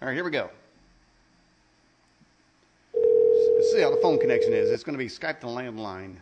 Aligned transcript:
All 0.00 0.08
right, 0.08 0.14
here 0.14 0.24
we 0.24 0.30
go. 0.30 0.50
Let's 2.94 3.72
see 3.72 3.80
how 3.80 3.90
the 3.90 3.98
phone 4.02 4.18
connection 4.18 4.52
is. 4.52 4.70
It's 4.70 4.84
going 4.84 4.94
to 4.94 4.98
be 4.98 5.08
Skype 5.08 5.40
to 5.40 5.46
landline. 5.46 6.16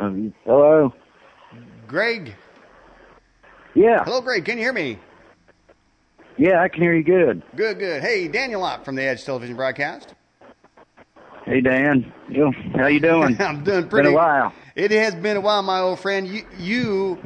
Um, 0.00 0.34
hello. 0.44 0.92
Greg. 1.86 2.34
Yeah. 3.74 4.02
Hello, 4.04 4.20
Greg. 4.20 4.44
Can 4.44 4.58
you 4.58 4.64
hear 4.64 4.72
me? 4.72 4.98
Yeah, 6.36 6.60
I 6.60 6.68
can 6.68 6.82
hear 6.82 6.94
you 6.94 7.04
good. 7.04 7.42
Good, 7.54 7.78
good. 7.78 8.02
Hey, 8.02 8.26
Daniel 8.26 8.64
Ott 8.64 8.84
from 8.84 8.96
the 8.96 9.02
Edge 9.02 9.24
Television 9.24 9.54
Broadcast. 9.54 10.14
Hey 11.44 11.60
Dan, 11.60 12.12
you 12.28 12.52
how 12.76 12.86
you 12.86 13.00
doing? 13.00 13.36
I'm 13.40 13.64
doing 13.64 13.88
pretty. 13.88 14.08
Been 14.08 14.14
a 14.14 14.16
while. 14.16 14.52
It 14.76 14.92
has 14.92 15.14
been 15.16 15.36
a 15.36 15.40
while, 15.40 15.62
my 15.62 15.80
old 15.80 15.98
friend. 15.98 16.26
You, 16.26 16.46
you 16.56 17.18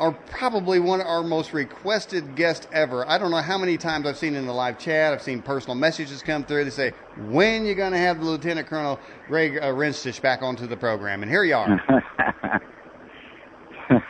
are 0.00 0.12
probably 0.12 0.80
one 0.80 1.00
of 1.00 1.06
our 1.06 1.22
most 1.22 1.52
requested 1.52 2.34
guests 2.34 2.66
ever. 2.72 3.06
I 3.08 3.18
don't 3.18 3.30
know 3.30 3.36
how 3.36 3.58
many 3.58 3.76
times 3.76 4.06
I've 4.06 4.16
seen 4.16 4.34
in 4.34 4.46
the 4.46 4.52
live 4.52 4.78
chat. 4.78 5.12
I've 5.12 5.22
seen 5.22 5.42
personal 5.42 5.74
messages 5.76 6.22
come 6.22 6.42
through 6.44 6.64
to 6.64 6.70
say, 6.70 6.92
"When 7.28 7.66
you 7.66 7.74
going 7.74 7.92
to 7.92 7.98
have 7.98 8.18
the 8.18 8.24
Lieutenant 8.24 8.66
Colonel 8.66 8.98
Greg 9.28 9.58
uh, 9.58 9.66
Rinchich 9.66 10.22
back 10.22 10.42
onto 10.42 10.66
the 10.66 10.76
program?" 10.76 11.22
And 11.22 11.30
here 11.30 11.44
you 11.44 11.54
are. 11.54 11.82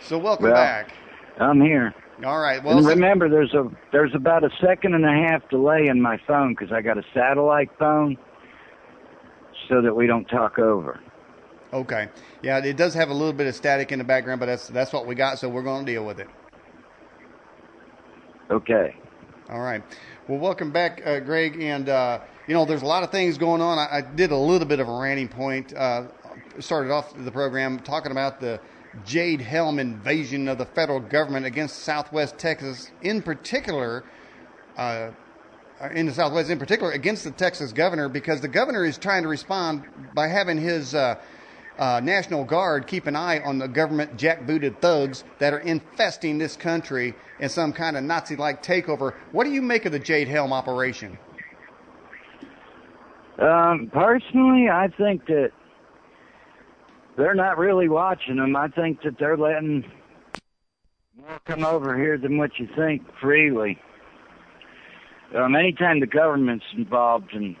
so 0.00 0.16
welcome 0.16 0.44
Well, 0.44 0.54
back. 0.54 0.92
I'm 1.40 1.60
here. 1.60 1.92
All 2.24 2.38
right. 2.38 2.62
Well, 2.62 2.78
and 2.78 2.86
remember, 2.86 3.28
there's 3.28 3.52
a 3.54 3.68
there's 3.90 4.14
about 4.14 4.44
a 4.44 4.50
second 4.64 4.94
and 4.94 5.04
a 5.04 5.28
half 5.28 5.48
delay 5.50 5.88
in 5.88 6.00
my 6.00 6.18
phone 6.28 6.54
because 6.54 6.72
I 6.72 6.80
got 6.80 6.96
a 6.96 7.02
satellite 7.12 7.70
phone, 7.78 8.16
so 9.68 9.82
that 9.82 9.94
we 9.94 10.06
don't 10.06 10.26
talk 10.26 10.60
over. 10.60 11.00
Okay. 11.74 12.08
Yeah, 12.42 12.58
it 12.58 12.76
does 12.76 12.94
have 12.94 13.10
a 13.10 13.14
little 13.14 13.32
bit 13.32 13.46
of 13.46 13.54
static 13.54 13.92
in 13.92 13.98
the 13.98 14.04
background, 14.04 14.40
but 14.40 14.46
that's 14.46 14.68
that's 14.68 14.92
what 14.92 15.06
we 15.06 15.14
got. 15.14 15.38
So 15.38 15.48
we're 15.48 15.62
going 15.62 15.84
to 15.84 15.92
deal 15.92 16.06
with 16.06 16.20
it. 16.20 16.28
Okay. 18.50 18.96
All 19.50 19.60
right. 19.60 19.82
Well, 20.26 20.38
welcome 20.38 20.70
back, 20.70 21.02
uh, 21.04 21.20
Greg. 21.20 21.60
And, 21.60 21.88
uh, 21.88 22.20
you 22.46 22.54
know, 22.54 22.64
there's 22.64 22.82
a 22.82 22.86
lot 22.86 23.02
of 23.02 23.10
things 23.10 23.36
going 23.36 23.60
on. 23.60 23.78
I, 23.78 23.98
I 23.98 24.00
did 24.00 24.30
a 24.30 24.36
little 24.36 24.66
bit 24.66 24.80
of 24.80 24.88
a 24.88 24.92
ranting 24.92 25.28
point, 25.28 25.74
uh, 25.74 26.04
started 26.60 26.90
off 26.90 27.12
the 27.16 27.30
program 27.30 27.78
talking 27.78 28.10
about 28.10 28.40
the 28.40 28.60
Jade 29.04 29.40
Helm 29.40 29.78
invasion 29.78 30.48
of 30.48 30.58
the 30.58 30.64
federal 30.64 31.00
government 31.00 31.44
against 31.46 31.80
Southwest 31.80 32.38
Texas, 32.38 32.90
in 33.02 33.22
particular, 33.22 34.04
uh, 34.76 35.10
in 35.92 36.06
the 36.06 36.14
Southwest, 36.14 36.48
in 36.48 36.58
particular, 36.58 36.92
against 36.92 37.24
the 37.24 37.30
Texas 37.30 37.72
governor, 37.72 38.08
because 38.08 38.40
the 38.40 38.48
governor 38.48 38.84
is 38.84 38.96
trying 38.96 39.24
to 39.24 39.28
respond 39.28 39.84
by 40.14 40.28
having 40.28 40.58
his 40.58 40.94
uh, 40.94 41.16
uh, 41.78 42.00
National 42.02 42.44
Guard 42.44 42.86
keep 42.86 43.06
an 43.06 43.16
eye 43.16 43.40
on 43.40 43.58
the 43.58 43.68
government 43.68 44.16
jackbooted 44.16 44.80
thugs 44.80 45.24
that 45.38 45.52
are 45.52 45.58
infesting 45.58 46.38
this 46.38 46.56
country 46.56 47.14
in 47.40 47.48
some 47.48 47.72
kind 47.72 47.96
of 47.96 48.04
Nazi 48.04 48.36
like 48.36 48.62
takeover. 48.62 49.14
What 49.32 49.44
do 49.44 49.50
you 49.50 49.62
make 49.62 49.84
of 49.84 49.92
the 49.92 49.98
Jade 49.98 50.28
Helm 50.28 50.52
operation? 50.52 51.18
Um, 53.38 53.90
personally, 53.92 54.68
I 54.70 54.88
think 54.96 55.26
that 55.26 55.50
they're 57.16 57.34
not 57.34 57.58
really 57.58 57.88
watching 57.88 58.36
them. 58.36 58.54
I 58.54 58.68
think 58.68 59.02
that 59.02 59.18
they're 59.18 59.36
letting 59.36 59.84
more 61.16 61.40
come 61.44 61.64
over 61.64 61.96
here 61.96 62.16
than 62.18 62.38
what 62.38 62.58
you 62.58 62.68
think 62.76 63.02
freely. 63.20 63.78
Um, 65.36 65.56
anytime 65.56 65.98
the 65.98 66.06
government's 66.06 66.64
involved 66.76 67.32
in 67.32 67.56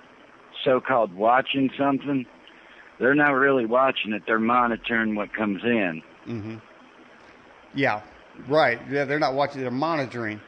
so-called 0.64 1.12
watching 1.12 1.70
something, 1.76 2.24
they're 2.98 3.14
not 3.14 3.32
really 3.32 3.66
watching 3.66 4.12
it. 4.12 4.22
They're 4.26 4.38
monitoring 4.38 5.14
what 5.14 5.32
comes 5.34 5.62
in. 5.64 6.02
Mm-hmm. 6.26 6.56
Yeah, 7.74 8.02
right. 8.48 8.78
Yeah, 8.90 9.04
they're 9.04 9.18
not 9.18 9.34
watching; 9.34 9.60
they're 9.60 9.70
monitoring. 9.70 10.40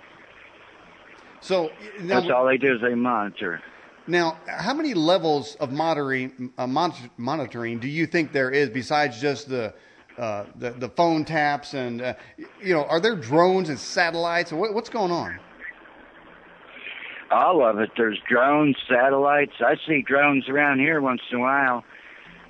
So 1.41 1.70
now, 2.00 2.20
That's 2.20 2.33
all 2.33 2.47
they 2.47 2.56
do 2.56 2.74
is 2.74 2.80
they 2.80 2.94
monitor. 2.94 3.61
now, 4.06 4.39
how 4.47 4.74
many 4.74 4.94
levels 4.94 5.55
of 5.56 5.70
monitoring, 5.72 6.52
uh, 6.58 6.67
mon- 6.67 7.11
monitoring 7.17 7.79
do 7.79 7.89
you 7.89 8.07
think 8.07 8.33
there 8.33 8.51
is 8.51 8.70
besides 8.70 9.20
just 9.20 9.48
the 9.48 9.74
uh, 10.18 10.46
the, 10.57 10.70
the 10.70 10.89
phone 10.89 11.24
taps 11.24 11.74
and 11.74 12.01
uh, 12.01 12.14
you 12.63 12.73
know, 12.73 12.84
are 12.84 13.01
there 13.01 13.17
drones 13.17 13.68
and 13.68 13.78
satellites? 13.78 14.51
What, 14.52 14.73
what's 14.73 14.89
going 14.89 15.13
on? 15.13 15.39
All 17.30 17.68
of 17.68 17.78
it. 17.80 17.90
There's 17.96 18.18
drones, 18.28 18.77
satellites. 18.89 19.52
I 19.61 19.74
see 19.86 20.02
drones 20.02 20.48
around 20.48 20.78
here 20.78 21.01
once 21.01 21.20
in 21.30 21.39
a 21.39 21.40
while. 21.40 21.84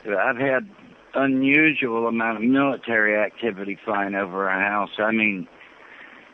I've 0.06 0.36
had 0.36 0.68
unusual 1.14 2.06
amount 2.06 2.38
of 2.38 2.44
military 2.44 3.16
activity 3.16 3.78
flying 3.84 4.14
over 4.14 4.48
our 4.48 4.60
house. 4.60 4.90
I 4.98 5.10
mean, 5.12 5.48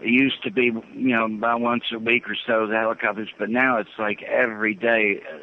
it 0.00 0.08
used 0.08 0.42
to 0.42 0.50
be, 0.50 0.64
you 0.64 0.82
know, 0.94 1.24
about 1.24 1.60
once 1.60 1.84
a 1.92 1.98
week 1.98 2.28
or 2.28 2.36
so 2.46 2.66
the 2.66 2.74
helicopters, 2.74 3.30
but 3.38 3.48
now 3.48 3.78
it's 3.78 3.98
like 3.98 4.22
every 4.22 4.74
day, 4.74 5.22
uh, 5.32 5.38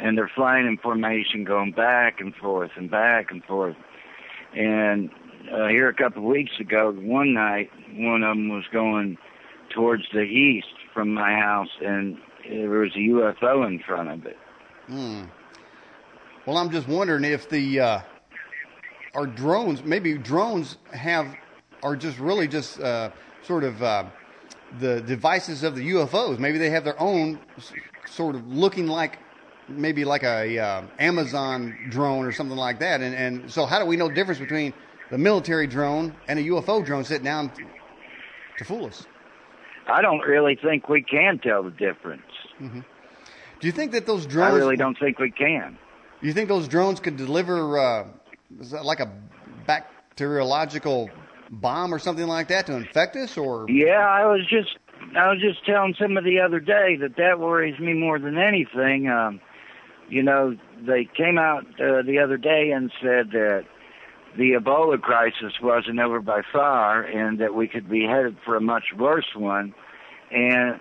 and 0.00 0.18
they're 0.18 0.30
flying 0.34 0.66
in 0.66 0.76
formation, 0.76 1.44
going 1.44 1.72
back 1.72 2.20
and 2.20 2.34
forth 2.34 2.72
and 2.76 2.90
back 2.90 3.30
and 3.30 3.44
forth. 3.44 3.76
And 4.54 5.10
uh, 5.52 5.68
here 5.68 5.88
a 5.88 5.94
couple 5.94 6.22
of 6.22 6.28
weeks 6.28 6.58
ago, 6.58 6.92
one 6.92 7.32
night, 7.34 7.70
one 7.94 8.22
of 8.22 8.36
them 8.36 8.48
was 8.48 8.64
going 8.72 9.16
towards 9.72 10.04
the 10.12 10.22
east 10.22 10.74
from 10.92 11.14
my 11.14 11.34
house, 11.34 11.70
and 11.84 12.18
there 12.48 12.68
was 12.68 12.92
a 12.96 12.98
UFO 12.98 13.66
in 13.66 13.78
front 13.78 14.08
of 14.10 14.26
it. 14.26 14.36
Hmm. 14.86 15.24
Well, 16.46 16.56
I'm 16.56 16.70
just 16.70 16.88
wondering 16.88 17.24
if 17.24 17.50
the 17.50 17.80
uh, 17.80 18.00
are 19.14 19.26
drones 19.26 19.84
maybe 19.84 20.16
drones 20.16 20.78
have 20.92 21.36
are 21.82 21.96
just 21.96 22.18
really 22.18 22.48
just 22.48 22.80
uh, 22.80 23.10
sort 23.42 23.62
of 23.62 23.82
uh, 23.82 24.04
the 24.78 25.02
devices 25.02 25.62
of 25.62 25.76
the 25.76 25.90
UFOs. 25.90 26.38
Maybe 26.38 26.56
they 26.56 26.70
have 26.70 26.84
their 26.84 27.00
own 27.00 27.38
sort 28.06 28.36
of 28.36 28.46
looking 28.48 28.86
like 28.86 29.18
maybe 29.68 30.04
like 30.04 30.22
a 30.22 30.58
uh, 30.58 30.82
Amazon 30.98 31.76
drone 31.90 32.24
or 32.24 32.32
something 32.32 32.56
like 32.56 32.78
that. 32.80 33.02
And 33.02 33.14
and 33.14 33.52
so 33.52 33.66
how 33.66 33.78
do 33.78 33.84
we 33.84 33.96
know 33.96 34.08
the 34.08 34.14
difference 34.14 34.40
between 34.40 34.72
the 35.10 35.18
military 35.18 35.66
drone 35.66 36.14
and 36.26 36.38
a 36.38 36.42
UFO 36.42 36.84
drone 36.84 37.04
sitting 37.04 37.24
down 37.24 37.50
to, 38.56 38.64
fool 38.64 38.86
us? 38.86 39.06
I 39.86 40.02
don't 40.02 40.20
really 40.20 40.56
think 40.56 40.88
we 40.88 41.02
can 41.02 41.38
tell 41.38 41.62
the 41.62 41.70
difference. 41.70 42.22
hmm 42.58 42.80
Do 43.60 43.66
you 43.66 43.72
think 43.72 43.92
that 43.92 44.06
those 44.06 44.24
drones? 44.24 44.54
I 44.54 44.56
really 44.56 44.76
don't 44.76 44.98
think 44.98 45.18
we 45.18 45.30
can. 45.30 45.76
You 46.22 46.32
think 46.32 46.48
those 46.48 46.68
drones 46.68 47.00
could 47.00 47.16
deliver 47.16 47.78
uh, 47.78 48.06
like 48.82 49.00
a 49.00 49.10
bacteriological 49.66 51.10
bomb 51.50 51.94
or 51.94 51.98
something 51.98 52.26
like 52.26 52.48
that 52.48 52.66
to 52.66 52.76
infect 52.76 53.16
us? 53.16 53.36
Or 53.38 53.70
Yeah, 53.70 54.06
I 54.06 54.26
was 54.26 54.46
just 54.48 54.76
I 55.16 55.28
was 55.28 55.40
just 55.40 55.64
telling 55.64 55.94
somebody 55.98 56.36
the 56.36 56.42
other 56.42 56.60
day 56.60 56.96
that 57.00 57.16
that 57.16 57.40
worries 57.40 57.78
me 57.80 57.94
more 57.94 58.18
than 58.18 58.36
anything. 58.38 59.08
Um, 59.08 59.40
you 60.08 60.22
know, 60.22 60.56
they 60.86 61.08
came 61.16 61.38
out 61.38 61.64
uh, 61.80 62.02
the 62.02 62.20
other 62.22 62.36
day 62.36 62.70
and 62.74 62.92
said 63.00 63.30
that 63.32 63.64
the 64.36 64.52
Ebola 64.52 65.00
crisis 65.00 65.54
wasn't 65.62 65.98
over 66.00 66.20
by 66.20 66.42
far, 66.52 67.02
and 67.02 67.40
that 67.40 67.54
we 67.54 67.66
could 67.66 67.88
be 67.88 68.04
headed 68.04 68.36
for 68.44 68.56
a 68.56 68.60
much 68.60 68.84
worse 68.96 69.26
one. 69.34 69.74
And 70.30 70.80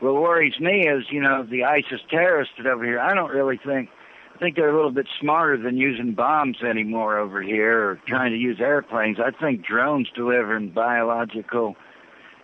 what 0.00 0.14
worries 0.14 0.58
me 0.58 0.86
is, 0.88 1.04
you 1.10 1.20
know, 1.20 1.44
the 1.44 1.64
ISIS 1.64 2.00
terrorists 2.10 2.54
that 2.56 2.66
over 2.66 2.84
here. 2.84 3.00
I 3.00 3.14
don't 3.14 3.30
really 3.30 3.60
think. 3.64 3.90
I 4.38 4.40
think 4.40 4.54
they're 4.54 4.70
a 4.70 4.76
little 4.76 4.92
bit 4.92 5.08
smarter 5.20 5.56
than 5.60 5.76
using 5.76 6.14
bombs 6.14 6.58
anymore 6.62 7.18
over 7.18 7.42
here, 7.42 7.90
or 7.90 8.00
trying 8.06 8.30
to 8.30 8.38
use 8.38 8.58
airplanes. 8.60 9.18
I 9.18 9.32
think 9.36 9.66
drones 9.66 10.08
delivering 10.14 10.70
biological 10.70 11.74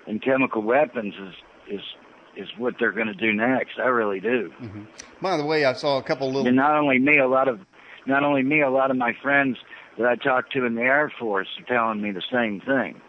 and 0.08 0.20
chemical 0.20 0.62
weapons 0.62 1.14
is 1.14 1.34
is 1.76 1.80
is 2.36 2.48
what 2.58 2.74
they're 2.80 2.90
going 2.90 3.06
to 3.06 3.14
do 3.14 3.32
next. 3.32 3.78
I 3.78 3.86
really 3.86 4.18
do. 4.18 4.50
Mhm. 4.60 4.86
By 5.22 5.36
the 5.36 5.44
way, 5.44 5.64
I 5.64 5.72
saw 5.74 5.98
a 5.98 6.02
couple 6.02 6.26
little. 6.26 6.48
And 6.48 6.56
not 6.56 6.74
only 6.74 6.98
me, 6.98 7.18
a 7.18 7.28
lot 7.28 7.46
of 7.46 7.60
not 8.06 8.24
only 8.24 8.42
me, 8.42 8.60
a 8.60 8.70
lot 8.70 8.90
of 8.90 8.96
my 8.96 9.12
friends 9.22 9.56
that 9.96 10.06
I 10.06 10.16
talked 10.16 10.52
to 10.54 10.64
in 10.64 10.74
the 10.74 10.82
Air 10.82 11.12
Force 11.20 11.46
are 11.60 11.64
telling 11.72 12.02
me 12.02 12.10
the 12.10 12.24
same 12.32 12.60
thing. 12.60 13.00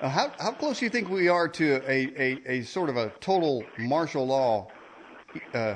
Uh, 0.00 0.08
how 0.08 0.32
how 0.40 0.52
close 0.52 0.78
do 0.78 0.86
you 0.86 0.90
think 0.90 1.10
we 1.10 1.28
are 1.28 1.46
to 1.46 1.82
a, 1.86 2.08
a, 2.16 2.38
a 2.46 2.62
sort 2.62 2.88
of 2.88 2.96
a 2.96 3.10
total 3.20 3.64
martial 3.78 4.26
law 4.26 4.68
uh, 5.52 5.74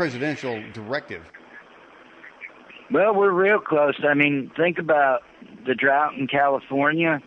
presidential 0.00 0.62
directive? 0.72 1.22
Well, 2.90 3.14
we're 3.14 3.32
real 3.32 3.58
close. 3.60 3.94
I 4.02 4.14
mean, 4.14 4.50
think 4.56 4.78
about 4.78 5.20
the 5.66 5.74
drought 5.74 6.14
in 6.14 6.26
California. 6.26 7.20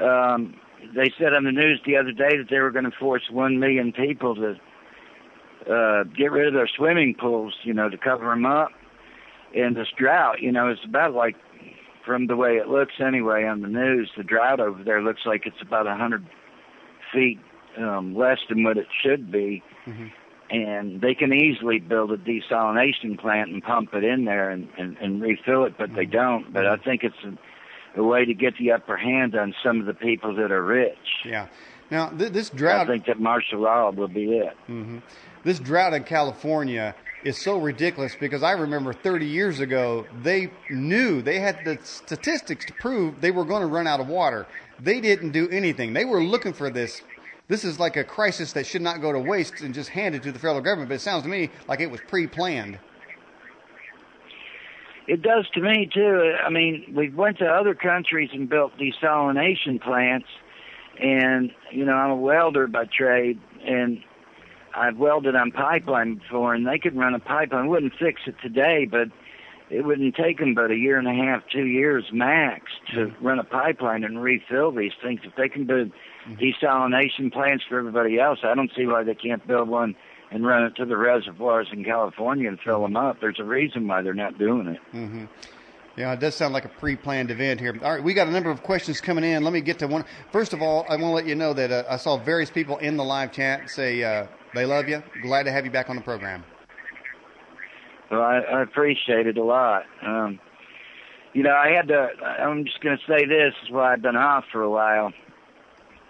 Um, 0.00 0.56
they 0.96 1.12
said 1.16 1.32
on 1.34 1.44
the 1.44 1.52
news 1.52 1.80
the 1.86 1.96
other 1.96 2.10
day 2.10 2.36
that 2.36 2.48
they 2.50 2.58
were 2.58 2.72
going 2.72 2.84
to 2.84 2.90
force 2.98 3.22
one 3.30 3.60
million 3.60 3.92
people 3.92 4.34
to 4.34 4.56
uh, 5.72 6.02
get 6.04 6.32
rid 6.32 6.48
of 6.48 6.54
their 6.54 6.68
swimming 6.76 7.14
pools, 7.14 7.54
you 7.62 7.72
know, 7.72 7.88
to 7.88 7.96
cover 7.96 8.24
them 8.30 8.44
up. 8.44 8.70
And 9.54 9.76
this 9.76 9.86
drought, 9.96 10.42
you 10.42 10.50
know, 10.50 10.68
it's 10.68 10.84
about 10.84 11.14
like, 11.14 11.36
from 12.04 12.26
the 12.26 12.34
way 12.34 12.56
it 12.56 12.66
looks 12.66 12.94
anyway 12.98 13.44
on 13.44 13.60
the 13.62 13.68
news, 13.68 14.10
the 14.16 14.24
drought 14.24 14.58
over 14.58 14.82
there 14.82 15.00
looks 15.00 15.20
like 15.24 15.46
it's 15.46 15.62
about 15.62 15.86
a 15.86 15.94
hundred 15.94 16.26
feet 17.12 17.38
um, 17.78 18.16
less 18.16 18.38
than 18.48 18.64
what 18.64 18.76
it 18.76 18.88
should 19.00 19.30
be 19.30 19.62
Mhm. 19.86 20.10
And 20.52 21.00
they 21.00 21.14
can 21.14 21.32
easily 21.32 21.78
build 21.78 22.12
a 22.12 22.18
desalination 22.18 23.18
plant 23.18 23.50
and 23.50 23.62
pump 23.62 23.94
it 23.94 24.04
in 24.04 24.26
there 24.26 24.50
and, 24.50 24.68
and, 24.76 24.98
and 24.98 25.22
refill 25.22 25.64
it, 25.64 25.78
but 25.78 25.94
they 25.94 26.04
don't. 26.04 26.52
But 26.52 26.66
I 26.66 26.76
think 26.76 27.02
it's, 27.02 27.16
a 27.94 28.02
way 28.02 28.24
to 28.24 28.32
get 28.32 28.56
the 28.58 28.72
upper 28.72 28.96
hand 28.96 29.34
on 29.34 29.54
some 29.62 29.78
of 29.78 29.84
the 29.84 29.92
people 29.92 30.34
that 30.36 30.50
are 30.50 30.62
rich. 30.64 30.96
Yeah. 31.26 31.48
Now 31.90 32.08
th- 32.08 32.32
this 32.32 32.48
drought. 32.48 32.88
I 32.88 32.92
think 32.92 33.04
that 33.06 33.20
martial 33.20 33.60
law 33.60 33.90
will 33.90 34.08
be 34.08 34.38
it. 34.38 34.56
Mm-hmm. 34.68 34.98
This 35.44 35.58
drought 35.58 35.92
in 35.92 36.04
California 36.04 36.94
is 37.22 37.36
so 37.36 37.58
ridiculous 37.58 38.16
because 38.18 38.42
I 38.42 38.52
remember 38.52 38.94
30 38.94 39.26
years 39.26 39.60
ago 39.60 40.06
they 40.22 40.50
knew 40.70 41.20
they 41.20 41.38
had 41.38 41.58
the 41.66 41.78
statistics 41.82 42.64
to 42.64 42.72
prove 42.72 43.20
they 43.20 43.30
were 43.30 43.44
going 43.44 43.60
to 43.60 43.66
run 43.66 43.86
out 43.86 44.00
of 44.00 44.08
water. 44.08 44.46
They 44.80 45.00
didn't 45.00 45.32
do 45.32 45.48
anything. 45.50 45.92
They 45.92 46.06
were 46.06 46.22
looking 46.22 46.54
for 46.54 46.70
this. 46.70 47.02
This 47.52 47.64
is 47.64 47.78
like 47.78 47.98
a 47.98 48.04
crisis 48.04 48.54
that 48.54 48.64
should 48.64 48.80
not 48.80 49.02
go 49.02 49.12
to 49.12 49.18
waste 49.18 49.60
and 49.60 49.74
just 49.74 49.90
handed 49.90 50.22
to 50.22 50.32
the 50.32 50.38
federal 50.38 50.62
government. 50.62 50.88
But 50.88 50.94
it 50.94 51.00
sounds 51.02 51.24
to 51.24 51.28
me 51.28 51.50
like 51.68 51.80
it 51.80 51.90
was 51.90 52.00
pre-planned. 52.08 52.78
It 55.06 55.20
does 55.20 55.46
to 55.52 55.60
me 55.60 55.86
too. 55.92 56.32
I 56.42 56.48
mean, 56.48 56.94
we 56.96 57.10
went 57.10 57.36
to 57.40 57.44
other 57.44 57.74
countries 57.74 58.30
and 58.32 58.48
built 58.48 58.72
desalination 58.78 59.82
plants, 59.82 60.28
and 60.98 61.50
you 61.70 61.84
know, 61.84 61.92
I'm 61.92 62.12
a 62.12 62.16
welder 62.16 62.68
by 62.68 62.86
trade, 62.86 63.38
and 63.62 64.02
I've 64.74 64.96
welded 64.96 65.36
on 65.36 65.50
pipeline 65.50 66.14
before, 66.14 66.54
and 66.54 66.66
they 66.66 66.78
could 66.78 66.96
run 66.96 67.14
a 67.14 67.20
pipeline. 67.20 67.68
Wouldn't 67.68 67.92
fix 67.98 68.22
it 68.26 68.36
today, 68.40 68.86
but 68.86 69.08
it 69.68 69.84
wouldn't 69.84 70.14
take 70.14 70.38
them 70.38 70.54
but 70.54 70.70
a 70.70 70.76
year 70.76 70.98
and 70.98 71.06
a 71.06 71.12
half, 71.12 71.42
two 71.52 71.66
years 71.66 72.06
max 72.14 72.72
to 72.94 73.12
run 73.20 73.38
a 73.38 73.44
pipeline 73.44 74.04
and 74.04 74.22
refill 74.22 74.72
these 74.72 74.92
things. 75.02 75.20
If 75.22 75.34
they 75.36 75.50
can 75.50 75.66
mm-hmm. 75.66 75.92
Desalination 76.28 77.32
plants 77.32 77.64
for 77.68 77.78
everybody 77.78 78.18
else, 78.18 78.38
I 78.44 78.54
don't 78.54 78.70
see 78.76 78.86
why 78.86 79.04
they 79.04 79.14
can't 79.14 79.46
build 79.46 79.68
one 79.68 79.94
and 80.30 80.46
run 80.46 80.64
it 80.64 80.76
to 80.76 80.86
the 80.86 80.96
reservoirs 80.96 81.68
in 81.72 81.84
California 81.84 82.48
and 82.48 82.58
fill 82.60 82.82
them 82.82 82.96
up. 82.96 83.20
There's 83.20 83.38
a 83.38 83.44
reason 83.44 83.86
why 83.86 84.02
they're 84.02 84.14
not 84.14 84.38
doing 84.38 84.68
it. 84.68 84.80
Mm-hmm. 84.94 85.24
Yeah, 85.96 86.12
it 86.14 86.20
does 86.20 86.34
sound 86.34 86.54
like 86.54 86.64
a 86.64 86.70
pre-planned 86.70 87.30
event 87.30 87.60
here. 87.60 87.78
All 87.82 87.94
right, 87.94 88.02
we 88.02 88.14
got 88.14 88.26
a 88.26 88.30
number 88.30 88.50
of 88.50 88.62
questions 88.62 89.00
coming 89.00 89.24
in. 89.24 89.44
Let 89.44 89.52
me 89.52 89.60
get 89.60 89.78
to 89.80 89.86
one. 89.86 90.06
First 90.30 90.54
of 90.54 90.62
all, 90.62 90.86
I 90.88 90.92
want 90.92 91.02
to 91.02 91.08
let 91.08 91.26
you 91.26 91.34
know 91.34 91.52
that 91.52 91.70
uh, 91.70 91.84
I 91.88 91.96
saw 91.96 92.16
various 92.16 92.50
people 92.50 92.78
in 92.78 92.96
the 92.96 93.04
live 93.04 93.30
chat 93.30 93.68
say 93.68 94.02
uh, 94.02 94.26
they 94.54 94.64
love 94.64 94.88
you. 94.88 95.02
Glad 95.20 95.42
to 95.42 95.52
have 95.52 95.66
you 95.66 95.70
back 95.70 95.90
on 95.90 95.96
the 95.96 96.02
program. 96.02 96.44
Well, 98.10 98.22
I, 98.22 98.38
I 98.38 98.62
appreciate 98.62 99.26
it 99.26 99.36
a 99.36 99.44
lot. 99.44 99.82
Um, 100.02 100.38
you 101.34 101.42
know, 101.42 101.54
I 101.54 101.68
had 101.76 101.88
to. 101.88 102.08
I'm 102.40 102.64
just 102.64 102.80
going 102.80 102.96
to 102.96 103.04
say 103.06 103.26
this 103.26 103.52
is 103.62 103.70
why 103.70 103.92
I've 103.92 104.02
been 104.02 104.16
off 104.16 104.44
for 104.50 104.62
a 104.62 104.70
while. 104.70 105.12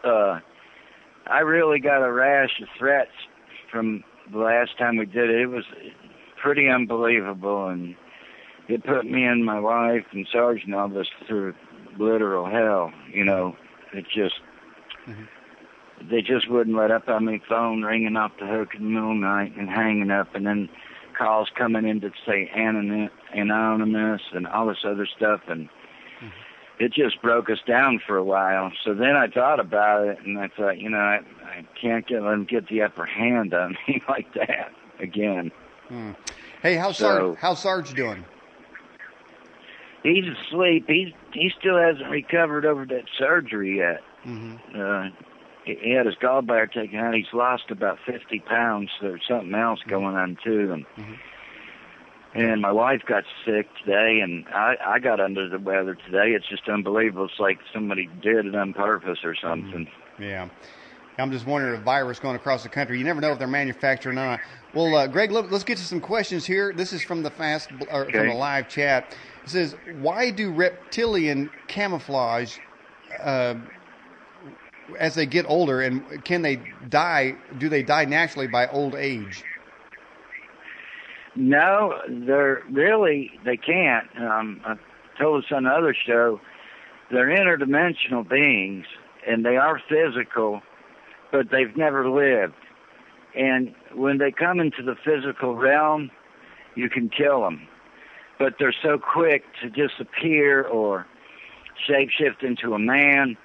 Uh, 0.05 0.41
I 1.27 1.41
really 1.41 1.79
got 1.79 2.05
a 2.05 2.13
rash 2.13 2.61
of 2.61 2.69
threats 2.79 3.11
from 3.71 4.03
the 4.31 4.39
last 4.39 4.77
time 4.79 4.97
we 4.97 5.07
did 5.07 5.31
it. 5.31 5.41
It 5.41 5.47
was 5.47 5.65
pretty 6.43 6.69
unbelievable, 6.69 7.69
and 7.69 7.95
it 8.69 8.85
put 8.85 9.05
me 9.07 9.25
and 9.25 9.45
my 9.45 9.61
wife 9.61 10.05
and 10.13 10.27
Sergeant 10.33 10.73
Elvis 10.73 11.07
through 11.27 11.55
literal 11.99 12.51
hell. 12.51 12.93
You 13.13 13.25
know, 13.25 13.57
it 13.93 14.05
just 14.05 14.35
mm-hmm. 15.07 15.25
they 16.11 16.21
just 16.21 16.51
wouldn't 16.51 16.77
let 16.77 16.91
up 16.91 17.09
on 17.09 17.27
me. 17.27 17.41
Phone 17.49 17.83
ringing 17.83 18.17
off 18.17 18.33
the 18.41 18.47
hook 18.47 18.71
in 18.75 18.85
the 18.85 18.91
middle 18.91 19.13
of 19.13 19.17
the 19.17 19.27
night 19.27 19.57
and 19.57 19.69
hanging 19.69 20.11
up, 20.11 20.35
and 20.35 20.47
then 20.47 20.69
calls 21.17 21.49
coming 21.57 21.87
in 21.87 22.01
to 22.01 22.11
say 22.27 22.51
anonymous 22.55 24.23
and 24.33 24.47
all 24.49 24.67
this 24.67 24.85
other 24.85 25.07
stuff, 25.17 25.43
and. 25.49 25.69
It 26.79 26.93
just 26.93 27.21
broke 27.23 27.51
us 27.51 27.59
down 27.67 28.01
for 28.07 28.17
a 28.17 28.25
while. 28.25 28.73
So 28.85 28.95
then 28.95 29.17
I 29.17 29.29
thought 29.29 29.61
about 29.61 30.07
it, 30.07 30.19
and 30.25 30.39
I 30.39 30.49
thought, 30.49 30.79
you 30.79 30.91
know, 30.91 30.99
I, 30.99 31.21
I 31.45 31.67
can't 31.81 32.07
get 32.07 32.23
let 32.23 32.31
them 32.31 32.45
get 32.45 32.69
the 32.69 32.83
upper 32.83 33.07
hand 33.07 33.55
on 33.55 33.77
me 33.89 34.03
like 34.09 34.33
that 34.35 34.73
again. 34.99 35.53
Hmm. 35.89 36.13
Hey, 36.63 36.77
how's 36.77 36.97
so, 36.97 37.05
Sarge? 37.05 37.39
How's 37.39 37.63
Sarge 37.63 37.95
doing? 37.95 38.25
He's 40.03 40.25
asleep. 40.27 40.87
He's 40.89 41.13
he 41.33 41.51
still 41.59 41.79
hasn't 41.79 42.11
recovered 42.11 42.67
over 42.67 42.85
that 42.87 43.05
surgery 43.19 43.79
yet. 43.79 44.01
Mm-hmm. 44.27 44.81
Uh, 44.81 45.11
he 45.65 45.93
had 45.93 46.07
his 46.07 46.17
gallbladder 46.17 46.73
taken 46.73 46.99
out. 46.99 47.15
He's 47.15 47.33
lost 47.33 47.71
about 47.71 47.99
50 48.05 48.41
pounds. 48.41 48.91
There's 49.01 49.23
something 49.29 49.55
else 49.55 49.81
mm-hmm. 49.81 49.91
going 49.91 50.17
on 50.17 50.39
too. 50.43 50.73
And, 50.73 50.87
mm-hmm. 50.97 51.15
And 52.35 52.63
my 52.63 52.73
wife 52.73 53.03
got 53.07 53.25
sick 53.45 53.69
today, 53.85 54.21
and 54.23 54.47
I 54.49 54.75
I 54.85 54.99
got 54.99 55.21
under 55.21 55.49
the 55.49 55.59
weather 55.59 55.95
today. 55.95 56.31
It's 56.31 56.49
just 56.49 56.69
unbelievable. 56.69 57.27
It's 57.27 57.39
like 57.39 57.59
somebody 57.73 58.09
did 58.23 58.47
it 58.47 58.55
on 58.55 58.73
purpose 58.73 59.19
or 59.25 59.35
something. 59.35 59.87
Mm-hmm. 59.87 60.23
Yeah. 60.23 60.49
I'm 61.19 61.31
just 61.31 61.47
wondering 61.47 61.75
if 61.79 61.83
virus 61.83 62.19
going 62.19 62.37
across 62.37 62.63
the 62.63 62.71
country. 62.71 62.97
You 62.99 63.05
never 63.05 63.21
know 63.21 63.33
if 63.33 63.39
they're 63.39 63.47
manufactured 63.47 64.11
or 64.11 64.15
not. 64.15 64.41
Well, 64.75 64.95
uh, 64.97 65.07
Greg, 65.07 65.31
let, 65.31 65.53
us 65.53 65.63
get 65.63 65.77
to 65.77 65.85
some 65.85 66.01
questions 66.01 66.47
here. 66.47 66.73
This 66.73 66.95
is 66.95 67.03
from 67.03 67.23
the 67.23 67.31
fast 67.31 67.71
or 67.91 68.05
okay. 68.05 68.13
from 68.13 68.29
the 68.29 68.35
live 68.35 68.69
chat. 68.69 69.15
It 69.45 69.51
says, 69.51 69.77
"Why 70.01 70.31
do 70.31 70.51
reptilian 70.53 71.51
camouflage 71.69 72.57
uh, 73.23 73.57
as 74.99 75.15
they 75.15 75.27
get 75.27 75.45
older, 75.47 75.83
and 75.83 76.25
can 76.25 76.41
they 76.41 76.57
die? 76.89 77.37
Do 77.59 77.69
they 77.69 77.83
die 77.83 78.07
naturally 78.07 78.47
by 78.47 78.69
old 78.69 78.95
age?" 78.95 79.45
No, 81.35 81.95
they're 82.09 82.63
really 82.71 83.31
they 83.45 83.57
can't. 83.57 84.07
Um, 84.19 84.61
I 84.65 84.77
told 85.21 85.45
us 85.45 85.51
on 85.51 85.67
another 85.67 85.95
show, 85.95 86.41
they're 87.11 87.29
interdimensional 87.29 88.29
beings, 88.29 88.87
and 89.27 89.45
they 89.45 89.57
are 89.57 89.81
physical 89.89 90.63
but 91.33 91.51
they've 91.51 91.77
never 91.77 92.09
lived. 92.09 92.55
And 93.35 93.75
when 93.95 94.19
they 94.19 94.31
come 94.31 94.61
into 94.61 94.83
the 94.83 94.95
physical 95.03 95.57
realm, 95.57 96.11
you 96.77 96.89
can 96.89 97.09
kill 97.09 97.41
them. 97.41 97.67
But 98.39 98.55
they're 98.59 98.75
so 98.83 98.99
quick 98.99 99.43
to 99.63 99.71
disappear 99.71 100.63
or 100.65 101.07
shapeshift 101.89 102.43
into 102.43 102.75
a 102.75 102.79
man 102.79 103.37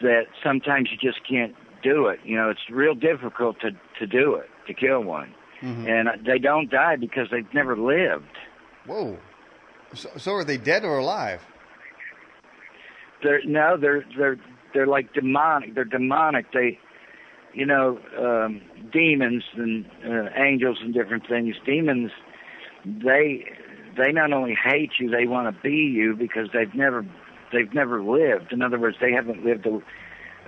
that 0.00 0.26
sometimes 0.42 0.88
you 0.92 0.96
just 0.96 1.26
can't 1.28 1.54
do 1.82 2.06
it. 2.06 2.20
You 2.24 2.36
know, 2.36 2.48
it's 2.48 2.70
real 2.70 2.94
difficult 2.94 3.60
to 3.60 3.72
to 3.98 4.06
do 4.06 4.34
it, 4.34 4.48
to 4.66 4.74
kill 4.74 5.02
one. 5.02 5.34
Mm-hmm. 5.62 5.86
And 5.86 6.08
they 6.26 6.38
don't 6.38 6.70
die 6.70 6.96
because 6.96 7.28
they've 7.30 7.52
never 7.52 7.76
lived. 7.76 8.38
Whoa. 8.86 9.18
So, 9.94 10.08
so 10.16 10.32
are 10.32 10.44
they 10.44 10.56
dead 10.56 10.84
or 10.84 10.98
alive? 10.98 11.42
They're 13.22 13.44
no, 13.44 13.76
they're 13.76 14.04
they're 14.16 14.38
they're 14.72 14.86
like 14.86 15.12
demonic. 15.12 15.74
They're 15.74 15.84
demonic. 15.84 16.52
They 16.52 16.78
you 17.52 17.66
know, 17.66 17.98
um, 18.18 18.60
demons 18.92 19.44
and 19.56 19.86
uh, 20.06 20.28
angels 20.36 20.78
and 20.80 20.94
different 20.94 21.26
things. 21.28 21.56
Demons, 21.64 22.10
they 22.84 23.44
they 23.96 24.12
not 24.12 24.32
only 24.32 24.54
hate 24.54 24.92
you, 24.98 25.10
they 25.10 25.26
want 25.26 25.54
to 25.54 25.62
be 25.62 25.76
you 25.76 26.14
because 26.14 26.48
they've 26.52 26.74
never 26.74 27.04
they've 27.52 27.72
never 27.74 28.02
lived. 28.02 28.52
In 28.52 28.62
other 28.62 28.78
words, 28.78 28.96
they 29.00 29.12
haven't 29.12 29.44
lived 29.44 29.66
a, 29.66 29.80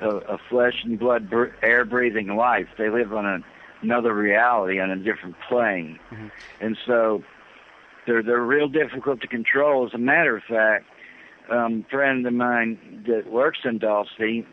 a, 0.05 0.17
a 0.35 0.39
flesh 0.49 0.85
and 0.85 0.99
blood, 0.99 1.29
br- 1.29 1.55
air 1.63 1.85
breathing 1.85 2.29
life. 2.29 2.69
They 2.79 2.89
live 2.89 3.13
on 3.13 3.27
a, 3.27 3.39
another 3.83 4.15
reality 4.15 4.81
on 4.81 4.91
a 4.91 4.97
different 4.97 5.37
plane, 5.49 5.99
mm-hmm. 6.11 6.29
and 6.61 6.77
so 6.87 7.23
they're 8.07 8.23
they're 8.23 8.41
real 8.41 8.69
difficult 8.69 9.21
to 9.21 9.29
control. 9.29 9.87
As 9.87 9.95
a 9.95 9.99
matter 9.99 10.37
of 10.37 10.43
fact, 10.45 10.87
um, 11.51 11.85
a 11.87 11.91
friend 11.91 12.27
of 12.27 12.33
mine 12.33 13.05
that 13.07 13.31
works 13.31 13.61
in 13.65 13.79
Dulce 13.79 14.45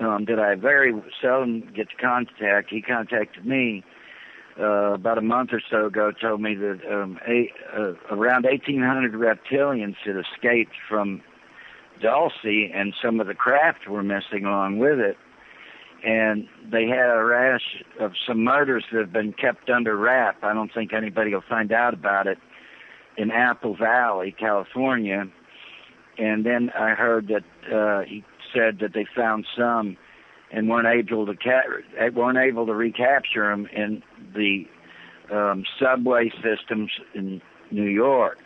um, 0.00 0.24
that 0.26 0.38
I 0.38 0.54
very 0.54 0.92
seldom 1.20 1.60
get 1.74 1.90
to 1.90 1.96
contact. 1.96 2.70
He 2.70 2.82
contacted 2.82 3.44
me 3.44 3.84
uh, 4.58 4.94
about 4.94 5.18
a 5.18 5.22
month 5.22 5.50
or 5.52 5.62
so 5.70 5.86
ago, 5.86 6.12
told 6.12 6.40
me 6.40 6.54
that 6.54 6.80
um, 6.90 7.18
a, 7.26 7.52
uh, 7.76 7.94
around 8.10 8.44
1,800 8.44 9.12
reptilians 9.12 9.96
had 10.04 10.16
escaped 10.16 10.74
from 10.88 11.22
Dulce, 12.00 12.32
and 12.44 12.94
some 13.02 13.20
of 13.20 13.26
the 13.26 13.34
craft 13.34 13.88
were 13.88 14.02
missing 14.02 14.44
along 14.44 14.78
with 14.78 14.98
it. 14.98 15.16
And 16.04 16.46
they 16.70 16.86
had 16.86 17.08
a 17.10 17.24
rash 17.24 17.82
of 17.98 18.12
some 18.26 18.44
murders 18.44 18.84
that 18.92 19.00
have 19.00 19.12
been 19.12 19.32
kept 19.32 19.70
under 19.70 19.96
wrap. 19.96 20.42
I 20.42 20.52
don't 20.52 20.72
think 20.72 20.92
anybody 20.92 21.32
will 21.32 21.44
find 21.48 21.72
out 21.72 21.94
about 21.94 22.26
it 22.26 22.38
in 23.16 23.30
Apple 23.30 23.76
Valley, 23.76 24.34
California. 24.38 25.26
And 26.18 26.44
then 26.44 26.70
I 26.70 26.90
heard 26.90 27.28
that 27.28 27.74
uh, 27.74 28.04
he 28.04 28.22
said 28.52 28.78
that 28.80 28.92
they 28.92 29.06
found 29.16 29.46
some 29.56 29.96
and 30.52 30.68
weren't 30.68 30.86
able 30.86 31.26
to 31.26 31.34
ca- 31.34 32.10
weren't 32.14 32.38
able 32.38 32.66
to 32.66 32.74
recapture 32.74 33.50
them 33.50 33.66
in 33.74 34.02
the 34.34 34.66
um, 35.32 35.64
subway 35.80 36.30
systems 36.42 36.90
in 37.14 37.40
New 37.70 37.88
York. 37.88 38.38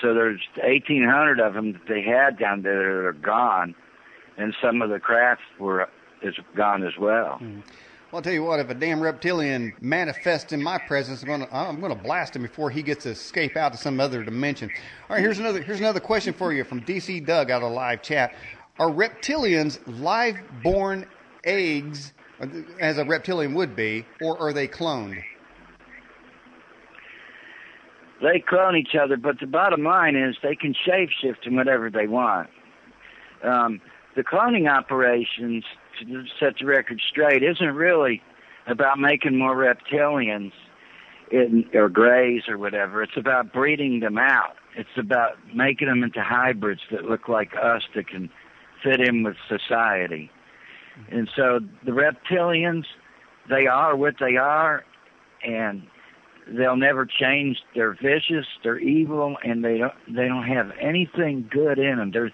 So 0.00 0.14
there's 0.14 0.40
1,800 0.56 1.38
of 1.38 1.54
them 1.54 1.74
that 1.74 1.82
they 1.88 2.02
had 2.02 2.38
down 2.38 2.62
there 2.62 3.02
that 3.02 3.06
are 3.06 3.12
gone, 3.12 3.74
and 4.36 4.54
some 4.60 4.82
of 4.82 4.90
the 4.90 4.98
crafts 4.98 5.44
were 5.60 5.88
is 6.22 6.34
gone 6.56 6.84
as 6.84 6.96
well. 6.98 7.38
Mm-hmm. 7.40 7.60
Well, 7.60 8.18
I'll 8.18 8.22
tell 8.22 8.32
you 8.32 8.44
what, 8.44 8.60
if 8.60 8.68
a 8.68 8.74
damn 8.74 9.00
reptilian 9.00 9.72
manifests 9.80 10.52
in 10.52 10.62
my 10.62 10.76
presence, 10.76 11.22
I'm 11.22 11.28
going 11.28 11.40
to 11.46 11.56
I'm 11.56 11.80
to 11.80 11.94
blast 11.94 12.36
him 12.36 12.42
before 12.42 12.70
he 12.70 12.82
gets 12.82 13.04
to 13.04 13.10
escape 13.10 13.56
out 13.56 13.72
to 13.72 13.78
some 13.78 14.00
other 14.00 14.22
dimension. 14.22 14.70
All 15.08 15.16
right, 15.16 15.22
here's 15.22 15.38
another 15.38 15.62
here's 15.62 15.80
another 15.80 16.00
question 16.00 16.34
for 16.34 16.52
you 16.52 16.62
from 16.64 16.82
DC 16.82 17.24
Doug 17.24 17.50
out 17.50 17.62
of 17.62 17.70
the 17.70 17.74
live 17.74 18.02
chat. 18.02 18.34
Are 18.78 18.90
reptilians 18.90 19.80
live 19.86 20.36
born 20.62 21.06
eggs, 21.44 22.12
as 22.80 22.98
a 22.98 23.04
reptilian 23.04 23.54
would 23.54 23.74
be, 23.74 24.04
or 24.20 24.38
are 24.38 24.52
they 24.52 24.68
cloned? 24.68 25.22
they 28.22 28.38
clone 28.38 28.76
each 28.76 28.94
other, 28.94 29.16
but 29.16 29.40
the 29.40 29.46
bottom 29.46 29.82
line 29.82 30.16
is 30.16 30.36
they 30.42 30.54
can 30.54 30.74
shapeshift 30.74 31.44
in 31.44 31.56
whatever 31.56 31.90
they 31.90 32.06
want. 32.06 32.48
Um, 33.42 33.80
the 34.14 34.22
cloning 34.22 34.70
operations, 34.70 35.64
to 36.00 36.24
set 36.38 36.58
the 36.58 36.66
record 36.66 37.00
straight, 37.10 37.42
isn't 37.42 37.74
really 37.74 38.22
about 38.66 38.98
making 38.98 39.36
more 39.38 39.56
reptilians 39.56 40.52
in, 41.30 41.64
or 41.74 41.88
grays 41.88 42.42
or 42.48 42.58
whatever. 42.58 43.02
It's 43.02 43.16
about 43.16 43.52
breeding 43.52 44.00
them 44.00 44.18
out. 44.18 44.56
It's 44.76 44.96
about 44.96 45.32
making 45.54 45.88
them 45.88 46.02
into 46.02 46.22
hybrids 46.22 46.80
that 46.90 47.04
look 47.04 47.28
like 47.28 47.52
us 47.60 47.82
that 47.94 48.08
can 48.08 48.30
fit 48.82 49.00
in 49.00 49.22
with 49.22 49.36
society. 49.48 50.30
And 51.10 51.28
so 51.34 51.60
the 51.84 51.92
reptilians, 51.92 52.84
they 53.48 53.66
are 53.66 53.96
what 53.96 54.14
they 54.20 54.36
are, 54.36 54.84
and 55.42 55.82
they'll 56.48 56.76
never 56.76 57.06
change. 57.06 57.58
They're 57.74 57.94
vicious, 57.94 58.46
they're 58.62 58.78
evil, 58.78 59.36
and 59.42 59.64
they 59.64 59.78
don't 59.78 59.94
they 60.08 60.28
don't 60.28 60.46
have 60.46 60.70
anything 60.80 61.48
good 61.50 61.78
in 61.78 61.96
them. 61.96 62.10
There 62.12 62.30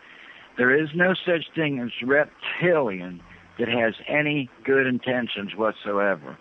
there 0.56 0.74
is 0.74 0.88
no 0.94 1.14
such 1.14 1.46
thing 1.54 1.78
as 1.80 1.90
reptilian 2.06 3.20
that 3.58 3.68
has 3.68 3.94
any 4.06 4.48
good 4.64 4.86
intentions 4.86 5.54
whatsoever. 5.54 6.36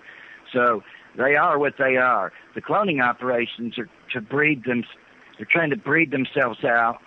So 0.53 0.83
they 1.17 1.35
are 1.35 1.57
what 1.57 1.73
they 1.77 1.97
are. 1.97 2.31
The 2.55 2.61
cloning 2.61 3.03
operations 3.03 3.77
are 3.77 3.89
to 4.13 4.21
breed 4.21 4.63
them. 4.65 4.83
They're 5.37 5.47
trying 5.49 5.71
to 5.71 5.77
breed 5.77 6.11
themselves 6.11 6.63
out, 6.63 6.99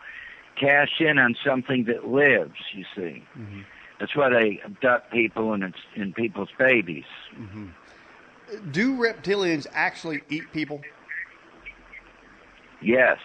cash 0.58 1.00
in 1.00 1.18
on 1.18 1.36
something 1.44 1.84
that 1.84 2.08
lives. 2.08 2.58
You 2.74 2.84
see, 2.94 3.24
mm-hmm. 3.38 3.60
that's 3.98 4.14
why 4.16 4.28
they 4.28 4.60
abduct 4.64 5.12
people 5.12 5.52
and 5.52 5.62
it's 5.62 5.78
in 5.94 6.12
people's 6.12 6.50
babies. 6.58 7.04
Mm-hmm. 7.38 7.68
Do 8.72 8.96
reptilians 8.96 9.66
actually 9.72 10.22
eat 10.28 10.52
people? 10.52 10.80
Yes. 12.82 13.18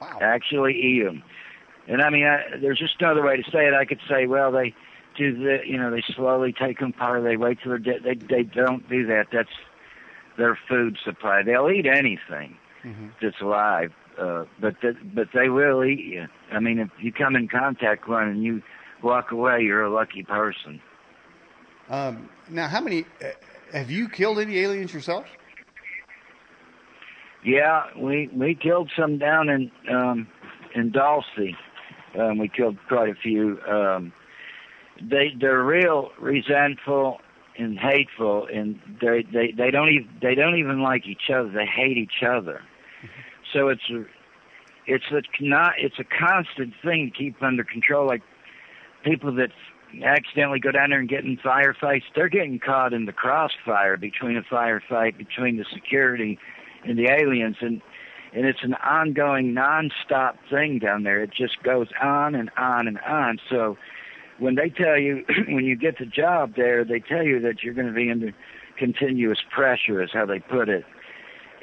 Wow. 0.00 0.18
Actually 0.20 0.74
eat 0.74 1.04
them. 1.04 1.22
And 1.88 2.02
I 2.02 2.10
mean, 2.10 2.24
I, 2.24 2.56
there's 2.60 2.78
just 2.78 3.00
another 3.00 3.22
way 3.22 3.36
to 3.36 3.50
say 3.50 3.66
it. 3.66 3.74
I 3.74 3.84
could 3.84 4.00
say, 4.08 4.26
well, 4.26 4.50
they 4.50 4.74
do 5.16 5.36
the, 5.36 5.58
you 5.66 5.78
know, 5.78 5.90
they 5.90 6.02
slowly 6.14 6.52
take 6.52 6.78
them 6.78 6.90
apart. 6.90 7.22
They 7.24 7.36
wait 7.36 7.58
till 7.62 7.70
they're 7.70 7.78
dead. 7.78 8.02
They 8.04 8.14
they 8.14 8.42
don't 8.42 8.88
do 8.88 9.06
that. 9.06 9.26
That's 9.32 9.48
their 10.36 10.58
food 10.68 10.98
supply. 11.04 11.42
They'll 11.42 11.70
eat 11.70 11.86
anything 11.86 12.56
mm-hmm. 12.84 13.08
that's 13.20 13.40
alive, 13.40 13.92
uh, 14.18 14.44
but 14.60 14.76
the, 14.82 14.96
but 15.14 15.28
they 15.34 15.48
will 15.48 15.84
eat 15.84 16.04
you. 16.04 16.26
I 16.52 16.60
mean, 16.60 16.78
if 16.78 16.90
you 17.00 17.12
come 17.12 17.36
in 17.36 17.48
contact 17.48 18.06
with 18.06 18.16
one 18.16 18.28
and 18.28 18.42
you 18.42 18.62
walk 19.02 19.30
away, 19.30 19.62
you're 19.62 19.84
a 19.84 19.90
lucky 19.90 20.22
person. 20.22 20.80
Um, 21.88 22.28
now, 22.50 22.68
how 22.68 22.80
many 22.80 23.04
uh, 23.22 23.28
have 23.72 23.90
you 23.90 24.08
killed 24.08 24.38
any 24.38 24.58
aliens 24.58 24.92
yourself? 24.92 25.26
Yeah, 27.44 27.84
we 27.96 28.28
we 28.34 28.54
killed 28.54 28.90
some 28.98 29.18
down 29.18 29.48
in 29.48 29.70
um, 29.90 30.26
in 30.74 30.90
Dulce. 30.90 31.54
Um, 32.18 32.38
we 32.38 32.48
killed 32.48 32.76
quite 32.88 33.10
a 33.10 33.14
few. 33.14 33.60
Um, 33.68 34.12
they 35.00 35.32
they're 35.38 35.62
real 35.62 36.10
resentful 36.20 37.20
and 37.58 37.78
hateful, 37.78 38.46
and 38.52 38.78
they 39.00 39.24
they 39.32 39.52
they 39.56 39.70
don't 39.70 39.88
even 39.90 40.08
they 40.20 40.34
don't 40.34 40.58
even 40.58 40.82
like 40.82 41.06
each 41.06 41.30
other. 41.32 41.48
They 41.48 41.66
hate 41.66 41.96
each 41.96 42.22
other. 42.22 42.60
Mm-hmm. 43.02 43.08
So 43.52 43.68
it's 43.68 43.90
a 43.90 44.04
it's 44.86 45.04
a 45.10 45.22
not 45.40 45.72
it's 45.78 45.98
a 45.98 46.04
constant 46.04 46.74
thing 46.82 47.10
to 47.10 47.18
keep 47.18 47.42
under 47.42 47.64
control. 47.64 48.06
Like 48.06 48.22
people 49.04 49.34
that 49.36 49.50
accidentally 50.04 50.60
go 50.60 50.72
down 50.72 50.90
there 50.90 51.00
and 51.00 51.08
get 51.08 51.24
in 51.24 51.36
firefights, 51.38 52.02
they're 52.14 52.28
getting 52.28 52.58
caught 52.58 52.92
in 52.92 53.06
the 53.06 53.12
crossfire 53.12 53.96
between 53.96 54.36
a 54.36 54.42
firefight 54.42 55.16
between 55.16 55.56
the 55.56 55.64
security 55.72 56.38
and 56.84 56.98
the 56.98 57.08
aliens, 57.10 57.56
and 57.60 57.80
and 58.32 58.44
it's 58.44 58.62
an 58.62 58.74
ongoing, 58.74 59.54
nonstop 59.54 60.34
thing 60.50 60.78
down 60.78 61.04
there. 61.04 61.22
It 61.22 61.30
just 61.32 61.62
goes 61.62 61.88
on 62.02 62.34
and 62.34 62.50
on 62.58 62.86
and 62.86 62.98
on. 62.98 63.38
So 63.48 63.78
when 64.38 64.54
they 64.54 64.70
tell 64.70 64.98
you 64.98 65.24
when 65.48 65.64
you 65.64 65.76
get 65.76 65.98
the 65.98 66.06
job 66.06 66.54
there, 66.56 66.84
they 66.84 67.00
tell 67.00 67.22
you 67.22 67.40
that 67.40 67.62
you're 67.62 67.74
going 67.74 67.86
to 67.88 67.92
be 67.92 68.10
under 68.10 68.32
continuous 68.78 69.38
pressure, 69.50 70.02
is 70.02 70.10
how 70.12 70.26
they 70.26 70.38
put 70.38 70.68
it. 70.68 70.84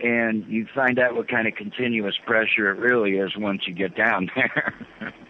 And 0.03 0.45
you 0.47 0.67
find 0.73 0.97
out 0.99 1.15
what 1.15 1.27
kind 1.29 1.47
of 1.47 1.55
continuous 1.55 2.15
pressure 2.25 2.69
it 2.71 2.79
really 2.79 3.17
is 3.17 3.37
once 3.37 3.61
you 3.67 3.73
get 3.73 3.95
down 3.95 4.29
there. 4.35 4.73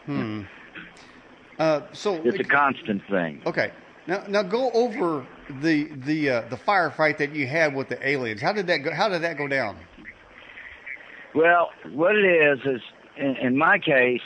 hmm. 0.05 0.41
Uh, 1.59 1.81
so 1.91 2.15
it's 2.23 2.39
a 2.39 2.43
constant 2.43 3.01
thing. 3.09 3.41
Okay. 3.45 3.71
Now, 4.07 4.23
now 4.27 4.41
go 4.41 4.71
over 4.71 5.25
the 5.61 5.89
the 6.05 6.29
uh, 6.29 6.41
the 6.49 6.57
firefight 6.57 7.17
that 7.19 7.35
you 7.35 7.47
had 7.47 7.75
with 7.75 7.89
the 7.89 8.07
aliens. 8.07 8.41
How 8.41 8.51
did 8.51 8.67
that 8.67 8.77
go? 8.77 8.91
How 8.91 9.07
did 9.07 9.21
that 9.21 9.37
go 9.37 9.47
down? 9.47 9.77
Well, 11.35 11.69
what 11.91 12.15
it 12.15 12.25
is 12.25 12.59
is, 12.65 12.81
in, 13.17 13.35
in 13.37 13.57
my 13.57 13.79
case, 13.79 14.21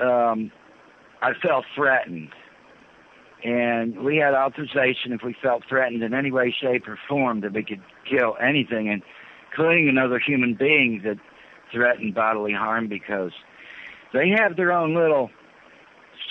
um, 0.00 0.50
I 1.20 1.32
felt 1.34 1.64
threatened. 1.74 2.30
And 3.44 4.00
we 4.04 4.16
had 4.16 4.34
authorization 4.34 5.12
if 5.12 5.22
we 5.22 5.34
felt 5.40 5.62
threatened 5.68 6.02
in 6.02 6.12
any 6.12 6.32
way, 6.32 6.54
shape, 6.60 6.88
or 6.88 6.98
form 7.08 7.40
that 7.42 7.52
we 7.52 7.62
could 7.62 7.82
kill 8.08 8.36
anything, 8.40 9.02
including 9.50 9.88
another 9.88 10.18
human 10.18 10.54
being 10.54 11.02
that 11.04 11.18
threatened 11.72 12.14
bodily 12.14 12.52
harm 12.52 12.88
because 12.88 13.32
they 14.12 14.30
have 14.30 14.56
their 14.56 14.72
own 14.72 14.94
little 14.94 15.30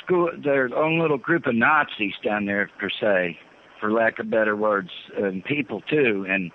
school, 0.03 0.31
their 0.43 0.75
own 0.75 0.99
little 0.99 1.17
group 1.17 1.45
of 1.45 1.55
Nazis 1.55 2.13
down 2.23 2.45
there, 2.45 2.69
per 2.77 2.89
se, 2.89 3.39
for 3.79 3.91
lack 3.91 4.19
of 4.19 4.29
better 4.29 4.55
words, 4.55 4.89
and 5.15 5.45
people 5.45 5.81
too. 5.81 6.25
And 6.27 6.51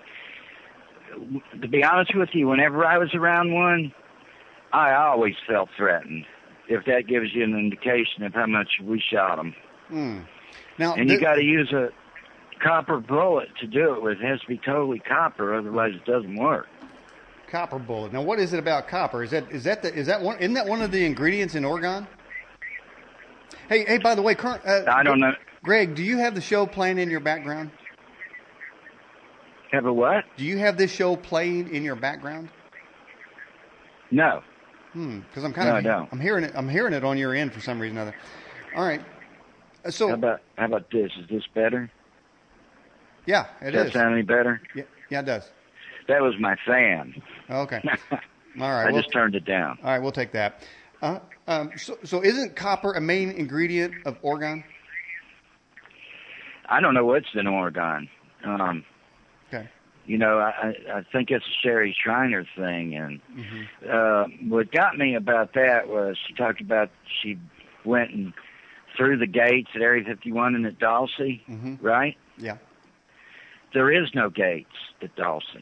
to 1.61 1.67
be 1.67 1.83
honest 1.83 2.15
with 2.15 2.29
you, 2.33 2.47
whenever 2.47 2.85
I 2.85 2.99
was 2.99 3.15
around 3.15 3.53
one, 3.53 3.91
I 4.71 4.93
always 4.93 5.35
felt 5.47 5.69
threatened 5.77 6.25
if 6.69 6.85
that 6.85 7.07
gives 7.07 7.33
you 7.33 7.43
an 7.43 7.57
indication 7.57 8.23
of 8.23 8.33
how 8.33 8.45
much 8.45 8.69
we 8.83 9.01
shot 9.11 9.37
them. 9.37 9.55
Mm. 9.91 10.25
Now, 10.77 10.95
and 10.95 11.09
you 11.09 11.19
got 11.19 11.35
to 11.35 11.43
use 11.43 11.71
a 11.71 11.89
copper 12.63 12.99
bullet 12.99 13.49
to 13.59 13.67
do 13.67 13.93
it 13.95 14.01
with. 14.01 14.19
It 14.19 14.25
has 14.25 14.39
to 14.41 14.47
be 14.47 14.59
totally 14.65 14.99
copper, 14.99 15.55
otherwise 15.55 15.91
it 15.93 16.05
doesn't 16.05 16.35
work. 16.35 16.67
Copper 17.51 17.79
bullet. 17.79 18.13
Now, 18.13 18.23
what 18.23 18.39
is 18.39 18.53
it 18.53 18.59
about 18.59 18.87
copper? 18.87 19.23
Is 19.23 19.31
that 19.31 19.51
is 19.51 19.63
that 19.65 19.83
the, 19.83 19.93
is 19.93 20.07
that 20.07 20.21
one? 20.21 20.37
Isn't 20.39 20.53
that 20.53 20.65
one 20.65 20.81
of 20.81 20.91
the 20.91 21.05
ingredients 21.05 21.55
in 21.55 21.63
Orgone? 21.63 22.07
Hey, 23.69 23.85
hey. 23.85 23.99
By 23.99 24.15
the 24.15 24.21
way, 24.21 24.33
current. 24.33 24.65
Uh, 24.65 24.83
I 24.87 25.03
don't 25.03 25.19
know. 25.19 25.33
Greg, 25.63 25.95
do 25.95 26.03
you 26.03 26.17
have 26.17 26.35
the 26.35 26.41
show 26.41 26.65
playing 26.65 26.97
in 26.97 27.09
your 27.09 27.19
background? 27.19 27.71
Have 29.71 29.85
a 29.85 29.93
what? 29.93 30.23
Do 30.37 30.45
you 30.45 30.57
have 30.57 30.77
this 30.77 30.91
show 30.91 31.15
playing 31.15 31.73
in 31.73 31.83
your 31.83 31.95
background? 31.95 32.49
No. 34.11 34.41
Hmm. 34.93 35.19
Because 35.19 35.43
I'm 35.43 35.53
kind 35.53 35.69
no, 35.69 35.77
of 35.77 35.83
no. 35.83 36.07
I'm 36.11 36.19
hearing 36.19 36.43
it. 36.43 36.53
I'm 36.55 36.69
hearing 36.69 36.93
it 36.93 37.03
on 37.03 37.17
your 37.17 37.33
end 37.33 37.51
for 37.51 37.59
some 37.59 37.79
reason 37.79 37.97
or 37.97 38.01
other. 38.01 38.15
All 38.75 38.85
right. 38.85 39.01
So 39.89 40.07
how 40.07 40.13
about 40.13 40.41
how 40.57 40.65
about 40.65 40.89
this? 40.91 41.11
Is 41.19 41.27
this 41.29 41.43
better? 41.53 41.91
Yeah, 43.25 43.47
it 43.61 43.71
does 43.71 43.87
is. 43.87 43.93
that 43.93 43.99
sound 43.99 44.13
any 44.13 44.21
better? 44.21 44.61
Yeah, 44.75 44.83
yeah, 45.09 45.19
it 45.21 45.25
does. 45.25 45.49
That 46.07 46.21
was 46.21 46.33
my 46.39 46.55
fan. 46.65 47.21
Okay. 47.49 47.81
All 48.11 48.19
right. 48.59 48.87
I 48.87 48.91
well, 48.91 49.01
just 49.01 49.11
turned 49.11 49.35
it 49.35 49.45
down. 49.45 49.77
All 49.83 49.89
right, 49.89 49.99
we'll 50.01 50.11
take 50.11 50.31
that. 50.33 50.63
Uh, 51.01 51.19
um, 51.47 51.71
so, 51.75 51.97
so 52.03 52.23
isn't 52.23 52.55
copper 52.55 52.93
a 52.93 53.01
main 53.01 53.31
ingredient 53.31 53.93
of 54.05 54.21
Orgone? 54.21 54.63
I 56.69 56.79
don't 56.79 56.93
know 56.93 57.05
what's 57.05 57.27
in 57.33 57.45
Orgone. 57.45 58.07
Um, 58.45 58.85
you 60.05 60.17
know, 60.17 60.39
I, 60.39 60.75
I 60.93 61.03
think 61.11 61.31
it's 61.31 61.45
a 61.45 61.61
Sherry 61.61 61.95
Shriner 61.97 62.45
thing. 62.55 62.95
And 62.95 63.21
mm-hmm. 63.31 63.89
uh, 63.89 64.49
what 64.49 64.71
got 64.71 64.97
me 64.97 65.15
about 65.15 65.53
that 65.53 65.87
was 65.87 66.17
she 66.27 66.33
talked 66.33 66.61
about 66.61 66.89
she 67.21 67.37
went 67.85 68.11
and 68.11 68.33
through 68.95 69.17
the 69.17 69.27
gates 69.27 69.69
at 69.75 69.81
Area 69.81 70.03
51 70.05 70.55
and 70.55 70.65
at 70.65 70.77
Dulce, 70.77 71.11
mm-hmm. 71.17 71.75
right? 71.81 72.17
Yeah. 72.37 72.57
There 73.73 73.91
is 73.91 74.09
no 74.13 74.29
gates 74.29 74.75
at 75.01 75.15
Dulce. 75.15 75.57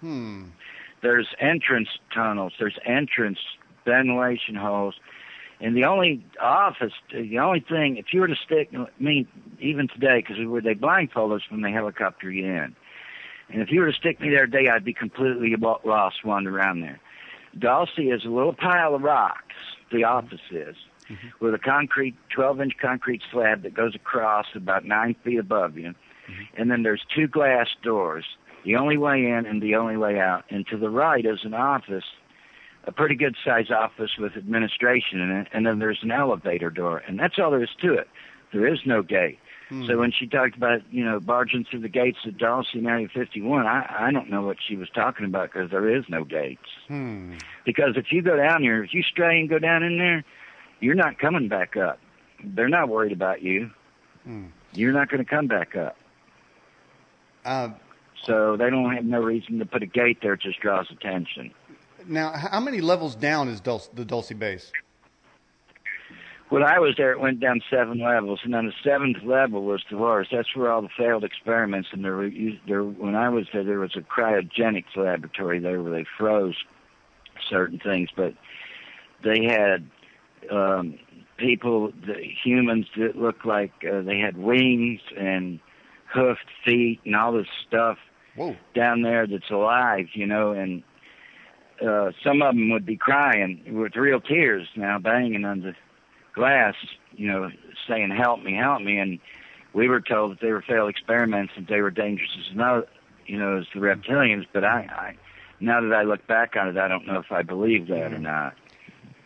Hmm. 0.00 0.46
There's 1.02 1.28
entrance 1.38 1.88
tunnels. 2.12 2.52
There's 2.58 2.78
entrance 2.84 3.38
ventilation 3.84 4.54
holes. 4.54 4.94
And 5.60 5.76
the 5.76 5.84
only 5.84 6.24
office, 6.40 6.92
the 7.12 7.38
only 7.38 7.60
thing, 7.60 7.96
if 7.96 8.12
you 8.12 8.20
were 8.20 8.28
to 8.28 8.36
stick, 8.36 8.70
I 8.76 8.86
mean, 8.98 9.28
even 9.60 9.86
today, 9.88 10.22
because 10.26 10.36
they 10.64 10.74
blindfold 10.74 11.32
us 11.32 11.42
when 11.48 11.60
they 11.60 11.70
helicopter 11.70 12.30
you 12.30 12.46
in. 12.46 12.76
And 13.50 13.62
if 13.62 13.70
you 13.70 13.80
were 13.80 13.90
to 13.90 13.96
stick 13.96 14.20
me 14.20 14.30
there 14.30 14.46
today, 14.46 14.68
I'd 14.68 14.84
be 14.84 14.94
completely 14.94 15.54
lost 15.84 16.24
wandering 16.24 16.56
around 16.56 16.80
there. 16.80 17.00
Dulce 17.58 17.98
is 17.98 18.24
a 18.24 18.28
little 18.28 18.52
pile 18.52 18.94
of 18.94 19.02
rocks, 19.02 19.54
the 19.92 20.04
office 20.04 20.40
is, 20.50 20.76
mm-hmm. 21.08 21.28
with 21.40 21.54
a 21.54 21.58
concrete, 21.58 22.16
12 22.30 22.60
inch 22.60 22.72
concrete 22.80 23.22
slab 23.30 23.62
that 23.62 23.74
goes 23.74 23.94
across 23.94 24.46
about 24.54 24.84
nine 24.84 25.14
feet 25.22 25.38
above 25.38 25.76
you. 25.76 25.90
Mm-hmm. 25.90 26.60
And 26.60 26.70
then 26.70 26.82
there's 26.82 27.02
two 27.14 27.28
glass 27.28 27.68
doors, 27.82 28.24
the 28.64 28.76
only 28.76 28.96
way 28.96 29.26
in 29.26 29.46
and 29.46 29.62
the 29.62 29.76
only 29.76 29.96
way 29.96 30.18
out. 30.18 30.44
And 30.50 30.66
to 30.68 30.76
the 30.76 30.90
right 30.90 31.24
is 31.24 31.40
an 31.44 31.54
office, 31.54 32.04
a 32.84 32.92
pretty 32.92 33.14
good 33.14 33.36
sized 33.44 33.70
office 33.70 34.12
with 34.18 34.36
administration 34.36 35.20
in 35.20 35.30
it. 35.30 35.48
And 35.52 35.66
then 35.66 35.78
there's 35.78 36.00
an 36.02 36.10
elevator 36.10 36.70
door. 36.70 37.02
And 37.06 37.18
that's 37.18 37.38
all 37.38 37.50
there 37.50 37.62
is 37.62 37.70
to 37.82 37.94
it. 37.94 38.08
There 38.52 38.66
is 38.66 38.80
no 38.86 39.02
gate. 39.02 39.38
Hmm. 39.68 39.86
So 39.86 39.98
when 39.98 40.12
she 40.12 40.26
talked 40.26 40.56
about, 40.56 40.82
you 40.90 41.04
know, 41.04 41.20
barging 41.20 41.64
through 41.64 41.80
the 41.80 41.88
gates 41.88 42.18
of 42.26 42.38
Dulce 42.38 42.68
and 42.74 42.86
Area 42.86 43.08
51, 43.12 43.66
I, 43.66 44.06
I 44.08 44.10
don't 44.10 44.30
know 44.30 44.42
what 44.42 44.58
she 44.66 44.76
was 44.76 44.88
talking 44.90 45.24
about 45.24 45.52
because 45.52 45.70
there 45.70 45.88
is 45.96 46.04
no 46.08 46.24
gates. 46.24 46.68
Hmm. 46.88 47.34
Because 47.64 47.96
if 47.96 48.06
you 48.10 48.22
go 48.22 48.36
down 48.36 48.62
here, 48.62 48.84
if 48.84 48.92
you 48.92 49.02
stray 49.02 49.40
and 49.40 49.48
go 49.48 49.58
down 49.58 49.82
in 49.82 49.98
there, 49.98 50.24
you're 50.80 50.94
not 50.94 51.18
coming 51.18 51.48
back 51.48 51.76
up. 51.76 51.98
They're 52.44 52.68
not 52.68 52.88
worried 52.88 53.12
about 53.12 53.42
you. 53.42 53.70
Hmm. 54.24 54.46
You're 54.72 54.92
not 54.92 55.08
going 55.08 55.24
to 55.24 55.30
come 55.30 55.46
back 55.46 55.76
up. 55.76 55.96
Uh, 57.44 57.70
so 58.26 58.56
they 58.56 58.70
don't 58.70 58.94
have 58.94 59.04
no 59.04 59.20
reason 59.20 59.58
to 59.58 59.66
put 59.66 59.82
a 59.82 59.86
gate 59.86 60.18
there. 60.22 60.34
It 60.34 60.40
just 60.40 60.60
draws 60.60 60.90
attention. 60.90 61.52
Now, 62.06 62.32
how 62.32 62.60
many 62.60 62.80
levels 62.80 63.14
down 63.14 63.48
is 63.48 63.60
Dulce, 63.60 63.88
the 63.94 64.04
Dulce 64.04 64.32
base? 64.32 64.72
When 66.54 66.62
I 66.62 66.78
was 66.78 66.94
there, 66.96 67.10
it 67.10 67.18
went 67.18 67.40
down 67.40 67.62
seven 67.68 67.98
levels, 67.98 68.38
and 68.44 68.54
on 68.54 68.66
the 68.66 68.72
seventh 68.84 69.24
level 69.24 69.64
was 69.64 69.82
Dolores. 69.90 70.28
That's 70.30 70.54
where 70.54 70.70
all 70.70 70.82
the 70.82 70.88
failed 70.96 71.24
experiments 71.24 71.88
and 71.90 72.04
there 72.04 72.14
were 72.14 72.30
there. 72.68 72.84
When 72.84 73.16
I 73.16 73.28
was 73.28 73.46
there, 73.52 73.64
there 73.64 73.80
was 73.80 73.96
a 73.96 74.00
cryogenics 74.02 74.94
laboratory 74.94 75.58
there 75.58 75.82
where 75.82 75.90
they 75.90 76.06
froze 76.16 76.54
certain 77.50 77.80
things, 77.80 78.10
but 78.14 78.34
they 79.24 79.42
had 79.42 79.90
um, 80.48 80.96
people, 81.38 81.90
the 82.06 82.22
humans 82.22 82.86
that 82.98 83.16
looked 83.16 83.44
like 83.44 83.72
uh, 83.84 84.02
they 84.02 84.20
had 84.20 84.36
wings 84.36 85.00
and 85.18 85.58
hoofed 86.06 86.46
feet 86.64 87.00
and 87.04 87.16
all 87.16 87.32
this 87.32 87.48
stuff 87.66 87.98
Whoa. 88.36 88.54
down 88.76 89.02
there 89.02 89.26
that's 89.26 89.50
alive, 89.50 90.06
you 90.12 90.26
know, 90.28 90.52
and 90.52 90.84
uh, 91.84 92.12
some 92.22 92.42
of 92.42 92.54
them 92.54 92.70
would 92.70 92.86
be 92.86 92.96
crying 92.96 93.60
with 93.72 93.96
real 93.96 94.20
tears 94.20 94.68
now, 94.76 95.00
banging 95.00 95.44
on 95.44 95.62
the 95.62 95.74
glass, 96.34 96.74
you 97.12 97.28
know, 97.28 97.50
saying 97.88 98.10
"Help 98.10 98.42
me, 98.42 98.54
help 98.54 98.82
me," 98.82 98.98
and 98.98 99.18
we 99.72 99.88
were 99.88 100.00
told 100.00 100.32
that 100.32 100.40
they 100.40 100.52
were 100.52 100.62
failed 100.62 100.90
experiments 100.90 101.52
and 101.56 101.66
they 101.66 101.80
were 101.80 101.90
dangerous 101.90 102.30
as 102.38 102.56
no, 102.56 102.84
you 103.26 103.38
know, 103.38 103.58
as 103.58 103.66
the 103.74 103.80
reptilians. 103.80 104.46
But 104.52 104.64
I, 104.64 104.88
I, 104.90 105.16
now 105.60 105.80
that 105.80 105.92
I 105.92 106.02
look 106.02 106.26
back 106.26 106.54
on 106.56 106.68
it, 106.68 106.76
I 106.76 106.88
don't 106.88 107.06
know 107.06 107.18
if 107.18 107.32
I 107.32 107.42
believe 107.42 107.88
that 107.88 108.12
or 108.12 108.18
not. 108.18 108.54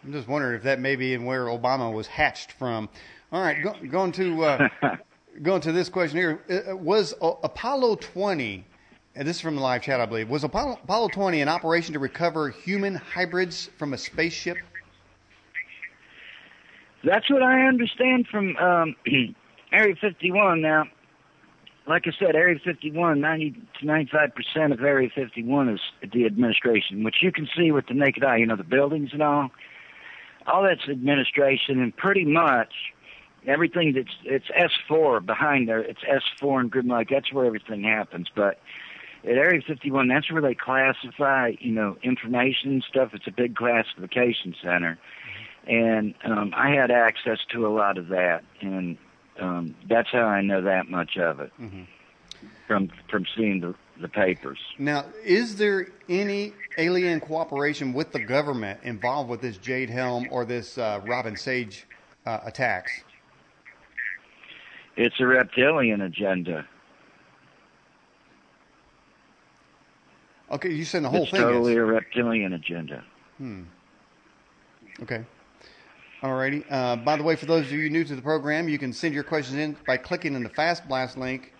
I'm 0.04 0.12
just 0.12 0.28
wondering 0.28 0.56
if 0.56 0.62
that 0.62 0.80
may 0.80 0.96
be 0.96 1.14
in 1.14 1.24
where 1.24 1.46
Obama 1.46 1.92
was 1.92 2.06
hatched 2.06 2.52
from. 2.52 2.88
All 3.30 3.42
right, 3.42 3.62
go, 3.62 3.74
going 3.90 4.12
to 4.12 4.44
uh, 4.44 4.68
going 5.42 5.60
to 5.62 5.72
this 5.72 5.88
question 5.88 6.18
here: 6.18 6.64
uh, 6.70 6.76
Was 6.76 7.14
uh, 7.20 7.32
Apollo 7.42 7.96
20? 7.96 8.64
And 9.14 9.26
this 9.26 9.36
is 9.36 9.42
from 9.42 9.56
the 9.56 9.62
live 9.62 9.82
chat, 9.82 10.00
I 10.00 10.06
believe. 10.06 10.28
Was 10.28 10.44
Apollo, 10.44 10.78
Apollo 10.84 11.08
20 11.08 11.40
an 11.40 11.48
operation 11.48 11.92
to 11.94 11.98
recover 11.98 12.50
human 12.50 12.94
hybrids 12.94 13.68
from 13.76 13.92
a 13.92 13.98
spaceship? 13.98 14.58
That's 17.04 17.30
what 17.30 17.42
I 17.42 17.66
understand 17.66 18.26
from 18.28 18.56
um, 18.56 18.96
Area 19.72 19.94
51. 20.00 20.60
Now, 20.60 20.84
like 21.86 22.06
I 22.06 22.10
said, 22.18 22.34
Area 22.34 22.58
51, 22.62 23.20
90 23.20 23.50
to 23.80 23.86
95 23.86 24.34
percent 24.34 24.72
of 24.72 24.80
Area 24.82 25.08
51 25.14 25.68
is 25.70 25.80
the 26.12 26.26
administration, 26.26 27.04
which 27.04 27.16
you 27.22 27.32
can 27.32 27.48
see 27.56 27.70
with 27.70 27.86
the 27.86 27.94
naked 27.94 28.24
eye. 28.24 28.36
You 28.36 28.46
know, 28.46 28.56
the 28.56 28.64
buildings 28.64 29.10
and 29.12 29.22
all. 29.22 29.50
All 30.46 30.62
that's 30.62 30.88
administration, 30.88 31.80
and 31.82 31.94
pretty 31.94 32.24
much 32.24 32.72
everything 33.46 33.92
that's 33.92 34.16
it's 34.24 34.46
S4 34.90 35.24
behind 35.24 35.68
there. 35.68 35.80
It's 35.80 36.00
S4 36.00 36.60
and 36.60 36.70
Groom 36.70 36.88
Lake. 36.88 37.08
That's 37.10 37.32
where 37.32 37.44
everything 37.44 37.82
happens. 37.82 38.28
But 38.34 38.58
at 39.24 39.32
Area 39.32 39.60
51, 39.66 40.08
that's 40.08 40.30
where 40.32 40.40
they 40.40 40.54
classify, 40.54 41.52
you 41.60 41.72
know, 41.72 41.98
information 42.02 42.82
stuff. 42.88 43.10
It's 43.12 43.26
a 43.26 43.30
big 43.30 43.56
classification 43.56 44.54
center 44.62 44.98
and 45.66 46.14
um, 46.24 46.52
I 46.56 46.70
had 46.70 46.90
access 46.90 47.38
to 47.52 47.66
a 47.66 47.68
lot 47.68 47.98
of 47.98 48.08
that, 48.08 48.42
and 48.60 48.96
um, 49.38 49.74
that's 49.88 50.08
how 50.10 50.24
I 50.24 50.40
know 50.42 50.62
that 50.62 50.88
much 50.88 51.16
of 51.16 51.40
it 51.40 51.52
mm-hmm. 51.60 51.82
from 52.66 52.90
from 53.10 53.26
seeing 53.36 53.60
the 53.60 53.74
the 54.00 54.08
papers. 54.08 54.58
Now, 54.78 55.06
is 55.24 55.56
there 55.56 55.88
any 56.08 56.52
alien 56.76 57.20
cooperation 57.20 57.92
with 57.92 58.12
the 58.12 58.20
government 58.20 58.80
involved 58.82 59.28
with 59.28 59.40
this 59.40 59.58
Jade 59.58 59.90
Helm 59.90 60.28
or 60.30 60.44
this 60.44 60.78
uh, 60.78 61.00
Robin 61.04 61.36
Sage 61.36 61.86
uh, 62.26 62.40
attacks? 62.44 62.92
It's 64.96 65.20
a 65.20 65.26
reptilian 65.26 66.00
agenda. 66.00 66.66
Okay, 70.50 70.72
you 70.72 70.84
said 70.84 71.04
the 71.04 71.10
whole 71.10 71.22
it's 71.22 71.30
thing 71.30 71.40
totally 71.40 71.72
is 71.72 71.78
a 71.78 71.84
reptilian 71.84 72.54
agenda. 72.54 73.04
Hmm. 73.36 73.64
Okay. 75.02 75.24
Alrighty. 76.22 76.64
Uh, 76.68 76.96
by 76.96 77.16
the 77.16 77.22
way, 77.22 77.36
for 77.36 77.46
those 77.46 77.66
of 77.66 77.72
you 77.72 77.88
new 77.88 78.02
to 78.02 78.16
the 78.16 78.22
program, 78.22 78.68
you 78.68 78.76
can 78.76 78.92
send 78.92 79.14
your 79.14 79.22
questions 79.22 79.56
in 79.56 79.76
by 79.86 79.96
clicking 79.96 80.34
on 80.34 80.42
the 80.42 80.48
Fast 80.48 80.88
Blast 80.88 81.16
link. 81.16 81.52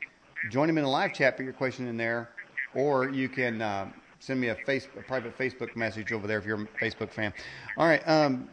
Join 0.51 0.67
them 0.67 0.79
in 0.79 0.85
the 0.85 0.91
live 0.91 1.15
chat, 1.15 1.37
put 1.37 1.45
your 1.45 1.53
question 1.53 1.87
in 1.87 1.97
there, 1.97 2.31
or 2.75 3.09
you 3.09 3.29
can 3.29 3.63
uh, 3.63 3.89
send 4.19 4.41
me 4.41 4.49
a, 4.49 4.57
face, 4.67 4.89
a 4.99 5.03
private 5.03 5.39
Facebook 5.39 5.77
message 5.77 6.11
over 6.11 6.27
there 6.27 6.39
if 6.39 6.45
you're 6.45 6.61
a 6.61 6.67
Facebook 6.83 7.13
fan. 7.13 7.33
All 7.77 7.87
right. 7.87 8.03
Um, 8.09 8.49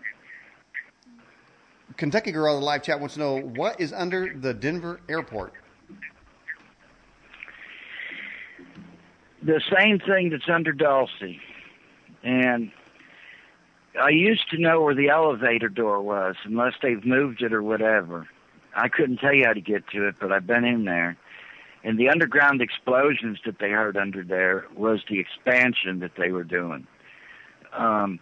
Kentucky 1.98 2.32
Girl, 2.32 2.54
in 2.54 2.60
the 2.60 2.66
live 2.66 2.84
chat 2.84 3.00
wants 3.00 3.16
to 3.16 3.22
know 3.22 3.40
what 3.40 3.82
is 3.82 3.92
under 3.92 4.32
the 4.36 4.54
Denver 4.54 5.00
airport. 5.10 5.54
The 9.42 9.60
same 9.76 9.98
thing 10.00 10.30
that's 10.30 10.50
under 10.50 10.72
Dulce, 10.72 11.10
and 12.24 12.72
I 14.02 14.10
used 14.10 14.50
to 14.52 14.58
know 14.58 14.82
where 14.82 14.96
the 14.96 15.10
elevator 15.10 15.70
door 15.70 16.02
was, 16.02 16.36
unless 16.44 16.74
they've 16.82 17.06
moved 17.06 17.42
it 17.42 17.54
or 17.54 17.64
whatever. 17.64 18.28
I 18.76 18.90
couldn't 18.90 19.18
tell 19.18 19.34
you 19.34 19.46
how 19.46 19.54
to 19.54 19.62
get 19.62 19.88
to 19.90 20.08
it, 20.08 20.16
but 20.20 20.32
I've 20.32 20.48
been 20.48 20.66
in 20.66 20.86
there. 20.86 21.18
And 21.84 22.00
the 22.00 22.10
underground 22.10 22.62
explosions 22.62 23.40
that 23.46 23.60
they 23.60 23.70
heard 23.70 23.96
under 23.96 24.24
there 24.24 24.66
was 24.76 25.02
the 25.10 25.20
expansion 25.20 26.00
that 26.00 26.14
they 26.18 26.32
were 26.32 26.44
doing. 26.44 26.88
Um, 27.74 28.20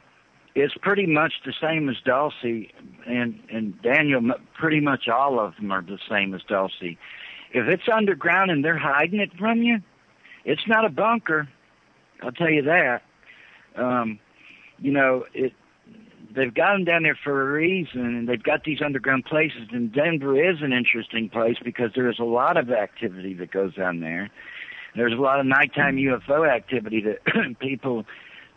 it's 0.56 0.76
pretty 0.82 1.08
much 1.08 1.34
the 1.46 1.54
same 1.60 1.90
as 1.90 1.96
Dulce, 2.06 2.68
and 3.08 3.40
and 3.52 3.82
Daniel. 3.82 4.22
Pretty 4.54 4.80
much 4.80 5.08
all 5.08 5.40
of 5.40 5.56
them 5.56 5.72
are 5.72 5.82
the 5.82 5.98
same 6.10 6.34
as 6.34 6.42
Dulce. 6.44 6.74
If 6.82 7.68
it's 7.68 7.84
underground 7.92 8.52
and 8.52 8.64
they're 8.64 8.78
hiding 8.78 9.20
it 9.20 9.32
from 9.38 9.64
you, 9.64 9.82
it's 10.46 10.68
not 10.68 10.86
a 10.86 10.90
bunker. 10.90 11.48
I'll 12.22 12.32
tell 12.32 12.50
you 12.50 12.64
that. 12.64 13.02
Um, 13.76 14.20
you 14.78 14.92
know, 14.92 15.26
it 15.34 15.54
they've 16.36 16.54
got 16.54 16.74
them 16.74 16.86
down 16.86 17.04
there 17.04 17.18
for 17.22 17.42
a 17.42 17.54
reason, 17.54 18.02
and 18.02 18.30
they've 18.30 18.42
got 18.42 18.64
these 18.64 18.82
underground 18.84 19.26
places. 19.26 19.70
And 19.72 19.92
Denver 19.92 20.36
is 20.38 20.62
an 20.62 20.74
interesting 20.74 21.30
place 21.30 21.58
because 21.64 21.92
there 21.96 22.10
is 22.10 22.20
a 22.20 22.24
lot 22.24 22.58
of 22.58 22.72
activity 22.72 23.34
that 23.36 23.52
goes 23.52 23.74
on 23.78 24.00
there. 24.00 24.30
There's 24.96 25.14
a 25.14 25.22
lot 25.22 25.40
of 25.40 25.46
nighttime 25.46 25.98
UFO 25.98 26.48
activity 26.48 27.02
that 27.02 27.60
people 27.60 28.06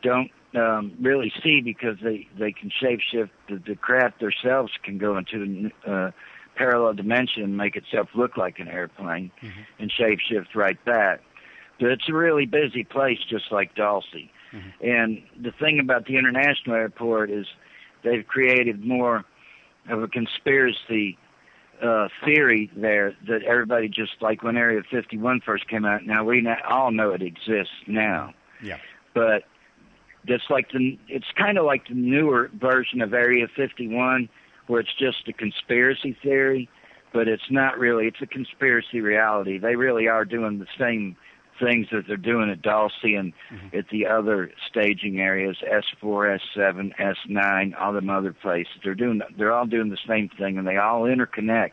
don't 0.03 0.31
um, 0.55 0.93
really 1.01 1.33
see 1.43 1.61
because 1.61 1.97
they 2.03 2.29
they 2.39 2.53
can 2.53 2.71
shapeshift. 2.71 3.31
The, 3.49 3.63
the 3.67 3.77
craft 3.77 4.21
themselves 4.21 4.73
can 4.83 4.99
go 4.99 5.17
into 5.17 5.71
a 5.87 5.91
uh, 5.91 6.11
parallel 6.57 6.95
dimension 6.95 7.43
and 7.43 7.57
make 7.57 7.77
itself 7.77 8.09
look 8.15 8.37
like 8.37 8.59
an 8.59 8.69
airplane 8.69 9.31
mm-hmm. 9.43 9.61
and 9.79 9.93
shapeshift 9.93 10.55
right 10.55 10.83
back. 10.85 11.21
But 11.79 11.91
it's 11.91 12.09
a 12.09 12.15
really 12.15 12.47
busy 12.47 12.85
place, 12.85 13.19
just 13.29 13.53
like 13.53 13.75
Dulce. 13.75 14.31
Mm-hmm. 14.57 14.89
And 14.89 15.23
the 15.43 15.53
thing 15.53 15.79
about 15.81 16.07
the 16.07 16.17
international 16.17 16.77
airport 16.77 17.31
is 17.31 17.47
they've 18.03 18.27
created 18.27 18.85
more 18.85 19.25
of 19.89 20.03
a 20.03 20.09
conspiracy 20.09 21.19
uh, 21.83 22.09
theory 22.25 22.71
there 22.75 23.15
that 23.29 23.43
everybody 23.43 23.89
just 23.89 24.13
like 24.21 24.43
when 24.43 24.57
Area 24.57 24.83
51 24.91 25.43
first 25.45 25.69
came 25.69 25.85
out. 25.85 26.05
Now 26.05 26.25
we 26.25 26.47
all 26.69 26.91
know 26.91 27.11
it 27.11 27.23
exists 27.23 27.75
now. 27.87 28.33
Yeah. 28.63 28.79
But 29.15 29.45
it's 30.27 30.45
like 30.51 30.71
the 30.73 30.99
it's 31.09 31.27
kind 31.37 31.59
of 31.59 31.65
like 31.65 31.89
the 31.89 31.95
newer 31.95 32.51
version 32.55 33.01
of 33.01 33.13
Area 33.15 33.47
51 33.55 34.29
where 34.67 34.81
it's 34.81 34.95
just 34.99 35.29
a 35.29 35.33
conspiracy 35.33 36.17
theory, 36.23 36.69
but 37.13 37.29
it's 37.29 37.51
not 37.51 37.79
really. 37.79 38.07
It's 38.07 38.21
a 38.21 38.27
conspiracy 38.27 39.01
reality. 39.01 39.59
They 39.59 39.77
really 39.77 40.09
are 40.09 40.25
doing 40.25 40.59
the 40.59 40.67
same 40.79 41.17
things 41.59 41.89
that 41.93 42.05
they're 42.07 42.17
doing 42.17 42.51
at 42.51 42.63
Dulce 42.63 42.93
and 43.03 43.33
mm-hmm. 43.51 43.77
at 43.77 43.89
the 43.91 44.07
other 44.07 44.51
staging 44.69 45.21
areas, 45.21 45.57
S4, 45.63 46.39
S7, 46.57 46.93
S9, 46.97 47.81
all 47.81 47.93
them 47.93 48.11
other 48.11 48.33
places. 48.33 48.73
They're 48.83 48.95
doing, 48.95 49.21
they're 49.37 49.53
all 49.53 49.67
doing 49.67 49.91
the 49.91 49.99
same 50.07 50.29
thing, 50.29 50.59
and 50.59 50.67
they 50.67 50.77
all 50.77 51.03
interconnect. 51.03 51.73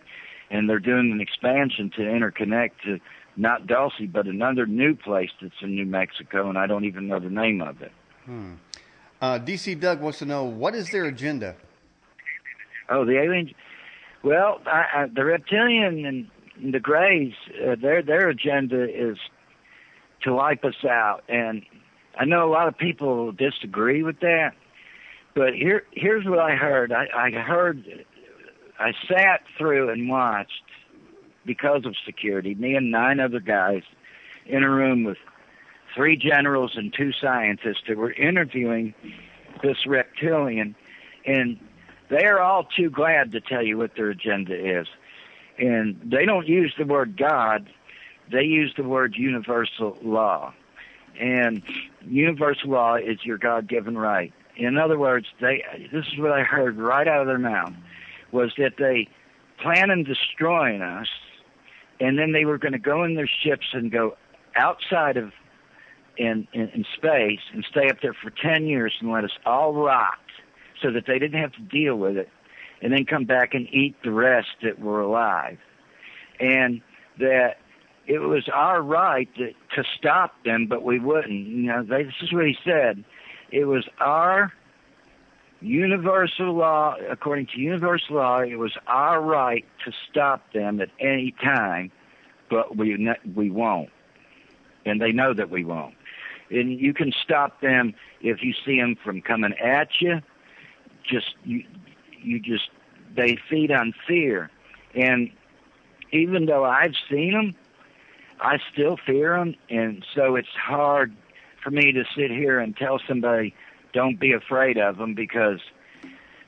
And 0.52 0.70
they're 0.70 0.80
doing 0.80 1.12
an 1.12 1.22
expansion 1.22 1.90
to 1.96 2.02
interconnect 2.02 2.72
to 2.86 3.00
not 3.36 3.66
Dulce, 3.66 3.94
but 4.12 4.28
another 4.28 4.66
new 4.66 4.96
place 4.96 5.32
that's 5.42 5.56
in 5.62 5.76
New 5.76 5.86
Mexico, 5.86 6.50
and 6.50 6.58
I 6.58 6.68
don't 6.68 6.86
even 6.86 7.08
know 7.08 7.20
the 7.20 7.30
name 7.30 7.62
of 7.62 7.82
it. 7.82 7.92
Hmm. 8.26 8.54
Uh, 9.22 9.40
DC 9.40 9.80
Doug 9.80 10.02
wants 10.02 10.20
to 10.20 10.26
know 10.26 10.44
what 10.44 10.76
is 10.76 10.92
their 10.92 11.06
agenda. 11.06 11.56
Oh, 12.90 13.06
the 13.06 13.18
aliens. 13.18 13.52
Well, 14.24 14.60
I, 14.66 14.86
I, 14.96 15.06
the 15.14 15.24
reptilian 15.24 16.06
and 16.06 16.74
the 16.74 16.80
Greys, 16.80 17.34
uh, 17.66 17.76
their 17.82 18.02
their 18.02 18.30
agenda 18.30 18.84
is 18.84 19.18
to 20.24 20.34
wipe 20.34 20.64
us 20.64 20.84
out. 20.84 21.24
And 21.28 21.64
I 22.18 22.26
know 22.26 22.48
a 22.48 22.52
lot 22.52 22.68
of 22.68 22.78
people 22.78 23.32
disagree 23.32 24.04
with 24.04 24.20
that, 24.22 24.54
but 25.36 25.54
here 25.54 25.86
here's 25.92 26.26
what 26.26 26.40
I 26.40 26.56
heard. 26.56 26.92
I, 26.92 27.08
I 27.16 27.32
heard 27.32 28.06
I 28.80 28.94
sat 29.08 29.42
through 29.58 29.90
and 29.90 30.10
watched 30.10 30.52
because 31.46 31.86
of 31.86 31.96
security. 32.06 32.56
Me 32.56 32.76
and 32.76 32.92
nine 32.92 33.20
other 33.20 33.40
guys 33.40 33.84
in 34.46 34.64
a 34.64 34.70
room 34.70 35.04
with 35.04 35.18
three 35.96 36.18
generals 36.18 36.74
and 36.76 36.94
two 36.94 37.12
scientists 37.14 37.84
that 37.88 37.98
were 37.98 38.14
interviewing 38.14 38.94
this 39.62 39.86
reptilian, 39.86 40.76
and 41.26 41.60
they 42.10 42.26
are 42.26 42.40
all 42.40 42.68
too 42.76 42.90
glad 42.90 43.32
to 43.32 43.42
tell 43.42 43.64
you 43.64 43.78
what 43.78 43.92
their 43.96 44.10
agenda 44.10 44.80
is. 44.80 44.88
And 45.58 46.00
they 46.04 46.26
don't 46.26 46.48
use 46.48 46.74
the 46.78 46.86
word 46.86 47.18
God, 47.18 47.70
they 48.34 48.44
use 48.44 48.74
the 48.76 48.84
word 48.84 49.16
universal 49.16 49.98
law. 50.04 50.54
And 51.20 51.62
universal 52.06 52.72
law 52.72 52.96
is 52.96 53.24
your 53.24 53.38
God 53.38 53.70
given 53.70 53.98
right. 53.98 54.34
In 54.58 54.78
other 54.78 54.98
words, 55.00 55.28
they 55.40 55.64
this 55.92 56.06
is 56.12 56.20
what 56.20 56.32
I 56.32 56.42
heard 56.44 56.78
right 56.78 57.08
out 57.08 57.22
of 57.22 57.28
their 57.28 57.40
mouth 57.40 57.74
was 58.32 58.52
that 58.58 58.74
they 58.78 59.08
plan 59.62 59.92
on 59.92 60.04
destroying 60.04 60.82
us 60.82 61.08
and 62.00 62.18
then 62.18 62.32
they 62.32 62.46
were 62.46 62.58
going 62.58 62.74
to 62.74 62.80
go 62.80 63.04
in 63.04 63.16
their 63.16 63.30
ships 63.44 63.68
and 63.74 63.92
go 63.92 64.18
outside 64.56 65.18
of 65.18 65.32
in, 66.18 66.48
in, 66.54 66.70
in 66.70 66.86
space 66.96 67.40
and 67.54 67.66
stay 67.70 67.90
up 67.90 67.98
there 68.02 68.14
for 68.14 68.30
10 68.30 68.66
years 68.66 68.94
and 69.00 69.12
let 69.12 69.24
us 69.24 69.32
all 69.46 69.74
rot 69.74 70.20
so 70.82 70.92
that 70.92 71.06
they 71.08 71.18
didn't 71.18 71.40
have 71.40 71.54
to 71.54 71.62
deal 71.62 71.96
with 71.96 72.18
it 72.18 72.30
and 72.82 72.92
then 72.92 73.06
come 73.06 73.26
back 73.26 73.54
and 73.54 73.68
eat 73.74 73.96
the 74.04 74.12
rest 74.12 74.50
that 74.62 74.80
were 74.80 75.02
alive. 75.02 75.58
And 76.40 76.82
that 77.20 77.58
it 78.06 78.20
was 78.20 78.50
our 78.54 78.82
right 78.82 79.34
to, 79.36 79.54
to 79.76 79.84
stop 79.98 80.36
them, 80.44 80.68
but 80.68 80.84
we 80.84 81.00
wouldn't. 81.00 81.48
You 81.48 81.64
know, 81.64 81.84
they, 81.84 82.04
this 82.04 82.14
is 82.22 82.34
what 82.34 82.46
he 82.46 82.58
said. 82.64 83.04
It 83.52 83.66
was 83.66 83.88
our 84.00 84.52
universal 85.64 86.54
law, 86.54 86.96
according 87.10 87.48
to 87.48 87.60
universal 87.60 88.18
law, 88.18 88.40
it 88.42 88.58
was 88.58 88.74
our 88.88 89.22
right 89.22 89.66
to 89.86 89.92
stop 90.10 90.52
them 90.54 90.82
at 90.82 90.90
any 91.00 91.34
time, 91.42 91.92
but 92.50 92.76
we 92.76 93.10
we 93.34 93.50
won't, 93.50 93.90
and 94.86 95.02
they 95.02 95.12
know 95.12 95.34
that 95.34 95.50
we 95.50 95.64
won't. 95.64 95.96
And 96.52 96.80
you 96.80 96.94
can 96.94 97.12
stop 97.24 97.62
them 97.62 97.96
if 98.22 98.44
you 98.44 98.54
see 98.66 98.80
them 98.80 98.96
from 99.02 99.22
coming 99.22 99.54
at 99.54 99.90
you. 100.02 100.22
Just 101.04 101.36
you, 101.46 101.64
you 102.22 102.40
just 102.40 102.70
they 103.16 103.38
feed 103.50 103.72
on 103.72 103.94
fear, 104.08 104.52
and 104.94 105.32
even 106.12 106.46
though 106.46 106.66
I've 106.66 106.96
seen 107.10 107.32
them, 107.32 107.56
I 108.44 108.58
still 108.74 108.98
fear 108.98 109.38
them, 109.38 109.56
and 109.70 110.06
so 110.14 110.36
it's 110.36 110.50
hard 110.50 111.16
for 111.64 111.72
me 111.72 111.94
to 111.94 112.04
sit 112.16 112.30
here 112.30 112.60
and 112.60 112.76
tell 112.76 113.00
somebody 113.08 113.56
don't 113.94 114.20
be 114.20 114.34
afraid 114.34 114.78
of 114.78 114.98
them 114.98 115.14
because 115.16 115.60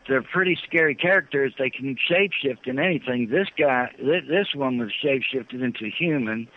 they're 0.07 0.21
pretty 0.21 0.57
scary 0.67 0.93
characters. 0.93 1.53
They 1.57 1.69
can 1.69 1.95
shapeshift 1.95 2.67
in 2.67 2.79
anything. 2.79 3.29
This 3.29 3.47
guy, 3.57 3.91
this 3.97 4.47
one 4.53 4.77
was 4.77 4.91
shapeshifted 5.03 5.63
into 5.63 5.85
a 5.85 5.89
human. 5.89 6.49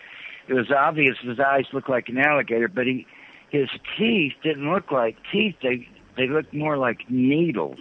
It 0.49 0.55
was 0.55 0.71
obvious 0.71 1.15
his 1.21 1.39
eyes 1.39 1.65
looked 1.71 1.89
like 1.89 2.09
an 2.09 2.17
alligator, 2.17 2.67
but 2.67 2.85
he, 2.85 3.07
his 3.49 3.69
teeth 3.97 4.33
didn't 4.43 4.69
look 4.69 4.91
like 4.91 5.15
teeth. 5.31 5.55
They 5.63 5.87
they 6.17 6.27
looked 6.27 6.53
more 6.53 6.77
like 6.77 7.09
needles. 7.09 7.79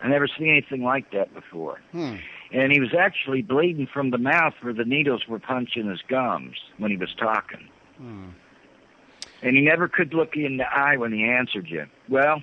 I 0.00 0.08
never 0.08 0.26
seen 0.26 0.48
anything 0.48 0.82
like 0.82 1.10
that 1.10 1.34
before. 1.34 1.80
Hmm. 1.92 2.16
And 2.50 2.72
he 2.72 2.80
was 2.80 2.94
actually 2.98 3.42
bleeding 3.42 3.86
from 3.86 4.10
the 4.10 4.18
mouth 4.18 4.54
where 4.60 4.72
the 4.72 4.84
needles 4.84 5.26
were 5.28 5.38
punching 5.38 5.88
his 5.88 6.00
gums 6.08 6.56
when 6.78 6.90
he 6.90 6.96
was 6.96 7.14
talking. 7.18 7.68
Hmm. 7.98 8.30
And 9.42 9.54
he 9.56 9.62
never 9.62 9.86
could 9.86 10.14
look 10.14 10.34
you 10.34 10.46
in 10.46 10.56
the 10.56 10.64
eye 10.64 10.96
when 10.96 11.12
he 11.12 11.24
answered 11.24 11.68
you. 11.68 11.86
Well, 12.08 12.42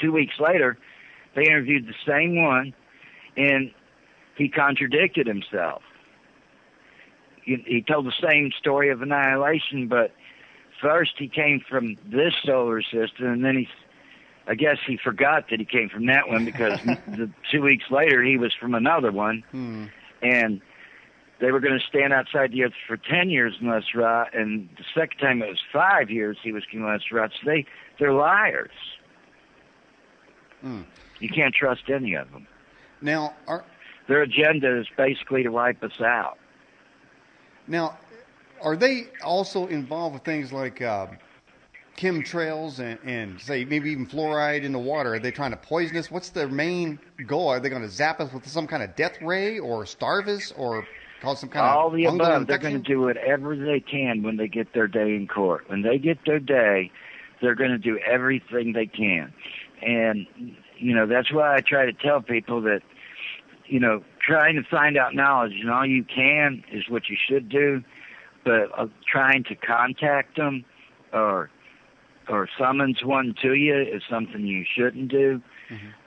two 0.00 0.12
weeks 0.12 0.34
later, 0.40 0.76
they 1.34 1.42
interviewed 1.42 1.86
the 1.86 1.94
same 2.06 2.42
one, 2.42 2.74
and 3.36 3.70
he 4.36 4.48
contradicted 4.48 5.26
himself. 5.26 5.82
He, 7.44 7.62
he 7.66 7.82
told 7.82 8.06
the 8.06 8.12
same 8.20 8.50
story 8.58 8.90
of 8.90 9.02
annihilation, 9.02 9.88
but 9.88 10.12
first 10.80 11.12
he 11.16 11.28
came 11.28 11.60
from 11.68 11.96
this 12.06 12.34
solar 12.44 12.82
system, 12.82 13.26
and 13.26 13.44
then 13.44 13.56
he, 13.56 13.68
I 14.46 14.54
guess 14.54 14.78
he 14.86 14.96
forgot 14.96 15.44
that 15.50 15.60
he 15.60 15.64
came 15.64 15.88
from 15.88 16.06
that 16.06 16.28
one 16.28 16.44
because 16.44 16.80
the, 17.06 17.30
two 17.50 17.62
weeks 17.62 17.84
later 17.90 18.22
he 18.22 18.36
was 18.36 18.52
from 18.58 18.74
another 18.74 19.12
one, 19.12 19.44
Hmm. 19.50 19.86
and 20.22 20.60
they 21.40 21.50
were 21.50 21.60
going 21.60 21.78
to 21.78 21.84
stand 21.86 22.12
outside 22.12 22.52
the 22.52 22.62
earth 22.64 22.72
for 22.86 22.96
10 22.96 23.28
years 23.30 23.54
and 23.60 23.68
let 23.68 23.78
us 23.78 23.94
and 24.32 24.68
the 24.76 24.84
second 24.94 25.18
time 25.18 25.42
it 25.42 25.48
was 25.48 25.60
five 25.72 26.08
years 26.10 26.36
he 26.42 26.52
was 26.52 26.62
let 26.72 26.94
us. 26.96 27.02
So 27.10 27.28
they, 27.44 27.66
they're 27.98 28.12
liars. 28.12 28.70
Hmm. 30.60 30.82
You 31.18 31.28
can't 31.28 31.54
trust 31.54 31.82
any 31.88 32.14
of 32.14 32.30
them. 32.30 32.46
Now, 33.00 33.34
are 33.48 33.64
Their 34.08 34.22
agenda 34.22 34.78
is 34.80 34.86
basically 34.96 35.42
to 35.42 35.50
wipe 35.50 35.82
us 35.82 36.00
out. 36.00 36.38
now 37.66 37.98
are 38.60 38.76
they 38.76 39.08
also 39.24 39.66
involved 39.66 40.14
with 40.14 40.22
things 40.24 40.52
like 40.52 40.80
uh, 40.80 41.06
chemtrails 41.96 42.78
and, 42.78 42.98
and 43.04 43.40
say 43.40 43.64
maybe 43.64 43.90
even 43.90 44.06
fluoride 44.06 44.62
in 44.62 44.72
the 44.72 44.78
water? 44.78 45.14
Are 45.14 45.18
they 45.18 45.30
trying 45.30 45.50
to 45.50 45.56
poison 45.56 45.96
us? 45.96 46.10
What's 46.10 46.30
their 46.30 46.48
main 46.48 46.98
goal? 47.26 47.48
Are 47.48 47.60
they 47.60 47.68
going 47.68 47.82
to 47.82 47.88
zap 47.88 48.20
us 48.20 48.32
with 48.32 48.46
some 48.46 48.66
kind 48.66 48.82
of 48.82 48.96
death 48.96 49.20
ray 49.20 49.58
or 49.58 49.86
starve 49.86 50.28
us 50.28 50.52
or 50.56 50.86
cause 51.20 51.40
some 51.40 51.48
kind 51.48 51.64
All 51.64 51.88
of 51.88 51.94
the 51.94 52.04
fungal 52.04 52.14
above. 52.14 52.46
They're 52.46 52.58
going 52.58 52.82
to 52.82 52.88
do 52.88 53.00
whatever 53.00 53.56
they 53.56 53.80
can 53.80 54.22
when 54.22 54.36
they 54.36 54.48
get 54.48 54.72
their 54.74 54.88
day 54.88 55.14
in 55.14 55.28
court. 55.28 55.68
When 55.68 55.82
they 55.82 55.98
get 55.98 56.18
their 56.26 56.40
day, 56.40 56.90
they're 57.40 57.54
going 57.54 57.70
to 57.70 57.78
do 57.78 57.98
everything 57.98 58.72
they 58.72 58.86
can. 58.86 59.32
And, 59.80 60.26
you 60.78 60.94
know, 60.94 61.06
that's 61.06 61.32
why 61.32 61.56
I 61.56 61.60
try 61.60 61.86
to 61.86 61.92
tell 61.92 62.20
people 62.20 62.62
that, 62.62 62.80
you 63.66 63.80
know, 63.80 64.02
trying 64.24 64.56
to 64.56 64.62
find 64.68 64.96
out 64.96 65.14
knowledge 65.14 65.52
and 65.60 65.70
all 65.70 65.86
you 65.86 66.04
can 66.04 66.64
is 66.72 66.84
what 66.88 67.08
you 67.08 67.16
should 67.28 67.48
do. 67.48 67.82
But 68.44 68.76
uh, 68.76 68.86
trying 69.10 69.44
to 69.44 69.54
contact 69.54 70.36
them 70.36 70.64
or 71.12 71.50
or 72.28 72.48
summons 72.58 73.04
one 73.04 73.34
to 73.42 73.54
you 73.54 73.76
is 73.76 74.02
something 74.08 74.46
you 74.46 74.64
shouldn't 74.74 75.08
do. 75.08 75.40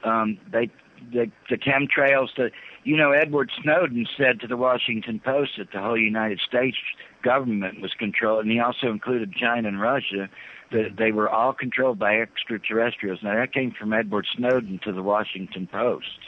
Um, 0.03 0.37
they 0.51 0.69
the 1.11 1.31
the 1.49 1.57
chemtrails. 1.57 2.29
The 2.35 2.51
you 2.83 2.97
know 2.97 3.11
Edward 3.11 3.51
Snowden 3.61 4.07
said 4.17 4.39
to 4.41 4.47
the 4.47 4.57
Washington 4.57 5.19
Post 5.19 5.53
that 5.57 5.71
the 5.71 5.79
whole 5.79 5.97
United 5.97 6.39
States 6.39 6.77
government 7.21 7.81
was 7.81 7.93
controlled, 7.93 8.43
and 8.43 8.51
he 8.51 8.59
also 8.59 8.87
included 8.87 9.33
China 9.33 9.67
and 9.67 9.81
Russia. 9.81 10.29
That 10.71 10.95
they 10.97 11.11
were 11.11 11.29
all 11.29 11.53
controlled 11.53 11.99
by 11.99 12.19
extraterrestrials. 12.19 13.19
Now 13.21 13.35
that 13.35 13.53
came 13.53 13.71
from 13.71 13.93
Edward 13.93 14.25
Snowden 14.35 14.79
to 14.83 14.91
the 14.91 15.03
Washington 15.03 15.67
Post. 15.67 16.19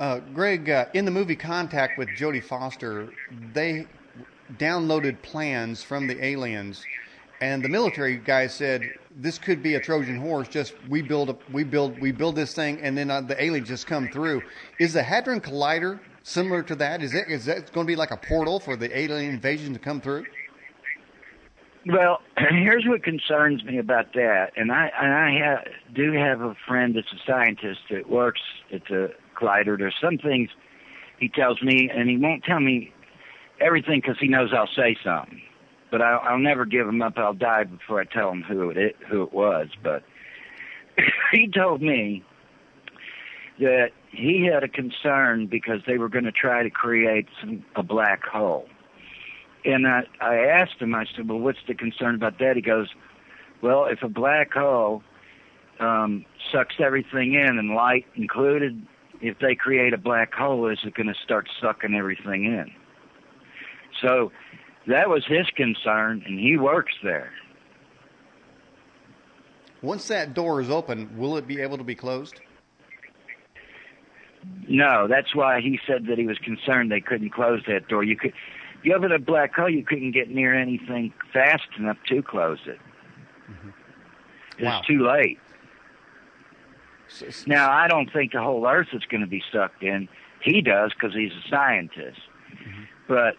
Uh, 0.00 0.18
Greg, 0.18 0.68
uh, 0.70 0.86
in 0.92 1.04
the 1.04 1.10
movie 1.10 1.36
Contact 1.36 1.98
with 1.98 2.08
Jodie 2.18 2.42
Foster, 2.42 3.10
they 3.52 3.86
downloaded 4.58 5.22
plans 5.22 5.82
from 5.82 6.06
the 6.08 6.24
aliens, 6.24 6.84
and 7.40 7.64
the 7.64 7.68
military 7.68 8.16
guy 8.16 8.46
said 8.46 8.82
this 9.16 9.38
could 9.38 9.62
be 9.62 9.74
a 9.74 9.80
Trojan 9.80 10.18
horse. 10.18 10.48
Just 10.48 10.74
we 10.88 11.02
build 11.02 11.30
a, 11.30 11.36
we 11.52 11.64
build 11.64 12.00
we 12.00 12.12
build 12.12 12.36
this 12.36 12.54
thing, 12.54 12.80
and 12.80 12.96
then 12.96 13.10
uh, 13.10 13.20
the 13.20 13.42
aliens 13.42 13.68
just 13.68 13.86
come 13.86 14.08
through. 14.08 14.42
Is 14.78 14.92
the 14.92 15.02
Hadron 15.02 15.40
Collider 15.40 16.00
similar 16.22 16.62
to 16.64 16.74
that? 16.76 17.02
Is 17.02 17.14
it 17.14 17.28
is 17.28 17.44
that 17.46 17.72
going 17.72 17.86
to 17.86 17.90
be 17.90 17.96
like 17.96 18.10
a 18.10 18.16
portal 18.16 18.60
for 18.60 18.76
the 18.76 18.96
alien 18.96 19.34
invasion 19.34 19.72
to 19.72 19.78
come 19.78 20.00
through? 20.00 20.24
Well, 21.86 22.20
here's 22.50 22.84
what 22.86 23.02
concerns 23.02 23.62
me 23.64 23.78
about 23.78 24.12
that, 24.14 24.52
and 24.56 24.72
I 24.72 24.90
and 25.00 25.12
I 25.12 25.38
ha- 25.38 25.70
do 25.94 26.12
have 26.12 26.40
a 26.40 26.54
friend 26.66 26.96
that's 26.96 27.12
a 27.12 27.24
scientist 27.26 27.80
that 27.90 28.08
works 28.08 28.40
at 28.72 28.82
the 28.88 29.12
collider. 29.36 29.78
There's 29.78 29.94
some 30.00 30.18
things 30.18 30.50
he 31.18 31.28
tells 31.28 31.62
me, 31.62 31.90
and 31.94 32.08
he 32.08 32.16
won't 32.16 32.44
tell 32.44 32.60
me 32.60 32.92
everything 33.60 34.00
because 34.00 34.16
he 34.18 34.28
knows 34.28 34.50
I'll 34.52 34.66
say 34.74 34.96
something. 35.04 35.40
But 35.94 36.02
I'll, 36.02 36.18
I'll 36.24 36.38
never 36.40 36.64
give 36.64 36.88
him 36.88 37.00
up. 37.02 37.12
I'll 37.18 37.34
die 37.34 37.62
before 37.62 38.00
I 38.00 38.04
tell 38.04 38.28
him 38.32 38.42
who 38.42 38.70
it 38.70 38.96
who 39.08 39.22
it 39.22 39.32
was. 39.32 39.68
But 39.80 40.02
he 41.30 41.46
told 41.46 41.82
me 41.82 42.24
that 43.60 43.90
he 44.10 44.44
had 44.52 44.64
a 44.64 44.68
concern 44.68 45.46
because 45.46 45.82
they 45.86 45.96
were 45.96 46.08
going 46.08 46.24
to 46.24 46.32
try 46.32 46.64
to 46.64 46.68
create 46.68 47.28
some, 47.40 47.64
a 47.76 47.84
black 47.84 48.24
hole. 48.24 48.66
And 49.64 49.86
I, 49.86 50.00
I 50.20 50.34
asked 50.34 50.80
him, 50.80 50.96
I 50.96 51.04
said, 51.14 51.28
well, 51.28 51.38
what's 51.38 51.60
the 51.68 51.74
concern 51.74 52.16
about 52.16 52.40
that? 52.40 52.56
He 52.56 52.60
goes, 52.60 52.88
well, 53.62 53.86
if 53.86 54.02
a 54.02 54.08
black 54.08 54.52
hole 54.52 55.04
um, 55.78 56.24
sucks 56.50 56.74
everything 56.84 57.34
in, 57.34 57.56
and 57.56 57.72
light 57.72 58.06
included, 58.16 58.84
if 59.20 59.38
they 59.38 59.54
create 59.54 59.94
a 59.94 59.98
black 59.98 60.34
hole, 60.34 60.68
is 60.68 60.80
it 60.84 60.94
going 60.94 61.06
to 61.06 61.14
start 61.22 61.48
sucking 61.62 61.94
everything 61.94 62.46
in? 62.46 62.72
So 64.02 64.32
that 64.88 65.08
was 65.08 65.24
his 65.26 65.46
concern, 65.56 66.22
and 66.26 66.38
he 66.38 66.56
works 66.56 66.92
there. 67.02 67.32
Once 69.82 70.08
that 70.08 70.32
door 70.34 70.60
is 70.60 70.70
open, 70.70 71.16
will 71.18 71.36
it 71.36 71.46
be 71.46 71.60
able 71.60 71.76
to 71.76 71.84
be 71.84 71.94
closed? 71.94 72.40
No, 74.68 75.06
that's 75.08 75.34
why 75.34 75.60
he 75.60 75.78
said 75.86 76.06
that 76.08 76.18
he 76.18 76.26
was 76.26 76.38
concerned 76.38 76.90
they 76.90 77.00
couldn't 77.00 77.30
close 77.30 77.62
that 77.66 77.88
door. 77.88 78.02
You 78.04 78.16
could, 78.16 78.32
you 78.82 78.92
have 78.92 79.04
it 79.04 79.12
a 79.12 79.18
black 79.18 79.54
hole, 79.54 79.68
you 79.70 79.84
couldn't 79.84 80.12
get 80.12 80.28
near 80.30 80.54
anything 80.54 81.12
fast 81.32 81.68
enough 81.78 81.96
to 82.08 82.22
close 82.22 82.58
it. 82.66 82.78
Mm-hmm. 83.50 83.68
It's 84.58 84.64
Wow. 84.64 84.82
too 84.86 85.06
late. 85.06 85.38
S- 87.08 87.22
s- 87.26 87.46
Now, 87.46 87.70
I 87.70 87.88
don't 87.88 88.10
think 88.12 88.32
the 88.32 88.40
whole 88.42 88.66
Earth 88.66 88.88
is 88.92 89.02
going 89.10 89.20
to 89.22 89.26
be 89.26 89.42
sucked 89.52 89.82
in. 89.82 90.08
He 90.42 90.60
does 90.60 90.92
because 90.94 91.14
he's 91.14 91.32
a 91.32 91.48
scientist. 91.48 92.20
Mm-hmm. 92.52 92.82
but 93.08 93.34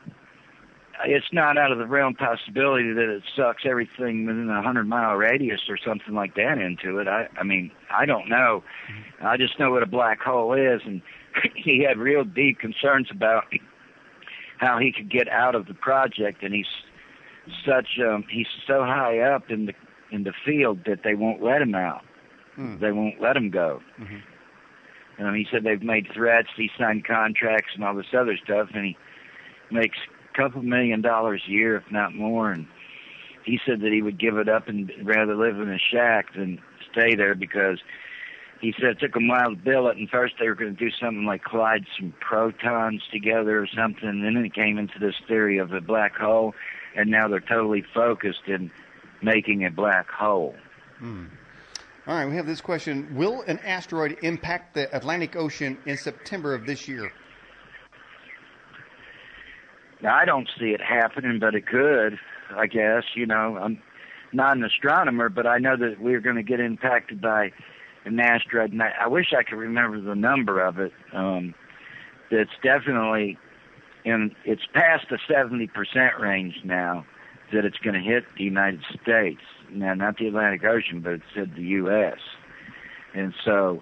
it's 1.04 1.32
not 1.34 1.58
out 1.58 1.72
of 1.72 1.78
the 1.78 1.86
realm 1.86 2.16
possibility 2.16 2.94
that 2.94 3.10
it 3.10 3.24
sucks 3.36 3.64
everything 3.66 4.26
within 4.26 4.50
a 4.50 4.62
hundred 4.62 4.88
mile 4.88 5.16
radius 5.16 5.62
or 5.70 5.78
something 5.78 6.14
like 6.14 6.36
that 6.36 6.58
into 6.58 7.00
it. 7.00 7.08
I 7.08 7.28
I 7.38 7.44
mean 7.44 7.72
I 7.92 8.06
don't 8.06 8.30
know. 8.30 8.64
Mm-hmm. 8.90 9.28
I 9.28 9.38
just 9.38 9.60
know 9.60 9.72
what 9.72 9.84
a 9.84 9.88
black 9.88 10.22
hole 10.22 10.54
is, 10.54 10.82
and 10.86 11.02
he 11.56 11.84
had 11.84 11.98
real 11.98 12.24
deep 12.24 12.60
concerns 12.60 13.08
about 13.12 13.46
how 14.58 14.80
he 14.80 14.92
could 14.92 15.10
get 15.10 15.28
out 15.28 15.56
of 15.56 15.68
the 15.68 15.74
project, 15.74 16.44
and 16.44 16.54
he's 16.54 16.66
such 17.66 18.00
um 18.00 18.24
he's 18.30 18.48
so 18.66 18.84
high 18.84 19.20
up 19.20 19.50
in 19.50 19.66
the 19.68 19.74
in 20.12 20.24
the 20.24 20.34
field 20.46 20.80
that 20.86 21.00
they 21.04 21.16
won't 21.16 21.44
let 21.44 21.62
him 21.62 21.76
out. 21.76 22.04
Mm. 22.58 22.80
They 22.80 22.92
won't 22.92 23.20
let 23.20 23.36
him 23.36 23.50
go. 23.50 23.82
Mm-hmm. 24.00 25.26
Um, 25.26 25.34
he 25.34 25.48
said 25.50 25.64
they've 25.64 25.82
made 25.82 26.08
threats, 26.14 26.50
he 26.56 26.70
signed 26.78 27.06
contracts 27.06 27.72
and 27.74 27.84
all 27.84 27.96
this 27.96 28.14
other 28.18 28.38
stuff, 28.44 28.70
and 28.74 28.86
he 28.86 28.98
makes 29.72 29.98
couple 30.36 30.62
million 30.62 31.02
dollars 31.02 31.42
a 31.48 31.52
year, 31.52 31.76
if 31.78 31.92
not 31.92 32.14
more. 32.14 32.52
And 32.52 32.68
he 33.46 33.60
said 33.66 33.82
that 33.82 33.92
he 33.92 34.02
would 34.02 34.20
give 34.20 34.38
it 34.38 34.50
up 34.50 34.68
and 34.68 34.92
rather 35.04 35.36
live 35.36 35.60
in 35.60 35.70
a 35.70 35.80
shack 35.80 36.34
than 36.34 36.60
stay 36.92 37.16
there 37.16 37.36
because 37.36 37.80
he 38.62 38.74
said 38.74 38.90
it 38.90 39.00
took 39.00 39.16
a 39.16 39.20
while 39.20 39.52
it. 39.52 39.98
And 39.98 40.10
first 40.10 40.36
they 40.40 40.48
were 40.48 40.56
going 40.56 40.76
to 40.76 40.80
do 40.80 40.92
something 40.92 41.26
like 41.26 41.44
collide 41.44 41.86
some 41.98 42.14
protons 42.20 43.04
together 43.12 43.60
or 43.60 43.68
something. 43.68 44.08
And 44.08 44.24
then 44.24 44.38
it 44.44 44.54
came 44.54 44.78
into 44.78 45.00
this 45.00 45.16
theory 45.28 45.58
of 45.58 45.74
a 45.74 45.82
black 45.82 46.16
hole, 46.16 46.56
and 46.96 47.10
now 47.10 47.28
they're 47.28 47.40
totally 47.40 47.84
focused 47.94 48.48
in 48.48 48.72
making 49.22 49.66
a 49.66 49.72
black 49.72 50.10
hole. 50.10 50.56
Hmm. 51.00 51.26
All 52.08 52.16
right, 52.16 52.30
we 52.30 52.36
have 52.36 52.46
this 52.46 52.62
question. 52.62 53.16
Will 53.16 53.42
an 53.48 53.58
asteroid 53.60 54.18
impact 54.22 54.76
the 54.76 54.96
Atlantic 54.96 55.36
Ocean 55.36 55.78
in 55.88 55.98
September 55.98 56.54
of 56.54 56.66
this 56.68 56.88
year? 56.88 57.12
Now, 60.06 60.16
I 60.16 60.24
don't 60.26 60.48
see 60.60 60.66
it 60.68 60.82
happening, 60.82 61.40
but 61.40 61.56
it 61.56 61.66
could, 61.66 62.20
I 62.56 62.68
guess. 62.68 63.06
You 63.16 63.26
know, 63.26 63.58
I'm 63.58 63.82
not 64.34 64.56
an 64.56 64.64
astronomer, 64.64 65.30
but 65.30 65.48
I 65.48 65.58
know 65.58 65.76
that 65.78 66.00
we're 66.00 66.22
going 66.22 66.36
to 66.36 66.44
get 66.44 66.60
impacted 66.60 67.20
by 67.20 67.52
an 68.06 68.20
asteroid. 68.20 68.72
And 68.72 68.84
I, 68.84 68.92
I 69.02 69.08
wish 69.08 69.34
I 69.36 69.42
could 69.42 69.58
remember 69.58 70.00
the 70.00 70.14
number 70.14 70.64
of 70.64 70.78
it. 70.78 70.92
Um, 71.12 71.56
it's 72.30 72.52
definitely 72.62 73.40
in, 74.04 74.36
it's 74.46 74.62
past 74.76 75.08
the 75.10 75.18
70% 75.28 76.20
range 76.20 76.58
now 76.64 77.04
that 77.52 77.66
it's 77.66 77.80
going 77.80 77.96
to 77.96 78.08
hit 78.08 78.26
the 78.38 78.44
United 78.44 78.82
States. 79.02 79.42
Now, 79.72 79.96
not 79.96 80.20
the 80.20 80.28
Atlantic 80.28 80.64
Ocean, 80.66 81.02
but 81.02 81.14
it 81.14 81.22
said 81.34 81.54
the 81.56 81.64
U.S. 81.64 82.20
And 83.16 83.34
so, 83.44 83.82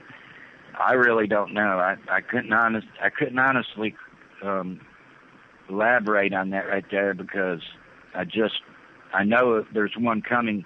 I 0.80 0.94
really 0.94 1.28
don't 1.28 1.54
know. 1.54 1.80
I 1.80 1.98
I 2.10 2.22
couldn't 2.22 2.52
honest 2.52 2.88
I 3.00 3.10
couldn't 3.10 3.38
honestly 3.38 3.94
um, 4.42 4.80
elaborate 5.69 6.34
on 6.34 6.52
that 6.52 6.67
right 6.67 6.86
there 6.91 7.13
because 7.13 7.62
I 8.15 8.26
just 8.26 8.62
I 9.13 9.23
know 9.23 9.65
there's 9.73 9.93
one 9.97 10.21
coming 10.21 10.65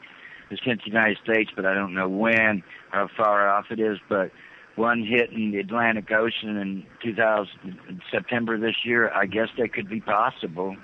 that's 0.50 0.64
hit 0.64 0.80
the 0.80 0.90
United 0.90 1.18
States, 1.24 1.52
but 1.56 1.66
I 1.66 1.74
don't 1.74 1.94
know 1.94 2.08
when, 2.08 2.64
or 2.94 3.00
how 3.00 3.10
far 3.16 3.50
off 3.50 3.66
it 3.70 3.80
is. 3.80 3.98
But 4.08 4.32
one 4.76 5.04
hitting 5.04 5.52
the 5.52 5.60
Atlantic 5.60 6.12
Ocean 6.12 6.58
in 6.58 6.86
2000 7.04 8.02
September 8.12 8.58
this 8.58 8.76
year, 8.86 9.12
I 9.12 9.26
guess 9.26 9.50
that 9.58 9.74
could 9.74 9.90
be 9.90 10.00
possible. 10.00 10.76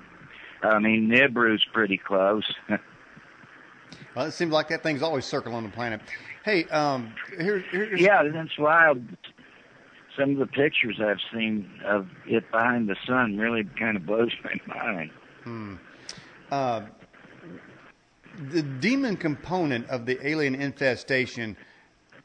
I 0.61 0.79
mean, 0.79 1.09
Nibiru's 1.09 1.65
pretty 1.73 1.97
close. 1.97 2.43
well, 4.15 4.25
it 4.25 4.31
seems 4.31 4.51
like 4.51 4.69
that 4.69 4.83
thing's 4.83 5.01
always 5.01 5.25
circling 5.25 5.63
the 5.63 5.69
planet. 5.69 6.01
Hey, 6.43 6.65
um, 6.65 7.13
here, 7.37 7.63
here's 7.71 8.01
yeah, 8.01 8.23
that's 8.23 8.57
wild. 8.57 9.01
Some 10.17 10.31
of 10.31 10.37
the 10.37 10.47
pictures 10.47 10.99
I've 11.01 11.17
seen 11.33 11.69
of 11.85 12.07
it 12.25 12.49
behind 12.51 12.87
the 12.87 12.95
sun 13.07 13.37
really 13.37 13.63
kind 13.79 13.97
of 13.97 14.05
blows 14.05 14.31
my 14.43 14.53
mind. 14.75 15.11
Hmm. 15.43 15.75
Uh, 16.51 16.81
the 18.51 18.61
demon 18.61 19.17
component 19.17 19.87
of 19.89 20.05
the 20.05 20.25
alien 20.27 20.55
infestation 20.55 21.55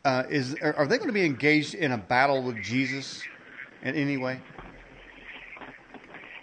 uh, 0.04 0.24
is 0.30 0.54
are 0.62 0.86
they 0.86 0.96
going 0.96 1.08
to 1.08 1.14
be 1.14 1.24
engaged 1.24 1.74
in 1.74 1.92
a 1.92 1.98
battle 1.98 2.42
with 2.42 2.62
Jesus 2.62 3.22
in 3.82 3.94
any 3.94 4.16
way? 4.16 4.40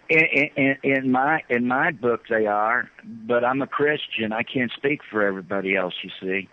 In, 0.10 0.50
in, 0.56 0.78
in 0.84 1.12
my 1.12 1.42
in 1.50 1.68
my 1.68 1.92
book, 1.92 2.28
they 2.30 2.46
are, 2.46 2.90
but 3.04 3.44
I'm 3.44 3.62
a 3.62 3.68
Christian. 3.68 4.34
I 4.34 4.44
can't 4.44 4.72
speak 4.72 5.02
for 5.10 5.24
everybody 5.24 5.76
else. 5.76 5.96
You 6.04 6.12
see, 6.22 6.50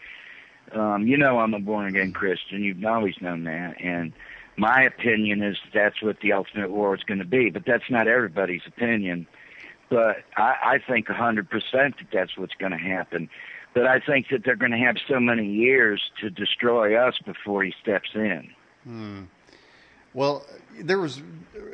um, 0.75 1.07
you 1.07 1.19
know, 1.19 1.39
I'm 1.39 1.53
a 1.53 1.61
born 1.61 1.89
again 1.89 2.13
Christian. 2.13 2.63
You've 2.63 2.85
always 2.85 3.15
known 3.21 3.45
that, 3.45 3.79
and 3.79 4.13
my 4.57 4.83
opinion 4.83 5.43
is 5.43 5.57
that's 5.73 6.03
what 6.03 6.21
the 6.21 6.33
ultimate 6.33 6.71
war 6.71 6.95
is 6.95 7.03
going 7.05 7.19
to 7.19 7.25
be. 7.25 7.51
But 7.51 7.65
that's 7.67 7.91
not 7.91 8.09
everybody's 8.09 8.63
opinion. 8.67 9.27
But 9.89 10.19
I, 10.37 10.55
I 10.63 10.79
think 10.87 11.09
a 11.09 11.13
100% 11.13 11.49
that 11.73 11.95
that's 12.13 12.37
what's 12.37 12.55
going 12.55 12.73
to 12.73 12.79
happen. 12.79 13.29
But 13.75 13.87
I 13.87 14.01
think 14.01 14.29
that 14.31 14.45
they're 14.45 14.57
going 14.57 14.73
to 14.73 14.79
have 14.79 14.97
so 15.09 15.19
many 15.19 15.47
years 15.47 16.01
to 16.21 16.31
destroy 16.31 16.97
us 16.97 17.15
before 17.25 17.63
he 17.65 17.75
steps 17.83 18.11
in. 18.15 18.51
Hmm. 18.85 19.23
Well, 20.15 20.45
there 20.79 20.99
was 20.99 21.23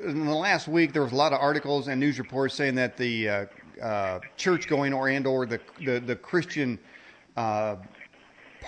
in 0.04 0.26
the 0.26 0.34
last 0.34 0.68
week 0.68 0.92
there 0.92 1.02
was 1.02 1.10
a 1.10 1.16
lot 1.16 1.32
of 1.32 1.40
articles 1.40 1.88
and 1.88 1.98
news 1.98 2.20
reports 2.20 2.54
saying 2.54 2.76
that 2.76 2.96
the 2.96 3.28
uh, 3.28 3.46
uh, 3.82 4.20
church-going 4.36 4.92
or 4.92 5.08
and 5.08 5.26
or 5.26 5.44
the 5.44 5.60
the, 5.84 5.98
the 5.98 6.14
Christian 6.14 6.78
uh, 7.36 7.76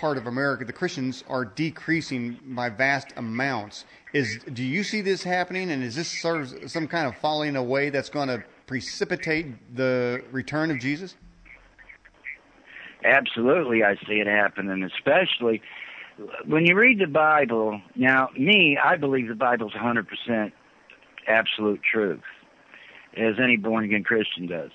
part 0.01 0.17
of 0.17 0.27
America, 0.27 0.65
the 0.65 0.73
Christians 0.73 1.23
are 1.29 1.45
decreasing 1.45 2.37
by 2.43 2.69
vast 2.69 3.13
amounts. 3.15 3.85
Is 4.13 4.39
do 4.51 4.63
you 4.63 4.83
see 4.83 5.01
this 5.01 5.23
happening, 5.23 5.71
and 5.71 5.83
is 5.83 5.95
this 5.95 6.09
sort 6.09 6.41
of 6.41 6.71
some 6.71 6.87
kind 6.87 7.07
of 7.07 7.15
falling 7.17 7.55
away 7.55 7.91
that's 7.91 8.09
going 8.09 8.27
to 8.27 8.43
precipitate 8.65 9.75
the 9.75 10.23
return 10.31 10.71
of 10.71 10.79
Jesus? 10.79 11.15
Absolutely, 13.05 13.83
I 13.83 13.95
see 14.07 14.19
it 14.19 14.27
happening, 14.27 14.83
especially 14.83 15.61
when 16.45 16.65
you 16.65 16.75
read 16.75 16.99
the 16.99 17.07
Bible, 17.07 17.81
now 17.95 18.29
me, 18.37 18.77
I 18.83 18.97
believe 18.97 19.27
the 19.27 19.35
Bible's 19.35 19.73
100% 19.73 20.51
absolute 21.27 21.81
truth, 21.89 22.21
as 23.17 23.35
any 23.41 23.57
born 23.57 23.85
again 23.85 24.03
Christian 24.03 24.47
does. 24.47 24.71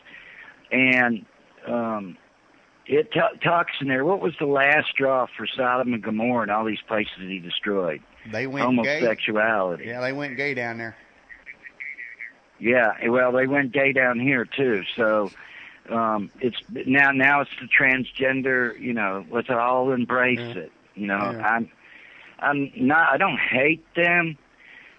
And 0.71 1.27
um, 1.67 2.17
it 2.89 3.13
t- 3.13 3.21
talks 3.43 3.73
in 3.81 3.89
there. 3.89 4.05
What 4.05 4.21
was 4.21 4.35
the 4.39 4.47
last 4.47 4.89
straw 4.89 5.27
for 5.37 5.47
Sodom 5.47 5.93
and 5.93 6.03
Gomorrah 6.03 6.43
and 6.43 6.51
all 6.51 6.65
these 6.65 6.83
places 6.87 7.13
that 7.19 7.29
he 7.29 7.39
destroyed? 7.39 8.01
They 8.31 8.47
went 8.47 8.67
homosexuality. 8.67 9.85
Gay. 9.85 9.91
Yeah, 9.91 10.01
they 10.01 10.13
went 10.13 10.37
gay 10.37 10.55
down 10.55 10.79
there. 10.79 10.97
Yeah, 12.59 13.09
well, 13.09 13.33
they 13.33 13.47
went 13.47 13.73
gay 13.73 13.93
down 13.93 14.19
here 14.19 14.45
too. 14.45 14.83
So 14.97 15.31
um 15.91 16.31
it's 16.41 16.57
now 16.69 17.13
now 17.13 17.41
it's 17.43 17.51
the 17.61 17.69
transgender. 17.69 18.79
You 18.81 18.93
know, 18.93 19.25
let's 19.31 19.51
all 19.51 19.93
embrace 19.93 20.39
yeah. 20.39 20.63
it. 20.63 20.73
You 20.95 21.07
know, 21.07 21.19
yeah. 21.19 21.47
I'm 21.47 21.71
I'm 22.39 22.73
not 22.77 23.13
I 23.13 23.17
don't 23.17 23.39
hate 23.39 23.85
them. 23.95 24.39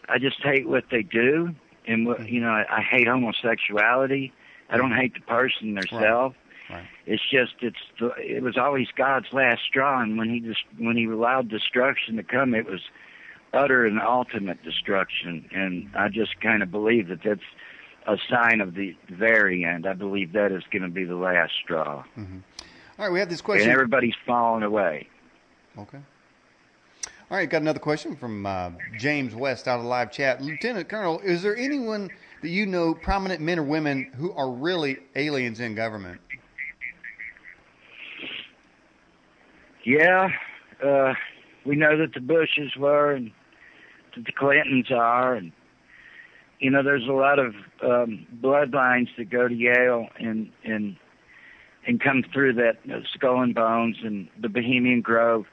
I 0.10 0.20
just 0.20 0.42
hate 0.42 0.68
what 0.68 0.86
they 0.92 1.04
do 1.04 1.56
and 1.86 2.06
what 2.06 2.20
mm-hmm. 2.20 2.34
you 2.34 2.42
know, 2.42 2.50
I, 2.50 2.66
I 2.70 2.82
hate 2.82 3.08
homosexuality. 3.08 4.34
I 4.70 4.78
don't 4.78 4.94
hate 4.94 5.14
the 5.14 5.22
person 5.22 5.76
themselves. 5.76 6.36
Right. 6.36 6.47
Right. 6.70 6.88
It's 7.06 7.24
just 7.30 7.54
it's 7.62 7.78
the, 8.00 8.12
it 8.18 8.44
was 8.44 8.58
always 8.58 8.88
God's 8.96 9.28
last 9.32 9.62
straw, 9.68 10.02
and 10.02 10.18
when 10.18 10.30
he 10.30 10.40
just 10.42 10.64
when 10.78 10.98
he 10.98 11.06
allowed 11.06 11.50
destruction 11.50 12.18
to 12.18 12.24
come, 12.24 12.54
it 12.54 12.66
was 12.66 12.82
utter 13.54 13.86
and 13.86 14.00
ultimate 14.02 14.62
destruction. 14.64 15.50
And 15.54 15.90
I 15.96 16.10
just 16.10 16.40
kind 16.42 16.62
of 16.62 16.70
believe 16.70 17.08
that 17.08 17.20
that's 17.24 17.40
a 18.06 18.18
sign 18.30 18.62
of 18.62 18.74
the 18.74 18.96
very 19.10 19.64
end. 19.64 19.86
I 19.88 19.94
believe 19.94 20.34
that 20.34 20.52
is 20.52 20.64
going 20.72 20.84
to 20.84 20.90
be 20.90 21.04
the 21.04 21.16
last 21.16 21.54
straw. 21.64 22.04
Mm-hmm. 22.18 22.40
All 23.00 23.06
right, 23.06 23.12
we 23.12 23.20
have 23.20 23.30
this 23.30 23.42
question. 23.42 23.70
And 23.70 23.74
everybody's 23.74 24.16
falling 24.26 24.64
away. 24.64 25.08
Okay. 25.78 26.00
All 27.30 27.38
right, 27.38 27.50
got 27.50 27.62
another 27.62 27.80
question 27.80 28.16
from 28.16 28.46
uh, 28.46 28.72
James 28.98 29.36
West 29.36 29.68
out 29.68 29.78
of 29.78 29.84
the 29.84 29.90
live 29.90 30.12
chat. 30.12 30.42
Lieutenant 30.42 30.88
Colonel, 30.88 31.20
is 31.20 31.42
there 31.42 31.58
anyone 31.58 32.10
that 32.42 32.50
you 32.50 32.66
know, 32.66 32.94
prominent 32.94 33.42
men 33.42 33.60
or 33.60 33.64
women, 33.64 34.12
who 34.16 34.32
are 34.32 34.50
really 34.50 34.98
aliens 35.16 35.60
in 35.60 35.76
government? 35.76 36.22
Yeah, 39.88 40.28
uh, 40.86 41.14
we 41.66 41.78
know 41.78 41.98
that 41.98 42.14
the 42.14 42.20
Bushes 42.20 42.76
were, 42.78 43.14
and 43.14 43.32
that 44.16 44.26
the 44.26 44.34
Clintons 44.34 44.92
are, 44.92 45.34
and 45.34 45.54
you 46.60 46.70
know, 46.70 46.84
there's 46.84 47.08
a 47.08 47.14
lot 47.14 47.40
of 47.40 47.54
um, 47.82 48.28
bloodlines 48.42 49.08
that 49.18 49.30
go 49.30 49.48
to 49.48 49.56
Yale 49.56 50.08
and 50.20 50.52
and 50.66 50.98
and 51.88 52.02
come 52.02 52.26
through 52.34 52.56
that 52.56 52.80
uh, 52.94 53.00
Skull 53.14 53.42
and 53.42 53.56
Bones 53.56 53.96
and 54.04 54.28
the 54.42 54.50
Bohemian 54.50 55.00
Grove 55.00 55.46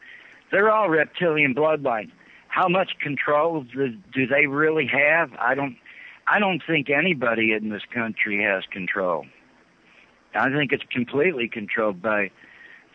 they're 0.54 0.70
all 0.70 0.88
reptilian 0.88 1.54
bloodlines. 1.54 2.10
How 2.48 2.68
much 2.68 2.92
control 3.00 3.64
do, 3.64 3.88
do 4.12 4.26
they 4.26 4.46
really 4.46 4.86
have? 4.86 5.32
I 5.38 5.54
don't. 5.54 5.76
I 6.26 6.38
don't 6.38 6.62
think 6.66 6.88
anybody 6.88 7.52
in 7.52 7.68
this 7.68 7.82
country 7.92 8.42
has 8.42 8.64
control. 8.72 9.26
I 10.34 10.50
think 10.50 10.72
it's 10.72 10.84
completely 10.90 11.48
controlled 11.48 12.00
by 12.00 12.30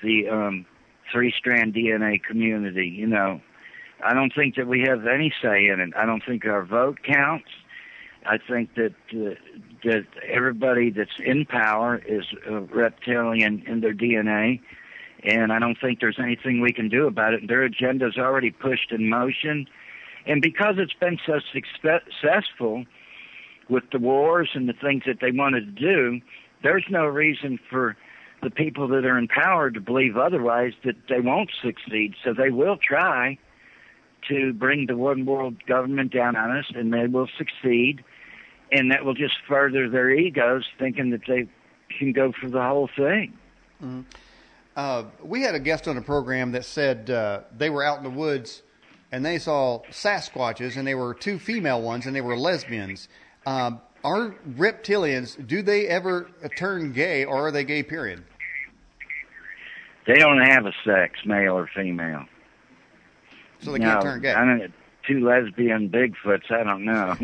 the 0.02 0.28
um, 0.30 0.66
three-strand 1.12 1.74
DNA 1.74 2.22
community. 2.24 2.88
You 2.88 3.08
know, 3.08 3.42
I 4.04 4.14
don't 4.14 4.34
think 4.34 4.56
that 4.56 4.68
we 4.68 4.82
have 4.88 5.06
any 5.08 5.34
say 5.42 5.68
in 5.68 5.80
it. 5.80 5.90
I 5.96 6.06
don't 6.06 6.24
think 6.26 6.46
our 6.46 6.64
vote 6.64 7.00
counts. 7.04 7.50
I 8.26 8.38
think 8.38 8.76
that 8.76 8.94
uh, 9.14 9.36
that 9.84 10.06
everybody 10.28 10.90
that's 10.90 11.20
in 11.24 11.46
power 11.46 12.02
is 12.06 12.26
a 12.48 12.60
reptilian 12.60 13.64
in 13.66 13.80
their 13.80 13.94
DNA, 13.94 14.60
and 15.24 15.54
I 15.54 15.60
don't 15.60 15.78
think 15.80 16.00
there's 16.00 16.20
anything 16.20 16.60
we 16.60 16.74
can 16.74 16.90
do 16.90 17.08
about 17.08 17.34
it. 17.34 17.48
Their 17.48 17.64
agenda's 17.64 18.18
already 18.18 18.52
pushed 18.52 18.92
in 18.92 19.10
motion, 19.10 19.68
and 20.26 20.42
because 20.42 20.76
it's 20.78 20.94
been 20.94 21.18
so 21.26 21.40
successful 21.54 22.86
with 23.70 23.84
the 23.92 24.00
wars 24.00 24.50
and 24.54 24.68
the 24.68 24.74
things 24.74 25.04
that 25.06 25.20
they 25.22 25.32
wanted 25.32 25.78
to 25.78 25.82
do, 25.82 26.20
there's 26.62 26.86
no 26.90 27.06
reason 27.06 27.58
for 27.70 27.96
the 28.42 28.50
people 28.50 28.88
that 28.90 29.06
are 29.06 29.18
in 29.18 29.28
power 29.28 29.70
to 29.70 29.80
believe 29.80 30.18
otherwise 30.18 30.74
that 30.86 30.96
they 31.08 31.20
won't 31.20 31.52
succeed. 31.62 32.16
So 32.24 32.34
they 32.34 32.50
will 32.50 32.78
try 32.78 33.38
to 34.28 34.54
bring 34.54 34.86
the 34.88 34.98
one 34.98 35.26
world 35.26 35.66
government 35.66 36.14
down 36.14 36.36
on 36.36 36.58
us, 36.58 36.66
and 36.74 36.94
they 36.94 37.08
will 37.08 37.30
succeed. 37.38 38.04
And 38.72 38.92
that 38.92 39.04
will 39.04 39.16
just 39.16 39.36
further 39.48 39.90
their 39.90 40.12
egos, 40.12 40.66
thinking 40.78 41.10
that 41.12 41.22
they 41.28 41.48
can 41.98 42.14
go 42.14 42.32
for 42.32 42.50
the 42.50 42.62
whole 42.62 42.90
thing. 42.96 43.38
Mm-hmm. 43.84 44.02
Uh, 44.76 45.06
we 45.24 45.42
had 45.42 45.56
a 45.56 45.60
guest 45.60 45.88
on 45.88 45.96
the 45.96 46.02
program 46.02 46.52
that 46.52 46.64
said 46.64 47.10
uh, 47.10 47.42
they 47.58 47.70
were 47.70 47.84
out 47.84 47.98
in 47.98 48.04
the 48.04 48.10
woods 48.10 48.62
and 49.12 49.26
they 49.26 49.40
saw 49.40 49.82
Sasquatches, 49.90 50.78
and 50.78 50.86
they 50.88 50.96
were 50.96 51.14
two 51.14 51.40
female 51.40 51.82
ones, 51.82 52.06
and 52.06 52.16
they 52.16 52.22
were 52.22 52.38
lesbians. 52.38 53.08
Um, 53.46 53.82
are 54.04 54.36
reptilians, 54.52 55.46
do 55.46 55.62
they 55.62 55.88
ever 55.88 56.30
turn 56.56 56.94
gay, 56.94 57.26
or 57.26 57.48
are 57.48 57.52
they 57.52 57.64
gay, 57.64 57.84
period? 57.84 58.24
They 60.08 60.16
don't 60.16 60.42
have 60.42 60.66
a 60.66 60.74
sex, 60.86 61.20
male 61.26 61.58
or 61.58 61.70
female. 61.76 62.26
So 63.62 63.74
they 63.74 63.80
can't 63.80 64.02
turn 64.02 64.22
gay. 64.22 64.34
I 64.34 64.46
mean, 64.46 64.74
two 65.08 65.26
lesbian 65.28 65.90
Bigfoots. 65.90 66.50
I 66.50 66.64
don't 66.64 66.86
know. 66.86 67.16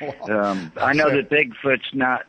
um, 0.40 0.72
I 0.76 0.92
know 0.92 1.10
that 1.10 1.30
Bigfoot's 1.30 1.92
not. 1.92 2.22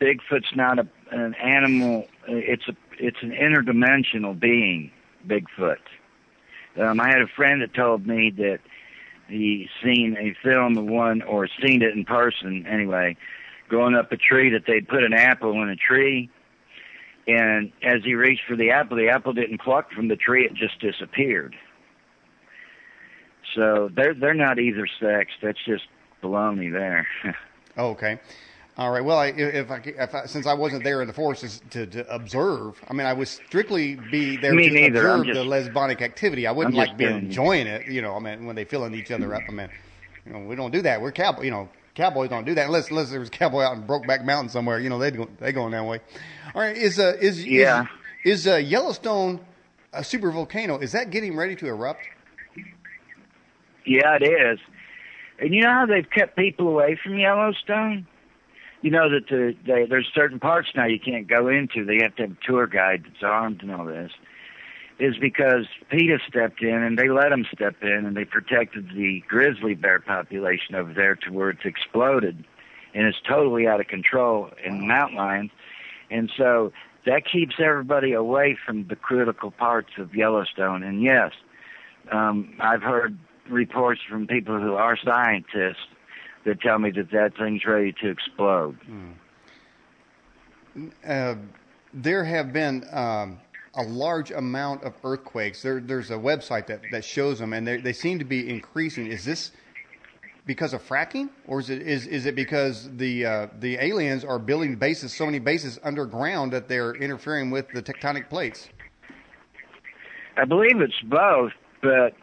Bigfoot's 0.00 0.54
not 0.54 0.78
a, 0.78 0.86
an 1.10 1.34
animal. 1.34 2.06
It's 2.28 2.68
a. 2.68 2.76
It's 2.98 3.18
an 3.22 3.30
interdimensional 3.30 4.38
being. 4.38 4.90
Bigfoot. 5.26 5.78
Um, 6.80 7.00
I 7.00 7.08
had 7.08 7.22
a 7.22 7.26
friend 7.26 7.62
that 7.62 7.74
told 7.74 8.06
me 8.06 8.30
that 8.36 8.58
he 9.28 9.68
seen 9.82 10.16
a 10.18 10.34
film 10.42 10.76
of 10.76 10.84
one 10.84 11.22
or 11.22 11.48
seen 11.62 11.82
it 11.82 11.94
in 11.94 12.04
person 12.04 12.66
anyway, 12.66 13.16
going 13.68 13.94
up 13.94 14.12
a 14.12 14.16
tree 14.16 14.50
that 14.50 14.64
they'd 14.66 14.88
put 14.88 15.02
an 15.02 15.12
apple 15.12 15.62
in 15.62 15.68
a 15.68 15.76
tree, 15.76 16.30
and 17.26 17.72
as 17.82 18.02
he 18.04 18.14
reached 18.14 18.42
for 18.48 18.56
the 18.56 18.70
apple, 18.70 18.96
the 18.96 19.08
apple 19.08 19.32
didn't 19.32 19.60
pluck 19.60 19.92
from 19.92 20.08
the 20.08 20.16
tree; 20.16 20.44
it 20.44 20.54
just 20.54 20.78
disappeared. 20.80 21.54
So 23.54 23.90
they're 23.94 24.14
they're 24.14 24.34
not 24.34 24.58
either 24.58 24.86
sex. 25.00 25.30
That's 25.42 25.58
just 25.64 25.84
baloney 26.22 26.72
there. 26.72 27.06
oh, 27.76 27.90
okay. 27.90 28.18
All 28.78 28.90
right. 28.90 29.04
Well, 29.04 29.18
I, 29.18 29.26
if 29.28 29.70
I, 29.70 29.82
if 29.84 30.14
I, 30.14 30.24
since 30.24 30.46
I 30.46 30.54
wasn't 30.54 30.82
there 30.82 31.02
in 31.02 31.06
the 31.06 31.12
forces 31.12 31.60
to, 31.70 31.86
to 31.88 32.14
observe, 32.14 32.82
I 32.88 32.94
mean, 32.94 33.06
I 33.06 33.12
would 33.12 33.28
strictly 33.28 33.96
be 33.96 34.38
there 34.38 34.54
Me 34.54 34.70
to 34.70 34.74
neither. 34.74 35.06
observe 35.06 35.26
just, 35.26 35.38
the 35.38 35.44
lesbonic 35.44 36.00
activity. 36.00 36.46
I 36.46 36.52
wouldn't 36.52 36.74
like 36.74 36.96
be 36.96 37.04
enjoying 37.04 37.66
it. 37.66 37.86
You 37.86 38.00
know, 38.00 38.16
I 38.16 38.18
mean, 38.18 38.46
when 38.46 38.56
they 38.56 38.64
filling 38.64 38.94
each 38.94 39.10
other 39.10 39.34
up. 39.34 39.42
I 39.46 39.52
mean, 39.52 39.68
you 40.24 40.32
know, 40.32 40.38
we 40.40 40.56
don't 40.56 40.70
do 40.70 40.80
that. 40.82 41.02
We're 41.02 41.12
cowboy. 41.12 41.42
You 41.42 41.50
know, 41.50 41.68
cowboys 41.94 42.30
don't 42.30 42.46
do 42.46 42.54
that 42.54 42.64
unless 42.66 42.88
unless 42.88 43.10
there 43.10 43.20
was 43.20 43.28
a 43.28 43.32
cowboy 43.32 43.60
out 43.60 43.76
in 43.76 43.82
Brokeback 43.82 44.24
Mountain 44.24 44.48
somewhere. 44.48 44.80
You 44.80 44.88
know, 44.88 44.98
they 44.98 45.10
go 45.10 45.28
they 45.38 45.52
going 45.52 45.72
that 45.72 45.84
way. 45.84 46.00
All 46.54 46.62
right. 46.62 46.76
Is 46.76 46.98
uh 46.98 47.16
is 47.20 47.44
yeah 47.44 47.86
is, 48.24 48.46
is 48.46 48.46
uh, 48.46 48.56
Yellowstone 48.56 49.40
a 49.92 50.02
super 50.02 50.30
volcano? 50.30 50.78
Is 50.78 50.92
that 50.92 51.10
getting 51.10 51.36
ready 51.36 51.56
to 51.56 51.66
erupt? 51.66 52.06
Yeah, 53.84 54.16
it 54.18 54.22
is. 54.22 54.58
And 55.38 55.52
you 55.52 55.62
know 55.62 55.72
how 55.72 55.86
they've 55.86 56.08
kept 56.08 56.36
people 56.36 56.68
away 56.68 56.98
from 57.02 57.18
Yellowstone? 57.18 58.06
You 58.82 58.90
know 58.90 59.08
that 59.08 59.28
the, 59.28 59.54
they, 59.64 59.86
there's 59.86 60.10
certain 60.14 60.40
parts 60.40 60.68
now 60.74 60.86
you 60.86 60.98
can't 60.98 61.28
go 61.28 61.48
into. 61.48 61.84
They 61.84 61.98
have 62.02 62.16
to 62.16 62.22
have 62.22 62.32
a 62.32 62.46
tour 62.46 62.66
guide 62.66 63.04
that's 63.04 63.22
armed 63.22 63.62
and 63.62 63.72
all 63.72 63.86
this. 63.86 64.10
Is 64.98 65.16
because 65.20 65.66
PETA 65.90 66.18
stepped 66.28 66.62
in 66.62 66.74
and 66.74 66.98
they 66.98 67.08
let 67.08 67.30
them 67.30 67.46
step 67.52 67.76
in 67.82 68.04
and 68.04 68.16
they 68.16 68.24
protected 68.24 68.90
the 68.94 69.22
grizzly 69.26 69.74
bear 69.74 70.00
population 70.00 70.74
over 70.74 70.92
there 70.92 71.16
to 71.16 71.30
where 71.30 71.50
it's 71.50 71.64
exploded 71.64 72.44
and 72.94 73.06
it's 73.06 73.18
totally 73.26 73.66
out 73.66 73.80
of 73.80 73.86
control 73.86 74.50
in 74.64 74.86
mountain 74.86 75.16
lions. 75.16 75.50
And 76.10 76.30
so 76.36 76.72
that 77.06 77.22
keeps 77.30 77.54
everybody 77.58 78.12
away 78.12 78.56
from 78.64 78.86
the 78.88 78.96
critical 78.96 79.50
parts 79.50 79.90
of 79.98 80.14
Yellowstone. 80.14 80.82
And 80.82 81.02
yes, 81.02 81.32
um, 82.10 82.54
I've 82.60 82.82
heard 82.82 83.16
reports 83.48 84.00
from 84.08 84.26
people 84.26 84.60
who 84.60 84.74
are 84.74 84.96
scientists 85.02 85.86
that 86.44 86.60
tell 86.60 86.78
me 86.78 86.90
that 86.90 87.10
that 87.10 87.36
thing's 87.36 87.64
ready 87.64 87.92
to 88.02 88.08
explode. 88.08 88.78
Mm. 88.88 89.14
Uh, 91.06 91.34
there 91.94 92.24
have 92.24 92.52
been 92.52 92.84
um, 92.92 93.38
a 93.74 93.82
large 93.82 94.30
amount 94.30 94.82
of 94.82 94.94
earthquakes. 95.04 95.62
There, 95.62 95.80
there's 95.80 96.10
a 96.10 96.16
website 96.16 96.66
that, 96.66 96.82
that 96.90 97.04
shows 97.04 97.38
them, 97.38 97.52
and 97.52 97.66
they 97.66 97.92
seem 97.92 98.18
to 98.18 98.24
be 98.24 98.48
increasing. 98.48 99.06
Is 99.06 99.24
this 99.24 99.52
because 100.46 100.72
of 100.72 100.86
fracking, 100.86 101.28
or 101.46 101.60
is 101.60 101.70
it 101.70 101.82
is 101.82 102.06
is 102.06 102.26
it 102.26 102.34
because 102.34 102.90
the 102.96 103.24
uh, 103.24 103.46
the 103.60 103.76
aliens 103.76 104.24
are 104.24 104.38
building 104.38 104.76
bases, 104.76 105.12
so 105.12 105.24
many 105.26 105.38
bases 105.38 105.78
underground 105.84 106.52
that 106.52 106.68
they're 106.68 106.94
interfering 106.94 107.50
with 107.50 107.68
the 107.74 107.82
tectonic 107.82 108.28
plates? 108.28 108.68
I 110.36 110.44
believe 110.44 110.80
it's 110.80 111.00
both, 111.04 111.52
but 111.82 112.14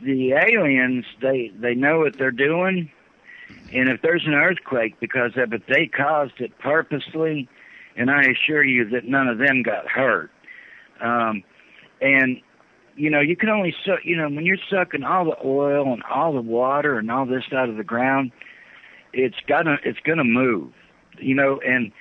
the 0.00 0.32
aliens 0.32 1.04
they 1.22 1.52
they 1.58 1.74
know 1.74 2.00
what 2.00 2.18
they're 2.18 2.30
doing 2.30 2.90
and 3.72 3.88
if 3.88 4.00
there's 4.02 4.24
an 4.26 4.34
earthquake 4.34 4.98
because 5.00 5.32
of 5.36 5.52
it 5.52 5.62
they 5.68 5.86
caused 5.86 6.40
it 6.40 6.56
purposely 6.58 7.48
and 7.96 8.10
i 8.10 8.22
assure 8.22 8.64
you 8.64 8.88
that 8.88 9.04
none 9.04 9.28
of 9.28 9.38
them 9.38 9.62
got 9.62 9.86
hurt. 9.88 10.30
Um 11.00 11.42
and 12.00 12.40
you 12.96 13.10
know 13.10 13.20
you 13.20 13.36
can 13.36 13.48
only 13.48 13.74
suck 13.84 14.00
you 14.04 14.16
know 14.16 14.28
when 14.28 14.44
you're 14.44 14.56
sucking 14.70 15.04
all 15.04 15.24
the 15.24 15.36
oil 15.44 15.92
and 15.92 16.02
all 16.04 16.32
the 16.32 16.40
water 16.40 16.98
and 16.98 17.10
all 17.10 17.26
this 17.26 17.44
out 17.52 17.68
of 17.68 17.76
the 17.76 17.84
ground 17.84 18.32
it's 19.12 19.36
gonna 19.46 19.76
it's 19.84 20.00
gonna 20.00 20.24
move 20.24 20.72
you 21.18 21.34
know 21.34 21.60
and 21.66 21.92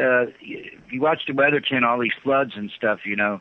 uh 0.00 0.26
you 0.40 1.00
watch 1.00 1.22
the 1.26 1.32
weather 1.32 1.60
channel 1.60 1.90
all 1.90 2.00
these 2.00 2.12
floods 2.22 2.52
and 2.56 2.70
stuff 2.76 3.00
you 3.04 3.16
know 3.16 3.40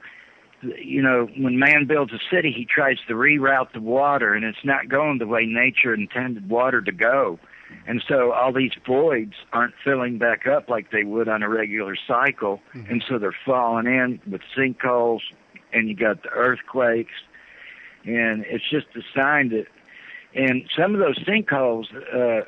you 0.61 1.01
know, 1.01 1.27
when 1.37 1.57
man 1.57 1.85
builds 1.87 2.11
a 2.13 2.19
city, 2.33 2.51
he 2.55 2.65
tries 2.65 2.97
to 3.07 3.13
reroute 3.13 3.71
the 3.73 3.81
water, 3.81 4.33
and 4.33 4.43
it's 4.43 4.63
not 4.63 4.89
going 4.89 5.17
the 5.17 5.27
way 5.27 5.45
nature 5.45 5.93
intended 5.93 6.49
water 6.49 6.81
to 6.81 6.91
go. 6.91 7.39
And 7.87 8.03
so 8.07 8.31
all 8.31 8.51
these 8.51 8.71
voids 8.85 9.33
aren't 9.53 9.73
filling 9.83 10.17
back 10.17 10.47
up 10.47 10.69
like 10.69 10.91
they 10.91 11.03
would 11.03 11.27
on 11.27 11.43
a 11.43 11.49
regular 11.49 11.95
cycle, 12.07 12.61
mm-hmm. 12.73 12.91
and 12.91 13.03
so 13.07 13.19
they're 13.19 13.35
falling 13.45 13.85
in 13.85 14.19
with 14.29 14.41
sinkholes, 14.57 15.21
and 15.71 15.87
you 15.87 15.95
got 15.95 16.23
the 16.23 16.29
earthquakes, 16.29 17.13
and 18.05 18.43
it's 18.47 18.67
just 18.69 18.87
a 18.95 19.01
sign 19.15 19.49
that. 19.49 19.65
And 20.35 20.69
some 20.77 20.93
of 20.93 20.99
those 20.99 21.17
sinkholes, 21.25 21.85
uh, 22.13 22.45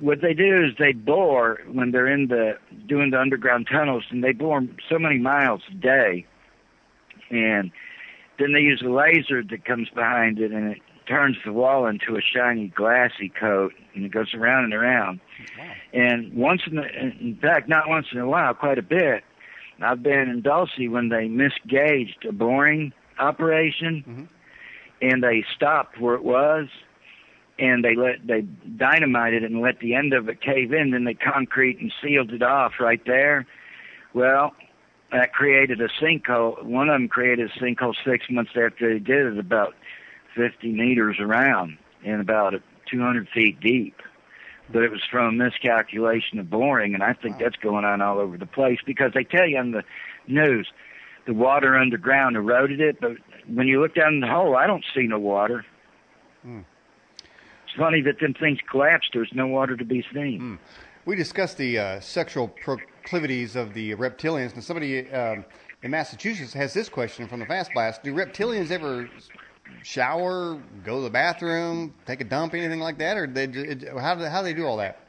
what 0.00 0.20
they 0.20 0.34
do 0.34 0.64
is 0.64 0.72
they 0.78 0.92
bore 0.92 1.60
when 1.70 1.92
they're 1.92 2.06
in 2.06 2.28
the 2.28 2.58
doing 2.86 3.10
the 3.10 3.20
underground 3.20 3.68
tunnels, 3.70 4.04
and 4.10 4.22
they 4.22 4.32
bore 4.32 4.62
so 4.88 4.98
many 4.98 5.18
miles 5.18 5.62
a 5.70 5.74
day 5.74 6.26
and 7.30 7.70
then 8.38 8.52
they 8.52 8.60
use 8.60 8.82
a 8.84 8.88
laser 8.88 9.42
that 9.42 9.64
comes 9.64 9.88
behind 9.90 10.38
it 10.38 10.52
and 10.52 10.72
it 10.72 10.78
turns 11.06 11.36
the 11.44 11.52
wall 11.52 11.86
into 11.86 12.16
a 12.16 12.20
shiny 12.20 12.68
glassy 12.68 13.28
coat 13.28 13.72
and 13.94 14.04
it 14.04 14.12
goes 14.12 14.34
around 14.34 14.64
and 14.64 14.74
around. 14.74 15.20
Wow. 15.58 15.72
And 15.92 16.32
once 16.34 16.62
in, 16.66 16.76
the, 16.76 16.82
in 16.82 17.38
fact, 17.40 17.68
not 17.68 17.88
once 17.88 18.06
in 18.12 18.18
a 18.18 18.28
while, 18.28 18.54
quite 18.54 18.78
a 18.78 18.82
bit. 18.82 19.24
I've 19.80 20.02
been 20.02 20.28
in 20.28 20.42
Dulce 20.42 20.70
when 20.88 21.08
they 21.08 21.28
misgauged 21.28 22.28
a 22.28 22.32
boring 22.32 22.92
operation 23.18 24.04
mm-hmm. 24.06 24.24
and 25.00 25.22
they 25.22 25.44
stopped 25.54 26.00
where 26.00 26.16
it 26.16 26.24
was 26.24 26.68
and 27.58 27.84
they 27.84 27.94
let 27.94 28.26
they 28.26 28.42
dynamited 28.76 29.42
it 29.42 29.50
and 29.50 29.60
let 29.60 29.80
the 29.80 29.94
end 29.94 30.12
of 30.12 30.28
it 30.28 30.40
cave 30.40 30.72
in 30.72 30.92
then 30.92 31.04
they 31.04 31.14
concrete 31.14 31.78
and 31.80 31.92
sealed 32.02 32.32
it 32.32 32.42
off 32.42 32.74
right 32.80 33.04
there 33.06 33.46
well 34.14 34.52
that 35.12 35.32
created 35.32 35.80
a 35.80 35.88
sinkhole. 35.88 36.62
One 36.64 36.88
of 36.88 36.94
them 36.94 37.08
created 37.08 37.50
a 37.50 37.58
sinkhole 37.58 37.94
six 38.04 38.26
months 38.30 38.52
after 38.56 38.92
they 38.92 38.98
did 38.98 39.26
it, 39.26 39.38
about 39.38 39.74
50 40.36 40.72
meters 40.72 41.16
around 41.20 41.78
and 42.04 42.20
about 42.20 42.54
200 42.90 43.28
feet 43.28 43.60
deep. 43.60 43.96
But 44.70 44.82
it 44.82 44.90
was 44.90 45.02
from 45.10 45.26
a 45.26 45.32
miscalculation 45.32 46.38
of 46.38 46.50
boring, 46.50 46.92
and 46.94 47.02
I 47.02 47.14
think 47.14 47.38
that's 47.38 47.56
going 47.56 47.86
on 47.86 48.02
all 48.02 48.18
over 48.18 48.36
the 48.36 48.46
place 48.46 48.78
because 48.84 49.12
they 49.14 49.24
tell 49.24 49.46
you 49.46 49.56
on 49.56 49.70
the 49.70 49.82
news 50.26 50.70
the 51.28 51.34
water 51.34 51.76
underground 51.76 52.36
eroded 52.36 52.80
it, 52.80 53.00
but 53.02 53.12
when 53.46 53.68
you 53.68 53.82
look 53.82 53.94
down 53.94 54.14
in 54.14 54.20
the 54.20 54.26
hole, 54.26 54.56
I 54.56 54.66
don't 54.66 54.84
see 54.94 55.06
no 55.06 55.18
water. 55.18 55.64
Hmm. 56.42 56.60
It's 57.18 57.76
funny 57.76 58.00
that 58.00 58.18
them 58.18 58.32
things 58.32 58.58
collapsed. 58.68 59.10
There's 59.12 59.30
no 59.34 59.46
water 59.46 59.76
to 59.76 59.84
be 59.84 60.02
seen. 60.12 60.38
Hmm. 60.38 60.54
We 61.04 61.16
discussed 61.16 61.58
the 61.58 61.78
uh, 61.78 62.00
sexual 62.00 62.48
proclivities 63.08 63.56
of 63.56 63.72
the 63.72 63.94
reptilians, 63.94 64.52
and 64.52 64.62
somebody 64.62 65.10
um, 65.10 65.44
in 65.82 65.90
Massachusetts 65.90 66.52
has 66.52 66.74
this 66.74 66.88
question 66.88 67.26
from 67.26 67.40
the 67.40 67.46
Fast 67.46 67.72
Blast: 67.72 68.02
Do 68.02 68.12
reptilians 68.12 68.70
ever 68.70 69.08
shower, 69.82 70.60
go 70.84 70.96
to 70.96 71.02
the 71.02 71.10
bathroom, 71.10 71.94
take 72.06 72.20
a 72.20 72.24
dump, 72.24 72.54
anything 72.54 72.80
like 72.80 72.98
that, 72.98 73.16
or 73.16 73.26
they 73.26 73.46
how 73.98 74.14
do 74.14 74.24
how 74.24 74.42
do 74.42 74.44
they 74.44 74.52
do 74.54 74.66
all 74.66 74.76
that? 74.76 75.00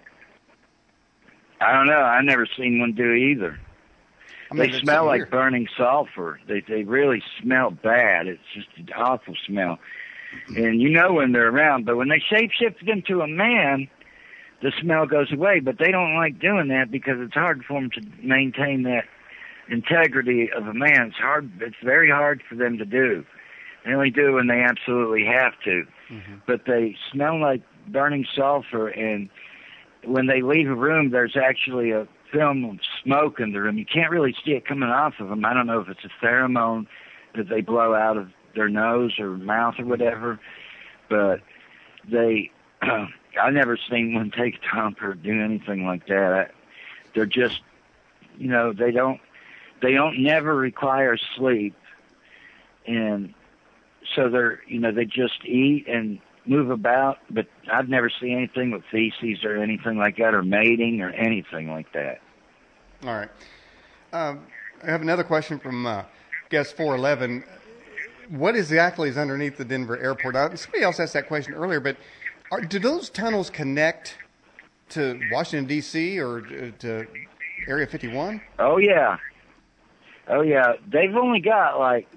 I 1.60 1.74
don't 1.74 1.88
know. 1.88 2.02
I've 2.02 2.24
never 2.24 2.48
seen 2.58 2.80
one 2.80 2.94
do 2.94 3.12
either. 3.12 3.60
I 4.50 4.56
mean, 4.56 4.72
they 4.72 4.80
smell 4.80 5.06
like 5.06 5.20
weird. 5.20 5.32
burning 5.32 5.68
sulfur. 5.78 6.40
They 6.48 6.62
they 6.62 6.84
really 6.84 7.22
smell 7.42 7.72
bad. 7.72 8.28
It's 8.28 8.42
just 8.54 8.70
an 8.78 8.90
awful 8.96 9.36
smell. 9.46 9.78
And 10.56 10.80
you 10.80 10.90
know 10.90 11.14
when 11.14 11.34
they're 11.34 11.50
around, 11.50 11.86
but 11.86 11.98
when 11.98 12.08
they 12.08 12.22
shapeshift 12.32 12.88
into 12.88 13.22
a 13.22 13.28
man, 13.28 13.90
the 14.62 14.72
smell 14.82 15.06
goes 15.06 15.32
away. 15.32 15.60
But 15.60 15.78
they 15.78 15.92
don't 15.92 16.16
like 16.16 16.40
doing 16.40 16.68
that 16.70 16.92
because 16.92 17.16
it's 17.20 17.34
hard 17.34 17.64
for 17.66 17.80
them 17.80 17.90
to 17.92 18.02
maintain 18.22 18.84
that 18.84 19.06
integrity 19.70 20.50
of 20.52 20.68
a 20.68 20.74
man. 20.74 21.08
It's 21.08 21.18
hard. 21.18 21.52
It's 21.62 21.76
very 21.84 22.10
hard 22.10 22.42
for 22.48 22.56
them 22.56 22.78
to 22.78 22.86
do. 22.86 23.26
They 23.86 23.94
only 23.94 24.10
do 24.10 24.34
when 24.34 24.48
they 24.48 24.62
absolutely 24.62 25.26
have 25.26 25.54
to. 25.64 25.86
Mhm. 26.12 26.42
But 26.46 26.66
they 26.66 26.98
smell 27.12 27.40
like 27.40 27.62
burning 27.88 28.26
sulfur, 28.36 28.90
and 28.90 29.30
when 30.04 30.28
they 30.28 30.42
leave 30.42 30.70
a 30.70 30.76
room, 30.76 31.12
there's 31.12 31.38
actually 31.38 31.92
a 31.92 32.08
film 32.32 32.66
of 32.66 32.80
smoke 33.04 33.40
in 33.40 33.54
the 33.54 33.62
room. 33.62 33.78
You 33.78 33.86
can't 33.86 34.12
really 34.12 34.34
see 34.44 34.52
it 34.52 34.66
coming 34.66 34.90
off 34.90 35.20
of 35.20 35.30
them. 35.30 35.46
I 35.46 35.54
don't 35.54 35.68
know 35.68 35.80
if 35.80 35.90
it's 35.90 36.06
a 36.06 36.26
pheromone 36.26 36.88
that 37.36 37.48
they 37.50 37.62
blow 37.62 37.94
out 37.96 38.18
of 38.18 38.32
their 38.56 38.70
nose 38.70 39.20
or 39.20 39.30
mouth 39.38 39.80
or 39.80 39.86
whatever, 39.86 40.40
but 41.10 41.42
they. 42.08 42.52
I've 43.42 43.54
never 43.54 43.78
seen 43.90 44.14
one 44.14 44.32
take 44.32 44.60
dump 44.74 45.02
or 45.02 45.14
do 45.14 45.42
anything 45.42 45.86
like 45.86 46.08
that. 46.08 46.34
I, 46.34 46.48
they're 47.14 47.26
just, 47.26 47.62
you 48.38 48.50
know, 48.50 48.74
they 48.74 48.92
don't, 48.92 49.20
they 49.82 49.94
don't 49.94 50.22
never 50.22 50.56
require 50.56 51.18
sleep, 51.38 51.76
and 52.86 53.34
so 54.16 54.30
they're, 54.30 54.62
you 54.68 54.80
know, 54.80 54.92
they 54.92 55.06
just 55.06 55.46
eat 55.46 55.88
and 55.88 56.20
move 56.46 56.70
about. 56.70 57.20
But 57.30 57.48
I've 57.72 57.90
never 57.90 58.10
seen 58.10 58.38
anything 58.38 58.72
with 58.72 58.84
feces 58.92 59.44
or 59.44 59.58
anything 59.58 59.98
like 59.98 60.18
that, 60.18 60.34
or 60.34 60.44
mating 60.44 61.02
or 61.02 61.10
anything 61.10 61.70
like 61.70 61.92
that. 61.94 62.22
All 63.04 63.16
right. 63.16 63.30
Um, 64.12 64.46
I 64.84 64.88
have 64.88 65.02
another 65.02 65.24
question 65.24 65.60
from 65.60 65.86
uh, 65.86 66.04
guest 66.50 66.76
411. 66.76 67.44
What 68.30 68.56
exactly 68.56 69.10
is 69.10 69.18
underneath 69.18 69.58
the 69.58 69.66
Denver 69.66 69.98
airport? 69.98 70.36
Now, 70.36 70.54
somebody 70.56 70.84
else 70.84 71.00
asked 71.00 71.14
that 71.14 71.28
question 71.28 71.54
earlier, 71.54 71.80
but 71.80 71.98
are, 72.52 72.62
do 72.62 72.80
those 72.80 73.10
tunnels 73.10 73.50
connect 73.50 74.18
to 74.90 75.20
Washington, 75.32 75.68
D.C. 75.68 76.20
or 76.20 76.40
uh, 76.40 76.72
to 76.80 77.06
Area 77.68 77.86
51? 77.88 78.42
Oh 78.58 78.78
yeah, 78.78 79.18
oh 80.28 80.42
yeah. 80.42 80.74
They've 80.88 81.16
only 81.16 81.40
got 81.42 81.80
like 81.80 82.08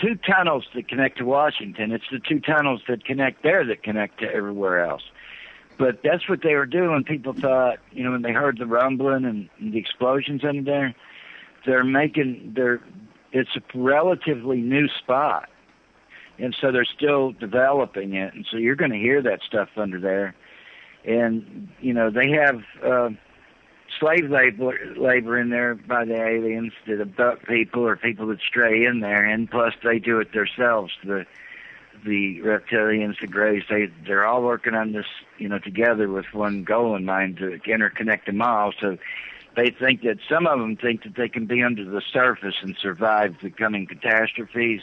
two 0.00 0.16
tunnels 0.16 0.66
that 0.74 0.88
connect 0.88 1.18
to 1.18 1.24
Washington. 1.24 1.92
It's 1.92 2.04
the 2.10 2.18
two 2.18 2.40
tunnels 2.40 2.82
that 2.88 3.04
connect 3.04 3.42
there 3.42 3.64
that 3.66 3.82
connect 3.82 4.20
to 4.20 4.26
everywhere 4.26 4.84
else. 4.84 5.02
But 5.78 6.00
that's 6.04 6.28
what 6.28 6.42
they 6.42 6.54
were 6.54 6.66
doing. 6.66 7.04
People 7.04 7.32
thought, 7.32 7.78
you 7.90 8.04
know, 8.04 8.10
when 8.10 8.22
they 8.22 8.32
heard 8.32 8.58
the 8.58 8.66
rumbling 8.66 9.24
and, 9.24 9.48
the 9.72 9.78
explosions 9.78 10.44
under 10.44 10.62
there, 10.62 10.94
they're 11.64 11.84
making 11.84 12.52
they're 12.54 12.80
it's 13.32 13.50
a 13.56 13.78
relatively 13.78 14.58
new 14.58 14.88
spot. 14.88 15.48
And 16.40 16.56
so 16.58 16.72
they're 16.72 16.84
still 16.84 17.32
developing 17.32 18.14
it, 18.14 18.32
and 18.34 18.46
so 18.50 18.56
you're 18.56 18.76
going 18.76 18.92
to 18.92 18.98
hear 18.98 19.20
that 19.22 19.40
stuff 19.46 19.68
under 19.76 20.00
there. 20.00 20.34
And 21.04 21.68
you 21.80 21.92
know 21.92 22.10
they 22.10 22.30
have 22.30 22.62
uh, 22.84 23.10
slave 23.98 24.30
labor 24.30 24.74
labor 24.96 25.38
in 25.38 25.50
there 25.50 25.74
by 25.74 26.04
the 26.04 26.20
aliens 26.20 26.72
that 26.86 27.00
abduct 27.00 27.46
people 27.46 27.86
or 27.86 27.96
people 27.96 28.26
that 28.28 28.40
stray 28.40 28.84
in 28.84 29.00
there, 29.00 29.24
and 29.24 29.50
plus 29.50 29.74
they 29.82 29.98
do 29.98 30.20
it 30.20 30.32
themselves. 30.32 30.92
The 31.04 31.26
the 32.04 32.40
reptilians, 32.40 33.20
the 33.20 33.26
greys, 33.26 33.64
they 33.68 33.90
they're 34.06 34.24
all 34.24 34.42
working 34.42 34.74
on 34.74 34.92
this, 34.92 35.06
you 35.38 35.48
know, 35.48 35.58
together 35.58 36.08
with 36.08 36.26
one 36.32 36.64
goal 36.64 36.96
in 36.96 37.04
mind 37.04 37.36
to 37.38 37.58
interconnect 37.66 38.26
them 38.26 38.40
all. 38.42 38.72
So 38.80 38.96
they 39.56 39.70
think 39.70 40.02
that 40.02 40.18
some 40.28 40.46
of 40.46 40.58
them 40.58 40.76
think 40.76 41.02
that 41.02 41.16
they 41.16 41.28
can 41.28 41.46
be 41.46 41.62
under 41.62 41.84
the 41.84 42.02
surface 42.12 42.56
and 42.62 42.76
survive 42.80 43.36
the 43.42 43.50
coming 43.50 43.86
catastrophes. 43.86 44.82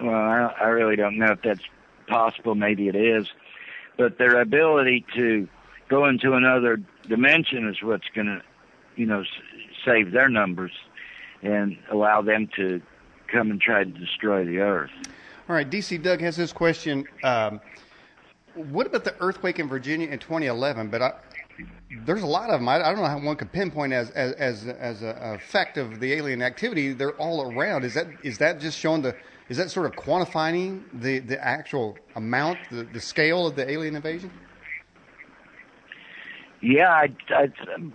Well, 0.00 0.14
I, 0.14 0.54
I 0.60 0.66
really 0.68 0.96
don't 0.96 1.18
know 1.18 1.32
if 1.32 1.42
that's 1.42 1.62
possible. 2.08 2.54
Maybe 2.54 2.88
it 2.88 2.96
is, 2.96 3.26
but 3.96 4.18
their 4.18 4.40
ability 4.40 5.04
to 5.14 5.48
go 5.88 6.06
into 6.06 6.34
another 6.34 6.80
dimension 7.08 7.68
is 7.68 7.82
what's 7.82 8.08
going 8.14 8.26
to, 8.26 8.42
you 8.96 9.06
know, 9.06 9.20
s- 9.22 9.26
save 9.84 10.12
their 10.12 10.28
numbers 10.28 10.72
and 11.42 11.76
allow 11.90 12.22
them 12.22 12.48
to 12.56 12.80
come 13.32 13.50
and 13.50 13.60
try 13.60 13.84
to 13.84 13.90
destroy 13.90 14.44
the 14.44 14.58
earth. 14.58 14.90
All 15.48 15.54
right, 15.54 15.68
DC 15.68 16.02
Doug 16.02 16.20
has 16.20 16.36
this 16.36 16.52
question. 16.52 17.06
Um, 17.24 17.60
what 18.54 18.86
about 18.86 19.04
the 19.04 19.14
earthquake 19.20 19.58
in 19.58 19.68
Virginia 19.68 20.08
in 20.08 20.18
2011? 20.18 20.88
But 20.88 21.02
I, 21.02 21.12
there's 22.04 22.22
a 22.22 22.26
lot 22.26 22.50
of 22.50 22.60
them. 22.60 22.68
I, 22.68 22.78
don't 22.78 22.96
know 22.96 23.06
how 23.06 23.18
one 23.18 23.36
could 23.36 23.52
pinpoint 23.52 23.92
as 23.92 24.10
as 24.10 24.34
as, 24.34 24.66
as 24.66 25.02
a 25.02 25.34
effect 25.34 25.78
of 25.78 26.00
the 26.00 26.12
alien 26.12 26.42
activity. 26.42 26.92
They're 26.92 27.16
all 27.16 27.50
around. 27.52 27.84
Is 27.84 27.94
that 27.94 28.08
is 28.22 28.38
that 28.38 28.60
just 28.60 28.78
showing 28.78 29.02
the? 29.02 29.16
Is 29.48 29.56
that 29.56 29.70
sort 29.70 29.86
of 29.86 29.92
quantifying 29.92 30.82
the, 30.92 31.20
the 31.20 31.42
actual 31.42 31.96
amount, 32.14 32.58
the, 32.70 32.84
the 32.84 33.00
scale 33.00 33.46
of 33.46 33.56
the 33.56 33.68
alien 33.70 33.96
invasion? 33.96 34.30
Yeah, 36.60 36.90
I, 36.90 37.08
I, 37.30 37.48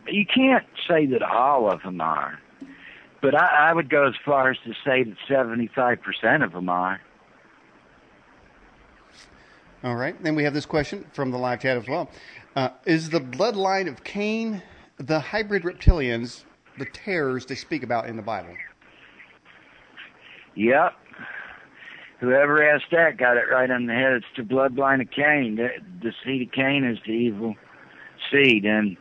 you 0.08 0.26
can't 0.26 0.66
say 0.88 1.06
that 1.08 1.22
all 1.22 1.72
of 1.72 1.84
them 1.84 2.01
are, 2.01 2.39
but 3.22 3.36
I, 3.36 3.70
I 3.70 3.74
would 3.74 3.89
go 3.89 4.08
as 4.08 4.16
far 4.26 4.49
as 4.49 4.58
to 4.66 4.74
say 4.86 5.04
that 5.04 5.18
75% 5.30 6.43
of 6.43 6.54
them 6.54 6.70
are. 6.70 7.01
All 9.84 9.95
right. 9.95 10.22
Then 10.24 10.36
we 10.36 10.45
have 10.45 10.54
this 10.54 10.66
question 10.66 11.06
from 11.12 11.32
the 11.32 11.38
live 11.38 11.62
chat 11.62 11.76
as 11.76 11.88
well. 11.88 12.10
Uh, 12.56 12.70
is 12.86 13.10
the 13.10 13.20
bloodline 13.20 13.89
of 13.89 14.04
Cain 14.04 14.64
the 14.97 15.20
hybrid 15.20 15.64
reptilians, 15.64 16.43
the 16.78 16.86
terrors 16.86 17.45
they 17.45 17.56
speak 17.56 17.84
about 17.84 18.08
in 18.08 18.16
the 18.16 18.22
Bible? 18.22 18.56
Yep. 20.56 20.93
Whoever 22.24 22.63
asked 22.63 22.86
that 22.93 23.17
got 23.17 23.36
it 23.36 23.51
right 23.51 23.69
on 23.69 23.86
the 23.86 23.93
head. 23.93 24.13
It's 24.13 24.26
the 24.38 24.43
bloodline 24.43 25.01
of 25.01 25.11
Cain. 25.11 25.57
The, 25.57 25.71
the 26.01 26.13
seed 26.24 26.47
of 26.47 26.53
Cain 26.53 26.86
is 26.86 26.97
the 27.05 27.11
evil 27.11 27.57
seed, 28.32 28.63
and 28.63 28.95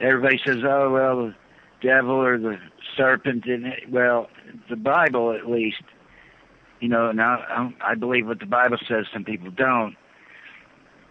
everybody 0.00 0.40
says, 0.44 0.56
"Oh 0.64 0.90
well, 0.90 1.26
the 1.26 1.34
devil 1.80 2.16
or 2.16 2.38
the 2.38 2.58
serpent." 2.96 3.44
And 3.46 3.72
well, 3.88 4.30
the 4.68 4.74
Bible 4.74 5.32
at 5.32 5.48
least, 5.48 5.84
you 6.80 6.88
know. 6.88 7.12
Now 7.12 7.38
I 7.38 7.92
I 7.92 7.94
believe 7.94 8.26
what 8.26 8.40
the 8.40 8.46
Bible 8.46 8.78
says. 8.88 9.06
Some 9.12 9.22
people 9.22 9.52
don't, 9.52 9.94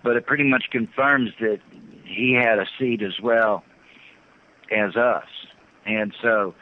but 0.03 0.17
it 0.17 0.25
pretty 0.25 0.43
much 0.43 0.65
confirms 0.71 1.29
that 1.39 1.61
he 2.03 2.33
had 2.33 2.59
a 2.59 2.65
seed 2.77 3.01
as 3.01 3.17
well 3.23 3.63
as 4.75 4.97
us, 4.97 5.29
and 5.85 6.13
so 6.21 6.53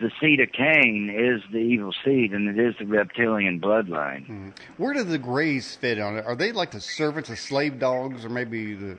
the 0.00 0.10
seed 0.20 0.40
of 0.40 0.52
Cain 0.52 1.10
is 1.10 1.42
the 1.50 1.58
evil 1.58 1.92
seed, 2.04 2.32
and 2.32 2.48
it 2.48 2.58
is 2.58 2.74
the 2.78 2.86
reptilian 2.86 3.60
bloodline. 3.60 4.52
Where 4.76 4.94
do 4.94 5.02
the 5.02 5.18
Greys 5.18 5.74
fit 5.76 5.98
on 5.98 6.18
it? 6.18 6.24
Are 6.24 6.36
they 6.36 6.52
like 6.52 6.70
the 6.70 6.80
servants, 6.80 7.28
the 7.28 7.36
slave 7.36 7.78
dogs, 7.78 8.24
or 8.24 8.28
maybe 8.28 8.74
the, 8.74 8.98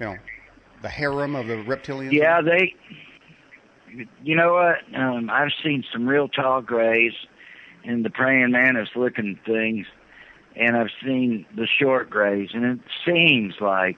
you 0.00 0.06
know, 0.06 0.16
the 0.82 0.88
harem 0.88 1.36
of 1.36 1.46
the 1.46 1.54
reptilians? 1.54 2.12
Yeah, 2.12 2.40
they. 2.40 2.74
You 4.22 4.34
know 4.34 4.54
what? 4.54 4.98
Um, 4.98 5.30
I've 5.30 5.52
seen 5.62 5.84
some 5.92 6.08
real 6.08 6.28
tall 6.28 6.62
grays 6.62 7.12
and 7.84 8.04
the 8.04 8.10
praying 8.10 8.50
mantis 8.50 8.88
looking 8.96 9.38
things, 9.46 9.86
and 10.56 10.76
I've 10.76 10.90
seen 11.04 11.46
the 11.54 11.66
short 11.66 12.10
grays, 12.10 12.50
and 12.54 12.64
it 12.64 12.80
seems 13.06 13.54
like. 13.60 13.96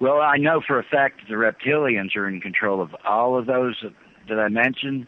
Well, 0.00 0.20
I 0.20 0.36
know 0.36 0.60
for 0.66 0.80
a 0.80 0.82
fact 0.82 1.20
that 1.20 1.28
the 1.28 1.34
reptilians 1.34 2.16
are 2.16 2.26
in 2.26 2.40
control 2.40 2.82
of 2.82 2.92
all 3.06 3.38
of 3.38 3.46
those 3.46 3.76
that, 3.84 3.92
that 4.28 4.40
I 4.40 4.48
mentioned, 4.48 5.06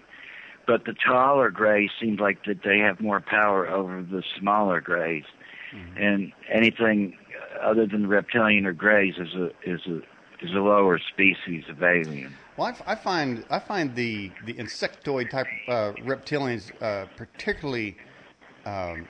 but 0.67 0.85
the 0.85 0.95
taller 0.95 1.51
grays 1.51 1.91
seems 2.01 2.21
like 2.21 2.45
that 2.47 2.63
they 2.63 2.79
have 2.79 3.01
more 3.01 3.21
power 3.21 3.69
over 3.69 4.03
the 4.03 4.23
smaller 4.39 4.81
grays, 4.81 5.25
and 5.97 6.33
anything 6.53 7.17
other 7.61 7.87
than 7.87 8.07
reptilian 8.07 8.67
or 8.67 8.73
grays 8.73 9.15
is 9.19 9.35
a 9.35 9.47
is 9.69 9.81
a 9.87 9.97
is 10.45 10.53
a 10.53 10.59
lower 10.61 10.99
species 10.99 11.65
of 11.69 11.83
alien. 11.83 12.35
Well, 12.57 12.69
I, 12.69 12.71
f- 12.71 12.83
I 12.87 12.95
find 12.95 13.45
I 13.51 13.59
find 13.59 13.95
the 13.95 14.31
the 14.45 14.55
insectoid 14.55 15.31
type 15.31 15.47
uh, 15.69 15.93
reptilians 16.05 16.71
uh, 16.83 17.07
particularly 17.17 17.97
um, 18.67 19.09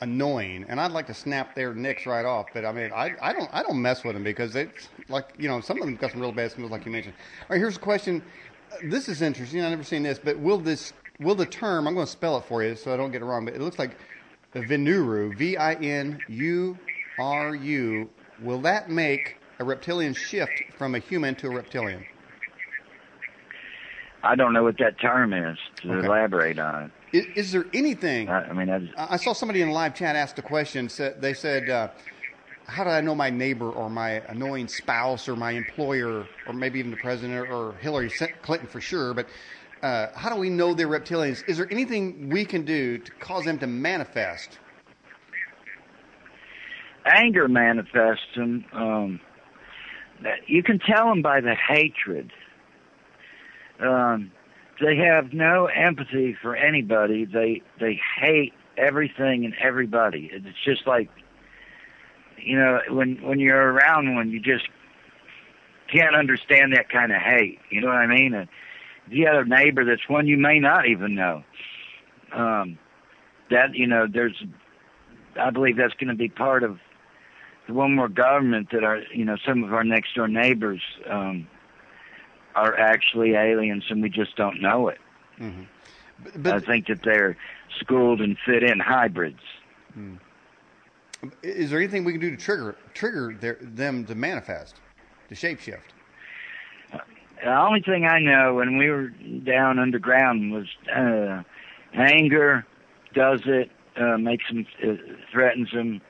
annoying, 0.00 0.64
and 0.68 0.80
I'd 0.80 0.92
like 0.92 1.06
to 1.08 1.14
snap 1.14 1.54
their 1.54 1.74
necks 1.74 2.06
right 2.06 2.24
off. 2.24 2.46
But 2.54 2.64
I 2.64 2.72
mean, 2.72 2.90
I, 2.92 3.12
I 3.20 3.32
don't 3.32 3.50
I 3.52 3.62
don't 3.62 3.80
mess 3.80 4.04
with 4.04 4.14
them 4.14 4.24
because 4.24 4.54
it's 4.56 4.88
like 5.08 5.34
you 5.38 5.48
know 5.48 5.60
some 5.60 5.78
of 5.78 5.84
them 5.84 5.96
got 5.96 6.12
some 6.12 6.20
real 6.20 6.32
bad 6.32 6.52
smells, 6.52 6.70
like 6.70 6.86
you 6.86 6.92
mentioned. 6.92 7.14
All 7.42 7.46
right, 7.50 7.58
here's 7.58 7.76
a 7.76 7.80
question. 7.80 8.22
This 8.82 9.08
is 9.08 9.22
interesting. 9.22 9.62
I've 9.62 9.70
never 9.70 9.84
seen 9.84 10.02
this, 10.02 10.18
but 10.18 10.38
will 10.38 10.58
this 10.58 10.92
will 11.20 11.34
the 11.34 11.46
term? 11.46 11.86
I'm 11.86 11.94
going 11.94 12.06
to 12.06 12.12
spell 12.12 12.36
it 12.38 12.44
for 12.44 12.62
you 12.62 12.76
so 12.76 12.92
I 12.92 12.96
don't 12.96 13.10
get 13.10 13.22
it 13.22 13.24
wrong. 13.24 13.44
But 13.44 13.54
it 13.54 13.60
looks 13.60 13.78
like 13.78 13.96
Vinuru, 14.54 15.32
V 15.34 15.56
I 15.56 15.74
N 15.74 16.22
U 16.28 16.78
R 17.18 17.54
U. 17.54 18.10
Will 18.42 18.60
that 18.62 18.90
make 18.90 19.36
a 19.60 19.64
reptilian 19.64 20.12
shift 20.12 20.62
from 20.76 20.94
a 20.94 20.98
human 20.98 21.34
to 21.36 21.46
a 21.46 21.50
reptilian? 21.50 22.04
I 24.22 24.36
don't 24.36 24.52
know 24.52 24.62
what 24.64 24.78
that 24.78 24.98
term 25.00 25.32
is 25.32 25.58
to 25.82 25.92
Okay. 25.92 26.06
elaborate 26.06 26.58
on 26.58 26.84
it. 26.84 26.90
Is, 27.16 27.26
is 27.46 27.52
there 27.52 27.66
anything? 27.74 28.28
I, 28.28 28.44
I 28.48 28.52
mean, 28.54 28.70
I, 28.70 28.78
just, 28.80 28.92
I 28.96 29.16
saw 29.16 29.32
somebody 29.34 29.60
in 29.60 29.68
the 29.68 29.74
live 29.74 29.94
chat 29.94 30.16
ask 30.16 30.38
a 30.38 30.42
question. 30.42 30.88
Said 30.88 31.20
they 31.20 31.34
said, 31.34 31.68
uh, 31.68 31.88
"How 32.66 32.84
do 32.84 32.90
I 32.90 33.00
know 33.00 33.14
my 33.14 33.30
neighbor 33.30 33.70
or 33.70 33.90
my 33.90 34.22
annoying 34.28 34.68
spouse 34.68 35.28
or 35.28 35.36
my 35.36 35.52
employer 35.52 36.26
or 36.46 36.52
maybe 36.52 36.78
even 36.78 36.90
the 36.90 36.96
president 36.96 37.50
or 37.50 37.74
Hillary 37.80 38.10
Clinton 38.42 38.68
for 38.68 38.80
sure?" 38.80 39.14
But 39.14 39.26
uh, 39.82 40.08
how 40.14 40.30
do 40.30 40.36
we 40.36 40.48
know 40.48 40.72
they're 40.72 40.88
reptilians? 40.88 41.46
Is 41.46 41.58
there 41.58 41.70
anything 41.70 42.30
we 42.30 42.44
can 42.44 42.64
do 42.64 42.98
to 42.98 43.12
cause 43.20 43.44
them 43.44 43.58
to 43.58 43.66
manifest? 43.66 44.58
Anger 47.04 47.48
manifests 47.48 48.34
them. 48.34 48.64
Um, 48.72 49.20
you 50.46 50.62
can 50.62 50.78
tell 50.78 51.08
them 51.08 51.20
by 51.20 51.42
the 51.42 51.54
hatred. 51.54 52.32
Um, 53.78 54.32
they 54.80 54.96
have 54.96 55.32
no 55.32 55.66
empathy 55.66 56.36
for 56.40 56.56
anybody. 56.56 57.24
They 57.26 57.62
they 57.78 58.00
hate 58.20 58.54
everything 58.76 59.44
and 59.44 59.54
everybody. 59.62 60.30
It's 60.32 60.58
just 60.64 60.86
like 60.86 61.10
you 62.44 62.58
know 62.58 62.80
when 62.90 63.22
when 63.22 63.38
you're 63.40 63.72
around 63.72 64.14
one, 64.14 64.30
you 64.30 64.40
just 64.40 64.68
can't 65.92 66.14
understand 66.14 66.72
that 66.74 66.88
kind 66.88 67.12
of 67.12 67.20
hate. 67.20 67.60
You 67.70 67.80
know 67.80 67.88
what 67.88 67.96
I 67.96 68.06
mean? 68.06 68.34
And 68.34 68.48
the 69.08 69.26
other 69.26 69.44
neighbor 69.44 69.84
that's 69.84 70.08
one 70.08 70.26
you 70.26 70.36
may 70.36 70.58
not 70.58 70.86
even 70.86 71.14
know. 71.14 71.44
Um, 72.32 72.78
that 73.50 73.74
you 73.74 73.86
know, 73.86 74.06
there's, 74.10 74.42
I 75.38 75.50
believe 75.50 75.76
that's 75.76 75.94
going 75.94 76.08
to 76.08 76.14
be 76.14 76.28
part 76.28 76.62
of 76.62 76.78
the 77.66 77.74
one 77.74 77.94
more 77.94 78.08
government 78.08 78.68
that 78.72 78.84
our 78.84 79.02
you 79.12 79.24
know 79.24 79.36
some 79.46 79.64
of 79.64 79.72
our 79.72 79.84
next 79.84 80.14
door 80.14 80.28
neighbors 80.28 80.82
um, 81.08 81.46
are 82.54 82.76
actually 82.78 83.34
aliens 83.34 83.84
and 83.88 84.02
we 84.02 84.10
just 84.10 84.36
don't 84.36 84.60
know 84.60 84.88
it. 84.88 84.98
Mm-hmm. 85.38 85.62
But, 86.22 86.42
but, 86.42 86.54
I 86.54 86.58
think 86.60 86.86
that 86.86 87.02
they're 87.02 87.36
schooled 87.80 88.20
and 88.20 88.36
fit 88.44 88.62
in 88.62 88.78
hybrids. 88.78 89.40
Hmm. 89.92 90.16
Is 91.42 91.70
there 91.70 91.78
anything 91.78 92.04
we 92.04 92.12
can 92.12 92.20
do 92.20 92.30
to 92.30 92.36
trigger 92.36 92.76
trigger 92.94 93.36
their, 93.38 93.58
them 93.60 94.04
to 94.06 94.14
manifest, 94.14 94.76
to 95.28 95.34
shapeshift? 95.34 95.80
The 97.42 97.54
only 97.54 97.82
thing 97.82 98.06
I 98.06 98.20
know 98.20 98.54
when 98.54 98.78
we 98.78 98.88
were 98.88 99.08
down 99.44 99.78
underground 99.78 100.52
was 100.52 100.66
uh, 100.94 101.42
anger 101.92 102.66
does 103.14 103.42
it, 103.44 103.70
uh, 104.00 104.16
makes 104.16 104.44
them, 104.48 104.66
uh, 104.82 104.94
threatens 105.30 105.70
them, 105.72 106.00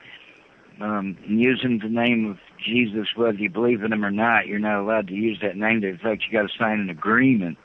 um, 0.79 1.17
using 1.27 1.79
the 1.79 1.89
name 1.89 2.29
of 2.29 2.37
Jesus, 2.63 3.07
whether 3.15 3.37
you 3.37 3.49
believe 3.49 3.83
in 3.83 3.91
him 3.91 4.05
or 4.05 4.11
not, 4.11 4.47
you're 4.47 4.59
not 4.59 4.79
allowed 4.79 5.07
to 5.07 5.13
use 5.13 5.39
that 5.41 5.57
name. 5.57 5.83
In 5.83 5.97
fact, 5.97 6.23
you 6.25 6.31
got 6.31 6.49
to 6.49 6.57
sign 6.57 6.79
an 6.79 6.89
agreement 6.89 7.57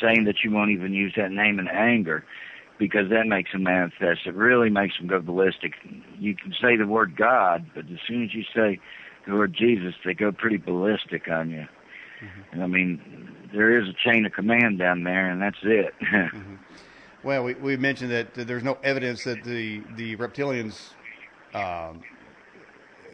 saying 0.00 0.24
that 0.24 0.44
you 0.44 0.50
won't 0.50 0.70
even 0.70 0.92
use 0.92 1.12
that 1.16 1.30
name 1.30 1.58
in 1.58 1.68
anger 1.68 2.24
because 2.78 3.10
that 3.10 3.26
makes 3.26 3.52
them 3.52 3.64
manifest. 3.64 4.26
It 4.26 4.34
really 4.34 4.70
makes 4.70 4.96
them 4.98 5.08
go 5.08 5.20
ballistic. 5.20 5.74
You 6.18 6.34
can 6.34 6.54
say 6.60 6.76
the 6.76 6.86
word 6.86 7.16
God, 7.16 7.66
but 7.74 7.84
as 7.86 7.98
soon 8.06 8.24
as 8.24 8.34
you 8.34 8.44
say 8.54 8.80
the 9.26 9.34
word 9.34 9.54
Jesus, 9.54 9.94
they 10.04 10.14
go 10.14 10.32
pretty 10.32 10.56
ballistic 10.56 11.28
on 11.28 11.50
you. 11.50 11.66
Mm-hmm. 12.22 12.62
I 12.62 12.66
mean, 12.66 13.30
there 13.52 13.78
is 13.80 13.88
a 13.88 13.92
chain 14.08 14.26
of 14.26 14.32
command 14.32 14.78
down 14.78 15.04
there, 15.04 15.30
and 15.30 15.40
that's 15.40 15.58
it. 15.62 15.94
mm-hmm. 16.02 16.56
Well, 17.22 17.44
we, 17.44 17.54
we 17.54 17.76
mentioned 17.76 18.10
that 18.12 18.34
there's 18.34 18.62
no 18.62 18.78
evidence 18.82 19.24
that 19.24 19.42
the 19.44 19.82
the 19.96 20.16
reptilians 20.16 20.90
um, 21.52 22.02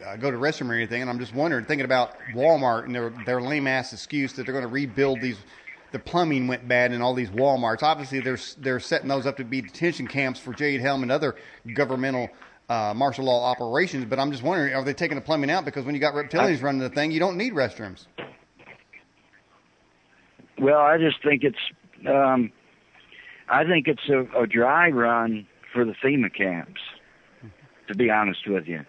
uh, 0.05 0.15
go 0.17 0.29
to 0.29 0.37
restroom 0.37 0.69
or 0.69 0.73
anything, 0.73 1.01
and 1.01 1.09
I'm 1.09 1.19
just 1.19 1.33
wondering, 1.33 1.65
thinking 1.65 1.85
about 1.85 2.15
Walmart 2.33 2.85
and 2.85 2.93
their 2.93 3.11
their 3.25 3.41
lame 3.41 3.67
ass 3.67 3.93
excuse 3.93 4.33
that 4.33 4.45
they're 4.45 4.53
going 4.53 4.63
to 4.63 4.69
rebuild 4.69 5.21
these. 5.21 5.37
The 5.91 5.99
plumbing 5.99 6.47
went 6.47 6.67
bad 6.67 6.91
in 6.91 7.01
all 7.01 7.13
these 7.13 7.29
WalMarts. 7.29 7.83
Obviously, 7.83 8.19
they're 8.19 8.39
they're 8.57 8.79
setting 8.79 9.07
those 9.07 9.25
up 9.25 9.37
to 9.37 9.43
be 9.43 9.61
detention 9.61 10.07
camps 10.07 10.39
for 10.39 10.53
Jade 10.53 10.81
Helm 10.81 11.03
and 11.03 11.11
other 11.11 11.35
governmental 11.73 12.29
uh, 12.69 12.93
martial 12.95 13.25
law 13.25 13.45
operations. 13.45 14.05
But 14.05 14.19
I'm 14.19 14.31
just 14.31 14.43
wondering, 14.43 14.73
are 14.73 14.83
they 14.83 14.93
taking 14.93 15.15
the 15.15 15.21
plumbing 15.21 15.49
out 15.49 15.65
because 15.65 15.85
when 15.85 15.95
you 15.95 16.01
got 16.01 16.13
reptilians 16.13 16.61
running 16.61 16.81
the 16.81 16.89
thing, 16.89 17.11
you 17.11 17.19
don't 17.19 17.37
need 17.37 17.53
restrooms? 17.53 18.07
Well, 20.59 20.79
I 20.79 20.97
just 20.97 21.17
think 21.23 21.43
it's 21.43 21.57
um, 22.07 22.51
I 23.49 23.63
think 23.65 23.87
it's 23.87 24.09
a, 24.09 24.41
a 24.41 24.47
dry 24.47 24.89
run 24.89 25.47
for 25.73 25.85
the 25.85 25.93
FEMA 26.03 26.33
camps. 26.33 26.81
To 27.87 27.95
be 27.95 28.09
honest 28.09 28.47
with 28.47 28.65
you, 28.65 28.83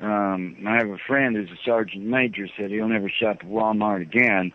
um, 0.00 0.56
I 0.64 0.76
have 0.76 0.88
a 0.88 0.98
friend 1.06 1.34
who's 1.34 1.50
a 1.50 1.60
sergeant 1.64 2.04
major 2.04 2.46
said 2.56 2.70
he'll 2.70 2.86
never 2.86 3.08
shop 3.08 3.38
at 3.40 3.48
Walmart 3.48 4.02
again, 4.02 4.52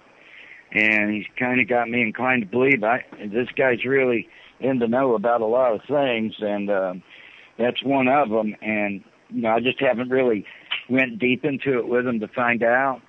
and 0.75 1.09
he's 1.09 1.25
kind 1.39 1.61
of 1.61 1.69
got 1.69 1.89
me 1.89 2.01
inclined 2.01 2.41
to 2.41 2.47
believe 2.47 2.83
I 2.83 3.05
this 3.17 3.47
guy's 3.55 3.85
really 3.85 4.27
in 4.59 4.79
the 4.79 4.87
know 4.87 5.15
about 5.15 5.41
a 5.41 5.45
lot 5.45 5.73
of 5.73 5.81
things, 5.87 6.33
and 6.39 6.69
uh, 6.69 6.93
that's 7.57 7.81
one 7.81 8.07
of 8.07 8.29
them. 8.29 8.55
And 8.61 9.03
you 9.29 9.41
know, 9.41 9.51
I 9.51 9.61
just 9.61 9.79
haven't 9.79 10.09
really 10.09 10.45
went 10.89 11.17
deep 11.17 11.45
into 11.45 11.79
it 11.79 11.87
with 11.87 12.05
him 12.05 12.19
to 12.19 12.27
find 12.27 12.61
out, 12.61 13.01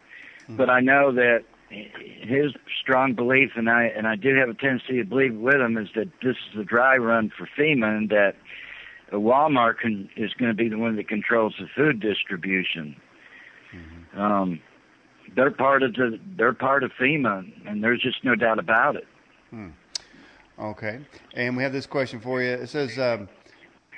mm-hmm. 0.44 0.56
but 0.56 0.70
I 0.70 0.80
know 0.80 1.12
that 1.12 1.40
his 1.68 2.52
strong 2.80 3.14
belief, 3.14 3.50
and 3.56 3.68
I 3.68 3.84
and 3.84 4.06
I 4.06 4.14
do 4.14 4.36
have 4.36 4.48
a 4.48 4.54
tendency 4.54 4.98
to 4.98 5.04
believe 5.04 5.34
with 5.34 5.56
him, 5.56 5.76
is 5.76 5.88
that 5.96 6.08
this 6.22 6.36
is 6.52 6.60
a 6.60 6.64
dry 6.64 6.96
run 6.96 7.32
for 7.36 7.48
FEMA, 7.58 7.96
and 7.96 8.10
that 8.10 8.36
Walmart 9.12 9.78
can, 9.78 10.08
is 10.16 10.32
going 10.34 10.50
to 10.50 10.56
be 10.56 10.68
the 10.68 10.78
one 10.78 10.94
that 10.96 11.08
controls 11.08 11.54
the 11.58 11.66
food 11.74 11.98
distribution. 11.98 12.94
Mm-hmm. 13.74 14.20
Um, 14.20 14.60
they're 15.37 15.51
part 15.51 15.82
of 15.82 15.95
the 15.95 16.18
they're 16.37 16.53
part 16.53 16.82
of 16.82 16.91
FEMA, 17.01 17.45
and 17.66 17.82
there's 17.82 18.03
just 18.03 18.24
no 18.24 18.34
doubt 18.34 18.59
about 18.59 18.97
it. 18.97 19.07
Hmm. 19.51 19.68
Okay, 20.59 21.01
and 21.34 21.57
we 21.57 21.62
have 21.62 21.72
this 21.72 21.87
question 21.87 22.20
for 22.20 22.43
you. 22.43 22.51
It 22.51 22.68
says, 22.68 22.99
um, 22.99 23.28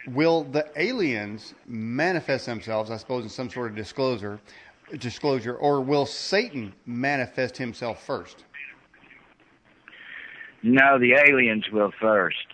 "Will 0.09 0.45
the 0.45 0.69
aliens 0.77 1.55
manifest 1.67 2.47
themselves? 2.47 2.91
I 2.91 2.97
suppose 2.97 3.25
in 3.25 3.31
some 3.31 3.49
sort 3.49 3.71
of 3.71 3.77
disclosure, 3.77 4.41
disclosure, 4.99 5.55
or 5.55 5.81
will 5.81 6.05
Satan 6.05 6.75
manifest 6.85 7.57
himself 7.57 8.05
first? 8.05 8.45
No, 10.63 10.99
the 10.99 11.15
aliens 11.15 11.71
will 11.71 11.93
first 12.01 12.47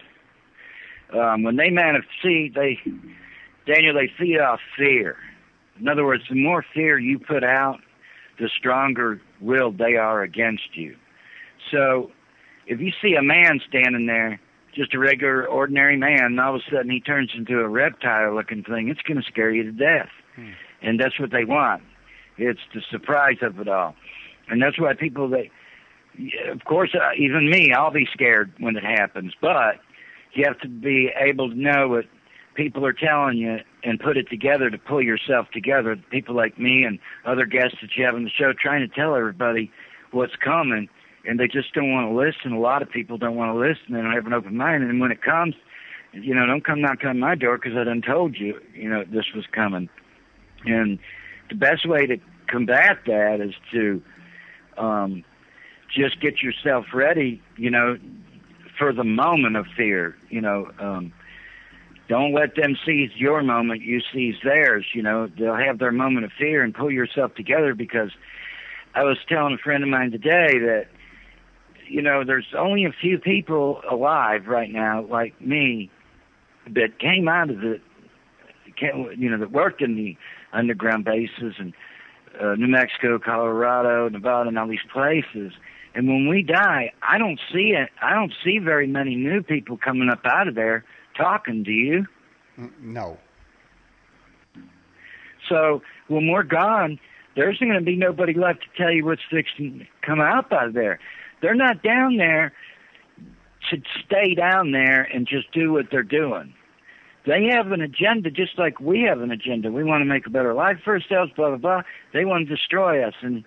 um, 1.15 1.43
when 1.43 1.57
they 1.57 1.71
manifest, 1.71 2.11
see, 2.23 2.51
they, 2.55 2.79
Daniel, 3.67 3.95
they 3.95 4.11
feed 4.19 4.39
off 4.39 4.61
fear. 4.77 5.17
In 5.81 5.89
other 5.89 6.05
words, 6.05 6.23
the 6.29 6.37
more 6.37 6.65
fear 6.75 6.99
you 6.99 7.19
put 7.19 7.45
out, 7.45 7.81
the 8.39 8.49
stronger 8.59 9.21
willed 9.41 9.79
they 9.79 9.97
are 9.97 10.23
against 10.23 10.77
you. 10.77 10.97
So, 11.71 12.11
if 12.67 12.81
you 12.81 12.93
see 13.03 13.15
a 13.15 13.23
man 13.23 13.61
standing 13.69 14.07
there, 14.07 14.41
just 14.75 14.95
a 14.95 14.99
regular, 14.99 15.47
ordinary 15.47 15.97
man, 15.97 16.25
and 16.25 16.41
all 16.41 16.57
of 16.57 16.63
a 16.67 16.75
sudden 16.75 16.91
he 16.91 17.01
turns 17.01 17.31
into 17.37 17.61
a 17.61 17.69
reptile-looking 17.69 18.65
thing, 18.65 18.89
it's 18.89 19.03
going 19.03 19.19
to 19.19 19.27
scare 19.27 19.51
you 19.51 19.63
to 19.63 19.73
death. 19.73 20.09
Hmm. 20.35 20.51
And 20.83 21.01
that's 21.01 21.19
what 21.21 21.31
they 21.31 21.45
want. 21.45 21.83
It's 22.37 22.61
the 22.75 22.83
surprise 22.91 23.39
of 23.43 23.61
it 23.61 23.69
all, 23.69 23.95
and 24.49 24.61
that's 24.61 24.79
why 24.79 24.95
people 24.95 25.29
they, 25.29 25.51
of 26.51 26.65
course, 26.65 26.95
uh, 26.95 27.11
even 27.17 27.49
me, 27.49 27.73
I'll 27.73 27.93
be 27.93 28.09
scared 28.13 28.53
when 28.59 28.77
it 28.77 28.85
happens, 28.85 29.33
but 29.41 29.77
you 30.33 30.45
have 30.47 30.59
to 30.61 30.69
be 30.69 31.11
able 31.17 31.51
to 31.51 31.55
know 31.55 31.89
what 31.89 32.07
people 32.55 32.85
are 32.87 32.93
telling 32.93 33.39
you 33.39 33.59
and 33.83 34.01
put 34.01 34.17
it 34.17 34.29
together 34.29 34.71
to 34.71 34.79
pull 34.79 35.03
yourself 35.03 35.49
together. 35.53 35.97
People 36.11 36.35
like 36.35 36.59
me 36.59 36.85
and 36.85 36.99
other 37.25 37.47
guests 37.47 37.79
that 37.83 37.91
you 37.97 38.05
have 38.05 38.15
on 38.15 38.25
the 38.25 38.31
show 38.31 38.53
trying 38.53 38.89
to 38.89 38.95
tell 38.95 39.15
everybody 39.15 39.71
what's 40.13 40.37
coming, 40.37 40.89
and 41.27 41.39
they 41.39 41.49
just 41.49 41.73
don't 41.75 41.93
want 41.93 42.09
to 42.09 42.15
listen. 42.15 42.53
A 42.53 42.61
lot 42.61 42.83
of 42.83 42.91
people 42.91 43.19
don't 43.19 43.37
want 43.37 43.55
to 43.55 43.59
listen. 43.59 43.95
They 43.95 44.01
don't 44.01 44.13
have 44.13 44.27
an 44.27 44.33
open 44.33 44.57
mind, 44.57 44.85
and 44.85 45.01
when 45.01 45.11
it 45.11 45.23
comes, 45.23 45.55
you 46.13 46.35
know, 46.35 46.47
don't 46.47 46.65
come 46.65 46.81
knocking 46.81 47.09
on 47.09 47.19
my 47.19 47.35
door 47.35 47.59
because 47.59 47.77
I 47.77 47.85
done 47.85 48.03
told 48.03 48.37
you, 48.37 48.61
you 48.73 48.89
know, 48.89 49.05
this 49.05 49.27
was 49.35 49.45
coming. 49.51 49.89
And 50.65 50.99
the 51.49 51.57
best 51.57 51.87
way 51.89 52.07
to 52.07 52.19
combat 52.47 52.99
that 53.07 53.41
is 53.41 53.55
to 53.73 54.03
um, 54.79 55.25
just 55.93 56.21
get 56.21 56.41
yourself 56.41 56.87
ready. 56.95 57.43
You 57.57 57.71
know, 57.71 57.99
for 58.79 58.93
the 58.93 59.05
moment 59.05 59.57
of 59.57 59.67
fear. 59.77 60.17
You 60.31 60.41
know, 60.41 60.71
um, 60.79 61.13
don't 62.15 62.33
let 62.33 62.55
them 62.55 62.77
seize 62.87 63.11
your 63.17 63.43
moment. 63.43 63.83
You 63.83 64.01
seize 64.13 64.37
theirs. 64.45 64.87
You 64.95 65.03
know, 65.03 65.29
they'll 65.37 65.57
have 65.57 65.81
their 65.81 65.91
moment 65.91 66.25
of 66.25 66.31
fear 66.39 66.63
and 66.63 66.73
pull 66.73 66.91
yourself 66.91 67.35
together. 67.35 67.75
Because 67.75 68.11
I 68.95 69.03
was 69.03 69.19
telling 69.29 69.55
a 69.55 69.59
friend 69.59 69.83
of 69.83 69.91
mine 69.91 70.13
today 70.13 70.59
that 70.59 70.87
you 71.89 72.03
know 72.03 72.23
there's 72.25 72.47
only 72.57 72.85
a 72.85 72.93
few 72.93 73.19
people 73.19 73.83
alive 73.91 74.47
right 74.47 74.71
now 74.71 75.05
like 75.05 75.39
me 75.41 75.91
that 76.71 77.01
came 77.01 77.27
out 77.27 77.51
of 77.51 77.59
the 77.59 77.81
you 79.17 79.29
know 79.29 79.39
that 79.39 79.51
worked 79.51 79.83
in 79.83 79.97
the 79.97 80.17
underground 80.53 81.05
bases 81.05 81.55
and 81.59 81.75
uh, 82.41 82.55
New 82.55 82.69
Mexico, 82.69 83.19
Colorado, 83.19 84.09
Nevada, 84.09 84.49
and 84.49 84.59
all 84.59 84.69
these 84.69 84.79
places 84.93 85.53
and 85.97 86.09
when 86.09 86.27
we 86.27 86.43
die, 86.43 86.93
I 87.03 87.19
don't 87.19 87.39
see 87.53 87.73
it. 87.77 87.89
I 88.03 88.15
don't 88.15 88.33
see 88.43 88.59
very 88.59 88.89
many 88.89 89.15
new 89.15 89.43
people 89.43 89.77
coming 89.77 90.09
up 90.11 90.25
out 90.25 90.49
of 90.49 90.57
there 90.57 90.85
talking. 91.17 91.63
Do 91.63 91.73
you? 91.73 92.07
No. 92.81 93.19
So 95.49 95.83
when 96.09 96.29
we're 96.29 96.43
gone, 96.43 96.99
there's 97.37 97.59
going 97.59 97.73
to 97.73 97.81
be 97.81 97.97
nobody 97.97 98.35
left 98.35 98.61
to 98.63 98.83
tell 98.83 98.93
you 98.93 99.05
what's 99.05 99.23
fixing 99.31 99.81
to 99.81 99.87
come 100.07 100.21
out 100.21 100.53
of 100.53 100.75
there. 100.75 100.99
They're 101.43 101.55
not 101.55 101.83
down 101.83 102.17
there 102.17 102.53
should 103.69 103.87
stay 104.05 104.35
down 104.35 104.73
there 104.73 105.03
and 105.03 105.27
just 105.27 105.51
do 105.53 105.73
what 105.73 105.87
they're 105.91 106.03
doing. 106.03 106.55
They 107.27 107.45
have 107.51 107.73
an 107.73 107.81
agenda 107.81 108.31
just 108.31 108.59
like 108.59 108.81
we 108.81 109.03
have 109.03 109.21
an 109.21 109.31
agenda. 109.31 109.73
We 109.73 109.83
want 109.83 110.03
to 110.03 110.05
make 110.05 110.27
a 110.27 110.31
better 110.31 110.53
life 110.53 110.79
for 110.85 110.95
ourselves, 110.95 111.33
blah 111.35 111.49
blah 111.49 111.57
blah. 111.57 111.83
They 112.13 112.25
want 112.25 112.47
to 112.47 112.55
destroy 112.55 113.03
us 113.07 113.15
and 113.23 113.45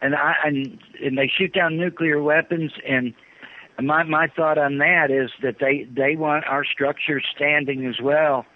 and 0.00 0.14
I 0.14 0.34
and, 0.44 0.78
and 1.02 1.18
they 1.18 1.28
shoot 1.28 1.52
down 1.52 1.76
nuclear 1.76 2.22
weapons 2.22 2.72
and 2.88 3.12
my 3.82 4.02
my 4.04 4.28
thought 4.28 4.58
on 4.58 4.78
that 4.78 5.10
is 5.10 5.30
that 5.42 5.58
they 5.58 5.84
they 5.84 6.16
want 6.16 6.46
our 6.46 6.64
structure 6.64 7.20
standing 7.34 7.86
as 7.86 8.00
well. 8.00 8.46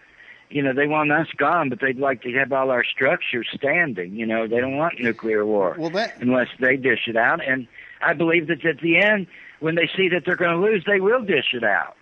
You 0.48 0.62
know, 0.62 0.72
they 0.72 0.86
want 0.86 1.10
us 1.10 1.26
gone, 1.36 1.68
but 1.70 1.80
they'd 1.80 1.98
like 1.98 2.22
to 2.22 2.32
have 2.34 2.52
all 2.52 2.70
our 2.70 2.84
structures 2.84 3.48
standing. 3.52 4.14
You 4.14 4.26
know, 4.26 4.46
they 4.46 4.60
don't 4.60 4.76
want 4.76 5.00
nuclear 5.00 5.44
war 5.44 5.74
Well, 5.76 5.90
that 5.90 6.20
unless 6.20 6.48
they 6.60 6.76
dish 6.76 7.08
it 7.08 7.16
out. 7.16 7.40
And 7.44 7.66
I 8.00 8.12
believe 8.14 8.46
that 8.46 8.64
at 8.64 8.78
the 8.80 8.96
end, 8.98 9.26
when 9.60 9.74
they 9.74 9.88
see 9.96 10.08
that 10.10 10.24
they're 10.24 10.36
going 10.36 10.60
to 10.60 10.64
lose, 10.64 10.84
they 10.86 11.00
will 11.00 11.22
dish 11.22 11.52
it 11.52 11.64
out. 11.64 11.96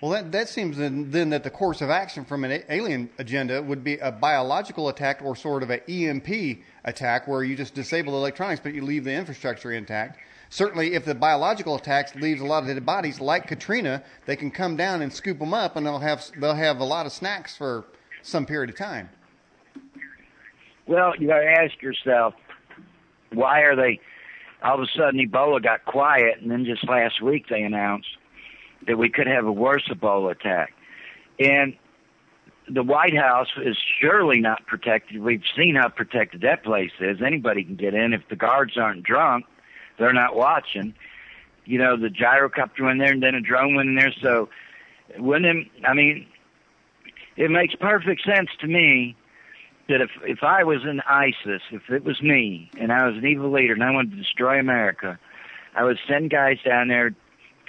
well 0.00 0.10
that 0.10 0.32
that 0.32 0.48
seems 0.48 0.76
then, 0.78 1.10
then 1.10 1.30
that 1.30 1.44
the 1.44 1.50
course 1.50 1.80
of 1.80 1.90
action 1.90 2.24
from 2.24 2.42
an 2.44 2.62
alien 2.68 3.08
agenda 3.18 3.62
would 3.62 3.84
be 3.84 3.98
a 3.98 4.10
biological 4.10 4.88
attack 4.88 5.20
or 5.22 5.36
sort 5.36 5.62
of 5.62 5.70
an 5.70 5.80
EMP 5.88 6.58
attack 6.84 7.28
where 7.28 7.44
you 7.44 7.54
just 7.54 7.74
disable 7.74 8.12
the 8.12 8.18
electronics 8.18 8.60
but 8.60 8.74
you 8.74 8.82
leave 8.82 9.04
the 9.04 9.12
infrastructure 9.12 9.70
intact. 9.70 10.18
Certainly, 10.48 10.94
if 10.94 11.04
the 11.04 11.14
biological 11.14 11.74
attacks 11.74 12.14
leaves 12.14 12.40
a 12.40 12.44
lot 12.44 12.62
of 12.62 12.68
dead 12.68 12.86
bodies, 12.86 13.20
like 13.20 13.46
Katrina, 13.46 14.02
they 14.26 14.36
can 14.36 14.50
come 14.50 14.76
down 14.76 15.02
and 15.02 15.12
scoop 15.12 15.38
them 15.38 15.52
up, 15.52 15.76
and 15.76 15.84
they'll 15.84 15.98
have 15.98 16.24
they'll 16.38 16.54
have 16.54 16.78
a 16.78 16.84
lot 16.84 17.06
of 17.06 17.12
snacks 17.12 17.56
for 17.56 17.84
some 18.22 18.46
period 18.46 18.70
of 18.70 18.76
time. 18.76 19.08
Well, 20.86 21.14
you 21.18 21.26
got 21.26 21.40
to 21.40 21.50
ask 21.50 21.82
yourself, 21.82 22.34
why 23.32 23.60
are 23.62 23.74
they? 23.74 24.00
All 24.62 24.76
of 24.76 24.80
a 24.80 24.98
sudden, 24.98 25.20
Ebola 25.20 25.62
got 25.62 25.84
quiet, 25.84 26.38
and 26.40 26.50
then 26.50 26.64
just 26.64 26.88
last 26.88 27.20
week 27.20 27.48
they 27.48 27.62
announced 27.62 28.08
that 28.86 28.96
we 28.96 29.10
could 29.10 29.26
have 29.26 29.46
a 29.46 29.52
worse 29.52 29.86
Ebola 29.88 30.32
attack. 30.32 30.72
And 31.38 31.76
the 32.68 32.82
White 32.82 33.16
House 33.16 33.48
is 33.62 33.76
surely 34.00 34.40
not 34.40 34.66
protected. 34.66 35.20
We've 35.22 35.42
seen 35.56 35.76
how 35.76 35.88
protected 35.88 36.40
that 36.40 36.64
place 36.64 36.92
is. 37.00 37.18
Anybody 37.24 37.64
can 37.64 37.76
get 37.76 37.94
in. 37.94 38.12
If 38.12 38.22
the 38.28 38.36
guards 38.36 38.76
aren't 38.76 39.02
drunk, 39.02 39.44
they're 39.98 40.12
not 40.12 40.36
watching. 40.36 40.94
You 41.64 41.78
know, 41.78 41.96
the 41.96 42.08
gyrocopter 42.08 42.82
went 42.82 43.00
there, 43.00 43.12
and 43.12 43.22
then 43.22 43.34
a 43.34 43.40
drone 43.40 43.74
went 43.74 43.88
in 43.88 43.96
there. 43.96 44.12
So, 44.20 44.48
wouldn't 45.18 45.68
I 45.84 45.94
mean, 45.94 46.26
it 47.36 47.50
makes 47.50 47.74
perfect 47.74 48.24
sense 48.24 48.50
to 48.60 48.66
me 48.66 49.16
that 49.88 50.00
if 50.00 50.10
if 50.22 50.42
I 50.42 50.64
was 50.64 50.84
in 50.84 51.00
ISIS, 51.00 51.62
if 51.70 51.90
it 51.90 52.04
was 52.04 52.22
me 52.22 52.70
and 52.78 52.92
I 52.92 53.06
was 53.06 53.16
an 53.16 53.26
evil 53.26 53.50
leader 53.50 53.74
and 53.74 53.84
I 53.84 53.90
wanted 53.90 54.12
to 54.12 54.16
destroy 54.16 54.58
America, 54.58 55.18
I 55.74 55.84
would 55.84 55.98
send 56.08 56.30
guys 56.30 56.58
down 56.64 56.88
there 56.88 57.14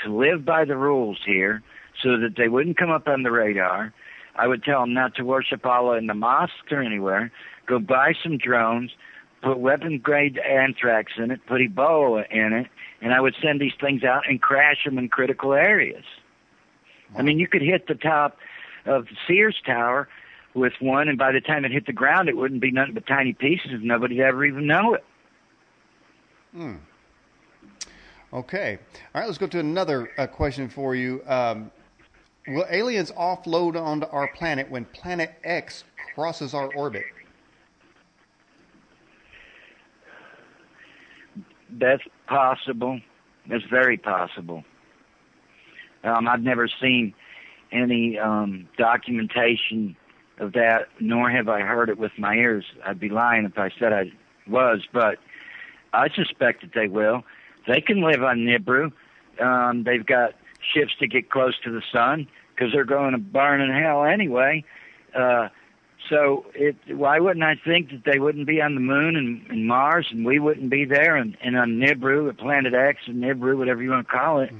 to 0.03 0.15
live 0.15 0.45
by 0.45 0.65
the 0.65 0.77
rules 0.77 1.19
here 1.25 1.61
so 2.01 2.17
that 2.17 2.35
they 2.37 2.47
wouldn't 2.47 2.77
come 2.77 2.91
up 2.91 3.07
on 3.07 3.23
the 3.23 3.31
radar. 3.31 3.93
I 4.35 4.47
would 4.47 4.63
tell 4.63 4.81
them 4.81 4.93
not 4.93 5.15
to 5.15 5.23
worship 5.23 5.65
Allah 5.65 5.97
in 5.97 6.07
the 6.07 6.13
mosques 6.13 6.71
or 6.71 6.81
anywhere. 6.81 7.31
Go 7.65 7.79
buy 7.79 8.13
some 8.21 8.37
drones, 8.37 8.91
put 9.41 9.59
weapon 9.59 9.99
grade 9.99 10.37
anthrax 10.39 11.13
in 11.17 11.31
it, 11.31 11.45
put 11.45 11.61
Ebola 11.61 12.29
in 12.31 12.53
it, 12.53 12.67
and 13.01 13.13
I 13.13 13.21
would 13.21 13.35
send 13.41 13.61
these 13.61 13.73
things 13.79 14.03
out 14.03 14.23
and 14.27 14.41
crash 14.41 14.83
them 14.83 14.97
in 14.97 15.09
critical 15.09 15.53
areas. 15.53 16.03
I 17.15 17.21
mean, 17.21 17.39
you 17.39 17.47
could 17.47 17.61
hit 17.61 17.87
the 17.87 17.95
top 17.95 18.37
of 18.85 19.07
Sears 19.27 19.55
Tower 19.65 20.09
with 20.53 20.73
one, 20.79 21.07
and 21.07 21.17
by 21.17 21.31
the 21.31 21.41
time 21.41 21.63
it 21.65 21.71
hit 21.71 21.85
the 21.85 21.93
ground, 21.93 22.29
it 22.29 22.35
wouldn't 22.35 22.61
be 22.61 22.71
nothing 22.71 22.93
but 22.93 23.07
tiny 23.07 23.33
pieces, 23.33 23.71
and 23.71 23.83
nobody'd 23.83 24.21
ever 24.21 24.43
even 24.45 24.67
know 24.67 24.95
it. 24.95 25.05
Hmm. 26.53 26.75
Okay. 28.33 28.79
All 29.13 29.21
right, 29.21 29.27
let's 29.27 29.37
go 29.37 29.47
to 29.47 29.59
another 29.59 30.09
uh, 30.17 30.27
question 30.27 30.67
for 30.67 30.95
you. 30.95 31.21
Um, 31.27 31.71
will 32.47 32.65
aliens 32.69 33.11
offload 33.11 33.81
onto 33.81 34.07
our 34.07 34.27
planet 34.33 34.69
when 34.69 34.85
Planet 34.85 35.33
X 35.43 35.83
crosses 36.13 36.53
our 36.53 36.73
orbit? 36.73 37.03
That's 41.69 42.03
possible. 42.27 42.99
That's 43.49 43.63
very 43.65 43.97
possible. 43.97 44.63
Um, 46.03 46.27
I've 46.27 46.41
never 46.41 46.67
seen 46.81 47.13
any 47.71 48.17
um, 48.17 48.67
documentation 48.77 49.95
of 50.39 50.53
that, 50.53 50.87
nor 50.99 51.29
have 51.29 51.49
I 51.49 51.61
heard 51.61 51.89
it 51.89 51.97
with 51.97 52.11
my 52.17 52.35
ears. 52.35 52.65
I'd 52.85 52.99
be 52.99 53.09
lying 53.09 53.45
if 53.45 53.57
I 53.57 53.69
said 53.79 53.91
I 53.93 54.11
was, 54.47 54.81
but 54.93 55.17
I 55.93 56.09
suspect 56.09 56.61
that 56.61 56.73
they 56.73 56.87
will. 56.87 57.23
They 57.67 57.81
can 57.81 58.01
live 58.01 58.23
on 58.23 58.39
Nibiru. 58.39 58.91
Um, 59.41 59.83
they've 59.83 60.05
got 60.05 60.33
ships 60.73 60.93
to 60.99 61.07
get 61.07 61.29
close 61.29 61.55
to 61.63 61.71
the 61.71 61.81
sun 61.91 62.27
because 62.53 62.71
they're 62.71 62.85
going 62.85 63.11
to 63.11 63.17
burn 63.17 63.61
in 63.61 63.71
hell 63.71 64.03
anyway. 64.03 64.63
Uh, 65.13 65.49
so 66.09 66.45
it, 66.53 66.75
why 66.87 67.19
wouldn't 67.19 67.43
I 67.43 67.55
think 67.55 67.91
that 67.91 68.03
they 68.05 68.19
wouldn't 68.19 68.47
be 68.47 68.61
on 68.61 68.75
the 68.75 68.81
moon 68.81 69.15
and, 69.15 69.45
and 69.49 69.67
Mars, 69.67 70.07
and 70.11 70.25
we 70.25 70.39
wouldn't 70.39 70.69
be 70.69 70.85
there, 70.85 71.15
and, 71.15 71.37
and 71.41 71.57
on 71.57 71.79
Nibiru, 71.79 72.35
Planet 72.37 72.73
X, 72.73 73.01
and 73.07 73.23
Nibiru, 73.23 73.57
whatever 73.57 73.81
you 73.81 73.91
want 73.91 74.07
to 74.07 74.13
call 74.13 74.39
it, 74.41 74.51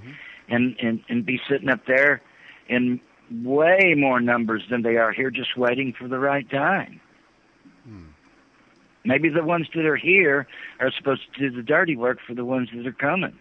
and, 0.49 0.75
and 0.81 1.03
and 1.09 1.25
be 1.25 1.39
sitting 1.49 1.69
up 1.69 1.85
there 1.85 2.21
in 2.67 2.99
way 3.43 3.93
more 3.95 4.19
numbers 4.19 4.63
than 4.69 4.81
they 4.81 4.97
are 4.97 5.11
here, 5.11 5.29
just 5.29 5.57
waiting 5.57 5.93
for 5.93 6.07
the 6.07 6.19
right 6.19 6.49
time. 6.49 7.01
Maybe 9.07 9.29
the 9.29 9.43
ones 9.43 9.67
that 9.73 9.85
are 9.85 9.95
here 9.95 10.47
are 10.81 10.91
supposed 10.91 11.21
to 11.33 11.49
do 11.49 11.55
the 11.55 11.63
dirty 11.63 11.95
work 11.95 12.19
for 12.27 12.33
the 12.33 12.43
ones 12.43 12.67
that 12.75 12.85
are 12.85 12.91
coming. 12.91 13.39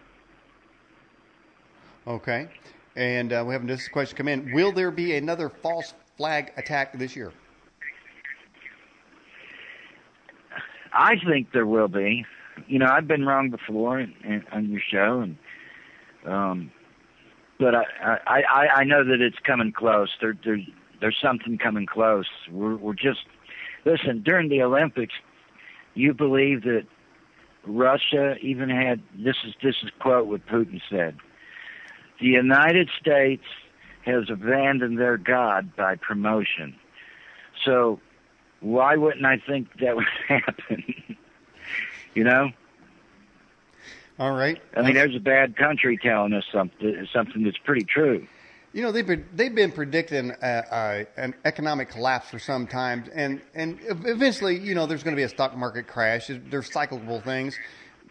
Okay. 2.07 2.48
And 2.94 3.32
uh, 3.32 3.44
we 3.44 3.52
have 3.52 3.66
this 3.66 3.88
question 3.88 4.16
come 4.16 4.28
in. 4.28 4.52
Will 4.52 4.70
there 4.70 4.92
be 4.92 5.16
another 5.16 5.48
false 5.48 5.92
flag 6.16 6.52
attack 6.57 6.96
this 6.96 7.16
year? 7.16 7.32
I 10.97 11.14
think 11.28 11.53
there 11.53 11.66
will 11.66 11.88
be. 11.88 12.24
You 12.66 12.78
know, 12.78 12.86
I've 12.86 13.07
been 13.07 13.26
wrong 13.26 13.51
before 13.51 14.01
in, 14.01 14.14
in, 14.24 14.42
on 14.51 14.70
your 14.70 14.80
show, 14.80 15.20
and 15.20 15.36
um, 16.26 16.72
but 17.59 17.74
I, 17.74 17.84
I 18.03 18.42
I 18.42 18.66
I 18.76 18.84
know 18.84 19.05
that 19.05 19.20
it's 19.20 19.38
coming 19.47 19.72
close. 19.72 20.09
There 20.20 20.36
there 20.44 20.59
there's 21.01 21.18
something 21.22 21.59
coming 21.59 21.86
close. 21.86 22.26
We're 22.51 22.76
we're 22.76 22.94
just 22.94 23.20
listen 23.84 24.22
during 24.22 24.49
the 24.49 24.62
Olympics. 24.62 25.14
You 25.94 26.14
believe 26.14 26.62
that 26.62 26.86
Russia 27.66 28.36
even 28.40 28.70
had 28.70 29.03
this 29.18 29.36
is 29.47 29.55
this 29.62 29.76
is 29.82 29.90
quote 30.01 30.26
what 30.26 30.47
Putin 30.47 30.80
said. 30.88 31.16
The 32.20 32.26
United 32.26 32.88
States 32.99 33.44
has 34.07 34.30
abandoned 34.30 34.99
their 34.99 35.18
God 35.18 35.76
by 35.76 35.97
promotion. 35.97 36.74
So 37.64 38.01
why 38.61 38.96
wouldn't 38.96 39.24
I 39.24 39.38
think 39.38 39.68
that 39.80 39.96
would 39.96 40.07
happen? 40.28 40.84
you 42.14 42.24
know? 42.24 42.50
All 44.18 44.34
right. 44.34 44.61
I 44.74 44.82
mean, 44.82 44.94
there's 44.94 45.14
a 45.14 45.20
bad 45.20 45.57
country 45.57 45.98
telling 45.98 46.32
us 46.32 46.44
something 46.50 47.07
something 47.12 47.44
that's 47.44 47.59
pretty 47.59 47.84
true. 47.84 48.26
You 48.72 48.82
know, 48.82 48.90
they've 48.90 49.07
been 49.07 49.26
they've 49.34 49.54
been 49.54 49.72
predicting 49.72 50.30
uh, 50.30 50.62
uh, 50.70 51.04
an 51.18 51.34
economic 51.44 51.90
collapse 51.90 52.30
for 52.30 52.38
some 52.38 52.66
time, 52.66 53.04
and 53.14 53.42
and 53.54 53.78
eventually, 53.88 54.59
you 54.59 54.74
know, 54.74 54.86
there's 54.86 55.02
going 55.02 55.14
to 55.14 55.20
be 55.20 55.24
a 55.24 55.28
stock 55.28 55.54
market 55.54 55.86
crash. 55.86 56.30
There's 56.50 56.72
cyclical 56.72 57.20
things. 57.20 57.59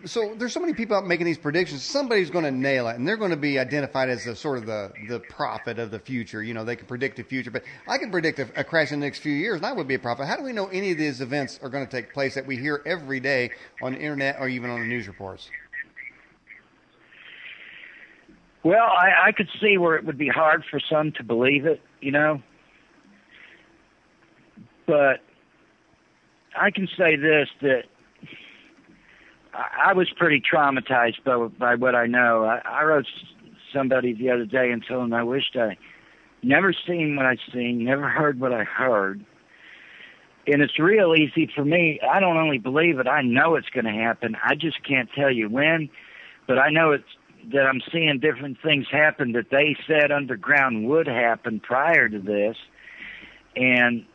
So 0.04 0.36
there's 0.36 0.54
so 0.54 0.60
many 0.60 0.74
people 0.74 0.98
out 0.98 1.08
making 1.08 1.26
these 1.26 1.38
predictions. 1.38 1.82
Somebody's 1.82 2.30
going 2.30 2.44
to 2.44 2.52
nail 2.52 2.90
it, 2.90 2.98
and 2.98 3.08
they're 3.08 3.18
going 3.18 3.32
to 3.32 3.38
be 3.38 3.58
identified 3.58 4.10
as 4.10 4.26
the 4.26 4.36
sort 4.36 4.58
of 4.58 4.66
the 4.66 4.92
the 5.08 5.20
prophet 5.20 5.80
of 5.80 5.90
the 5.90 6.00
future. 6.00 6.44
You 6.44 6.54
know, 6.54 6.66
they 6.66 6.76
can 6.76 6.86
predict 6.86 7.16
the 7.18 7.24
future, 7.24 7.50
but 7.50 7.64
I 7.88 7.98
can 7.98 8.12
predict 8.12 8.40
a, 8.40 8.48
a 8.60 8.64
crash 8.64 8.92
in 8.92 9.00
the 9.00 9.06
next 9.06 9.20
few 9.20 9.32
years, 9.32 9.58
and 9.58 9.66
I 9.66 9.72
would 9.72 9.88
be 9.88 9.96
a 9.96 10.00
prophet. 10.00 10.26
How 10.26 10.36
do 10.36 10.44
we 10.44 10.52
know 10.52 10.68
any 10.68 10.92
of 10.92 10.98
these 10.98 11.22
events 11.22 11.60
are 11.64 11.70
going 11.70 11.86
to 11.86 11.92
take 11.92 12.14
place 12.14 12.36
that 12.36 12.46
we 12.46 12.58
hear 12.58 12.84
every 12.86 13.20
day 13.20 13.52
on 13.82 13.94
the 13.94 14.00
internet 14.00 14.36
or 14.40 14.50
even 14.50 14.70
on 14.70 14.82
the 14.82 14.86
news 14.86 15.08
reports? 15.08 15.50
Well, 18.64 18.86
I, 18.86 19.28
I 19.28 19.32
could 19.32 19.50
see 19.62 19.78
where 19.78 19.96
it 19.96 20.06
would 20.06 20.18
be 20.18 20.28
hard 20.28 20.66
for 20.70 20.80
some 20.80 21.12
to 21.14 21.24
believe 21.24 21.66
it, 21.66 21.82
you 22.02 22.12
know. 22.12 22.42
But 24.86 25.22
I 26.60 26.72
can 26.72 26.88
say 26.98 27.16
this 27.16 27.48
that 27.62 27.84
I, 29.56 29.90
I 29.90 29.94
was 29.94 30.10
pretty 30.16 30.42
traumatized 30.42 31.24
by 31.24 31.48
by 31.58 31.76
what 31.76 31.96
I 31.96 32.06
know. 32.08 32.46
I, 32.46 32.62
I 32.66 32.84
wrote 32.84 33.08
somebody 33.74 34.14
the 34.14 34.30
other 34.30 34.46
day 34.46 34.72
and 34.72 34.84
told 34.88 35.04
them 35.04 35.14
I 35.14 35.24
wished 35.24 35.56
I 35.56 35.78
never 36.44 36.74
seen 36.88 37.16
what 37.16 37.26
I'd 37.26 37.40
seen, 37.52 37.84
never 37.84 38.08
heard 38.08 38.40
what 38.40 38.54
I 38.54 38.64
heard. 38.64 39.26
And 40.48 40.62
it's 40.62 40.78
real 40.78 41.16
easy 41.16 41.50
for 41.54 41.66
me. 41.66 42.00
I 42.08 42.20
don't 42.20 42.38
only 42.38 42.60
believe 42.60 43.00
it, 43.00 43.08
I 43.08 43.22
know 43.22 43.56
it's 43.56 43.70
going 43.70 43.86
to 43.86 43.92
happen. 43.92 44.36
I 44.44 44.54
just 44.56 44.84
can't 44.88 45.10
tell 45.16 45.32
you 45.32 45.50
when, 45.50 45.90
but 46.48 46.60
I 46.60 46.70
know 46.70 46.92
it's 46.92 47.04
that 47.52 47.66
I'm 47.66 47.82
seeing 47.92 48.20
different 48.20 48.58
things 48.64 48.88
happen 48.92 49.34
that 49.34 49.50
they 49.52 49.76
said 49.88 50.12
underground 50.12 50.88
would 50.88 51.08
happen 51.08 51.60
prior 51.60 52.10
to 52.10 52.20
this. 52.20 52.58
And 53.56 54.06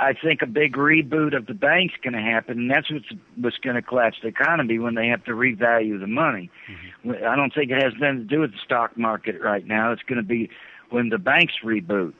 I 0.00 0.12
think 0.12 0.42
a 0.42 0.46
big 0.46 0.74
reboot 0.74 1.36
of 1.36 1.46
the 1.46 1.54
bank's 1.54 1.94
going 2.02 2.14
to 2.14 2.20
happen, 2.20 2.58
and 2.58 2.70
that's 2.70 2.90
what's 2.90 3.08
what's 3.36 3.58
going 3.58 3.76
to 3.76 3.82
collapse 3.82 4.18
the 4.22 4.28
economy 4.28 4.78
when 4.78 4.94
they 4.94 5.08
have 5.08 5.24
to 5.24 5.32
revalue 5.32 5.98
the 5.98 6.06
money. 6.06 6.50
Mm-hmm. 6.70 7.24
I 7.26 7.36
don't 7.36 7.52
think 7.52 7.70
it 7.70 7.82
has 7.82 7.92
nothing 7.98 8.18
to 8.18 8.24
do 8.24 8.40
with 8.40 8.52
the 8.52 8.58
stock 8.64 8.96
market 8.96 9.40
right 9.40 9.66
now. 9.66 9.92
It's 9.92 10.02
going 10.02 10.18
to 10.18 10.26
be 10.26 10.50
when 10.90 11.08
the 11.08 11.18
banks 11.18 11.54
reboot, 11.64 12.14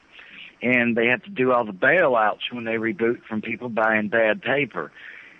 and 0.62 0.96
they 0.96 1.06
have 1.06 1.22
to 1.22 1.30
do 1.30 1.52
all 1.52 1.64
the 1.64 1.72
bailouts 1.72 2.52
when 2.52 2.64
they 2.64 2.74
reboot 2.74 3.22
from 3.28 3.42
people 3.42 3.68
buying 3.68 4.08
bad 4.08 4.42
paper, 4.42 4.90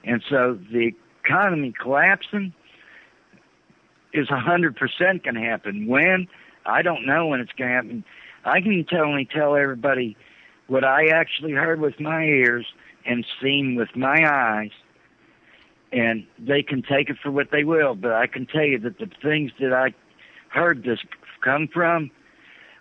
and 0.05 0.23
so 0.29 0.59
the 0.73 0.93
economy 1.25 1.75
collapsing 1.81 2.53
is 4.13 4.31
a 4.31 4.39
hundred 4.39 4.77
percent 4.77 5.25
going 5.25 5.35
to 5.35 5.41
happen. 5.41 5.87
When 5.87 6.29
I 6.69 6.83
don't 6.83 7.07
know 7.07 7.27
when 7.27 7.41
it's 7.41 7.53
going 7.53 7.71
to 7.71 7.75
happen. 7.75 8.05
I 8.45 8.61
can 8.61 8.87
only 8.99 9.25
tell 9.25 9.57
everybody 9.57 10.17
what 10.69 10.85
I 10.85 11.09
actually 11.09 11.53
heard 11.53 11.81
with 11.81 11.99
my 11.99 12.23
ears 12.25 12.67
and 13.05 13.27
seen 13.43 13.75
with 13.75 13.89
my 13.97 14.23
eyes, 14.31 14.71
and 15.93 16.27
they 16.39 16.63
can 16.63 16.83
take 16.83 17.09
it 17.09 17.17
for 17.23 17.31
what 17.31 17.49
they 17.51 17.65
will. 17.65 17.95
But 17.95 18.13
I 18.13 18.27
can 18.27 18.47
tell 18.47 18.65
you 18.65 18.79
that 18.81 18.99
the 18.99 19.11
things 19.23 19.51
that 19.61 19.73
I 19.73 19.95
heard 20.51 20.85
this 20.85 21.01
come 21.43 21.69
from 21.73 22.11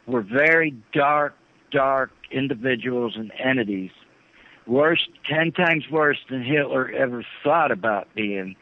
were 0.05 0.21
very 0.21 0.75
dark, 0.93 1.35
dark 1.71 2.11
individuals 2.29 3.13
and 3.15 3.31
entities, 3.39 3.91
worse, 4.65 5.07
ten 5.29 5.51
times 5.51 5.85
worse 5.89 6.17
than 6.29 6.43
Hitler 6.43 6.91
ever 6.91 7.25
thought 7.43 7.71
about 7.71 8.13
being, 8.15 8.55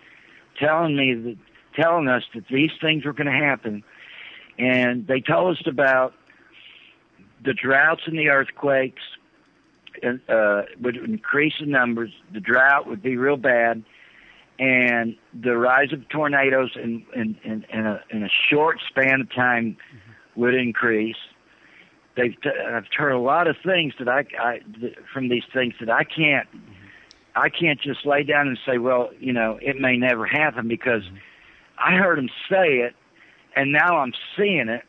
telling 0.60 0.96
me 0.96 1.14
that, 1.16 1.38
telling 1.76 2.08
us 2.08 2.24
that 2.34 2.46
these 2.50 2.72
things 2.80 3.04
were 3.04 3.14
going 3.14 3.28
to 3.28 3.34
happen, 3.34 3.84
and 4.58 5.08
they 5.08 5.20
told 5.20 5.58
us 5.58 5.64
about 5.66 6.14
the 7.44 7.54
droughts 7.54 8.04
and 8.06 8.18
the 8.18 8.30
earthquakes 8.30 9.02
uh, 10.06 10.64
would 10.80 10.98
increase 10.98 11.56
in 11.60 11.72
numbers. 11.72 12.12
The 12.34 12.40
drought 12.40 12.88
would 12.88 13.02
be 13.02 13.18
real 13.18 13.38
bad, 13.38 13.84
and 14.60 15.16
the 15.34 15.58
rise 15.58 15.92
of 15.92 16.08
tornadoes 16.10 16.72
in 16.76 17.06
in 17.16 17.38
in, 17.44 17.66
in, 17.72 17.86
a, 17.86 18.02
in 18.10 18.24
a 18.24 18.30
short 18.50 18.80
span 18.88 19.22
of 19.22 19.34
time 19.34 19.78
mm-hmm. 19.78 20.42
would 20.42 20.56
increase. 20.56 21.18
They've 22.16 22.40
t- 22.42 22.50
I've 22.50 22.86
heard 22.96 23.12
a 23.12 23.20
lot 23.20 23.48
of 23.48 23.58
things 23.66 23.94
that 24.00 24.08
I, 24.08 24.26
I 24.40 24.60
th- 24.80 24.98
from 25.14 25.30
these 25.30 25.44
things 25.54 25.74
that 25.80 25.90
I 25.90 26.04
can't 26.04 26.48
mm-hmm. 26.50 26.72
I 27.36 27.50
can't 27.50 27.82
just 27.82 28.06
lay 28.06 28.24
down 28.24 28.48
and 28.48 28.58
say, 28.66 28.78
well, 28.78 29.10
you 29.20 29.34
know, 29.34 29.60
it 29.62 29.80
may 29.80 29.98
never 29.98 30.26
happen 30.26 30.68
because 30.68 31.04
mm-hmm. 31.04 31.18
I 31.78 31.98
heard 31.98 32.18
them 32.18 32.30
say 32.50 32.80
it, 32.80 32.96
and 33.56 33.72
now 33.72 33.98
I'm 33.98 34.14
seeing 34.38 34.70
it. 34.70 34.84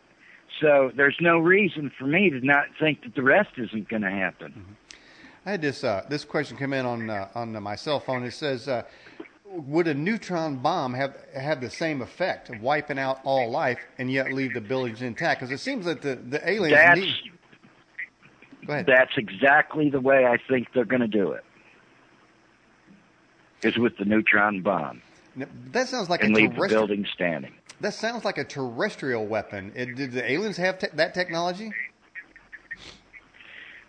So 0.61 0.91
there's 0.97 1.17
no 1.21 1.39
reason 1.39 1.91
for 1.99 2.07
me 2.07 2.31
to 2.31 2.41
not 2.41 2.67
think 2.81 3.03
that 3.03 3.15
the 3.15 3.23
rest 3.23 3.51
isn't 3.57 3.89
going 3.89 4.03
to 4.03 4.11
happen. 4.11 4.77
I 5.47 5.53
had 5.53 5.63
this 5.63 5.85
uh, 5.85 6.05
this 6.09 6.25
question 6.25 6.57
come 6.57 6.73
in 6.73 6.85
on 6.85 7.09
uh, 7.09 7.29
on 7.37 7.63
my 7.63 7.77
cell 7.77 8.01
phone. 8.01 8.25
It 8.25 8.33
says, 8.33 8.67
uh, 8.67 8.83
"Would 9.45 9.87
a 9.87 9.95
neutron 9.95 10.57
bomb 10.57 10.93
have 10.95 11.17
have 11.35 11.61
the 11.61 11.71
same 11.71 12.03
effect 12.03 12.51
of 12.51 12.61
wiping 12.61 12.99
out 12.99 13.21
all 13.23 13.49
life 13.49 13.79
and 13.97 14.11
yet 14.11 14.33
leave 14.33 14.55
the 14.55 14.61
buildings 14.61 15.03
intact?" 15.03 15.41
Because 15.41 15.53
it 15.53 15.63
seems 15.63 15.85
that 15.87 16.03
the 16.03 16.17
the 16.17 16.51
aliens 16.51 16.75
that's, 16.75 17.01
need. 17.01 17.15
Go 18.67 18.73
ahead. 18.73 18.87
That's 18.87 19.17
exactly 19.17 19.89
the 19.89 20.01
way 20.01 20.27
I 20.27 20.37
think 20.49 20.67
they're 20.75 20.85
going 20.85 21.03
to 21.03 21.07
do 21.07 21.31
it. 21.31 21.45
Is 23.63 23.79
with 23.79 23.97
the 23.99 24.05
neutron 24.05 24.63
bomb. 24.63 25.01
Now, 25.37 25.47
that 25.71 25.89
sounds 25.89 26.11
like 26.11 26.25
and 26.25 26.37
a 26.37 26.41
leave 26.41 26.57
the 26.57 26.69
building 26.69 27.07
standing. 27.15 27.55
That 27.81 27.95
sounds 27.95 28.25
like 28.25 28.39
a 28.39 28.45
terrestrial 28.45 29.27
weapon. 29.27 29.73
It, 29.77 29.95
did 29.95 30.13
the 30.13 30.29
aliens 30.29 30.57
have 30.57 30.79
te- 30.79 30.89
that 30.95 31.15
technology? 31.15 31.73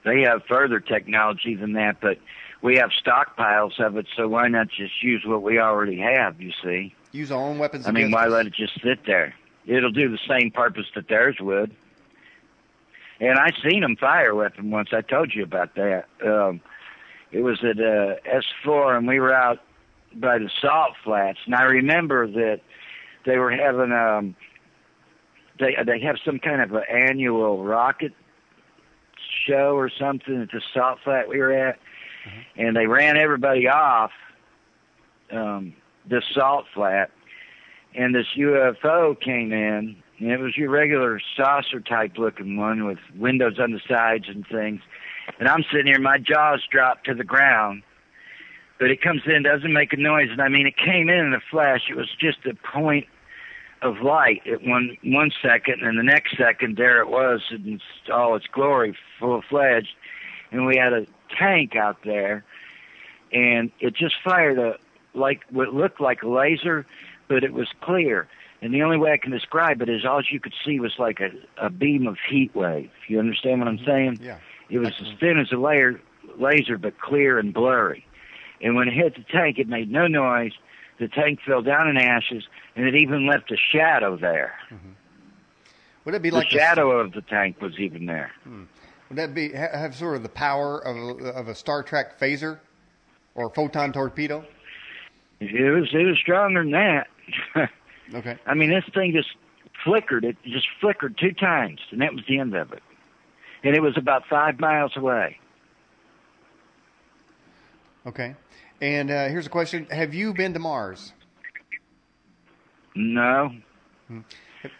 They 0.07 0.21
have 0.21 0.43
further 0.47 0.79
technology 0.79 1.53
than 1.53 1.73
that, 1.73 1.99
but 1.99 2.17
we 2.61 2.77
have 2.77 2.91
stockpiles 2.91 3.77
of 3.85 3.97
it, 3.97 4.07
so 4.15 4.29
why 4.29 4.47
not 4.47 4.69
just 4.69 5.03
use 5.03 5.23
what 5.25 5.43
we 5.43 5.59
already 5.59 5.97
have, 5.97 6.41
you 6.41 6.53
see? 6.63 6.95
Use 7.11 7.29
our 7.29 7.39
own 7.39 7.59
weapons 7.59 7.85
I 7.85 7.91
mean, 7.91 8.11
why 8.11 8.27
us. 8.27 8.31
let 8.31 8.45
it 8.47 8.53
just 8.53 8.81
sit 8.81 9.05
there? 9.05 9.35
It'll 9.65 9.91
do 9.91 10.09
the 10.09 10.19
same 10.25 10.51
purpose 10.51 10.85
that 10.95 11.09
theirs 11.09 11.35
would. 11.41 11.75
And 13.19 13.37
I 13.37 13.49
seen 13.67 13.81
them 13.81 13.97
fire 13.97 14.29
a 14.29 14.35
weapon 14.35 14.71
once. 14.71 14.89
I 14.93 15.01
told 15.01 15.33
you 15.35 15.43
about 15.43 15.75
that. 15.75 16.05
Um, 16.25 16.61
it 17.33 17.41
was 17.41 17.59
at 17.63 17.77
uh, 17.77 18.15
S4, 18.65 18.97
and 18.97 19.07
we 19.07 19.19
were 19.19 19.33
out 19.33 19.59
by 20.15 20.37
the 20.37 20.49
salt 20.61 20.93
flats. 21.03 21.39
And 21.45 21.53
I 21.53 21.63
remember 21.63 22.27
that 22.27 22.61
they 23.25 23.37
were 23.37 23.51
having 23.51 23.91
um, 23.91 24.35
they 25.59 25.75
they 25.85 25.99
have 25.99 26.15
some 26.23 26.39
kind 26.39 26.61
of 26.61 26.71
an 26.73 26.83
annual 26.89 27.63
rocket 27.63 28.13
show 29.47 29.75
or 29.75 29.89
something 29.89 30.41
at 30.41 30.51
the 30.51 30.61
salt 30.73 30.99
flat 31.03 31.27
we 31.27 31.39
were 31.39 31.51
at, 31.51 31.79
mm-hmm. 32.27 32.61
and 32.61 32.75
they 32.75 32.87
ran 32.87 33.17
everybody 33.17 33.67
off 33.67 34.11
um, 35.31 35.73
the 36.09 36.21
salt 36.33 36.65
flat, 36.73 37.11
and 37.95 38.13
this 38.13 38.27
UFO 38.37 39.19
came 39.19 39.51
in, 39.51 39.95
and 40.19 40.31
it 40.31 40.39
was 40.39 40.55
your 40.57 40.69
regular 40.69 41.21
saucer 41.35 41.79
type 41.79 42.17
looking 42.17 42.57
one 42.57 42.85
with 42.85 42.99
windows 43.15 43.59
on 43.59 43.71
the 43.71 43.81
sides 43.87 44.25
and 44.27 44.45
things. 44.47 44.81
And 45.39 45.47
I'm 45.47 45.63
sitting 45.71 45.87
here, 45.87 45.99
my 45.99 46.17
jaws 46.17 46.61
dropped 46.71 47.05
to 47.05 47.13
the 47.13 47.23
ground, 47.23 47.83
but 48.79 48.89
it 48.91 49.01
comes 49.01 49.21
in, 49.25 49.43
doesn't 49.43 49.73
make 49.73 49.93
a 49.93 49.97
noise, 49.97 50.29
and 50.31 50.41
I 50.41 50.49
mean, 50.49 50.67
it 50.67 50.77
came 50.77 51.09
in 51.09 51.19
in 51.19 51.33
a 51.33 51.41
flash. 51.51 51.81
It 51.89 51.95
was 51.95 52.09
just 52.19 52.45
a 52.45 52.53
point 52.53 53.07
of 53.81 54.01
light 54.01 54.41
at 54.47 54.63
one 54.63 54.97
one 55.03 55.31
second, 55.41 55.81
and 55.81 55.97
the 55.97 56.03
next 56.03 56.37
second 56.37 56.77
there 56.77 57.01
it 57.01 57.09
was 57.09 57.41
in 57.51 57.79
all 58.11 58.35
its 58.35 58.47
glory, 58.47 58.97
full 59.19 59.41
fledged, 59.47 59.95
and 60.51 60.65
we 60.65 60.77
had 60.77 60.93
a 60.93 61.05
tank 61.37 61.75
out 61.75 61.97
there, 62.03 62.43
and 63.31 63.71
it 63.79 63.95
just 63.95 64.15
fired 64.23 64.57
a 64.57 64.77
like 65.13 65.41
what 65.49 65.73
looked 65.73 66.01
like 66.01 66.23
a 66.23 66.27
laser, 66.27 66.85
but 67.27 67.43
it 67.43 67.53
was 67.53 67.67
clear. 67.81 68.27
And 68.61 68.73
the 68.73 68.81
only 68.81 68.97
way 68.97 69.11
I 69.11 69.17
can 69.17 69.31
describe 69.31 69.81
it 69.81 69.89
is 69.89 70.03
all 70.03 70.21
you 70.31 70.39
could 70.39 70.53
see 70.65 70.79
was 70.79 70.93
like 70.97 71.19
a, 71.19 71.29
a 71.63 71.69
beam 71.69 72.07
of 72.07 72.17
heat 72.27 72.55
wave. 72.55 72.89
You 73.07 73.19
understand 73.19 73.59
what 73.59 73.67
I'm 73.67 73.77
mm-hmm. 73.77 73.85
saying? 73.85 74.19
Yeah. 74.21 74.39
It 74.69 74.79
was 74.79 74.93
as 74.99 75.07
thin 75.19 75.39
as 75.39 75.51
a 75.51 75.57
layer, 75.57 76.01
laser, 76.37 76.77
but 76.77 76.99
clear 76.99 77.37
and 77.37 77.53
blurry. 77.53 78.05
And 78.61 78.75
when 78.75 78.87
it 78.87 78.95
hit 78.95 79.15
the 79.15 79.23
tank, 79.31 79.59
it 79.59 79.67
made 79.67 79.91
no 79.91 80.07
noise. 80.07 80.53
The 80.99 81.07
tank 81.07 81.39
fell 81.45 81.61
down 81.61 81.87
in 81.87 81.97
ashes, 81.97 82.43
and 82.75 82.85
it 82.85 82.95
even 82.95 83.27
left 83.27 83.51
a 83.51 83.57
shadow 83.57 84.17
there. 84.17 84.53
Mm-hmm. 84.71 84.91
Would 86.05 86.15
it 86.15 86.21
be 86.21 86.31
like 86.31 86.49
the 86.49 86.57
shadow 86.57 86.91
of 86.99 87.11
the 87.11 87.21
tank 87.21 87.61
was 87.61 87.77
even 87.79 88.05
there? 88.05 88.31
Hmm. 88.43 88.63
Would 89.09 89.17
that 89.17 89.33
be 89.33 89.51
have 89.51 89.95
sort 89.95 90.15
of 90.15 90.23
the 90.23 90.29
power 90.29 90.79
of 90.79 90.95
a, 90.95 91.29
of 91.31 91.47
a 91.47 91.55
Star 91.55 91.83
Trek 91.83 92.19
phaser 92.19 92.59
or 93.35 93.49
photon 93.49 93.93
torpedo? 93.93 94.45
It 95.39 95.73
was 95.73 95.89
it 95.93 96.05
was 96.05 96.17
stronger 96.17 96.63
than 96.63 96.71
that. 96.71 97.07
okay. 98.13 98.37
I 98.45 98.53
mean, 98.53 98.69
this 98.69 98.85
thing 98.93 99.13
just 99.13 99.29
flickered. 99.83 100.25
It 100.25 100.37
just 100.43 100.67
flickered 100.81 101.17
two 101.17 101.31
times, 101.31 101.79
and 101.91 102.01
that 102.01 102.13
was 102.13 102.23
the 102.27 102.39
end 102.39 102.55
of 102.55 102.71
it. 102.73 102.83
And 103.63 103.75
it 103.75 103.81
was 103.81 103.97
about 103.97 104.23
five 104.29 104.59
miles 104.59 104.95
away. 104.95 105.39
Okay. 108.07 108.35
And 108.81 109.11
uh, 109.11 109.27
here's 109.27 109.45
a 109.45 109.49
question: 109.49 109.85
Have 109.91 110.13
you 110.13 110.33
been 110.33 110.53
to 110.53 110.59
Mars? 110.59 111.11
No. 112.95 113.51
Hmm. 114.07 114.21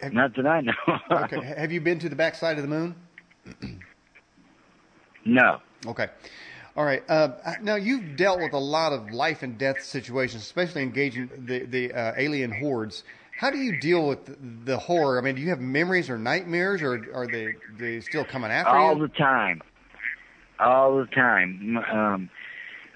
Have, 0.00 0.12
Not 0.12 0.34
that 0.36 0.46
I 0.46 0.60
know. 0.60 0.72
okay. 1.10 1.54
Have 1.56 1.70
you 1.70 1.80
been 1.80 1.98
to 2.00 2.08
the 2.08 2.16
backside 2.16 2.56
of 2.56 2.62
the 2.62 2.68
moon? 2.68 2.94
no. 5.24 5.60
Okay. 5.86 6.08
All 6.76 6.84
right. 6.84 7.02
Uh, 7.08 7.30
now 7.60 7.74
you've 7.74 8.16
dealt 8.16 8.40
with 8.40 8.52
a 8.52 8.58
lot 8.58 8.92
of 8.92 9.10
life 9.10 9.42
and 9.42 9.58
death 9.58 9.82
situations, 9.82 10.42
especially 10.42 10.82
engaging 10.82 11.28
the 11.46 11.64
the 11.66 11.92
uh, 11.92 12.12
alien 12.16 12.50
hordes. 12.50 13.04
How 13.36 13.50
do 13.50 13.58
you 13.58 13.78
deal 13.78 14.08
with 14.08 14.26
the, 14.26 14.36
the, 14.72 14.78
horror? 14.78 15.18
I 15.18 15.22
mean, 15.22 15.36
do 15.36 15.42
you 15.42 15.50
have 15.50 15.60
memories 15.60 16.10
or 16.10 16.18
nightmares, 16.18 16.82
or 16.82 17.04
are 17.14 17.26
they 17.26 17.54
they 17.78 18.00
still 18.00 18.24
coming 18.24 18.50
after 18.50 18.70
All 18.70 18.84
you? 18.84 18.88
All 18.88 18.98
the 18.98 19.08
time. 19.08 19.62
All 20.58 20.98
the 20.98 21.06
time. 21.06 21.78
Um, 21.92 22.30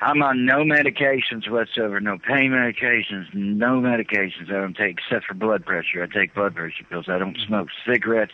I'm 0.03 0.23
on 0.23 0.45
no 0.45 0.65
medications 0.65 1.49
whatsoever, 1.49 2.01
no 2.01 2.19
pain 2.19 2.51
medications, 2.51 3.33
no 3.35 3.81
medications 3.81 4.49
I 4.49 4.61
don't 4.61 4.77
take 4.77 4.99
except 4.99 5.27
for 5.27 5.35
blood 5.35 5.65
pressure. 5.65 6.03
I 6.03 6.07
take 6.07 6.35
blood 6.35 6.55
pressure 6.55 6.85
pills. 6.91 7.07
I 7.09 7.19
don't 7.19 7.39
smoke 7.47 7.69
cigarettes. 7.87 8.33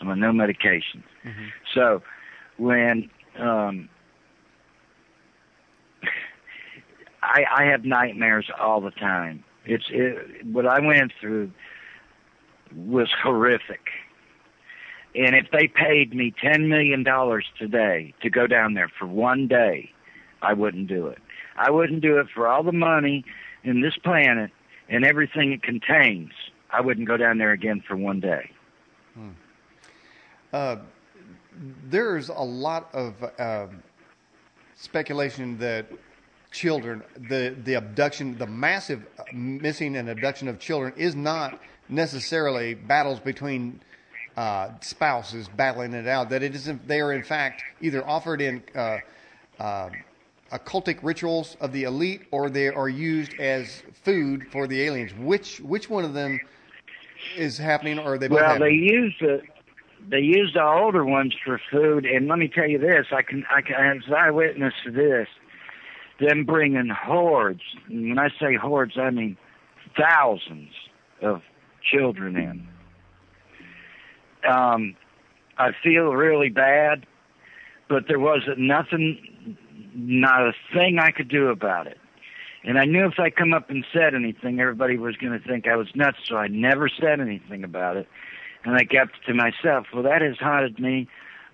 I'm 0.00 0.08
on 0.08 0.20
no 0.20 0.32
medications. 0.32 1.04
Mm-hmm. 1.24 1.46
So 1.74 2.02
when 2.56 3.10
um 3.38 3.88
I 7.22 7.44
I 7.54 7.64
have 7.64 7.84
nightmares 7.84 8.46
all 8.58 8.80
the 8.80 8.90
time. 8.90 9.44
It's 9.66 9.84
it, 9.90 10.46
what 10.46 10.66
I 10.66 10.80
went 10.80 11.12
through 11.20 11.50
was 12.74 13.08
horrific. 13.22 13.88
And 15.14 15.36
if 15.36 15.46
they 15.52 15.68
paid 15.68 16.14
me 16.14 16.34
ten 16.42 16.68
million 16.68 17.02
dollars 17.02 17.46
today 17.58 18.14
to 18.22 18.30
go 18.30 18.46
down 18.46 18.74
there 18.74 18.90
for 18.98 19.06
one 19.06 19.46
day, 19.46 19.90
I 20.44 20.52
wouldn't 20.52 20.88
do 20.88 21.06
it. 21.08 21.18
I 21.56 21.70
wouldn't 21.70 22.02
do 22.02 22.18
it 22.18 22.26
for 22.34 22.46
all 22.48 22.62
the 22.62 22.72
money 22.72 23.24
in 23.62 23.80
this 23.80 23.96
planet 24.02 24.50
and 24.88 25.04
everything 25.04 25.52
it 25.52 25.62
contains. 25.62 26.30
I 26.70 26.80
wouldn't 26.80 27.06
go 27.06 27.16
down 27.16 27.38
there 27.38 27.52
again 27.52 27.82
for 27.86 27.96
one 27.96 28.20
day. 28.20 28.50
Hmm. 29.14 29.30
Uh, 30.52 30.76
there's 31.88 32.28
a 32.28 32.34
lot 32.34 32.92
of 32.92 33.14
uh, 33.38 33.66
speculation 34.76 35.58
that 35.58 35.86
children, 36.50 37.02
the 37.28 37.56
the 37.64 37.74
abduction, 37.74 38.36
the 38.38 38.46
massive 38.46 39.06
missing 39.32 39.96
and 39.96 40.08
abduction 40.08 40.48
of 40.48 40.58
children, 40.58 40.92
is 40.96 41.14
not 41.14 41.60
necessarily 41.88 42.74
battles 42.74 43.20
between 43.20 43.80
uh, 44.36 44.70
spouses 44.80 45.48
battling 45.48 45.92
it 45.94 46.06
out. 46.06 46.30
That 46.30 46.42
it 46.42 46.54
isn't. 46.54 46.86
they 46.88 47.00
are 47.00 47.12
in 47.12 47.22
fact 47.22 47.62
either 47.80 48.06
offered 48.06 48.40
in 48.40 48.62
uh, 48.74 48.98
uh, 49.58 49.90
occultic 50.54 50.98
rituals 51.02 51.56
of 51.60 51.72
the 51.72 51.82
elite, 51.82 52.22
or 52.30 52.48
they 52.48 52.68
are 52.68 52.88
used 52.88 53.34
as 53.40 53.82
food 54.04 54.46
for 54.50 54.66
the 54.66 54.82
aliens. 54.82 55.12
Which 55.18 55.60
which 55.60 55.90
one 55.90 56.04
of 56.04 56.14
them 56.14 56.40
is 57.36 57.58
happening, 57.58 57.98
or 57.98 58.14
are 58.14 58.18
they 58.18 58.28
both 58.28 58.36
Well, 58.36 58.46
happening? 58.52 58.68
they 58.68 58.74
use 58.94 59.14
the 59.20 59.42
they 60.08 60.20
use 60.20 60.52
the 60.54 60.62
older 60.62 61.04
ones 61.04 61.34
for 61.44 61.60
food, 61.70 62.04
and 62.04 62.28
let 62.28 62.38
me 62.38 62.48
tell 62.48 62.68
you 62.68 62.78
this: 62.78 63.06
I 63.12 63.22
can 63.22 63.44
I 63.50 63.60
can 63.62 64.02
as 64.06 64.12
eyewitness 64.12 64.74
to 64.84 64.90
this. 64.90 65.28
Them 66.20 66.44
bringing 66.44 66.88
hordes. 66.88 67.62
And 67.88 68.10
when 68.10 68.18
I 68.18 68.28
say 68.40 68.54
hordes, 68.54 68.96
I 68.96 69.10
mean 69.10 69.36
thousands 69.98 70.70
of 71.20 71.42
children 71.82 72.36
in. 72.36 72.68
Um, 74.48 74.94
I 75.58 75.70
feel 75.82 76.12
really 76.12 76.50
bad, 76.50 77.06
but 77.88 78.04
there 78.08 78.18
wasn't 78.18 78.58
nothing, 78.58 79.56
not 79.94 80.42
a 80.42 80.52
thing 80.72 80.98
I 80.98 81.10
could 81.10 81.28
do 81.28 81.48
about 81.48 81.86
it. 81.86 81.98
And 82.64 82.78
I 82.78 82.86
knew 82.86 83.06
if 83.06 83.18
I 83.18 83.28
come 83.30 83.52
up 83.52 83.68
and 83.68 83.84
said 83.92 84.14
anything, 84.14 84.58
everybody 84.58 84.96
was 84.96 85.16
going 85.16 85.38
to 85.38 85.46
think 85.46 85.68
I 85.68 85.76
was 85.76 85.88
nuts, 85.94 86.18
so 86.26 86.36
I 86.36 86.48
never 86.48 86.88
said 86.88 87.20
anything 87.20 87.62
about 87.62 87.96
it. 87.96 88.08
And 88.64 88.74
I 88.74 88.84
kept 88.84 89.16
it 89.16 89.26
to 89.26 89.34
myself. 89.34 89.86
Well, 89.92 90.02
that 90.04 90.22
has 90.22 90.38
haunted 90.38 90.78
me 90.78 91.06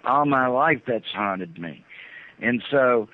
all 0.05 0.25
my 0.25 0.47
life. 0.47 0.83
That's 0.87 1.11
haunted 1.13 1.59
me. 1.59 1.85
And 2.41 2.63
so, 2.71 3.09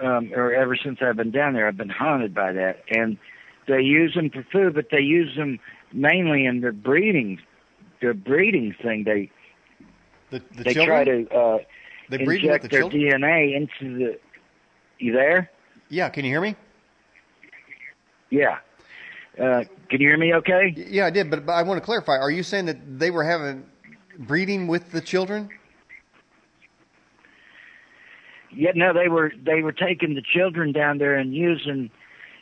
um, 0.00 0.32
or 0.34 0.54
ever 0.54 0.76
since 0.76 1.00
I've 1.02 1.16
been 1.16 1.32
down 1.32 1.54
there, 1.54 1.66
I've 1.66 1.76
been 1.76 1.88
haunted 1.88 2.32
by 2.32 2.52
that. 2.52 2.84
And 2.88 3.18
they 3.66 3.80
use 3.80 4.14
them 4.14 4.30
for 4.30 4.46
food, 4.52 4.74
but 4.74 4.86
they 4.92 5.00
use 5.00 5.36
them 5.36 5.58
mainly 5.92 6.46
in 6.46 6.60
their 6.60 6.72
breeding, 6.72 7.40
their 8.00 8.14
breeding 8.14 8.74
thing. 8.80 9.02
They 9.04 9.30
the 10.30 10.42
the 10.56 10.64
they 10.64 10.74
children 10.74 10.86
try 10.86 11.04
to 11.04 11.34
uh, 11.34 11.58
they 12.08 12.20
inject 12.20 12.62
the 12.62 12.68
their 12.68 12.80
children. 12.80 13.02
DNA 13.02 13.56
into 13.56 13.98
the. 13.98 14.18
You 15.02 15.12
there? 15.12 15.50
Yeah, 15.88 16.08
can 16.10 16.24
you 16.24 16.30
hear 16.30 16.40
me? 16.40 16.54
Yeah. 18.30 18.58
Uh, 19.36 19.64
can 19.90 20.00
you 20.00 20.08
hear 20.08 20.16
me? 20.16 20.32
Okay. 20.34 20.72
Yeah, 20.76 21.06
I 21.06 21.10
did, 21.10 21.28
but, 21.28 21.44
but 21.44 21.52
I 21.52 21.62
want 21.64 21.78
to 21.78 21.84
clarify. 21.84 22.12
Are 22.12 22.30
you 22.30 22.44
saying 22.44 22.66
that 22.66 23.00
they 23.00 23.10
were 23.10 23.24
having 23.24 23.64
breeding 24.16 24.68
with 24.68 24.92
the 24.92 25.00
children? 25.00 25.50
Yeah, 28.54 28.70
no, 28.76 28.92
they 28.92 29.08
were 29.08 29.32
they 29.44 29.62
were 29.62 29.72
taking 29.72 30.14
the 30.14 30.22
children 30.22 30.72
down 30.72 30.98
there 30.98 31.16
and 31.16 31.34
using 31.34 31.90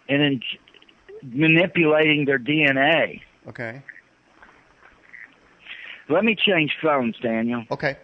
and 0.08 0.22
in, 0.22 0.42
manipulating 1.22 2.26
their 2.26 2.38
DNA. 2.38 3.22
Okay. 3.48 3.82
Let 6.10 6.24
me 6.24 6.34
change 6.36 6.76
phones, 6.82 7.16
Daniel. 7.22 7.64
Okay. 7.70 7.96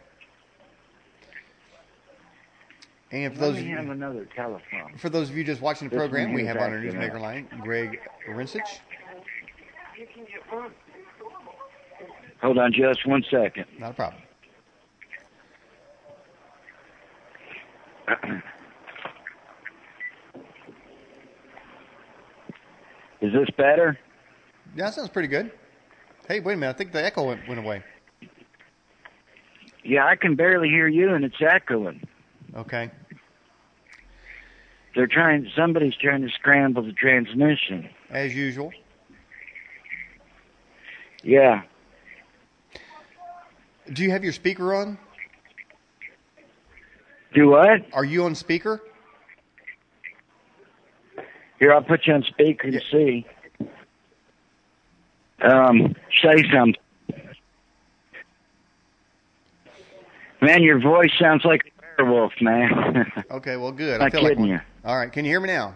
And 3.12 3.34
for 3.34 3.40
Let 3.40 3.46
those 3.54 3.62
me 3.62 3.70
have 3.70 3.88
another 3.88 4.26
telephone. 4.34 4.96
for 4.98 5.09
those 5.09 5.30
of 5.30 5.36
you 5.36 5.44
just 5.44 5.61
watching 5.61 5.88
the 5.88 5.94
This 5.94 6.00
program, 6.00 6.32
we 6.32 6.44
have 6.44 6.57
on 6.57 6.72
our 6.72 6.78
newsmaker 6.78 7.20
line 7.20 7.46
Greg 7.62 8.00
Rinchich. 8.28 8.80
Hold 12.42 12.59
on 12.59 12.72
just 12.72 13.07
one 13.07 13.24
second. 13.30 13.66
Not 13.78 13.92
a 13.92 13.94
problem. 13.94 14.22
Is 23.20 23.32
this 23.32 23.48
better? 23.57 23.98
Yeah, 24.76 24.84
that 24.86 24.94
sounds 24.94 25.09
pretty 25.09 25.28
good. 25.28 25.50
Hey, 26.28 26.40
wait 26.40 26.54
a 26.54 26.57
minute. 26.57 26.74
I 26.74 26.78
think 26.78 26.92
the 26.92 27.02
echo 27.04 27.26
went, 27.26 27.46
went 27.48 27.61
away. 27.61 27.82
Yeah, 29.84 30.04
I 30.07 30.16
can 30.16 30.34
barely 30.34 30.68
hear 30.68 30.88
you, 30.88 31.14
and 31.14 31.24
it's 31.24 31.36
echoing. 31.40 32.07
Okay. 32.55 32.90
They're 34.94 35.07
trying. 35.07 35.51
Somebody's 35.55 35.94
trying 35.97 36.22
to 36.22 36.30
scramble 36.30 36.82
the 36.82 36.92
transmission. 36.92 37.88
As 38.11 38.34
usual. 38.34 38.72
Yeah. 41.22 41.62
Do 43.92 44.03
you 44.03 44.11
have 44.11 44.24
your 44.24 44.32
speaker 44.32 44.74
on? 44.74 44.99
Do 47.34 47.49
what? 47.49 47.82
Are 47.92 48.05
you 48.05 48.24
on 48.24 48.34
speaker? 48.34 48.80
Here, 51.59 51.72
I'll 51.72 51.82
put 51.82 52.07
you 52.07 52.14
on 52.14 52.22
speaker 52.22 52.68
Yeah. 52.68 52.80
to 52.80 52.86
see. 52.90 53.26
Um, 55.42 55.94
say 56.22 56.42
something. 56.53 56.74
Man, 60.40 60.62
your 60.62 60.78
voice 60.78 61.12
sounds 61.18 61.44
like 61.44 61.72
werewolf, 61.99 62.32
man. 62.40 63.12
Okay, 63.30 63.57
well, 63.57 63.72
good. 63.72 64.01
I 64.01 64.11
feel 64.11 64.22
like 64.22 64.38
one. 64.38 64.49
you. 64.49 64.61
All 64.84 64.97
right. 64.97 65.12
Can 65.12 65.24
you 65.24 65.30
hear 65.30 65.40
me 65.40 65.49
now? 65.49 65.74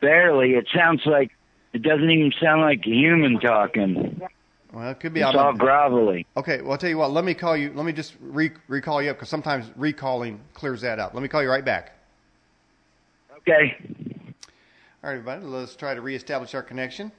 Barely. 0.00 0.50
It 0.50 0.66
sounds 0.74 1.02
like 1.04 1.32
it 1.72 1.82
doesn't 1.82 2.08
even 2.10 2.32
sound 2.40 2.62
like 2.62 2.80
a 2.86 2.90
human 2.90 3.40
talking. 3.40 4.20
Well, 4.72 4.90
it 4.90 5.00
could 5.00 5.14
be. 5.14 5.20
It's 5.20 5.34
all 5.34 5.54
grovelly. 5.54 6.26
Okay, 6.36 6.60
well, 6.62 6.72
I'll 6.72 6.78
tell 6.78 6.90
you 6.90 6.98
what. 6.98 7.10
Let 7.10 7.24
me 7.24 7.34
call 7.34 7.56
you. 7.56 7.72
Let 7.74 7.86
me 7.86 7.92
just 7.92 8.14
re- 8.20 8.52
recall 8.68 9.02
you 9.02 9.10
up 9.10 9.16
because 9.16 9.28
sometimes 9.28 9.70
recalling 9.76 10.40
clears 10.54 10.82
that 10.82 10.98
up. 10.98 11.14
Let 11.14 11.22
me 11.22 11.28
call 11.28 11.42
you 11.42 11.48
right 11.50 11.64
back. 11.64 11.92
Okay. 13.38 13.76
All 15.02 15.10
right, 15.10 15.12
everybody. 15.18 15.44
Let's 15.44 15.74
try 15.74 15.94
to 15.94 16.00
reestablish 16.00 16.54
our 16.54 16.62
connection, 16.62 17.10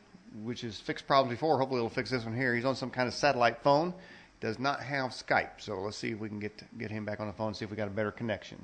which 0.44 0.62
has 0.62 0.80
fixed 0.80 1.08
problems 1.08 1.36
before. 1.38 1.58
Hopefully, 1.58 1.80
it'll 1.80 1.90
fix 1.90 2.12
this 2.12 2.24
one 2.24 2.36
here. 2.36 2.56
He's 2.56 2.66
on 2.66 2.76
some 2.76 2.92
kind 2.92 3.08
of 3.08 3.14
satellite 3.14 3.64
phone. 3.64 3.94
Does 4.42 4.58
not 4.58 4.82
have 4.82 5.12
Skype, 5.12 5.60
so 5.60 5.80
let's 5.80 5.98
see 5.98 6.12
if 6.12 6.20
we 6.20 6.30
can 6.30 6.40
get 6.40 6.64
get 6.78 6.92
him 6.92 7.04
back 7.04 7.20
on 7.20 7.28
the 7.28 7.34
phone. 7.34 7.54
See 7.54 7.66
if 7.66 7.72
we 7.72 7.78
got 7.78 7.88
a 7.88 7.92
better 7.92 8.12
connection. 8.12 8.58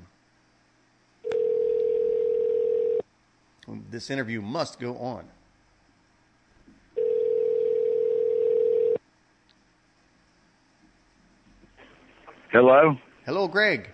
This 3.90 4.10
interview 4.10 4.40
must 4.40 4.78
go 4.78 4.96
on. 4.96 5.24
Hello? 12.52 12.96
Hello, 13.26 13.48
Greg. 13.48 13.90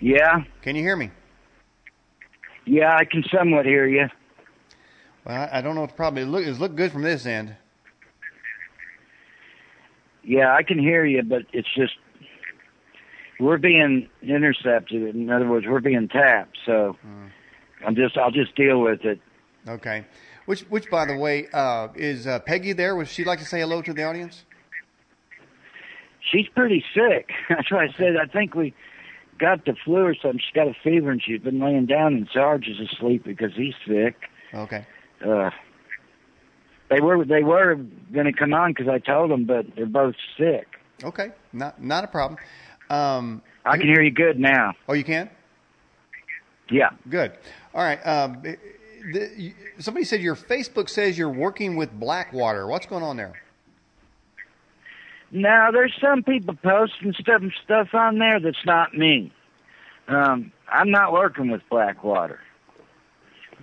Yeah? 0.00 0.44
Can 0.62 0.76
you 0.76 0.82
hear 0.82 0.96
me? 0.96 1.10
Yeah, 2.64 2.96
I 2.96 3.04
can 3.04 3.24
somewhat 3.34 3.66
hear 3.66 3.86
you. 3.86 4.06
Well, 5.26 5.48
I, 5.52 5.60
don't 5.60 5.74
know 5.74 5.82
what 5.82 5.90
the 5.90 5.96
problem 5.96 6.22
is. 6.22 6.28
Look, 6.28 6.46
it's 6.46 6.58
look 6.58 6.74
good 6.74 6.92
from 6.92 7.02
this 7.02 7.26
end. 7.26 7.54
Yeah, 10.24 10.54
I 10.54 10.62
can 10.62 10.78
hear 10.78 11.04
you, 11.04 11.22
but 11.22 11.42
it's 11.52 11.68
just 11.74 11.94
we're 13.40 13.58
being 13.58 14.08
intercepted. 14.22 15.14
In 15.14 15.30
other 15.30 15.48
words, 15.48 15.66
we're 15.68 15.80
being 15.80 16.08
tapped. 16.08 16.58
So 16.66 16.96
I'm 17.86 17.94
just 17.94 18.16
I'll 18.16 18.30
just 18.30 18.54
deal 18.56 18.80
with 18.80 19.04
it. 19.04 19.20
Okay. 19.66 20.04
Which, 20.46 20.62
which, 20.62 20.90
by 20.90 21.04
the 21.04 21.16
way, 21.16 21.46
uh, 21.52 21.88
is 21.94 22.26
uh, 22.26 22.38
Peggy 22.38 22.72
there? 22.72 22.96
Would 22.96 23.08
she 23.08 23.22
like 23.22 23.38
to 23.38 23.44
say 23.44 23.60
hello 23.60 23.82
to 23.82 23.92
the 23.92 24.04
audience? 24.04 24.46
She's 26.32 26.48
pretty 26.48 26.82
sick. 26.94 27.30
That's 27.48 27.70
why 27.70 27.84
I 27.84 27.88
said 27.96 28.16
I 28.16 28.26
think 28.26 28.54
we 28.54 28.74
got 29.38 29.64
the 29.66 29.74
flu 29.84 29.98
or 29.98 30.14
something. 30.14 30.40
She's 30.40 30.54
got 30.54 30.66
a 30.68 30.74
fever 30.82 31.10
and 31.10 31.22
she's 31.22 31.40
been 31.40 31.60
laying 31.60 31.86
down. 31.86 32.14
And 32.14 32.28
Sarge 32.32 32.66
is 32.66 32.76
asleep 32.80 33.24
because 33.24 33.52
he's 33.56 33.74
sick. 33.86 34.16
Okay. 34.54 34.86
Uh, 35.24 35.50
they 36.90 37.00
were 37.00 37.24
they 37.24 37.42
were 37.42 37.76
going 38.12 38.26
to 38.26 38.32
come 38.32 38.54
on 38.54 38.72
because 38.72 38.88
I 38.88 38.98
told 38.98 39.30
them, 39.30 39.44
but 39.44 39.66
they're 39.76 39.86
both 39.86 40.14
sick. 40.36 40.66
Okay. 41.04 41.28
Not, 41.52 41.82
not 41.82 42.04
a 42.04 42.08
problem. 42.08 42.38
Um, 42.90 43.42
I 43.64 43.76
can 43.76 43.86
hear 43.86 44.02
you 44.02 44.10
good 44.10 44.38
now. 44.38 44.72
oh, 44.88 44.94
you 44.94 45.04
can? 45.04 45.30
Yeah. 46.70 46.90
Good. 47.08 47.32
All 47.74 47.82
right. 47.82 47.98
Um, 48.06 48.42
the, 48.42 49.54
somebody 49.78 50.04
said 50.04 50.20
your 50.20 50.36
Facebook 50.36 50.88
says 50.88 51.16
you're 51.16 51.30
working 51.30 51.76
with 51.76 51.92
Blackwater. 51.92 52.66
What's 52.66 52.86
going 52.86 53.02
on 53.02 53.16
there? 53.16 53.40
Now 55.30 55.70
there's 55.70 55.94
some 56.00 56.22
people 56.22 56.54
posting 56.62 57.12
stuff 57.12 57.42
stuff 57.62 57.88
on 57.92 58.18
there 58.18 58.40
that's 58.40 58.64
not 58.64 58.94
me. 58.94 59.32
Um, 60.08 60.52
I'm 60.70 60.90
not 60.90 61.12
working 61.12 61.50
with 61.50 61.60
Blackwater. 61.68 62.40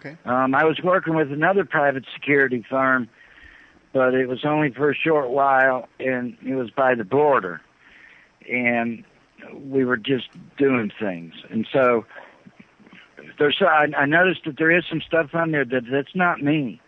Okay. 0.05 0.17
Um, 0.25 0.53
I 0.53 0.65
was 0.65 0.79
working 0.83 1.15
with 1.15 1.31
another 1.31 1.65
private 1.65 2.05
security 2.13 2.63
firm, 2.69 3.09
but 3.91 4.13
it 4.13 4.27
was 4.27 4.45
only 4.45 4.71
for 4.71 4.91
a 4.91 4.95
short 4.95 5.31
while, 5.31 5.87
and 5.99 6.37
it 6.45 6.53
was 6.53 6.69
by 6.69 6.93
the 6.93 7.03
border, 7.03 7.61
and 8.51 9.03
we 9.53 9.83
were 9.83 9.97
just 9.97 10.27
doing 10.57 10.91
things. 10.99 11.33
And 11.49 11.65
so 11.73 12.05
there's 13.39 13.57
I, 13.61 13.87
I 13.97 14.05
noticed 14.05 14.41
that 14.45 14.57
there 14.57 14.69
is 14.69 14.83
some 14.87 15.01
stuff 15.01 15.33
on 15.33 15.51
there 15.51 15.65
that 15.65 15.83
that's 15.91 16.15
not 16.15 16.41
me. 16.41 16.79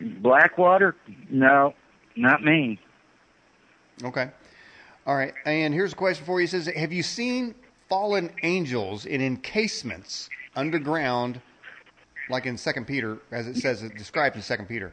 Blackwater? 0.00 0.96
No, 1.28 1.74
not 2.16 2.42
me. 2.42 2.78
Okay. 4.02 4.30
All 5.06 5.16
right. 5.16 5.34
And 5.44 5.72
here's 5.74 5.92
a 5.92 5.96
question 5.96 6.24
for 6.24 6.40
you. 6.40 6.44
It 6.44 6.50
says, 6.50 6.66
have 6.66 6.92
you 6.92 7.02
seen 7.02 7.54
fallen 7.88 8.30
angels 8.42 9.06
in 9.06 9.20
encasements 9.20 10.28
underground, 10.54 11.40
like 12.28 12.46
in 12.46 12.56
Second 12.56 12.86
Peter, 12.86 13.18
as 13.30 13.46
it 13.46 13.56
says, 13.56 13.82
it 13.82 13.96
described 13.96 14.36
in 14.36 14.42
Second 14.42 14.66
Peter. 14.66 14.92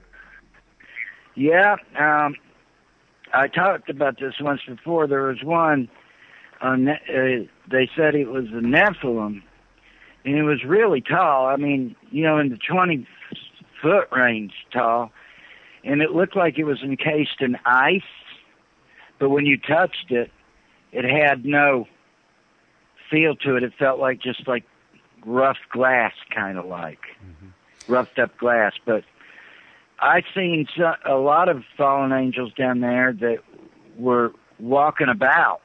Yeah, 1.35 1.77
um, 1.97 2.35
I 3.33 3.47
talked 3.47 3.89
about 3.89 4.19
this 4.19 4.35
once 4.39 4.61
before. 4.67 5.07
There 5.07 5.23
was 5.23 5.43
one. 5.43 5.89
On, 6.61 6.87
uh, 6.87 6.95
they 7.69 7.89
said 7.95 8.15
it 8.15 8.29
was 8.29 8.45
the 8.45 8.61
Nephilim, 8.61 9.41
and 10.23 10.35
it 10.35 10.43
was 10.43 10.63
really 10.63 11.01
tall. 11.01 11.47
I 11.47 11.57
mean, 11.57 11.95
you 12.11 12.23
know, 12.23 12.37
in 12.37 12.49
the 12.49 12.57
twenty 12.57 13.07
foot 13.81 14.07
range 14.11 14.53
tall, 14.71 15.11
and 15.83 16.01
it 16.01 16.11
looked 16.11 16.35
like 16.35 16.57
it 16.57 16.63
was 16.63 16.81
encased 16.81 17.41
in 17.41 17.57
ice. 17.65 18.01
But 19.19 19.29
when 19.29 19.45
you 19.45 19.57
touched 19.57 20.11
it, 20.11 20.31
it 20.91 21.03
had 21.03 21.45
no 21.45 21.87
feel 23.09 23.35
to 23.37 23.55
it. 23.55 23.63
It 23.63 23.73
felt 23.77 23.99
like 23.99 24.21
just 24.21 24.47
like 24.47 24.63
rough 25.25 25.57
glass, 25.71 26.13
kind 26.33 26.57
of 26.57 26.65
like 26.65 26.99
mm-hmm. 27.23 27.91
roughed 27.91 28.19
up 28.19 28.37
glass. 28.37 28.73
But 28.85 29.03
I've 29.99 30.25
seen 30.35 30.67
a 31.05 31.15
lot 31.15 31.49
of 31.49 31.63
fallen 31.77 32.11
angels 32.11 32.53
down 32.53 32.81
there 32.81 33.13
that 33.13 33.39
were 33.97 34.33
walking 34.59 35.09
about, 35.09 35.61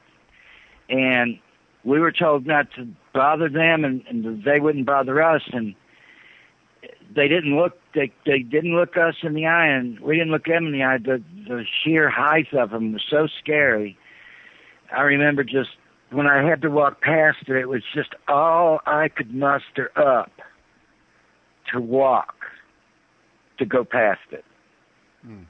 and 0.89 1.39
we 1.83 1.99
were 1.99 2.11
told 2.11 2.45
not 2.45 2.71
to 2.75 2.87
bother 3.13 3.49
them, 3.49 3.85
and, 3.85 4.03
and 4.07 4.43
they 4.43 4.59
wouldn't 4.59 4.85
bother 4.85 5.21
us, 5.21 5.43
and 5.51 5.75
they 7.13 7.27
didn't 7.27 7.55
look 7.55 7.77
they 7.93 8.11
they 8.25 8.39
didn't 8.39 8.75
look 8.75 8.97
us 8.97 9.15
in 9.23 9.33
the 9.33 9.45
eye 9.45 9.67
and 9.67 9.99
we 9.99 10.15
didn't 10.15 10.31
look 10.31 10.45
them 10.45 10.67
in 10.67 10.71
the 10.71 10.83
eye 10.83 10.97
the 10.97 11.21
the 11.47 11.65
sheer 11.83 12.09
height 12.09 12.53
of 12.53 12.71
them 12.71 12.93
was 12.93 13.03
so 13.09 13.27
scary 13.27 13.97
i 14.91 15.01
remember 15.01 15.43
just 15.43 15.71
when 16.11 16.27
i 16.27 16.43
had 16.43 16.61
to 16.61 16.69
walk 16.69 17.01
past 17.01 17.37
it 17.47 17.55
it 17.55 17.67
was 17.67 17.83
just 17.93 18.15
all 18.27 18.79
i 18.85 19.07
could 19.07 19.33
muster 19.33 19.91
up 19.95 20.31
to 21.71 21.79
walk 21.79 22.35
to 23.59 23.65
go 23.65 23.83
past 23.83 24.21
it. 24.31 24.45
Mm. 25.25 25.45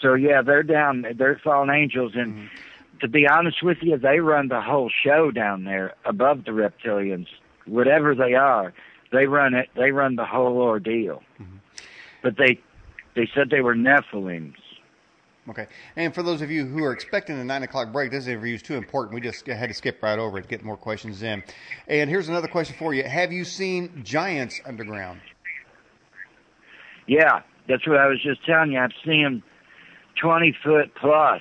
So 0.00 0.14
yeah, 0.14 0.40
they're 0.40 0.62
down. 0.62 1.04
They're 1.16 1.40
fallen 1.42 1.68
angels, 1.68 2.12
and 2.14 2.32
mm-hmm. 2.32 2.98
to 3.00 3.08
be 3.08 3.26
honest 3.26 3.62
with 3.62 3.78
you, 3.82 3.98
they 3.98 4.20
run 4.20 4.48
the 4.48 4.62
whole 4.62 4.90
show 5.04 5.30
down 5.30 5.64
there 5.64 5.94
above 6.06 6.44
the 6.44 6.52
reptilians. 6.52 7.26
Whatever 7.66 8.14
they 8.14 8.32
are, 8.32 8.72
they 9.12 9.26
run 9.26 9.52
it. 9.52 9.68
They 9.76 9.90
run 9.90 10.16
the 10.16 10.24
whole 10.24 10.56
ordeal. 10.58 11.22
Mm-hmm. 11.38 11.56
But 12.22 12.38
they 12.38 12.60
they 13.14 13.28
said 13.34 13.50
they 13.50 13.60
were 13.60 13.74
Nephilims. 13.74 14.54
Okay. 15.48 15.66
And 15.96 16.14
for 16.14 16.22
those 16.22 16.42
of 16.42 16.50
you 16.50 16.66
who 16.66 16.84
are 16.84 16.92
expecting 16.92 17.38
the 17.38 17.44
nine 17.44 17.62
o'clock 17.62 17.92
break, 17.92 18.10
this 18.10 18.26
interview 18.26 18.54
is 18.54 18.62
too 18.62 18.74
important. 18.74 19.14
We 19.14 19.20
just 19.20 19.46
had 19.46 19.68
to 19.68 19.74
skip 19.74 20.02
right 20.02 20.18
over 20.18 20.38
it 20.38 20.42
to 20.42 20.48
get 20.48 20.62
more 20.62 20.76
questions 20.76 21.22
in. 21.22 21.42
And 21.86 22.10
here's 22.10 22.28
another 22.28 22.48
question 22.48 22.76
for 22.78 22.92
you: 22.92 23.04
Have 23.04 23.32
you 23.32 23.44
seen 23.44 24.02
giants 24.04 24.60
underground? 24.66 25.20
Yeah, 27.06 27.40
that's 27.66 27.86
what 27.86 27.96
I 27.96 28.06
was 28.06 28.22
just 28.22 28.44
telling 28.44 28.72
you. 28.72 28.78
I've 28.78 28.90
seen 29.04 29.22
them 29.22 29.42
20 30.20 30.56
foot 30.62 30.94
plus 30.94 31.40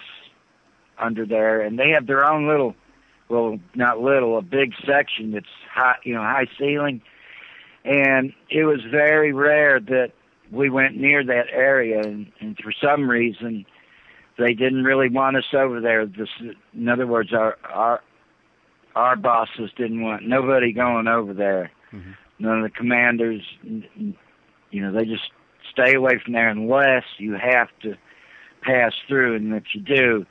under 0.97 1.25
there, 1.25 1.61
and 1.61 1.77
they 1.77 1.89
have 1.89 2.07
their 2.07 2.25
own 2.25 2.47
little, 2.47 2.75
well, 3.27 3.59
not 3.75 3.99
little, 3.99 4.37
a 4.37 4.41
big 4.41 4.73
section 4.85 5.31
that's 5.31 5.45
high, 5.69 5.97
you 6.03 6.13
know, 6.13 6.21
high 6.21 6.47
ceiling. 6.57 7.01
And 7.83 8.33
it 8.49 8.63
was 8.63 8.79
very 8.89 9.33
rare 9.33 9.79
that 9.81 10.11
we 10.51 10.69
went 10.69 10.95
near 10.95 11.23
that 11.25 11.47
area, 11.51 12.01
and, 12.01 12.31
and 12.39 12.57
for 12.57 12.71
some 12.71 13.09
reason, 13.09 13.65
they 14.37 14.53
didn't 14.53 14.83
really 14.83 15.09
want 15.09 15.37
us 15.37 15.45
over 15.53 15.81
there. 15.81 16.05
This, 16.05 16.29
in 16.73 16.89
other 16.89 17.07
words, 17.07 17.33
our 17.33 17.57
our 17.63 18.01
our 18.95 19.15
bosses 19.15 19.71
didn't 19.75 20.01
want 20.01 20.27
nobody 20.27 20.73
going 20.73 21.07
over 21.07 21.33
there. 21.33 21.71
Mm-hmm. 21.93 22.11
None 22.39 22.57
of 22.57 22.63
the 22.63 22.75
commanders, 22.75 23.41
you 23.63 24.81
know, 24.81 24.91
they 24.91 25.05
just 25.05 25.29
stay 25.71 25.95
away 25.95 26.19
from 26.23 26.33
there 26.33 26.49
unless 26.49 27.03
you 27.17 27.33
have 27.33 27.69
to 27.81 27.95
pass 28.61 28.93
through. 29.07 29.35
And 29.35 29.53
if 29.53 29.63
you 29.73 29.81
do, 29.81 30.25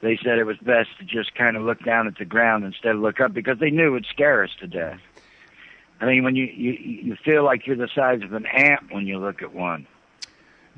they 0.00 0.18
said 0.22 0.38
it 0.38 0.44
was 0.44 0.56
best 0.58 0.90
to 0.98 1.04
just 1.04 1.34
kind 1.34 1.56
of 1.56 1.62
look 1.62 1.82
down 1.84 2.06
at 2.06 2.18
the 2.18 2.24
ground 2.24 2.64
instead 2.64 2.94
of 2.94 3.00
look 3.00 3.20
up 3.20 3.32
because 3.32 3.58
they 3.58 3.70
knew 3.70 3.88
it 3.88 3.90
would 3.90 4.06
scare 4.06 4.44
us 4.44 4.50
to 4.60 4.66
death. 4.66 5.00
I 6.00 6.06
mean, 6.06 6.24
when 6.24 6.36
you 6.36 6.44
you 6.46 6.72
you 6.72 7.16
feel 7.24 7.44
like 7.44 7.66
you're 7.66 7.76
the 7.76 7.88
size 7.94 8.20
of 8.22 8.32
an 8.32 8.46
ant 8.46 8.92
when 8.92 9.06
you 9.06 9.18
look 9.18 9.42
at 9.42 9.54
one. 9.54 9.86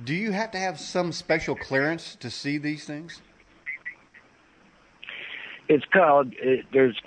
Do 0.03 0.14
you 0.14 0.32
have 0.32 0.51
to 0.51 0.59
have 0.59 0.78
some 0.78 1.11
special 1.12 1.55
clearance 1.55 2.16
to 2.16 2.30
see 2.30 2.59
these 2.59 2.84
things? 2.84 3.22
It's 5.68 5.84
called. 5.86 6.34
It, 6.38 6.66
there's 6.72 7.01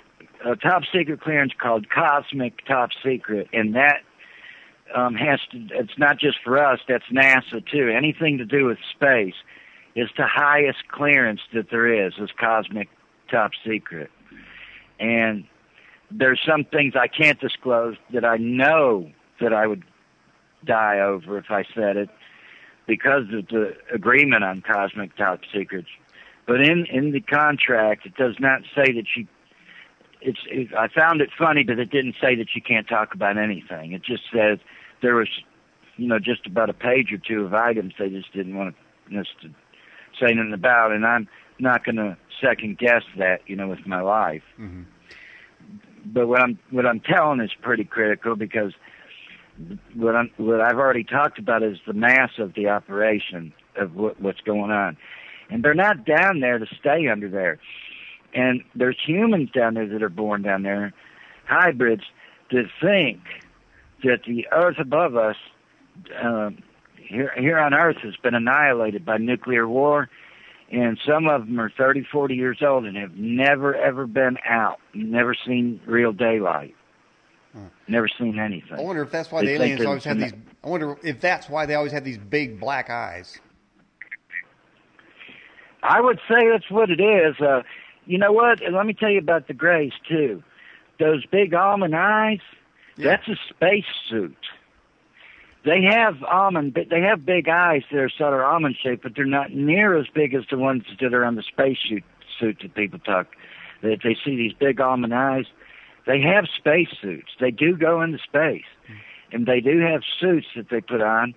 a 0.44 0.56
top 0.56 0.82
secret 0.92 1.20
clearance 1.20 1.52
called 1.60 1.88
Cosmic 1.88 2.64
Top 2.66 2.90
Secret, 3.04 3.48
and 3.52 3.76
that 3.76 4.00
um, 4.94 5.14
has 5.14 5.38
to. 5.52 5.68
It's 5.70 5.96
not 5.98 6.18
just 6.18 6.38
for 6.42 6.58
us. 6.58 6.80
That's 6.88 7.04
NASA 7.12 7.64
too. 7.70 7.88
Anything 7.88 8.38
to 8.38 8.44
do 8.44 8.66
with 8.66 8.78
space 8.92 9.34
is 9.94 10.08
the 10.16 10.26
highest 10.26 10.88
clearance 10.88 11.40
that 11.54 11.70
there 11.70 12.06
is. 12.06 12.14
Is 12.18 12.30
cosmic 12.38 12.88
top 13.30 13.52
secret, 13.64 14.10
and 14.98 15.44
there's 16.10 16.40
some 16.44 16.64
things 16.64 16.94
I 16.96 17.06
can't 17.06 17.40
disclose 17.40 17.96
that 18.12 18.24
I 18.24 18.36
know 18.36 19.10
that 19.40 19.52
I 19.52 19.68
would 19.68 19.84
die 20.64 20.98
over 20.98 21.38
if 21.38 21.50
I 21.50 21.64
said 21.72 21.96
it 21.96 22.10
because 22.90 23.22
of 23.32 23.46
the 23.46 23.72
agreement 23.94 24.42
on 24.42 24.62
cosmic 24.62 25.16
top 25.16 25.42
secrets. 25.54 25.86
But 26.44 26.60
in 26.60 26.86
in 26.86 27.12
the 27.12 27.20
contract, 27.20 28.04
it 28.04 28.16
does 28.16 28.34
not 28.40 28.62
say 28.74 28.92
that 28.92 29.04
you. 29.16 29.28
It's. 30.20 30.40
It, 30.46 30.74
I 30.76 30.88
found 30.88 31.20
it 31.20 31.30
funny, 31.38 31.62
but 31.62 31.78
it 31.78 31.90
didn't 31.90 32.16
say 32.20 32.34
that 32.34 32.48
you 32.52 32.60
can't 32.60 32.88
talk 32.88 33.14
about 33.14 33.38
anything. 33.38 33.92
It 33.92 34.02
just 34.02 34.24
says 34.34 34.58
there 35.02 35.14
was, 35.14 35.28
you 35.96 36.08
know, 36.08 36.18
just 36.18 36.46
about 36.46 36.68
a 36.68 36.72
page 36.72 37.12
or 37.12 37.18
two 37.18 37.44
of 37.44 37.54
items 37.54 37.94
they 37.96 38.08
just 38.08 38.32
didn't 38.32 38.56
want 38.56 38.74
us 39.16 39.28
to 39.42 39.50
say 40.18 40.32
anything 40.32 40.52
about, 40.52 40.90
and 40.90 41.06
I'm 41.06 41.28
not 41.60 41.84
going 41.84 41.96
to 41.96 42.16
second 42.42 42.78
guess 42.78 43.02
that, 43.18 43.42
you 43.46 43.54
know, 43.54 43.68
with 43.68 43.86
my 43.86 44.00
life. 44.00 44.42
Mm-hmm. 44.58 44.82
But 46.06 46.26
what 46.26 46.42
I'm 46.42 46.58
what 46.70 46.86
I'm 46.86 46.98
telling 46.98 47.40
is 47.40 47.52
pretty 47.62 47.84
critical 47.84 48.34
because 48.34 48.72
what 49.94 50.16
I'm 50.16 50.30
what 50.36 50.60
I've 50.60 50.78
already 50.78 51.04
talked 51.04 51.38
about 51.38 51.62
is 51.62 51.78
the 51.86 51.92
mass 51.92 52.30
of 52.38 52.54
the 52.54 52.68
operation 52.68 53.52
of 53.76 53.94
what, 53.94 54.20
what's 54.20 54.40
going 54.40 54.70
on, 54.70 54.96
and 55.50 55.62
they're 55.62 55.74
not 55.74 56.04
down 56.04 56.40
there 56.40 56.58
to 56.58 56.66
stay 56.78 57.08
under 57.08 57.28
there. 57.28 57.58
And 58.32 58.62
there's 58.74 58.96
humans 59.04 59.50
down 59.50 59.74
there 59.74 59.88
that 59.88 60.02
are 60.02 60.08
born 60.08 60.42
down 60.42 60.62
there, 60.62 60.92
hybrids 61.46 62.04
that 62.50 62.66
think 62.80 63.20
that 64.04 64.20
the 64.26 64.46
Earth 64.52 64.76
above 64.78 65.16
us, 65.16 65.36
uh, 66.22 66.50
here 66.96 67.32
here 67.36 67.58
on 67.58 67.74
Earth, 67.74 67.98
has 68.02 68.16
been 68.16 68.34
annihilated 68.34 69.04
by 69.04 69.18
nuclear 69.18 69.68
war, 69.68 70.08
and 70.70 70.98
some 71.06 71.26
of 71.26 71.46
them 71.46 71.60
are 71.60 71.70
30, 71.76 72.06
40 72.10 72.34
years 72.34 72.58
old 72.62 72.84
and 72.86 72.96
have 72.96 73.16
never 73.16 73.74
ever 73.74 74.06
been 74.06 74.38
out, 74.48 74.78
never 74.94 75.34
seen 75.34 75.80
real 75.86 76.12
daylight. 76.12 76.74
Hmm. 77.52 77.66
Never 77.88 78.08
seen 78.08 78.38
anything. 78.38 78.78
I 78.78 78.80
wonder 78.80 79.02
if 79.02 79.10
that's 79.10 79.32
why 79.32 79.40
they 79.40 79.56
the 79.56 79.64
aliens 79.64 79.84
always 79.84 80.04
have 80.04 80.18
these. 80.18 80.32
I 80.62 80.68
wonder 80.68 80.96
if 81.02 81.20
that's 81.20 81.48
why 81.48 81.66
they 81.66 81.74
always 81.74 81.92
have 81.92 82.04
these 82.04 82.18
big 82.18 82.60
black 82.60 82.90
eyes. 82.90 83.40
I 85.82 86.00
would 86.00 86.20
say 86.28 86.48
that's 86.50 86.70
what 86.70 86.90
it 86.90 87.00
is. 87.00 87.40
Uh, 87.40 87.62
you 88.06 88.18
know 88.18 88.32
what? 88.32 88.60
Let 88.70 88.86
me 88.86 88.92
tell 88.92 89.10
you 89.10 89.18
about 89.18 89.48
the 89.48 89.54
Greys 89.54 89.92
too. 90.08 90.42
Those 90.98 91.24
big 91.26 91.54
almond 91.54 91.96
eyes. 91.96 92.40
Yeah. 92.96 93.16
That's 93.16 93.28
a 93.28 93.36
space 93.48 93.84
suit. 94.08 94.36
They 95.64 95.82
have 95.82 96.22
almond, 96.22 96.74
they 96.74 97.00
have 97.02 97.26
big 97.26 97.48
eyes 97.48 97.82
that 97.90 97.98
are 97.98 98.08
sort 98.08 98.32
of 98.32 98.40
almond 98.40 98.76
shaped, 98.82 99.02
but 99.02 99.12
they're 99.14 99.26
not 99.26 99.52
near 99.52 99.98
as 99.98 100.06
big 100.14 100.34
as 100.34 100.44
the 100.50 100.56
ones 100.56 100.84
that 101.00 101.12
are 101.12 101.24
on 101.24 101.34
the 101.34 101.42
space 101.42 101.76
suit, 101.86 102.04
suit 102.38 102.58
that 102.62 102.74
people 102.74 102.98
talk. 102.98 103.26
That 103.82 103.98
they 104.02 104.16
see 104.24 104.36
these 104.36 104.52
big 104.52 104.80
almond 104.80 105.14
eyes. 105.14 105.46
They 106.06 106.20
have 106.20 106.46
space 106.56 106.88
suits. 107.00 107.30
They 107.38 107.50
do 107.50 107.76
go 107.76 108.02
into 108.02 108.18
space, 108.18 108.64
and 109.32 109.46
they 109.46 109.60
do 109.60 109.80
have 109.80 110.02
suits 110.20 110.46
that 110.56 110.68
they 110.70 110.80
put 110.80 111.02
on, 111.02 111.34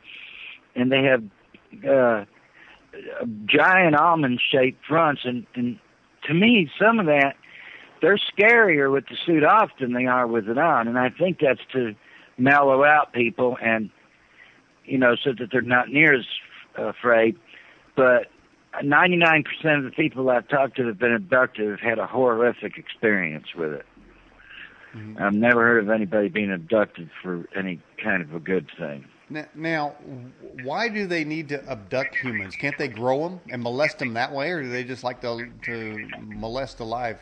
and 0.76 0.92
they 0.92 1.04
have 1.04 1.24
uh, 1.88 2.26
giant 3.46 3.96
almond 3.96 4.42
shaped 4.52 4.86
fronts. 4.88 5.22
And, 5.26 5.46
and 5.56 5.80
to 6.28 6.34
me, 6.34 6.70
some 6.80 7.00
of 7.00 7.06
that 7.08 7.36
they're 8.04 8.20
scarier 8.38 8.92
with 8.92 9.06
the 9.08 9.16
suit 9.26 9.46
off 9.46 9.72
than 9.80 9.94
they 9.94 10.06
are 10.08 10.28
with 10.28 10.50
it 10.50 10.58
on, 10.58 10.90
and 10.90 11.00
I 11.00 11.10
think 11.10 11.40
that's 11.40 11.62
to 11.72 11.96
mellow 12.38 12.84
out 12.84 13.14
people 13.14 13.58
and 13.62 13.90
you 14.84 14.98
know 14.98 15.16
so 15.16 15.32
that 15.40 15.50
they're 15.52 15.62
not 15.62 15.88
near 15.88 16.14
as 16.14 16.26
afraid. 16.76 17.38
But 17.96 18.28
99% 18.84 19.46
of 19.78 19.84
the 19.86 19.92
people 19.92 20.30
I've 20.30 20.50
talked 20.50 20.76
to 20.78 20.84
that 20.84 20.90
have 20.90 21.00
been 21.00 21.14
abducted 21.14 21.70
have 21.70 21.80
had 21.80 21.98
a 21.98 22.06
horrific 22.06 22.78
experience 22.78 23.56
with 23.56 23.72
it. 23.72 23.86
Mm-hmm. 24.96 25.22
I've 25.22 25.34
never 25.34 25.62
heard 25.62 25.84
of 25.84 25.90
anybody 25.90 26.30
being 26.30 26.52
abducted 26.52 27.10
for 27.22 27.46
any 27.56 27.82
kind 28.02 28.22
of 28.22 28.34
a 28.34 28.40
good 28.40 28.70
thing. 28.78 29.06
Now, 29.56 29.96
why 30.64 30.90
do 30.90 31.08
they 31.08 31.24
need 31.24 31.50
to 31.50 31.64
abduct 31.68 32.16
humans? 32.16 32.56
Can't 32.56 32.78
they 32.78 32.88
grow 32.88 33.28
them 33.28 33.40
and 33.50 33.64
molest 33.64 34.00
them 34.00 34.14
that 34.14 34.32
way, 34.32 34.52
or 34.52 34.62
do 34.62 34.70
they 34.70 34.84
just 34.84 35.04
like 35.04 35.22
to, 35.22 35.50
to 35.64 36.08
molest 36.22 36.80
alive 36.80 37.18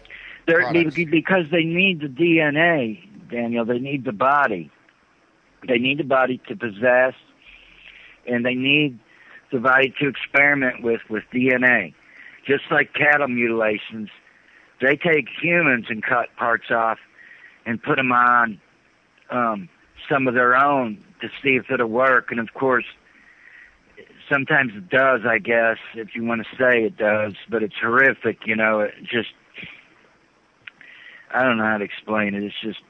They're, 0.47 0.61
products. 0.61 0.95
because 0.95 1.45
they 1.51 1.63
need 1.63 2.01
the 2.01 2.07
DNA, 2.07 2.99
Daniel. 3.29 3.63
They 3.63 3.79
need 3.79 4.03
the 4.03 4.11
body. 4.11 4.69
They 5.67 5.77
need 5.77 5.99
the 5.99 6.03
body 6.03 6.41
to 6.49 6.55
possess, 6.55 7.13
and 8.27 8.45
they 8.45 8.55
need 8.55 8.99
the 9.51 9.59
body 9.59 9.93
to 10.01 10.07
experiment 10.07 10.83
with 10.83 11.01
with 11.09 11.23
DNA. 11.33 11.93
Just 12.45 12.63
like 12.71 12.93
cattle 12.93 13.27
mutilations, 13.27 14.09
they 14.81 14.97
take 14.97 15.27
humans 15.41 15.85
and 15.89 16.03
cut 16.03 16.35
parts 16.35 16.71
off 16.71 16.97
and 17.65 17.81
put 17.81 17.97
them 17.97 18.11
on 18.11 18.59
um, 19.29 19.69
some 20.09 20.27
of 20.27 20.33
their 20.33 20.55
own 20.55 21.03
to 21.21 21.27
see 21.43 21.55
if 21.55 21.69
it'll 21.71 21.87
work. 21.87 22.31
And 22.31 22.39
of 22.39 22.53
course, 22.53 22.85
sometimes 24.29 24.73
it 24.75 24.89
does. 24.89 25.21
I 25.27 25.37
guess 25.37 25.77
if 25.95 26.15
you 26.15 26.23
want 26.23 26.41
to 26.45 26.57
say 26.57 26.83
it 26.83 26.97
does, 26.97 27.33
but 27.49 27.63
it's 27.63 27.75
horrific. 27.79 28.45
You 28.45 28.55
know, 28.55 28.81
it 28.81 28.93
just 29.03 29.29
I 31.33 31.43
don't 31.43 31.57
know 31.57 31.65
how 31.65 31.77
to 31.77 31.85
explain 31.85 32.35
it. 32.35 32.43
It's 32.43 32.55
just 32.61 32.81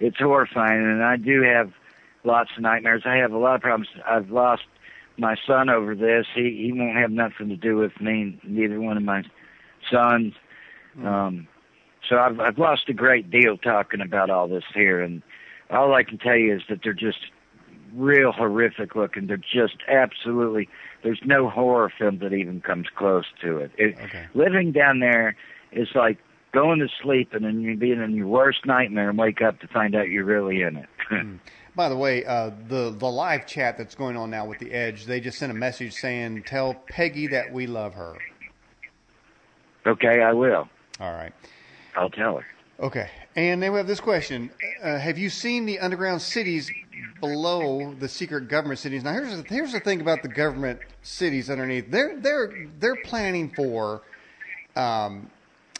it's 0.00 0.18
horrifying, 0.18 0.80
and 0.80 1.02
I 1.02 1.16
do 1.16 1.42
have 1.42 1.72
lots 2.24 2.50
of 2.56 2.62
nightmares. 2.62 3.02
I 3.04 3.16
have 3.16 3.32
a 3.32 3.38
lot 3.38 3.54
of 3.54 3.62
problems. 3.62 3.88
I've 4.06 4.30
lost 4.30 4.64
my 5.16 5.36
son 5.46 5.68
over 5.70 5.94
this. 5.94 6.26
He 6.34 6.64
he 6.64 6.72
won't 6.72 6.96
have 6.96 7.10
nothing 7.10 7.48
to 7.48 7.56
do 7.56 7.76
with 7.76 7.98
me. 8.00 8.38
Neither 8.44 8.80
one 8.80 8.96
of 8.96 9.02
my 9.02 9.22
sons. 9.90 10.34
Mm. 10.98 11.06
Um, 11.06 11.48
so 12.08 12.18
I've 12.18 12.40
I've 12.40 12.58
lost 12.58 12.88
a 12.88 12.92
great 12.92 13.30
deal 13.30 13.56
talking 13.56 14.00
about 14.00 14.30
all 14.30 14.48
this 14.48 14.64
here, 14.74 15.00
and 15.00 15.22
all 15.70 15.94
I 15.94 16.02
can 16.02 16.18
tell 16.18 16.36
you 16.36 16.54
is 16.54 16.62
that 16.68 16.80
they're 16.82 16.92
just 16.92 17.18
real 17.94 18.32
horrific 18.32 18.94
looking. 18.94 19.26
They're 19.26 19.36
just 19.36 19.76
absolutely. 19.88 20.68
There's 21.02 21.20
no 21.24 21.48
horror 21.48 21.92
film 21.96 22.18
that 22.18 22.32
even 22.32 22.60
comes 22.60 22.88
close 22.94 23.26
to 23.42 23.58
it. 23.58 23.72
it 23.78 23.96
Okay. 24.04 24.26
Living 24.34 24.72
down 24.72 25.00
there 25.00 25.36
is 25.72 25.88
like 25.94 26.18
going 26.52 26.78
to 26.80 26.88
sleep 27.02 27.34
and 27.34 27.44
then 27.44 27.60
you 27.60 27.76
being 27.76 28.00
in 28.00 28.14
your 28.14 28.26
worst 28.26 28.64
nightmare 28.64 29.10
and 29.10 29.18
wake 29.18 29.42
up 29.42 29.60
to 29.60 29.68
find 29.68 29.94
out 29.94 30.08
you're 30.08 30.24
really 30.24 30.62
in 30.62 30.76
it. 30.76 30.88
By 31.76 31.90
the 31.90 31.96
way, 31.96 32.24
uh, 32.24 32.50
the 32.68 32.90
the 32.90 33.06
live 33.06 33.46
chat 33.46 33.76
that's 33.76 33.94
going 33.94 34.16
on 34.16 34.30
now 34.30 34.46
with 34.46 34.58
the 34.58 34.72
Edge, 34.72 35.04
they 35.04 35.20
just 35.20 35.38
sent 35.38 35.52
a 35.52 35.54
message 35.54 35.92
saying, 35.92 36.44
"Tell 36.44 36.74
Peggy 36.88 37.26
that 37.28 37.52
we 37.52 37.66
love 37.66 37.94
her." 37.94 38.16
okay, 39.86 40.22
I 40.22 40.32
will. 40.32 40.68
All 41.00 41.12
right. 41.12 41.32
I'll 41.96 42.10
tell 42.10 42.38
her. 42.38 42.46
Okay. 42.78 43.08
And 43.34 43.62
then 43.62 43.72
we 43.72 43.78
have 43.78 43.86
this 43.86 44.00
question: 44.00 44.50
uh, 44.82 44.98
Have 44.98 45.18
you 45.18 45.30
seen 45.30 45.66
the 45.66 45.78
underground 45.78 46.22
cities 46.22 46.70
below 47.20 47.94
the 47.98 48.08
secret 48.08 48.48
government 48.48 48.78
cities? 48.78 49.02
Now, 49.02 49.12
here's 49.12 49.42
the, 49.42 49.48
here's 49.48 49.72
the 49.72 49.80
thing 49.80 50.00
about 50.00 50.22
the 50.22 50.28
government 50.28 50.80
cities 51.02 51.50
underneath. 51.50 51.90
They're 51.90 52.16
they're 52.20 52.68
they're 52.78 53.02
planning 53.04 53.50
for. 53.54 54.02
Um, 54.74 55.30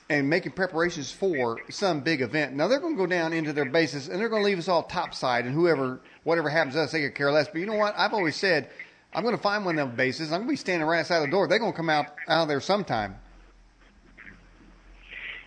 and 0.09 0.31
making 0.31 0.53
preparations 0.53 1.11
for 1.11 1.59
some 1.69 2.01
big 2.01 2.21
event. 2.21 2.55
Now 2.55 2.69
they're 2.69 2.79
going 2.79 2.95
to 2.95 2.99
go 2.99 3.09
down 3.09 3.33
into 3.33 3.53
their 3.53 3.65
bases 3.65 4.09
and 4.09 4.21
they're 4.21 4.29
going 4.29 4.43
to 4.43 4.47
leave 4.47 4.59
us 4.59 4.69
all 4.69 4.85
topside, 4.85 5.47
and 5.47 5.53
whoever, 5.53 6.01
whatever 6.23 6.49
happens 6.49 6.77
to 6.77 6.83
us, 6.83 6.93
they 6.93 7.03
could 7.03 7.17
care 7.17 7.33
less. 7.33 7.49
But 7.49 7.59
you 7.59 7.67
know 7.67 7.75
what? 7.75 7.93
I've 7.99 8.15
always 8.15 8.37
said 8.37 8.71
I'm 9.17 9.23
going 9.23 9.37
to 9.37 9.43
find 9.43 9.65
one 9.65 9.79
of 9.79 9.89
them 9.89 9.97
bases. 9.97 10.31
I'm 10.31 10.41
going 10.41 10.49
to 10.49 10.53
be 10.53 10.57
standing 10.57 10.87
right 10.87 11.01
outside 11.01 11.21
the 11.21 11.31
door. 11.31 11.49
They're 11.49 11.59
going 11.59 11.73
to 11.73 11.77
come 11.77 11.89
out 11.89 12.07
out 12.29 12.43
of 12.43 12.49
there 12.49 12.61
sometime. 12.61 13.17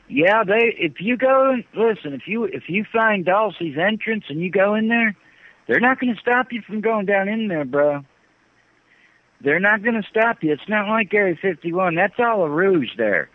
Yeah, 0.09 0.43
they. 0.43 0.73
If 0.77 0.99
you 0.99 1.15
go, 1.15 1.55
listen. 1.75 2.13
If 2.13 2.23
you 2.25 2.45
if 2.45 2.63
you 2.67 2.83
find 2.91 3.23
Dulce's 3.23 3.77
entrance 3.77 4.25
and 4.27 4.41
you 4.41 4.49
go 4.49 4.73
in 4.73 4.87
there, 4.87 5.15
they're 5.67 5.79
not 5.79 5.99
going 5.99 6.13
to 6.13 6.19
stop 6.19 6.51
you 6.51 6.63
from 6.65 6.81
going 6.81 7.05
down 7.05 7.29
in 7.29 7.47
there, 7.47 7.63
bro. 7.63 8.01
They're 9.41 9.59
not 9.59 9.83
going 9.83 10.01
to 10.01 10.07
stop 10.09 10.39
you. 10.41 10.51
It's 10.51 10.67
not 10.67 10.89
like 10.89 11.13
Area 11.13 11.35
51. 11.39 11.95
That's 11.95 12.15
all 12.17 12.43
a 12.43 12.49
ruse 12.49 12.91
there. 12.97 13.29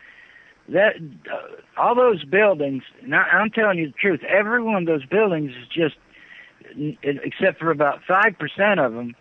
That 0.69 0.97
uh, 1.33 1.81
all 1.81 1.95
those 1.95 2.25
buildings. 2.25 2.83
Now, 3.07 3.23
I'm 3.23 3.51
telling 3.51 3.79
you 3.79 3.87
the 3.87 3.93
truth. 3.93 4.21
Every 4.25 4.63
one 4.63 4.83
of 4.83 4.87
those 4.87 5.07
buildings 5.07 5.53
is 5.53 5.69
just, 5.69 5.95
except 7.03 7.61
for 7.61 7.71
about 7.71 8.01
five 8.09 8.37
percent 8.37 8.81
of 8.81 8.95
them, 8.95 9.15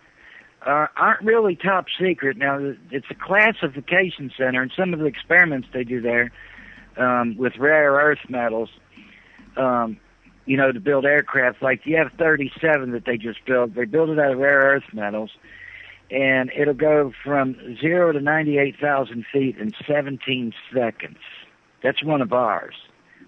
are, 0.63 0.89
aren't 0.97 1.21
really 1.21 1.55
top 1.55 1.85
secret. 1.99 2.35
Now, 2.35 2.57
it's 2.89 3.05
a 3.11 3.15
classification 3.15 4.31
center, 4.35 4.63
and 4.63 4.71
some 4.75 4.91
of 4.91 4.99
the 4.99 5.05
experiments 5.05 5.67
they 5.71 5.83
do 5.83 6.01
there 6.01 6.31
um, 6.97 7.35
with 7.37 7.53
rare 7.57 7.93
earth 7.93 8.29
metals, 8.29 8.69
um, 9.57 9.97
you 10.45 10.57
know, 10.57 10.71
to 10.71 10.79
build 10.79 11.05
aircraft 11.05 11.61
like 11.61 11.83
the 11.83 11.95
F-37 11.95 12.91
that 12.91 13.03
they 13.05 13.17
just 13.17 13.45
built. 13.45 13.75
They 13.75 13.85
build 13.85 14.09
it 14.09 14.19
out 14.19 14.31
of 14.31 14.39
rare 14.39 14.59
earth 14.59 14.83
metals, 14.93 15.31
and 16.11 16.51
it'll 16.57 16.73
go 16.73 17.11
from 17.23 17.55
zero 17.79 18.11
to 18.11 18.19
98,000 18.19 19.25
feet 19.31 19.57
in 19.57 19.71
17 19.87 20.53
seconds. 20.73 21.17
That's 21.81 22.03
one 22.03 22.21
of 22.21 22.33
ours 22.33 22.75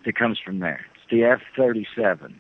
that 0.05 0.15
comes 0.15 0.39
from 0.43 0.59
there. 0.59 0.85
It's 0.95 1.09
the 1.09 1.23
F-37, 1.23 2.35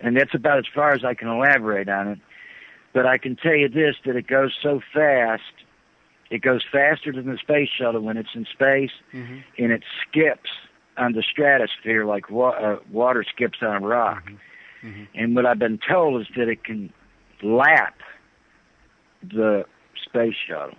and 0.00 0.16
that's 0.16 0.34
about 0.34 0.58
as 0.58 0.66
far 0.74 0.92
as 0.92 1.04
I 1.04 1.14
can 1.14 1.28
elaborate 1.28 1.88
on 1.88 2.08
it. 2.08 2.18
But 2.92 3.06
I 3.06 3.18
can 3.18 3.36
tell 3.36 3.54
you 3.54 3.68
this: 3.68 3.96
that 4.06 4.16
it 4.16 4.26
goes 4.26 4.52
so 4.62 4.80
fast. 4.92 5.42
It 6.34 6.42
goes 6.42 6.62
faster 6.70 7.12
than 7.12 7.26
the 7.30 7.38
space 7.38 7.68
shuttle 7.78 8.00
when 8.00 8.16
it's 8.16 8.34
in 8.34 8.44
space, 8.46 8.90
Mm-hmm. 9.12 9.38
and 9.58 9.70
it 9.72 9.82
skips 10.02 10.50
on 10.98 11.12
the 11.12 11.22
stratosphere 11.22 12.04
like 12.04 12.28
wa- 12.28 12.48
uh, 12.50 12.78
water 12.90 13.24
skips 13.24 13.58
on 13.62 13.82
a 13.84 13.86
rock. 13.86 14.32
Mhm. 14.82 15.06
And 15.14 15.36
what 15.36 15.46
I've 15.46 15.60
been 15.60 15.78
told 15.88 16.20
is 16.22 16.26
that 16.36 16.48
it 16.48 16.64
can 16.64 16.92
lap 17.42 17.94
the 19.22 19.64
space 20.04 20.34
shuttle, 20.48 20.76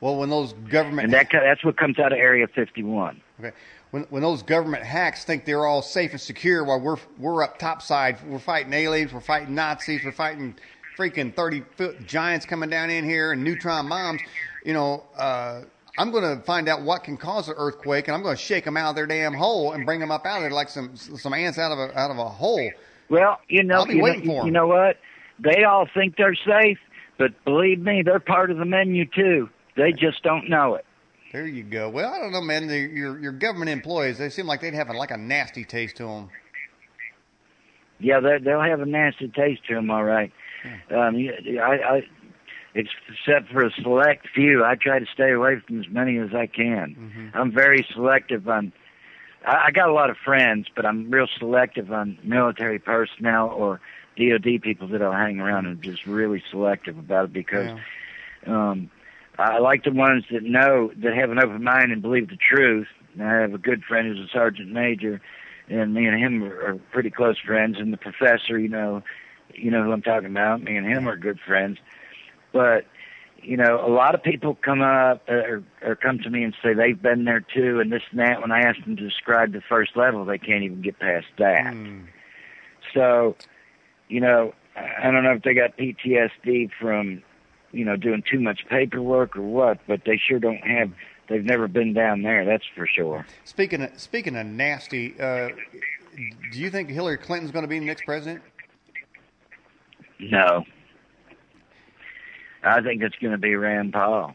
Well, 0.00 0.16
when 0.16 0.30
those 0.30 0.52
government 0.70 1.06
and 1.06 1.12
that 1.12 1.28
that's 1.32 1.64
what 1.64 1.76
comes 1.76 1.98
out 1.98 2.12
of 2.12 2.18
Area 2.18 2.46
51. 2.46 3.20
okay, 3.40 3.50
when 3.90 4.04
when 4.04 4.22
those 4.22 4.42
government 4.42 4.84
hacks 4.84 5.24
think 5.24 5.44
they're 5.44 5.66
all 5.66 5.82
safe 5.82 6.12
and 6.12 6.20
secure, 6.20 6.64
while 6.64 6.80
we're 6.80 6.96
we're 7.18 7.42
up 7.42 7.58
topside, 7.58 8.16
we're 8.26 8.38
fighting 8.38 8.72
aliens, 8.72 9.12
we're 9.12 9.20
fighting 9.20 9.54
Nazis, 9.54 10.04
we're 10.04 10.12
fighting 10.12 10.54
freaking 10.98 11.34
thirty 11.34 11.62
foot 11.76 12.06
giants 12.06 12.46
coming 12.46 12.70
down 12.70 12.90
in 12.90 13.04
here 13.04 13.32
and 13.32 13.42
neutron 13.42 13.88
bombs. 13.88 14.20
You 14.64 14.72
know, 14.72 15.04
uh, 15.16 15.62
I'm 15.98 16.10
going 16.10 16.36
to 16.36 16.42
find 16.44 16.68
out 16.68 16.82
what 16.82 17.04
can 17.04 17.16
cause 17.16 17.48
an 17.48 17.54
earthquake, 17.56 18.08
and 18.08 18.16
I'm 18.16 18.22
going 18.22 18.36
to 18.36 18.42
shake 18.42 18.64
them 18.64 18.76
out 18.76 18.90
of 18.90 18.96
their 18.96 19.06
damn 19.06 19.34
hole 19.34 19.72
and 19.72 19.86
bring 19.86 20.00
them 20.00 20.10
up 20.10 20.26
out 20.26 20.38
of 20.38 20.42
there 20.42 20.50
like 20.50 20.68
some 20.68 20.96
some 20.96 21.32
ants 21.32 21.58
out 21.58 21.72
of 21.72 21.78
a 21.78 21.98
out 21.98 22.10
of 22.10 22.18
a 22.18 22.28
hole. 22.28 22.70
Well, 23.08 23.38
you 23.48 23.62
know, 23.62 23.86
you, 23.86 23.96
know 23.96 24.04
waiting 24.04 24.26
for 24.26 24.40
'em. 24.40 24.46
you 24.46 24.52
know 24.52 24.66
what? 24.66 24.98
They 25.38 25.64
all 25.64 25.86
think 25.92 26.16
they're 26.16 26.34
safe, 26.34 26.78
but 27.18 27.32
believe 27.44 27.80
me, 27.80 28.02
they're 28.02 28.20
part 28.20 28.50
of 28.50 28.56
the 28.56 28.64
menu 28.64 29.04
too. 29.04 29.50
They 29.76 29.92
just 29.92 30.22
don't 30.22 30.48
know 30.48 30.74
it. 30.74 30.84
There 31.32 31.46
you 31.46 31.64
go. 31.64 31.90
Well, 31.90 32.12
I 32.12 32.20
don't 32.20 32.32
know, 32.32 32.40
man. 32.40 32.68
The, 32.68 32.78
your 32.78 33.18
your 33.18 33.32
government 33.32 33.70
employees, 33.70 34.18
they 34.18 34.30
seem 34.30 34.46
like 34.46 34.60
they'd 34.60 34.74
have 34.74 34.88
a, 34.88 34.92
like 34.92 35.10
a 35.10 35.16
nasty 35.16 35.64
taste 35.64 35.96
to 35.96 36.04
them. 36.04 36.30
Yeah, 37.98 38.20
they 38.20 38.38
they'll 38.38 38.62
have 38.62 38.80
a 38.80 38.86
nasty 38.86 39.28
taste 39.28 39.66
to 39.68 39.74
them, 39.74 39.90
all 39.90 40.04
right. 40.04 40.32
Um, 40.90 41.16
I, 41.16 41.78
I, 41.96 42.02
except 42.74 43.50
for 43.52 43.64
a 43.64 43.70
select 43.82 44.28
few. 44.34 44.64
I 44.64 44.74
try 44.74 44.98
to 44.98 45.06
stay 45.12 45.30
away 45.32 45.60
from 45.66 45.80
as 45.80 45.86
many 45.88 46.18
as 46.18 46.34
I 46.34 46.46
can. 46.46 47.30
I'm 47.34 47.52
very 47.52 47.86
selective 47.92 48.48
on. 48.48 48.72
I, 49.46 49.66
I 49.66 49.70
got 49.70 49.88
a 49.88 49.92
lot 49.92 50.10
of 50.10 50.16
friends, 50.16 50.66
but 50.74 50.84
I'm 50.84 51.10
real 51.10 51.28
selective 51.38 51.92
on 51.92 52.18
military 52.24 52.78
personnel 52.78 53.48
or 53.48 53.80
DoD 54.18 54.60
people 54.62 54.88
that 54.88 55.02
I'll 55.02 55.12
hang 55.12 55.40
around 55.40 55.66
and 55.66 55.80
just 55.82 56.06
really 56.06 56.42
selective 56.50 56.98
about 56.98 57.26
it 57.26 57.32
because 57.32 57.70
Yeah. 58.46 58.70
um, 58.70 58.90
I 59.38 59.58
like 59.58 59.82
the 59.84 59.90
ones 59.92 60.24
that 60.30 60.42
know 60.44 60.92
that 60.96 61.14
have 61.14 61.30
an 61.30 61.38
open 61.40 61.62
mind 61.64 61.90
and 61.92 62.00
believe 62.02 62.28
the 62.28 62.36
truth. 62.36 62.86
And 63.14 63.22
I 63.22 63.40
have 63.40 63.54
a 63.54 63.58
good 63.58 63.82
friend 63.84 64.06
who's 64.08 64.18
a 64.28 64.30
sergeant 64.32 64.70
major, 64.70 65.20
and 65.68 65.94
me 65.94 66.06
and 66.06 66.18
him 66.18 66.42
are, 66.44 66.66
are 66.66 66.74
pretty 66.92 67.10
close 67.10 67.38
friends. 67.38 67.76
And 67.78 67.92
the 67.92 67.96
professor, 67.96 68.58
you 68.58 68.68
know, 68.68 69.02
you 69.56 69.70
know 69.70 69.82
who 69.82 69.92
I'm 69.92 70.02
talking 70.02 70.30
about. 70.30 70.62
Me 70.62 70.76
and 70.76 70.86
him 70.86 71.08
are 71.08 71.16
good 71.16 71.38
friends. 71.40 71.78
But 72.52 72.86
you 73.44 73.56
know, 73.56 73.84
a 73.84 73.90
lot 73.90 74.14
of 74.14 74.22
people 74.22 74.54
come 74.54 74.80
up 74.80 75.28
or, 75.28 75.62
or 75.82 75.96
come 75.96 76.18
to 76.20 76.30
me 76.30 76.42
and 76.44 76.54
say 76.62 76.72
they've 76.72 77.00
been 77.00 77.24
there 77.24 77.40
too, 77.40 77.80
and 77.80 77.92
this 77.92 78.02
and 78.10 78.20
that. 78.20 78.40
When 78.40 78.50
I 78.50 78.60
ask 78.60 78.82
them 78.84 78.96
to 78.96 79.02
describe 79.02 79.52
the 79.52 79.60
first 79.60 79.96
level, 79.96 80.24
they 80.24 80.38
can't 80.38 80.64
even 80.64 80.80
get 80.80 80.98
past 80.98 81.26
that. 81.38 81.74
Hmm. 81.74 82.04
So, 82.94 83.36
you 84.08 84.20
know, 84.20 84.54
I 84.76 85.08
I 85.08 85.10
don't 85.10 85.22
know 85.22 85.32
if 85.32 85.42
they 85.42 85.54
got 85.54 85.76
PTSD 85.76 86.70
from, 86.80 87.22
you 87.72 87.84
know, 87.84 87.96
doing 87.96 88.22
too 88.28 88.40
much 88.40 88.66
paperwork 88.68 89.36
or 89.36 89.42
what, 89.42 89.78
but 89.86 90.02
they 90.06 90.16
sure 90.16 90.38
don't 90.38 90.66
have. 90.66 90.92
They've 91.28 91.44
never 91.44 91.68
been 91.68 91.94
down 91.94 92.22
there, 92.22 92.44
that's 92.44 92.66
for 92.74 92.86
sure. 92.86 93.26
Speaking 93.44 93.82
of, 93.82 93.98
speaking 93.98 94.36
of 94.36 94.46
nasty, 94.46 95.18
uh, 95.18 95.48
do 96.52 96.60
you 96.60 96.70
think 96.70 96.90
Hillary 96.90 97.16
Clinton's 97.16 97.50
going 97.50 97.62
to 97.62 97.68
be 97.68 97.78
the 97.78 97.86
next 97.86 98.04
president? 98.04 98.42
No, 100.18 100.64
I 102.62 102.80
think 102.80 103.02
it's 103.02 103.16
going 103.16 103.32
to 103.32 103.38
be 103.38 103.54
Rand 103.56 103.92
Paul. 103.92 104.34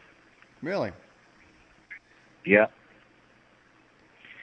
Really? 0.62 0.92
Yep. 2.44 2.72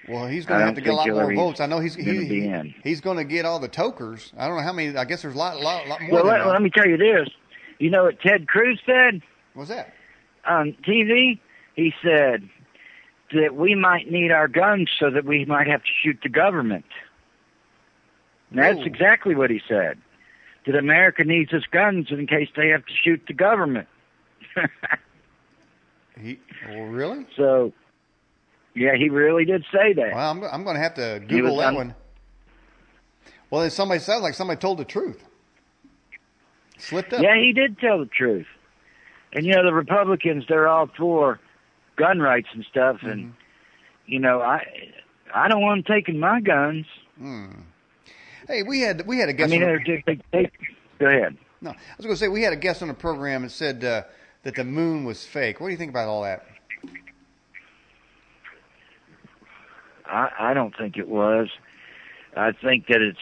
Well, 0.10 0.28
he's 0.28 0.46
going 0.46 0.60
to 0.62 0.66
have 0.66 0.76
to 0.76 0.82
get 0.82 0.94
a 0.94 0.96
lot 0.96 1.08
more 1.10 1.34
votes. 1.36 1.60
I 1.60 1.66
know 1.66 1.80
he's 1.80 1.96
he, 1.96 2.04
be 2.04 2.26
he- 2.26 2.48
in. 2.48 2.74
he's 2.84 3.02
going 3.02 3.18
to 3.18 3.24
get 3.26 3.46
all 3.46 3.60
the 3.60 3.68
tokers. 3.68 4.32
I 4.38 4.48
don't 4.48 4.58
know 4.58 4.64
how 4.64 4.74
many. 4.74 4.96
I 4.96 5.06
guess 5.06 5.22
there's 5.22 5.36
a 5.36 5.38
lot, 5.38 5.60
lot, 5.62 5.88
lot 5.88 6.02
more. 6.02 6.24
Well, 6.24 6.26
let, 6.26 6.48
let 6.48 6.62
me 6.62 6.70
tell 6.70 6.88
you 6.88 6.98
this. 6.98 7.30
You 7.80 7.90
know 7.90 8.06
what 8.06 8.20
Ted 8.22 8.48
Cruz 8.48 8.80
said 8.86 9.22
What's 9.54 9.70
that? 9.70 9.94
on 10.46 10.76
TV? 10.88 11.40
He 11.76 11.94
said, 12.02 12.50
that 13.34 13.56
we 13.56 13.76
might 13.76 14.10
need 14.10 14.32
our 14.32 14.48
guns 14.48 14.90
so 15.00 15.10
that 15.12 15.26
we 15.26 15.46
might 15.46 15.68
have 15.68 15.82
to 15.84 15.90
shoot 16.02 16.18
the 16.24 16.30
government. 16.30 16.86
And 18.52 18.60
that's 18.60 18.80
Ooh. 18.80 18.84
exactly 18.84 19.36
what 19.36 19.50
he 19.50 19.62
said. 19.68 20.00
That 20.68 20.76
America 20.76 21.24
needs 21.24 21.52
its 21.54 21.66
guns 21.68 22.08
in 22.12 22.28
case 22.28 22.50
they 22.56 22.68
have 22.70 22.86
to 22.86 22.94
shoot 23.04 23.22
the 23.28 23.34
government. 23.34 23.88
He, 26.20 26.40
well, 26.68 26.82
really? 26.86 27.28
so, 27.36 27.74
yeah, 28.74 28.96
he 28.98 29.10
really 29.10 29.46
did 29.46 29.64
say 29.72 29.94
that. 29.94 30.16
Well, 30.16 30.32
I'm, 30.32 30.44
I'm 30.44 30.64
going 30.64 30.76
to 30.76 30.82
have 30.82 30.96
to 30.96 31.22
Google 31.28 31.56
was 31.58 31.64
that 31.64 31.76
one. 31.76 31.94
Well, 33.52 33.70
somebody 33.70 34.00
sounds 34.00 34.24
like 34.24 34.34
somebody 34.34 34.60
told 34.60 34.80
the 34.80 34.86
truth. 34.86 35.24
Slipped 36.80 37.14
up. 37.14 37.22
Yeah, 37.22 37.36
he 37.36 37.54
did 37.54 37.80
tell 37.80 38.00
the 38.00 38.08
truth. 38.08 38.48
And 39.34 39.46
you 39.46 39.54
know, 39.54 39.64
the 39.64 39.74
Republicans, 39.74 40.46
they're 40.50 40.68
all 40.68 40.90
for 40.98 41.40
gun 41.98 42.20
rights 42.20 42.48
and 42.54 42.66
stuff. 42.70 42.98
And 43.02 43.26
Mm-hmm. 43.26 43.32
you 44.12 44.20
know, 44.20 44.42
I 44.42 44.64
I 45.34 45.48
don't 45.50 45.62
want 45.62 45.86
them 45.86 45.96
taking 45.96 46.20
my 46.20 46.42
guns. 46.42 46.86
Hmm. 47.18 47.48
Hey, 48.48 48.64
we 48.64 48.82
had 48.82 49.06
we 49.06 49.20
had 49.20 49.30
a 49.30 49.34
guest. 49.34 49.54
I 49.54 49.58
mean, 49.60 49.64
on, 49.70 49.84
just, 49.86 50.06
they, 50.06 50.20
they, 50.32 50.50
go 51.00 51.08
ahead. 51.08 51.38
no, 51.62 51.72
I 51.72 51.76
was 51.98 52.06
going 52.06 52.16
to 52.16 52.20
say 52.20 52.28
we 52.30 52.42
had 52.44 52.54
a 52.54 52.58
guest 52.58 52.82
on 52.82 52.88
the 52.88 52.94
program 52.94 53.44
and 53.44 53.52
said 53.52 53.84
uh, 53.84 54.04
that 54.44 54.56
the 54.56 54.64
moon 54.64 55.04
was 55.04 55.26
fake. 55.26 55.60
What 55.60 55.68
do 55.68 55.72
you 55.72 55.78
think 55.78 55.92
about 55.92 56.08
all 56.08 56.24
that? 56.24 56.46
I 60.06 60.30
I 60.40 60.54
don't 60.54 60.76
think 60.78 60.98
it 60.98 61.08
was. 61.08 61.50
I 62.36 62.52
think 62.52 62.88
that 62.88 63.02
it's 63.02 63.20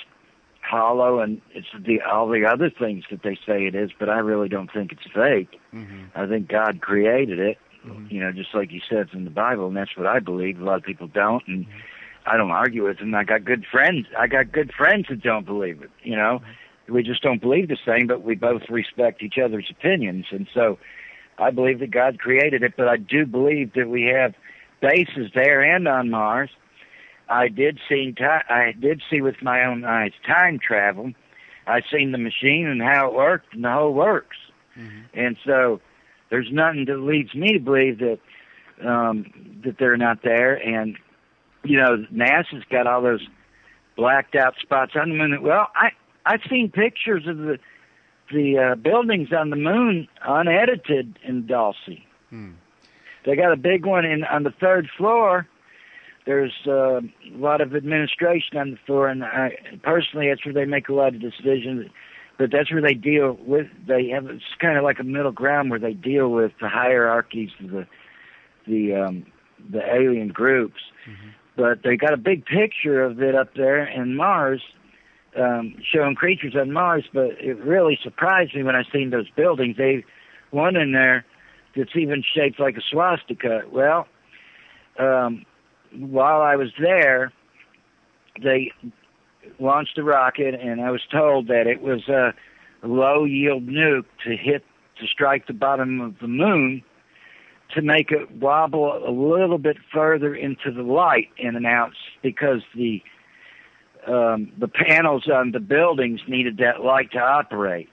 hollow 0.61 1.19
and 1.19 1.41
it's 1.53 1.67
the 1.85 2.01
all 2.01 2.27
the 2.29 2.45
other 2.45 2.69
things 2.69 3.03
that 3.11 3.23
they 3.23 3.35
say 3.45 3.65
it 3.65 3.75
is, 3.75 3.91
but 3.97 4.09
I 4.09 4.17
really 4.19 4.49
don't 4.49 4.71
think 4.71 4.91
it's 4.91 5.03
fake. 5.13 5.59
Mm-hmm. 5.73 6.05
I 6.15 6.27
think 6.27 6.47
God 6.49 6.81
created 6.81 7.39
it, 7.39 7.57
Mhm. 7.85 8.11
you 8.11 8.19
know, 8.19 8.31
just 8.31 8.53
like 8.53 8.69
He 8.69 8.81
says 8.89 9.07
in 9.13 9.25
the 9.25 9.29
Bible, 9.31 9.67
and 9.67 9.77
that's 9.77 9.95
what 9.95 10.07
I 10.07 10.19
believe. 10.19 10.59
A 10.59 10.63
lot 10.63 10.77
of 10.77 10.83
people 10.83 11.07
don't, 11.07 11.43
and 11.47 11.65
I 12.25 12.37
don't 12.37 12.51
argue 12.51 12.85
with 12.85 12.99
them. 12.99 13.13
I 13.13 13.23
got 13.23 13.45
good 13.45 13.65
friends. 13.71 14.07
I 14.17 14.27
got 14.27 14.51
good 14.51 14.71
friends 14.73 15.07
that 15.09 15.21
don't 15.21 15.45
believe 15.45 15.81
it. 15.81 15.91
You 16.03 16.15
know, 16.15 16.41
we 16.89 17.03
just 17.03 17.21
don't 17.21 17.41
believe 17.41 17.67
the 17.67 17.77
same, 17.85 18.07
but 18.07 18.23
we 18.23 18.35
both 18.35 18.63
respect 18.69 19.21
each 19.21 19.37
other's 19.43 19.67
opinions, 19.69 20.25
and 20.31 20.47
so 20.53 20.77
I 21.37 21.51
believe 21.51 21.79
that 21.79 21.91
God 21.91 22.19
created 22.19 22.63
it. 22.63 22.73
But 22.77 22.87
I 22.87 22.97
do 22.97 23.25
believe 23.25 23.73
that 23.73 23.89
we 23.89 24.03
have 24.03 24.33
bases 24.81 25.31
there 25.33 25.61
and 25.61 25.87
on 25.87 26.09
Mars. 26.09 26.49
I 27.27 27.47
did 27.47 27.79
see 27.89 28.13
ti 28.15 28.23
I 28.23 28.73
did 28.79 29.01
see 29.09 29.21
with 29.21 29.41
my 29.41 29.65
own 29.65 29.83
eyes 29.83 30.11
time 30.25 30.59
travel. 30.59 31.11
I 31.67 31.81
seen 31.91 32.11
the 32.11 32.19
machine 32.19 32.67
and 32.67 32.81
how 32.81 33.07
it 33.07 33.13
worked 33.15 33.53
and 33.53 33.63
the 33.63 33.71
whole 33.71 33.93
works. 33.93 34.37
Mhm. 34.77 35.05
And 35.13 35.37
so 35.43 35.81
there's 36.29 36.51
nothing 36.51 36.85
that 36.85 36.97
leads 36.97 37.33
me 37.33 37.53
to 37.53 37.59
believe 37.59 37.99
that 37.99 38.19
um 38.87 39.25
that 39.63 39.77
they're 39.79 39.97
not 39.97 40.21
there 40.21 40.55
and 40.55 40.97
you 41.65 41.77
know 41.77 42.05
NASA's 42.13 42.63
got 42.69 42.87
all 42.87 43.01
those 43.01 43.25
blacked 43.95 44.35
out 44.35 44.55
spots 44.61 44.93
on 44.95 45.09
the 45.09 45.15
moon. 45.15 45.41
Well, 45.41 45.67
I 45.75 45.91
I've 46.25 46.41
seen 46.49 46.69
pictures 46.71 47.27
of 47.27 47.37
the 47.37 47.59
the 48.31 48.57
uh, 48.57 48.75
buildings 48.75 49.29
on 49.31 49.49
the 49.49 49.55
moon 49.55 50.07
unedited 50.25 51.19
in 51.23 51.45
Dulce. 51.45 51.99
Hmm. 52.29 52.51
They 53.25 53.35
got 53.35 53.51
a 53.51 53.57
big 53.57 53.85
one 53.85 54.05
in 54.05 54.23
on 54.23 54.43
the 54.43 54.51
third 54.51 54.89
floor. 54.97 55.47
There's 56.25 56.53
uh, 56.65 57.01
a 57.01 57.37
lot 57.37 57.61
of 57.61 57.75
administration 57.75 58.57
on 58.57 58.71
the 58.71 58.77
floor, 58.85 59.07
and 59.07 59.23
I, 59.23 59.57
personally, 59.83 60.29
that's 60.29 60.43
where 60.43 60.53
they 60.55 60.65
make 60.65 60.89
a 60.89 60.93
lot 60.93 61.13
of 61.13 61.21
decisions. 61.21 61.91
But 62.37 62.51
that's 62.51 62.71
where 62.71 62.81
they 62.81 62.95
deal 62.95 63.37
with. 63.45 63.67
They 63.87 64.09
have 64.09 64.25
it's 64.27 64.43
kind 64.59 64.77
of 64.77 64.83
like 64.83 64.99
a 64.99 65.03
middle 65.03 65.31
ground 65.31 65.69
where 65.69 65.79
they 65.79 65.93
deal 65.93 66.29
with 66.29 66.51
the 66.59 66.67
hierarchies 66.67 67.51
of 67.63 67.69
the 67.69 67.87
the 68.67 68.95
um, 68.95 69.25
the 69.69 69.81
alien 69.81 70.29
groups. 70.29 70.81
Mhm. 71.07 71.31
But 71.57 71.83
they 71.83 71.95
got 71.95 72.13
a 72.13 72.17
big 72.17 72.45
picture 72.45 73.03
of 73.03 73.21
it 73.21 73.35
up 73.35 73.53
there 73.55 73.85
in 73.85 74.15
Mars, 74.15 74.61
um, 75.37 75.75
showing 75.83 76.15
creatures 76.15 76.55
on 76.55 76.71
Mars. 76.71 77.05
But 77.13 77.31
it 77.39 77.57
really 77.57 77.97
surprised 78.03 78.55
me 78.55 78.63
when 78.63 78.75
I 78.75 78.83
seen 78.91 79.09
those 79.09 79.29
buildings. 79.35 79.77
They 79.77 80.03
one 80.51 80.75
in 80.75 80.91
there 80.91 81.25
that's 81.75 81.95
even 81.95 82.23
shaped 82.35 82.59
like 82.59 82.77
a 82.77 82.81
swastika. 82.89 83.61
Well, 83.71 84.07
um, 84.99 85.45
while 85.97 86.41
I 86.41 86.55
was 86.55 86.69
there, 86.79 87.31
they 88.41 88.71
launched 89.59 89.97
a 89.97 90.03
rocket, 90.03 90.55
and 90.55 90.81
I 90.81 90.91
was 90.91 91.01
told 91.11 91.47
that 91.47 91.67
it 91.67 91.81
was 91.81 92.07
a 92.09 92.33
low 92.83 93.25
yield 93.25 93.67
nuke 93.67 94.05
to 94.25 94.35
hit 94.35 94.63
to 94.99 95.07
strike 95.07 95.47
the 95.47 95.53
bottom 95.53 96.01
of 96.01 96.15
the 96.19 96.27
moon 96.27 96.83
to 97.75 97.81
make 97.81 98.11
it 98.11 98.31
wobble 98.31 98.91
a 99.05 99.11
little 99.11 99.57
bit 99.57 99.77
further 99.93 100.33
into 100.33 100.71
the 100.71 100.81
light 100.81 101.29
in 101.37 101.55
and 101.55 101.65
out 101.65 101.91
because 102.23 102.61
the 102.75 103.01
um, 104.07 104.51
the 104.59 104.67
panels 104.67 105.27
on 105.33 105.51
the 105.51 105.59
buildings 105.59 106.21
needed 106.27 106.57
that 106.57 106.81
light 106.83 107.11
to 107.11 107.19
operate 107.19 107.89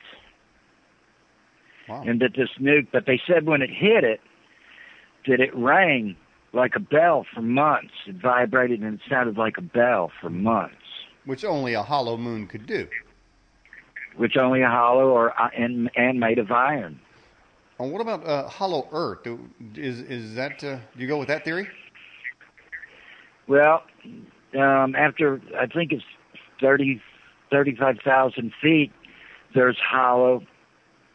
Wow. 1.89 2.05
and 2.07 2.21
that 2.21 2.35
this 2.37 2.49
nuke, 2.61 2.89
but 2.93 3.07
they 3.07 3.21
said 3.27 3.45
when 3.47 3.61
it 3.61 3.71
hit 3.71 4.05
it, 4.05 4.21
that 5.27 5.41
it 5.41 5.55
rang 5.55 6.17
like 6.53 6.77
a 6.77 6.81
bell 6.81 7.27
for 7.35 7.43
months. 7.43 7.93
It 8.07 8.17
vibrated 8.17 8.83
and 8.83 8.95
it 8.95 9.01
sounded 9.11 9.37
like 9.37 9.59
a 9.59 9.63
bell 9.63 10.13
for 10.21 10.31
months, 10.31 10.77
Which 11.25 11.45
only 11.45 11.75
a 11.75 11.83
hollow 11.83 12.17
moon 12.17 12.47
could 12.47 12.67
do. 12.67 12.87
which 14.17 14.37
only 14.37 14.61
a 14.63 14.69
hollow 14.69 15.09
or 15.09 15.31
uh, 15.41 15.49
and 15.57 15.91
and 15.97 16.21
made 16.21 16.39
of 16.39 16.51
iron. 16.53 17.01
And 17.83 17.91
what 17.93 18.01
about 18.01 18.25
uh, 18.25 18.49
hollow 18.49 18.89
Earth? 18.93 19.27
Is 19.75 19.99
is 20.03 20.37
that? 20.37 20.63
Uh, 20.63 20.77
do 20.77 21.03
you 21.03 21.09
go 21.09 21.19
with 21.19 21.27
that 21.27 21.45
theory? 21.45 21.69
Well, 23.49 23.83
um, 24.55 24.95
after 24.95 25.43
I 25.59 25.67
think 25.67 25.91
it's 25.91 26.05
thirty 26.61 27.03
thirty-five 27.51 27.97
thousand 28.05 28.53
feet, 28.63 28.93
there's 29.57 29.79
hollow, 29.85 30.45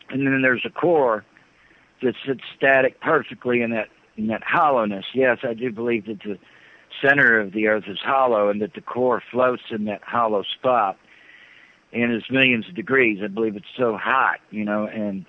and 0.09 0.27
then 0.27 0.41
there's 0.41 0.65
a 0.65 0.69
core 0.69 1.23
that 2.03 2.15
sits 2.25 2.41
static 2.57 2.99
perfectly 2.99 3.61
in 3.61 3.71
that 3.71 3.87
in 4.17 4.27
that 4.27 4.43
hollowness. 4.43 5.05
Yes, 5.13 5.37
I 5.43 5.53
do 5.53 5.71
believe 5.71 6.07
that 6.07 6.19
the 6.25 6.37
center 7.01 7.39
of 7.39 7.53
the 7.53 7.67
Earth 7.67 7.85
is 7.87 7.99
hollow, 8.03 8.49
and 8.49 8.61
that 8.61 8.73
the 8.73 8.81
core 8.81 9.23
floats 9.31 9.63
in 9.71 9.85
that 9.85 10.03
hollow 10.03 10.43
spot, 10.43 10.97
and 11.93 12.11
it's 12.11 12.29
millions 12.29 12.67
of 12.67 12.75
degrees. 12.75 13.19
I 13.23 13.27
believe 13.27 13.55
it's 13.55 13.65
so 13.77 13.95
hot, 13.95 14.41
you 14.51 14.65
know, 14.65 14.85
and 14.85 15.25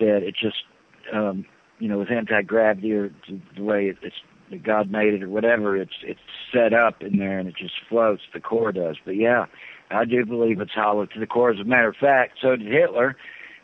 that 0.00 0.22
it 0.22 0.34
just, 0.40 0.64
um, 1.12 1.44
you 1.78 1.88
know, 1.88 1.98
with 1.98 2.10
anti 2.10 2.42
gravity 2.42 2.92
or 2.92 3.10
the 3.56 3.62
way 3.62 3.86
it, 3.86 3.96
it's 4.02 4.16
that 4.50 4.62
God 4.62 4.90
made 4.90 5.14
it 5.14 5.22
or 5.22 5.28
whatever, 5.28 5.76
it's 5.76 5.94
it's 6.02 6.20
set 6.52 6.72
up 6.72 7.02
in 7.02 7.18
there 7.18 7.38
and 7.38 7.48
it 7.48 7.56
just 7.56 7.74
floats. 7.88 8.22
The 8.32 8.40
core 8.40 8.72
does, 8.72 8.96
but 9.04 9.16
yeah, 9.16 9.46
I 9.90 10.04
do 10.04 10.24
believe 10.24 10.60
it's 10.60 10.72
hollow 10.72 11.06
to 11.06 11.20
the 11.20 11.26
core. 11.26 11.50
As 11.50 11.60
a 11.60 11.64
matter 11.64 11.88
of 11.88 11.96
fact, 11.96 12.38
so 12.40 12.56
did 12.56 12.66
Hitler, 12.66 13.16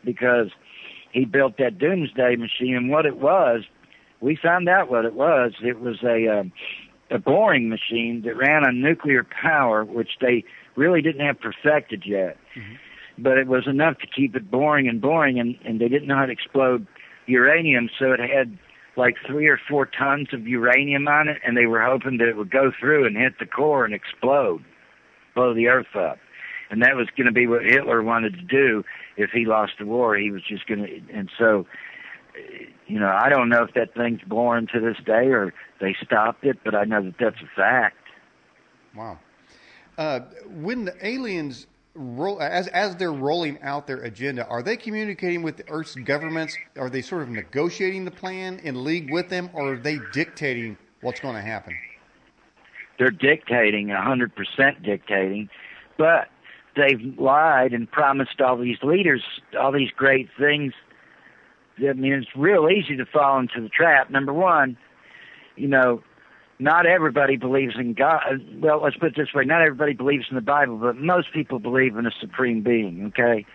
because 0.03 0.47
he 1.11 1.25
built 1.25 1.57
that 1.57 1.77
doomsday 1.77 2.35
machine. 2.35 2.75
And 2.75 2.89
what 2.89 3.05
it 3.05 3.17
was, 3.17 3.63
we 4.21 4.35
found 4.41 4.69
out 4.69 4.89
what 4.89 5.05
it 5.05 5.13
was. 5.13 5.53
It 5.61 5.79
was 5.79 6.03
a 6.03 6.27
um, 6.39 6.51
a 7.09 7.19
boring 7.19 7.69
machine 7.69 8.21
that 8.25 8.37
ran 8.37 8.65
on 8.65 8.81
nuclear 8.81 9.23
power, 9.23 9.83
which 9.83 10.11
they 10.21 10.43
really 10.75 11.01
didn't 11.01 11.25
have 11.25 11.39
perfected 11.39 12.03
yet. 12.05 12.37
Mhm. 12.55 12.77
But 13.17 13.37
it 13.37 13.47
was 13.47 13.67
enough 13.67 13.97
to 13.99 14.07
keep 14.07 14.35
it 14.35 14.49
boring 14.49 14.87
and 14.87 15.01
boring, 15.01 15.39
and, 15.39 15.57
and 15.65 15.79
they 15.79 15.87
didn't 15.87 16.07
know 16.07 16.15
how 16.15 16.25
to 16.25 16.31
explode 16.31 16.87
uranium, 17.27 17.89
so 17.99 18.11
it 18.13 18.19
had 18.19 18.57
like 18.97 19.15
three 19.25 19.47
or 19.47 19.59
four 19.69 19.85
tons 19.85 20.29
of 20.33 20.47
uranium 20.47 21.07
on 21.07 21.27
it, 21.27 21.37
and 21.45 21.55
they 21.55 21.65
were 21.65 21.83
hoping 21.83 22.17
that 22.17 22.27
it 22.27 22.35
would 22.35 22.51
go 22.51 22.71
through 22.77 23.05
and 23.05 23.15
hit 23.15 23.33
the 23.39 23.45
core 23.45 23.85
and 23.85 23.93
explode, 23.93 24.63
blow 25.33 25.53
the 25.53 25.67
earth 25.67 25.95
up. 25.95 26.17
And 26.69 26.81
that 26.83 26.95
was 26.95 27.07
going 27.15 27.27
to 27.27 27.33
be 27.33 27.47
what 27.47 27.63
Hitler 27.63 28.01
wanted 28.01 28.33
to 28.33 28.41
do 28.41 28.83
if 29.17 29.31
he 29.31 29.45
lost 29.45 29.73
the 29.79 29.85
war. 29.85 30.15
He 30.15 30.31
was 30.31 30.41
just 30.47 30.67
going 30.67 30.83
to, 30.83 31.13
and 31.13 31.29
so, 31.37 31.65
you 32.87 32.99
know, 32.99 33.13
I 33.13 33.29
don't 33.29 33.49
know 33.49 33.63
if 33.63 33.73
that 33.73 33.93
thing's 33.93 34.21
born 34.25 34.67
to 34.73 34.79
this 34.79 34.97
day 35.05 35.27
or 35.27 35.53
they 35.79 35.95
stopped 36.01 36.45
it, 36.45 36.59
but 36.63 36.75
I 36.75 36.85
know 36.85 37.03
that 37.03 37.15
that's 37.19 37.41
a 37.41 37.55
fact. 37.55 37.97
Wow. 38.95 39.19
Uh, 39.97 40.21
when 40.47 40.85
the 40.85 40.95
aliens 41.05 41.67
roll, 41.93 42.41
as 42.41 42.67
as 42.67 42.95
they're 42.95 43.11
rolling 43.13 43.61
out 43.61 43.87
their 43.87 44.01
agenda, 44.01 44.45
are 44.47 44.63
they 44.63 44.77
communicating 44.77 45.43
with 45.43 45.61
Earth's 45.69 45.95
governments? 45.95 46.57
Are 46.77 46.89
they 46.89 47.01
sort 47.01 47.21
of 47.21 47.29
negotiating 47.29 48.05
the 48.05 48.11
plan 48.11 48.59
in 48.59 48.83
league 48.83 49.11
with 49.11 49.29
them, 49.29 49.49
or 49.53 49.73
are 49.73 49.77
they 49.77 49.99
dictating 50.13 50.77
what's 51.01 51.19
going 51.19 51.35
to 51.35 51.41
happen? 51.41 51.75
they're 53.01 53.09
dictating, 53.09 53.89
hundred 53.89 54.31
percent 54.35 54.83
dictating, 54.83 55.49
but 55.97 56.27
they've 56.75 57.01
lied 57.17 57.73
and 57.73 57.89
promised 57.91 58.39
all 58.41 58.57
these 58.57 58.77
leaders 58.83 59.23
all 59.59 59.71
these 59.71 59.89
great 59.89 60.29
things. 60.37 60.73
I 61.79 61.93
mean, 61.93 62.13
it's 62.13 62.27
real 62.35 62.69
easy 62.69 62.95
to 62.97 63.05
fall 63.07 63.39
into 63.39 63.59
the 63.59 63.69
trap. 63.69 64.11
Number 64.11 64.31
one, 64.31 64.77
you 65.55 65.67
know, 65.67 66.03
not 66.61 66.85
everybody 66.85 67.37
believes 67.37 67.73
in 67.77 67.93
God. 67.93 68.21
Well, 68.61 68.81
let's 68.83 68.95
put 68.95 69.09
it 69.09 69.15
this 69.17 69.33
way: 69.33 69.43
not 69.45 69.61
everybody 69.61 69.93
believes 69.93 70.25
in 70.29 70.35
the 70.35 70.41
Bible, 70.41 70.77
but 70.77 70.95
most 70.95 71.33
people 71.33 71.59
believe 71.59 71.97
in 71.97 72.05
a 72.05 72.11
supreme 72.19 72.61
being. 72.61 73.07
Okay, 73.07 73.45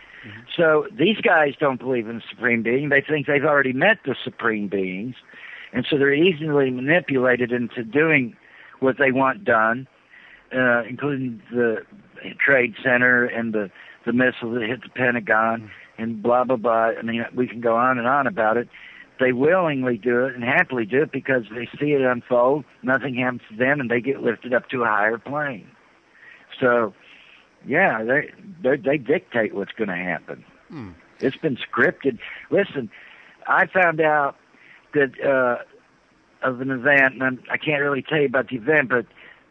so 0.57 0.87
these 0.91 1.17
guys 1.19 1.55
don't 1.59 1.79
believe 1.79 2.09
in 2.09 2.17
a 2.17 2.23
supreme 2.29 2.63
being. 2.63 2.89
They 2.89 3.01
think 3.01 3.27
they've 3.27 3.45
already 3.45 3.73
met 3.73 3.99
the 4.05 4.17
supreme 4.25 4.69
beings, 4.69 5.15
and 5.73 5.87
so 5.89 5.99
they're 5.99 6.13
easily 6.13 6.71
manipulated 6.71 7.53
into 7.53 7.85
doing 7.85 8.37
what 8.81 8.97
they 8.99 9.13
want 9.13 9.45
done, 9.45 9.87
uh, 10.53 10.83
including 10.83 11.41
the 11.53 11.83
trade 12.45 12.75
center 12.83 13.25
and 13.25 13.53
the 13.53 13.71
the 14.05 14.13
missile 14.13 14.53
that 14.53 14.63
hit 14.63 14.83
the 14.83 14.89
Pentagon 14.89 15.71
and 15.97 16.23
blah 16.23 16.45
blah 16.45 16.57
blah. 16.57 16.91
I 16.99 17.03
mean, 17.03 17.25
we 17.35 17.47
can 17.47 17.61
go 17.61 17.77
on 17.77 17.99
and 17.99 18.07
on 18.07 18.27
about 18.27 18.57
it. 18.57 18.69
They 19.19 19.33
willingly 19.33 19.97
do 19.97 20.27
it 20.27 20.35
and 20.35 20.45
happily 20.45 20.85
do 20.85 21.03
it 21.03 21.13
because 21.13 21.45
they 21.51 21.69
see 21.79 21.93
it 21.93 22.03
unfold. 22.03 22.65
Nothing 22.83 23.15
happens 23.15 23.43
to 23.51 23.57
them, 23.57 23.81
and 23.81 23.91
they 23.91 24.01
get 24.01 24.23
lifted 24.23 24.53
up 24.53 24.69
to 24.71 24.83
a 24.83 24.87
higher 24.87 25.19
plane. 25.19 25.69
So, 26.61 26.93
yeah, 27.67 28.03
they 28.05 28.31
they, 28.63 28.77
they 28.77 28.99
dictate 28.99 29.55
what's 29.55 29.73
going 29.73 29.89
to 29.89 29.97
happen. 29.97 30.45
Hmm. 30.69 30.91
It's 31.21 31.37
been 31.37 31.57
scripted. 31.57 32.19
Listen, 32.51 32.91
I 33.47 33.67
found 33.67 34.01
out 34.01 34.37
that 34.93 35.13
uh, 35.25 35.63
of 36.47 36.61
an 36.61 36.71
event, 36.71 37.15
and 37.15 37.23
I'm, 37.23 37.43
I 37.51 37.57
can't 37.57 37.81
really 37.81 38.03
tell 38.03 38.19
you 38.19 38.27
about 38.27 38.49
the 38.49 38.57
event, 38.57 38.91
but 38.91 39.07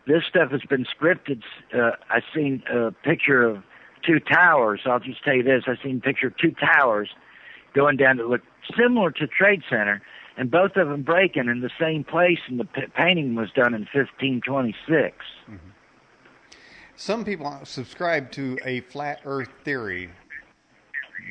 this 0.06 0.24
stuff 0.30 0.52
has 0.52 0.62
been 0.62 0.86
scripted. 0.86 1.42
Uh, 1.74 1.92
I 2.10 2.22
seen 2.34 2.62
a 2.72 2.92
picture 2.92 3.44
of 3.44 3.64
two 4.06 4.20
towers. 4.20 4.82
I'll 4.86 5.00
just 5.00 5.24
tell 5.24 5.34
you 5.36 5.44
this: 5.44 5.64
I 5.68 5.82
seen 5.84 5.98
a 5.98 6.02
picture 6.02 6.28
of 6.28 6.38
two 6.38 6.52
towers 6.52 7.10
going 7.74 7.98
down 7.98 8.18
that 8.18 8.28
look 8.28 8.42
similar 8.78 9.12
to 9.12 9.28
Trade 9.28 9.64
Center, 9.70 10.02
and 10.38 10.52
both 10.52 10.76
of 10.76 10.90
them 10.90 11.04
breaking 11.04 11.48
in 11.48 11.62
the 11.62 11.70
same 11.80 12.04
place. 12.04 12.40
And 12.48 12.60
the 12.60 12.66
p- 12.66 12.88
painting 12.96 13.36
was 13.36 13.50
done 13.52 13.74
in 13.74 13.82
1526. 13.94 15.16
Mm-hmm. 15.50 15.56
Some 16.96 17.26
people 17.26 17.60
subscribe 17.64 18.32
to 18.32 18.58
a 18.64 18.82
flat 18.82 19.20
Earth 19.26 19.50
theory. 19.64 20.10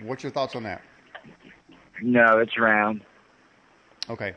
What's 0.03 0.23
your 0.23 0.33
thoughts 0.33 0.55
on 0.55 0.65
that? 0.65 0.83
No, 2.03 2.39
it's 2.39 2.59
round. 2.59 3.03
Okay. 4.11 4.35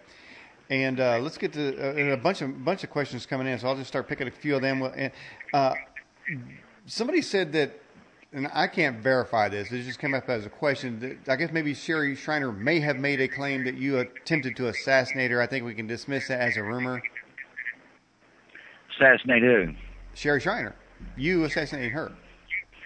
And 0.69 0.99
uh, 0.99 1.19
let's 1.19 1.37
get 1.37 1.53
to 1.53 2.11
uh, 2.11 2.13
a 2.13 2.17
bunch 2.17 2.41
of 2.41 2.63
bunch 2.63 2.83
of 2.83 2.89
questions 2.89 3.25
coming 3.25 3.47
in. 3.47 3.57
So 3.59 3.67
I'll 3.67 3.75
just 3.75 3.87
start 3.87 4.07
picking 4.07 4.27
a 4.27 4.31
few 4.31 4.55
of 4.55 4.61
them. 4.61 4.83
Uh, 5.53 5.73
somebody 6.85 7.21
said 7.21 7.53
that, 7.53 7.81
and 8.33 8.49
I 8.53 8.67
can't 8.67 8.99
verify 8.99 9.49
this. 9.49 9.71
It 9.71 9.83
just 9.83 9.99
came 9.99 10.13
up 10.13 10.29
as 10.29 10.45
a 10.45 10.49
question. 10.49 11.19
I 11.27 11.35
guess 11.35 11.51
maybe 11.51 11.73
Sherry 11.73 12.15
Shriner 12.15 12.51
may 12.51 12.79
have 12.79 12.97
made 12.97 13.21
a 13.21 13.27
claim 13.27 13.63
that 13.65 13.75
you 13.75 13.99
attempted 13.99 14.55
to 14.57 14.67
assassinate 14.67 15.31
her. 15.31 15.41
I 15.41 15.47
think 15.47 15.65
we 15.65 15.73
can 15.73 15.87
dismiss 15.87 16.27
that 16.27 16.41
as 16.41 16.57
a 16.57 16.63
rumor. 16.63 17.01
Assassinate 18.95 19.43
who? 19.43 19.73
Sherry 20.13 20.41
Shriner. 20.41 20.75
You 21.15 21.43
assassinated 21.45 21.91
her. 21.93 22.11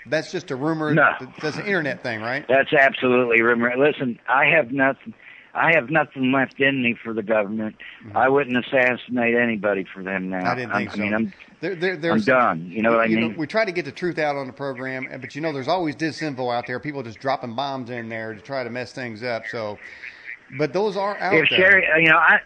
That's 0.08 0.32
just 0.32 0.52
a 0.52 0.56
rumor. 0.56 0.94
No. 0.94 1.12
That's 1.42 1.58
an 1.58 1.66
internet 1.66 2.04
thing, 2.04 2.22
right? 2.22 2.46
That's 2.48 2.74
absolutely 2.74 3.42
rumor. 3.42 3.72
Listen, 3.78 4.20
I 4.28 4.46
have 4.46 4.72
nothing. 4.72 5.14
I 5.54 5.74
have 5.76 5.90
nothing 5.90 6.32
left 6.32 6.60
in 6.60 6.82
me 6.82 6.96
for 7.04 7.14
the 7.14 7.24
government. 7.24 7.76
Mm-hmm. 8.06 8.18
I 8.18 8.30
wouldn't 8.30 8.58
assassinate 8.58 9.36
anybody 9.36 9.86
for 9.94 10.02
them 10.02 10.30
now. 10.30 10.50
I 10.50 10.56
didn't 10.56 10.74
think 10.74 10.92
I'm, 10.92 10.96
so. 10.96 11.02
I 11.02 11.06
mean, 11.06 11.14
I'm, 11.14 11.34
there, 11.62 11.96
there, 11.96 12.12
I'm 12.14 12.22
done. 12.22 12.66
You 12.70 12.82
know 12.82 12.92
what 12.92 13.02
I 13.02 13.06
you 13.06 13.18
mean? 13.18 13.32
Know, 13.32 13.38
we 13.38 13.48
try 13.48 13.66
to 13.66 13.72
get 13.72 13.86
the 13.86 13.92
truth 13.92 14.18
out 14.18 14.36
on 14.36 14.48
the 14.48 14.54
program, 14.54 15.08
but 15.22 15.36
you 15.36 15.42
know, 15.42 15.54
there's 15.54 15.68
always 15.68 15.96
disinfo 15.96 16.54
out 16.54 16.66
there. 16.66 16.80
People 16.80 17.04
just 17.04 17.20
dropping 17.20 17.56
bombs 17.56 17.90
in 17.90 18.10
there 18.10 18.34
to 18.34 18.42
try 18.42 18.64
to 18.64 18.70
mess 18.70 18.92
things 18.94 19.24
up. 19.24 19.44
So, 19.48 19.78
but 20.58 20.74
those 20.74 20.98
are 20.98 21.18
out 21.18 21.36
if 21.36 21.50
there. 21.50 21.60
Sherry, 21.60 22.04
you 22.04 22.10
know, 22.10 22.18
I 22.18 22.40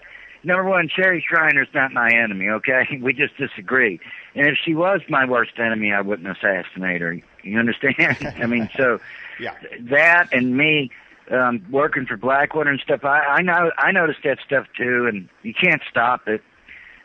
number 0.43 0.65
one, 0.65 0.89
Sherry 0.93 1.25
Shriner's 1.27 1.67
not 1.73 1.91
my 1.91 2.09
enemy. 2.11 2.49
Okay, 2.49 2.99
we 3.01 3.13
just 3.13 3.35
disagree. 3.37 3.99
And 4.35 4.47
if 4.47 4.57
she 4.63 4.73
was 4.73 5.01
my 5.09 5.25
worst 5.25 5.53
enemy, 5.57 5.91
I 5.91 6.01
wouldn't 6.01 6.27
assassinate 6.27 7.01
her. 7.01 7.19
You 7.43 7.59
understand? 7.59 8.17
I 8.41 8.45
mean, 8.45 8.69
so 8.77 8.99
yeah. 9.39 9.55
that 9.79 10.29
and 10.31 10.55
me 10.55 10.91
um, 11.31 11.65
working 11.71 12.05
for 12.05 12.17
Blackwater 12.17 12.69
and 12.69 12.79
stuff. 12.79 13.03
I, 13.03 13.19
I 13.19 13.41
know 13.41 13.71
I 13.77 13.91
noticed 13.91 14.19
that 14.23 14.39
stuff 14.45 14.67
too, 14.77 15.07
and 15.07 15.27
you 15.43 15.53
can't 15.53 15.81
stop 15.89 16.27
it. 16.27 16.41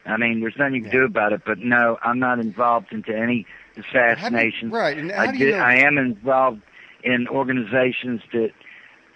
I 0.06 0.16
mean, 0.16 0.40
there's 0.40 0.56
nothing 0.59 0.74
you 0.77 0.82
can 0.82 0.90
Yeah. 0.93 0.98
do 1.01 1.05
about 1.05 1.32
it. 1.32 1.43
But 1.44 1.59
no, 1.59 1.98
I'm 2.02 2.18
not 2.18 2.39
involved 2.39 2.93
into 2.93 3.16
any 3.16 3.47
assassinations. 3.77 4.72
right, 4.72 4.97
and 4.97 5.12
I 5.12 5.32
did. 5.32 5.55
I 5.55 5.77
am 5.77 5.98
involved 5.98 6.62
in 7.02 7.28
organizations 7.28 8.20
that 8.32 8.51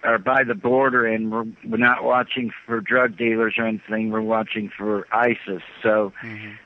are 0.03 0.19
by 0.19 0.43
the 0.43 0.53
border, 0.53 1.05
and 1.07 1.31
we're, 1.31 1.45
we're 1.67 1.77
not 1.77 2.03
watching 2.03 2.51
for 2.65 2.79
drug 2.79 3.17
dealers 3.17 3.55
or 3.57 3.65
anything. 3.65 4.11
We're 4.11 4.21
watching 4.21 4.69
for 4.77 5.07
ISIS. 5.11 5.63
So 5.81 6.13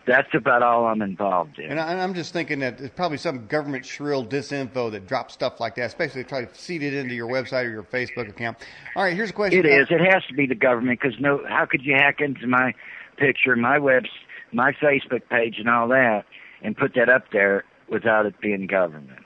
that's 0.06 0.28
about 0.34 0.62
all 0.62 0.86
I'm 0.88 1.02
involved 1.02 1.58
in. 1.58 1.70
Mm-hmm. 1.70 1.72
And, 1.72 1.80
I, 1.80 2.04
I'm 2.04 2.14
just 2.14 2.34
thinking 2.34 2.60
that 2.60 2.82
it's 2.82 2.94
probably 2.94 3.18
some 3.18 3.48
government 3.48 3.86
shrill 3.86 4.26
disinfo 4.26 4.92
that 4.92 5.08
drops 5.08 5.34
stuff 5.34 5.62
like 5.62 5.76
that, 5.76 5.86
especially 5.86 6.26
try 6.26 6.42
to 6.42 6.48
feed 6.48 6.84
it 6.84 6.94
into 6.94 7.16
your 7.16 7.30
website 7.30 7.66
or 7.66 7.70
your 7.70 7.84
Facebook 7.84 8.28
account. 8.28 8.58
All 8.96 9.04
right, 9.04 9.16
here's 9.16 9.30
a 9.30 9.34
question. 9.34 9.60
It 9.60 9.66
is. 9.66 9.88
It 9.90 10.02
has 10.02 10.24
to 10.28 10.34
be 10.34 10.46
the 10.46 10.56
government 10.56 11.00
because 11.02 11.18
no. 11.20 11.42
How 11.48 11.66
could 11.66 11.82
you 11.84 11.96
hack 11.96 12.20
into 12.20 12.46
my 12.46 12.74
picture, 13.20 13.56
my 13.56 13.78
webs, 13.78 14.10
my 14.52 14.72
Facebook 14.74 15.22
page, 15.30 15.56
and 15.60 15.70
all 15.70 15.88
that, 15.90 16.26
and 16.64 16.76
put 16.76 16.94
that 16.96 17.10
up 17.10 17.26
there 17.32 17.66
without 17.90 18.26
it 18.26 18.40
being 18.42 18.66
government? 18.68 19.20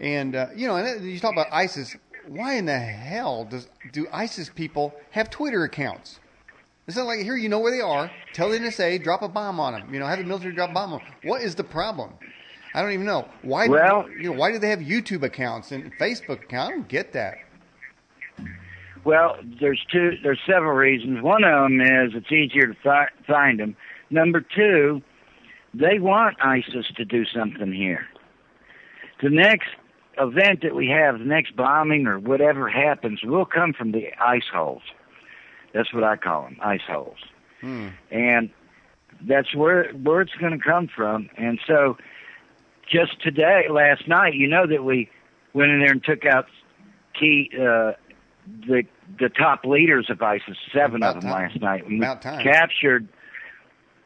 And 0.00 0.34
uh, 0.34 0.46
you 0.56 0.66
know, 0.66 0.76
and 0.76 1.04
you 1.04 1.18
talk 1.20 1.32
about 1.32 1.46
ISIS. 1.52 1.96
Why 2.28 2.54
in 2.54 2.66
the 2.66 2.78
hell 2.78 3.44
does 3.44 3.68
do 3.92 4.06
ISIS 4.12 4.48
people 4.48 4.94
have 5.10 5.28
Twitter 5.30 5.64
accounts? 5.64 6.20
It's 6.86 6.96
not 6.96 7.06
like 7.06 7.20
here 7.20 7.36
you 7.36 7.48
know 7.48 7.60
where 7.60 7.72
they 7.72 7.80
are. 7.80 8.10
Tell 8.32 8.50
the 8.50 8.58
NSA 8.58 9.02
drop 9.04 9.22
a 9.22 9.28
bomb 9.28 9.60
on 9.60 9.72
them. 9.74 9.92
You 9.94 10.00
know, 10.00 10.06
have 10.06 10.18
the 10.18 10.24
military 10.24 10.52
drop 10.54 10.70
a 10.70 10.72
bomb 10.72 10.92
on 10.94 10.98
them. 11.00 11.08
What 11.24 11.42
is 11.42 11.54
the 11.54 11.64
problem? 11.64 12.10
I 12.74 12.80
don't 12.82 12.92
even 12.92 13.06
know 13.06 13.28
why. 13.42 13.68
Well- 13.68 14.08
you 14.10 14.30
know, 14.30 14.32
why 14.32 14.50
do 14.50 14.58
they 14.58 14.70
have 14.70 14.80
YouTube 14.80 15.22
accounts 15.22 15.72
and 15.72 15.92
Facebook 15.98 16.42
accounts? 16.44 16.70
I 16.70 16.74
don't 16.76 16.88
get 16.88 17.12
that. 17.12 17.38
Well, 19.04 19.36
there's 19.60 19.80
two. 19.90 20.12
There's 20.22 20.38
several 20.46 20.74
reasons. 20.74 21.22
One 21.22 21.44
of 21.44 21.62
them 21.64 21.80
is 21.80 22.12
it's 22.14 22.30
easier 22.30 22.68
to 22.68 22.76
fi- 22.82 23.08
find 23.26 23.58
them. 23.58 23.76
Number 24.10 24.40
two, 24.40 25.02
they 25.74 25.98
want 25.98 26.36
ISIS 26.40 26.86
to 26.96 27.04
do 27.04 27.24
something 27.24 27.72
here. 27.72 28.06
The 29.22 29.30
next 29.30 29.68
event 30.18 30.62
that 30.62 30.74
we 30.74 30.88
have, 30.88 31.18
the 31.18 31.24
next 31.24 31.56
bombing 31.56 32.06
or 32.06 32.18
whatever 32.18 32.68
happens, 32.68 33.22
will 33.22 33.44
come 33.46 33.72
from 33.72 33.92
the 33.92 34.10
ice 34.20 34.48
holes. 34.52 34.82
That's 35.72 35.92
what 35.92 36.04
I 36.04 36.16
call 36.16 36.42
them, 36.42 36.58
ice 36.62 36.82
holes. 36.86 37.18
Hmm. 37.60 37.90
and 38.10 38.50
that's 39.24 39.54
where 39.54 39.92
where 39.92 40.20
it's 40.20 40.34
going 40.34 40.52
to 40.52 40.64
come 40.64 40.88
from. 40.88 41.30
And 41.36 41.60
so, 41.66 41.96
just 42.90 43.20
today, 43.22 43.66
last 43.70 44.08
night, 44.08 44.34
you 44.34 44.48
know 44.48 44.66
that 44.66 44.84
we 44.84 45.08
went 45.52 45.70
in 45.70 45.78
there 45.78 45.92
and 45.92 46.02
took 46.02 46.26
out 46.26 46.46
key 47.18 47.50
uh, 47.58 47.92
the 48.46 48.84
the 49.18 49.28
top 49.28 49.64
leaders 49.64 50.08
of 50.10 50.22
ISIS, 50.22 50.56
seven 50.74 50.96
About 51.02 51.16
of 51.16 51.22
them 51.22 51.30
time. 51.32 51.48
last 51.48 51.60
night. 51.60 51.82
And 51.82 51.92
we 51.92 51.98
About 51.98 52.22
time. 52.22 52.42
captured. 52.42 53.08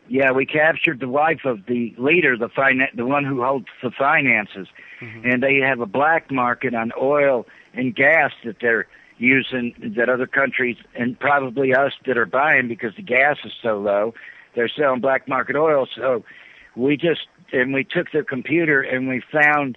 Yeah, 0.09 0.31
we 0.33 0.47
captured 0.47 1.01
the 1.01 1.09
wife 1.09 1.41
of 1.45 1.67
the 1.67 1.93
leader, 1.99 2.37
the 2.37 2.49
finan- 2.49 2.95
the 2.95 3.05
one 3.07 3.25
who 3.25 3.43
holds 3.43 3.67
the 3.83 3.91
finances, 3.91 4.69
Mm-hmm. 5.01 5.29
and 5.31 5.43
they 5.43 5.57
have 5.57 5.81
a 5.81 5.87
black 5.87 6.31
market 6.31 6.75
on 6.75 6.91
oil 6.99 7.47
and 7.75 7.95
gas 7.95 8.33
that 8.47 8.57
they're 8.63 8.87
using 9.19 9.75
that 9.97 10.09
other 10.09 10.27
countries 10.27 10.77
and 10.95 11.19
probably 11.21 11.75
us 11.75 11.93
that 12.07 12.17
are 12.17 12.25
buying 12.25 12.67
because 12.67 12.95
the 12.97 13.03
gas 13.03 13.37
is 13.45 13.53
so 13.63 13.79
low. 13.79 14.15
They're 14.55 14.69
selling 14.71 15.01
black 15.03 15.29
market 15.29 15.55
oil, 15.55 15.87
so 15.95 16.25
we 16.77 16.97
just 16.97 17.27
and 17.53 17.75
we 17.75 17.85
took 17.85 18.11
their 18.13 18.25
computer 18.25 18.81
and 18.81 19.07
we 19.07 19.21
found 19.31 19.77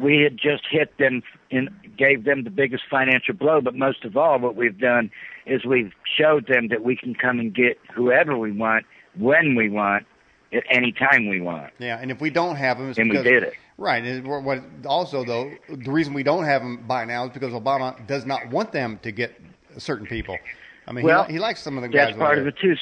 we 0.00 0.22
had 0.22 0.36
just 0.38 0.62
hit 0.70 0.96
them 0.98 1.22
and 1.50 1.68
gave 1.96 2.24
them 2.24 2.44
the 2.44 2.50
biggest 2.50 2.84
financial 2.90 3.34
blow. 3.34 3.60
But 3.60 3.74
most 3.74 4.04
of 4.04 4.16
all, 4.16 4.38
what 4.38 4.56
we've 4.56 4.78
done 4.78 5.10
is 5.46 5.64
we've 5.64 5.92
showed 6.18 6.46
them 6.46 6.68
that 6.68 6.82
we 6.82 6.96
can 6.96 7.14
come 7.14 7.38
and 7.38 7.54
get 7.54 7.78
whoever 7.94 8.36
we 8.36 8.50
want 8.52 8.86
when 9.16 9.54
we 9.54 9.68
want 9.68 10.06
at 10.52 10.64
any 10.68 10.90
time 10.90 11.28
we 11.28 11.40
want, 11.40 11.72
Yeah, 11.78 11.98
and 12.00 12.10
if 12.10 12.20
we 12.20 12.28
don't 12.28 12.56
have 12.56 12.76
them, 12.78 12.90
it's 12.90 12.98
and 12.98 13.08
we 13.08 13.16
because 13.18 13.24
did 13.24 13.42
it. 13.44 13.54
right. 13.78 14.02
And 14.04 14.26
what 14.26 14.60
also 14.84 15.22
though, 15.24 15.52
the 15.68 15.92
reason 15.92 16.12
we 16.12 16.24
don't 16.24 16.44
have 16.44 16.60
them 16.60 16.84
by 16.88 17.04
now 17.04 17.26
is 17.26 17.30
because 17.30 17.52
Obama 17.52 18.04
does 18.08 18.26
not 18.26 18.48
want 18.50 18.72
them 18.72 18.98
to 19.04 19.12
get 19.12 19.32
certain 19.78 20.06
people. 20.06 20.36
I 20.88 20.92
mean, 20.92 21.04
Well, 21.04 21.22
he, 21.24 21.34
he 21.34 21.38
likes 21.38 21.62
some 21.62 21.76
of 21.76 21.82
the 21.82 21.88
guys. 21.88 22.08
That's 22.08 22.18
part 22.18 22.38
of 22.38 22.48
it 22.48 22.56
too. 22.60 22.74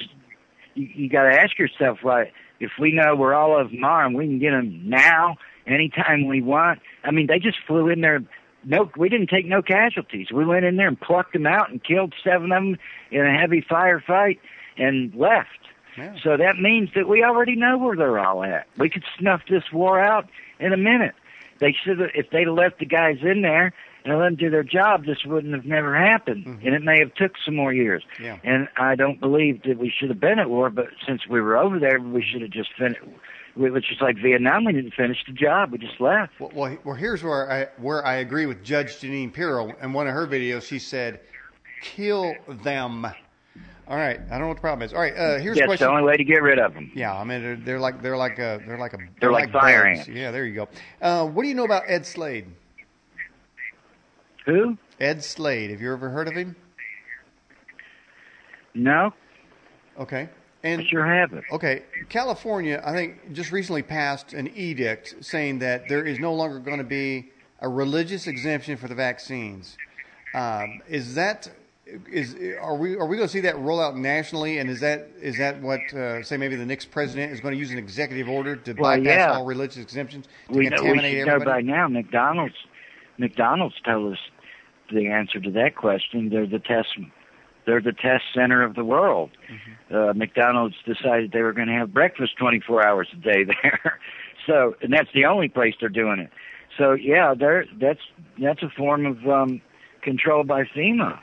You, 0.74 0.88
you 0.94 1.08
got 1.10 1.24
to 1.24 1.38
ask 1.38 1.58
yourself 1.58 1.98
why. 2.00 2.32
If 2.60 2.70
we 2.80 2.90
know 2.92 3.14
where 3.14 3.34
all 3.34 3.60
of 3.60 3.70
them 3.70 3.84
are 3.84 4.04
and 4.04 4.16
we 4.16 4.24
can 4.26 4.38
get 4.38 4.50
them 4.52 4.88
now, 4.88 5.36
anytime 5.68 6.26
we 6.26 6.42
want. 6.42 6.80
I 7.04 7.10
mean, 7.10 7.26
they 7.26 7.38
just 7.38 7.58
flew 7.66 7.88
in 7.88 8.00
there. 8.00 8.22
No, 8.64 8.90
we 8.96 9.08
didn't 9.08 9.28
take 9.28 9.46
no 9.46 9.62
casualties. 9.62 10.32
We 10.32 10.44
went 10.44 10.64
in 10.64 10.76
there 10.76 10.88
and 10.88 11.00
plucked 11.00 11.32
them 11.32 11.46
out 11.46 11.70
and 11.70 11.82
killed 11.82 12.14
seven 12.24 12.50
of 12.52 12.62
them 12.62 12.78
in 13.10 13.24
a 13.24 13.38
heavy 13.38 13.62
firefight 13.62 14.38
and 14.76 15.14
left. 15.14 15.48
Yeah. 15.96 16.14
So 16.22 16.36
that 16.36 16.58
means 16.58 16.90
that 16.94 17.08
we 17.08 17.22
already 17.24 17.56
know 17.56 17.78
where 17.78 17.96
they're 17.96 18.18
all 18.18 18.42
at. 18.44 18.66
We 18.76 18.88
could 18.88 19.04
snuff 19.18 19.42
this 19.48 19.64
war 19.72 20.00
out 20.00 20.28
in 20.60 20.72
a 20.72 20.76
minute. 20.76 21.14
They 21.60 21.72
should 21.72 21.98
have, 21.98 22.10
if 22.14 22.30
they'd 22.30 22.46
have 22.46 22.54
left 22.54 22.78
the 22.78 22.86
guys 22.86 23.18
in 23.22 23.42
there 23.42 23.72
and 24.04 24.18
let 24.18 24.24
them 24.24 24.36
do 24.36 24.50
their 24.50 24.62
job, 24.62 25.06
this 25.06 25.24
wouldn't 25.24 25.54
have 25.54 25.64
never 25.64 25.96
happened, 25.96 26.46
mm-hmm. 26.46 26.66
and 26.66 26.74
it 26.74 26.82
may 26.82 27.00
have 27.00 27.14
took 27.14 27.32
some 27.44 27.56
more 27.56 27.72
years. 27.72 28.04
Yeah. 28.20 28.38
And 28.44 28.68
I 28.76 28.94
don't 28.94 29.18
believe 29.18 29.62
that 29.64 29.78
we 29.78 29.92
should 29.96 30.08
have 30.08 30.20
been 30.20 30.38
at 30.38 30.48
war, 30.48 30.70
but 30.70 30.86
since 31.06 31.26
we 31.26 31.40
were 31.40 31.56
over 31.56 31.80
there, 31.80 32.00
we 32.00 32.22
should 32.22 32.42
have 32.42 32.50
just 32.50 32.70
finished. 32.78 33.00
Which 33.58 33.90
is 33.90 34.00
like 34.00 34.16
Vietnam, 34.22 34.64
we 34.64 34.72
didn't 34.72 34.94
finish 34.94 35.18
the 35.26 35.32
job; 35.32 35.72
we 35.72 35.78
just 35.78 36.00
left. 36.00 36.32
Well, 36.38 36.50
well, 36.54 36.78
well, 36.84 36.94
here's 36.94 37.24
where 37.24 37.50
I 37.50 37.64
where 37.78 38.06
I 38.06 38.16
agree 38.16 38.46
with 38.46 38.62
Judge 38.62 39.00
Jeanine 39.00 39.32
Pirro. 39.32 39.72
In 39.82 39.92
one 39.92 40.06
of 40.06 40.14
her 40.14 40.28
videos, 40.28 40.62
she 40.62 40.78
said, 40.78 41.20
"Kill 41.82 42.34
them." 42.62 43.04
All 43.04 43.96
right, 43.96 44.20
I 44.20 44.30
don't 44.32 44.40
know 44.42 44.48
what 44.48 44.58
the 44.58 44.60
problem 44.60 44.84
is. 44.86 44.92
All 44.92 45.00
right, 45.00 45.14
uh, 45.16 45.38
here's 45.40 45.58
a 45.58 45.64
question. 45.64 45.86
the 45.86 45.90
only 45.90 46.04
way 46.04 46.16
to 46.16 46.22
get 46.22 46.42
rid 46.42 46.58
of 46.58 46.72
them. 46.74 46.92
Yeah, 46.94 47.12
I 47.16 47.24
mean 47.24 47.42
they're, 47.42 47.56
they're 47.56 47.80
like 47.80 48.00
they're 48.00 48.16
like 48.18 48.38
a 48.38 48.60
they're 48.66 48.78
like 48.78 48.92
a 48.92 48.98
They're 49.20 49.32
like 49.32 49.50
fire 49.50 49.86
bugs. 49.86 50.06
ants. 50.06 50.08
Yeah, 50.10 50.30
there 50.30 50.44
you 50.44 50.54
go. 50.54 50.68
Uh, 51.02 51.26
what 51.26 51.42
do 51.42 51.48
you 51.48 51.54
know 51.54 51.64
about 51.64 51.82
Ed 51.88 52.06
Slade? 52.06 52.46
Who? 54.46 54.76
Ed 55.00 55.24
Slade. 55.24 55.70
Have 55.70 55.80
you 55.80 55.92
ever 55.92 56.10
heard 56.10 56.28
of 56.28 56.34
him? 56.34 56.54
No, 58.74 59.12
Okay. 59.98 60.28
And 60.68 60.88
haven't. 60.92 61.44
okay, 61.52 61.82
California, 62.08 62.82
I 62.84 62.92
think 62.92 63.32
just 63.32 63.52
recently 63.52 63.82
passed 63.82 64.32
an 64.32 64.50
edict 64.56 65.16
saying 65.20 65.58
that 65.60 65.88
there 65.88 66.04
is 66.04 66.18
no 66.18 66.34
longer 66.34 66.58
going 66.58 66.78
to 66.78 66.84
be 66.84 67.30
a 67.60 67.68
religious 67.68 68.26
exemption 68.26 68.76
for 68.76 68.88
the 68.88 68.94
vaccines. 68.94 69.76
Um, 70.34 70.80
is 70.88 71.14
that 71.14 71.50
is 72.12 72.36
are 72.60 72.76
we 72.76 72.96
are 72.96 73.06
we 73.06 73.16
going 73.16 73.26
to 73.26 73.32
see 73.32 73.40
that 73.40 73.58
roll 73.58 73.80
out 73.80 73.96
nationally? 73.96 74.58
And 74.58 74.68
is 74.68 74.80
that 74.80 75.08
is 75.20 75.38
that 75.38 75.60
what 75.62 75.80
uh, 75.94 76.22
say 76.22 76.36
maybe 76.36 76.56
the 76.56 76.66
next 76.66 76.90
president 76.90 77.32
is 77.32 77.40
going 77.40 77.52
to 77.54 77.58
use 77.58 77.70
an 77.70 77.78
executive 77.78 78.28
order 78.28 78.56
to 78.56 78.72
Well, 78.74 78.96
bypass 78.96 79.06
yeah. 79.06 79.32
all 79.32 79.44
religious 79.44 79.78
exemptions 79.78 80.26
to 80.26 80.58
We 80.58 80.68
know 80.68 80.76
we 80.82 80.88
contaminate 80.88 81.18
should 81.18 81.26
know 81.26 81.34
everybody? 81.34 81.66
by 81.66 81.72
now. 81.72 81.88
McDonald's 81.88 82.54
McDonald's 83.16 83.74
told 83.84 84.12
us 84.12 84.18
the 84.92 85.08
answer 85.08 85.40
to 85.40 85.50
that 85.52 85.76
question. 85.76 86.28
They're 86.28 86.46
the 86.46 86.58
test. 86.58 86.88
They're 87.68 87.82
the 87.82 87.92
test 87.92 88.24
center 88.34 88.62
of 88.62 88.76
the 88.76 88.84
world. 88.84 89.28
Mm-hmm. 89.52 89.94
Uh, 89.94 90.14
McDonald's 90.14 90.76
decided 90.86 91.32
they 91.32 91.42
were 91.42 91.52
going 91.52 91.68
to 91.68 91.74
have 91.74 91.92
breakfast 91.92 92.32
24 92.38 92.86
hours 92.86 93.08
a 93.12 93.16
day 93.16 93.44
there. 93.62 94.00
so, 94.46 94.74
and 94.80 94.90
that's 94.90 95.10
the 95.14 95.26
only 95.26 95.50
place 95.50 95.74
they're 95.78 95.90
doing 95.90 96.18
it. 96.18 96.30
So, 96.78 96.92
yeah, 96.94 97.34
they're, 97.38 97.66
that's 97.78 98.00
that's 98.40 98.62
a 98.62 98.70
form 98.70 99.04
of 99.04 99.28
um, 99.28 99.60
control 100.00 100.44
by 100.44 100.62
FEMA. 100.64 101.18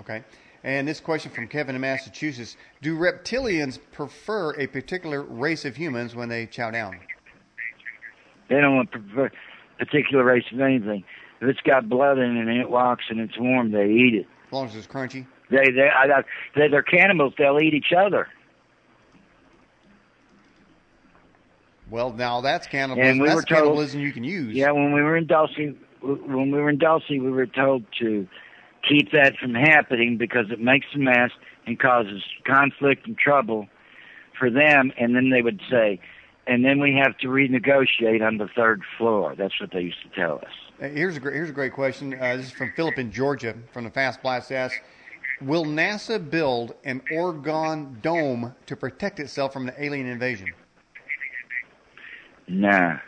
Okay. 0.00 0.22
And 0.64 0.86
this 0.86 1.00
question 1.00 1.32
from 1.32 1.48
Kevin 1.48 1.74
in 1.74 1.80
Massachusetts: 1.80 2.58
Do 2.82 2.98
reptilians 2.98 3.78
prefer 3.90 4.60
a 4.60 4.66
particular 4.66 5.22
race 5.22 5.64
of 5.64 5.76
humans 5.76 6.14
when 6.14 6.28
they 6.28 6.44
chow 6.44 6.72
down? 6.72 7.00
They 8.50 8.60
don't 8.60 8.76
want 8.76 8.90
prefer- 8.90 9.30
particular 9.78 10.24
race 10.24 10.44
of 10.52 10.60
anything. 10.60 11.04
If 11.40 11.48
it's 11.48 11.60
got 11.60 11.88
blood 11.88 12.18
in 12.18 12.36
it 12.36 12.48
and 12.48 12.60
it 12.60 12.68
walks 12.68 13.04
and 13.08 13.18
it's 13.18 13.38
warm, 13.38 13.72
they 13.72 13.88
eat 13.88 14.14
it. 14.14 14.26
As 14.46 14.52
long 14.52 14.66
as 14.66 14.76
it's 14.76 14.86
crunchy. 14.86 15.26
They 15.54 15.70
they 15.70 15.88
I, 15.88 16.22
they 16.56 16.68
they're 16.68 16.82
cannibals. 16.82 17.34
They'll 17.38 17.60
eat 17.60 17.74
each 17.74 17.92
other. 17.96 18.28
Well, 21.90 22.12
now 22.12 22.40
that's 22.40 22.66
cannibalism. 22.66 23.10
And 23.10 23.20
we 23.20 23.28
that's 23.28 23.36
were 23.36 23.42
told- 23.42 23.58
cannibalism 23.62 24.00
you 24.00 24.12
can 24.12 24.24
use. 24.24 24.54
Yeah, 24.54 24.72
when 24.72 24.92
we 24.92 25.02
were 25.02 25.16
in 25.16 25.26
Dulce, 25.26 25.56
when 26.00 26.50
we 26.50 26.58
were 26.60 26.70
in 26.70 26.78
Dulce, 26.78 27.08
we 27.08 27.18
were 27.20 27.46
told 27.46 27.84
to 28.00 28.26
keep 28.88 29.12
that 29.12 29.34
from 29.40 29.54
happening 29.54 30.16
because 30.18 30.46
it 30.50 30.60
makes 30.60 30.86
a 30.94 30.98
mess 30.98 31.30
and 31.66 31.78
causes 31.78 32.22
conflict 32.46 33.06
and 33.06 33.16
trouble 33.16 33.68
for 34.38 34.50
them. 34.50 34.92
And 34.98 35.14
then 35.14 35.30
they 35.30 35.40
would 35.42 35.60
say, 35.70 36.00
and 36.46 36.64
then 36.64 36.80
we 36.80 37.00
have 37.02 37.16
to 37.18 37.28
renegotiate 37.28 38.26
on 38.26 38.38
the 38.38 38.48
third 38.54 38.82
floor. 38.98 39.34
That's 39.36 39.58
what 39.60 39.70
they 39.72 39.80
used 39.80 40.02
to 40.02 40.08
tell 40.20 40.36
us. 40.38 40.52
Uh, 40.82 40.88
Here's 40.88 41.16
a 41.16 41.20
great, 41.20 41.34
here's 41.34 41.50
a 41.50 41.54
great 41.54 41.72
question. 41.72 42.14
Uh, 42.20 42.36
this 42.36 42.46
is 42.46 42.52
from 42.52 42.72
Philip 42.74 42.98
in 42.98 43.12
Georgia 43.12 43.54
from 43.72 43.84
the 43.84 43.90
Fast 43.90 44.20
Blast. 44.22 44.50
Asks, 44.52 44.80
Will 45.40 45.64
NASA 45.64 46.18
build 46.30 46.74
an 46.84 47.02
orgone 47.10 48.00
dome 48.00 48.54
to 48.66 48.76
protect 48.76 49.20
itself 49.20 49.52
from 49.52 49.68
an 49.68 49.74
alien 49.78 50.06
invasion? 50.06 50.54
Nah. 52.46 52.98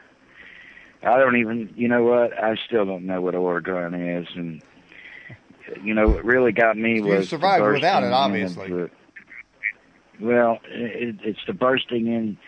I 1.03 1.19
don't 1.19 1.37
even, 1.37 1.73
you 1.77 1.89
know 1.89 2.03
what? 2.03 2.33
I 2.37 2.57
still 2.67 2.85
don't 2.85 3.07
know 3.07 3.21
what 3.21 3.35
orgone 3.35 4.21
is. 4.23 4.27
And, 4.35 4.63
you 5.83 5.95
know, 5.95 6.09
what 6.09 6.25
really 6.25 6.53
got 6.53 6.77
me 6.77 6.97
You 6.97 7.05
was. 7.05 7.21
the 7.21 7.27
survived 7.27 7.67
without 7.67 8.03
it, 8.03 8.13
obviously. 8.13 8.69
the- 8.69 8.91
well, 10.21 10.59
it, 10.69 11.17
it's 11.23 11.41
the 11.47 11.53
bursting 11.53 12.07
in, 12.07 12.39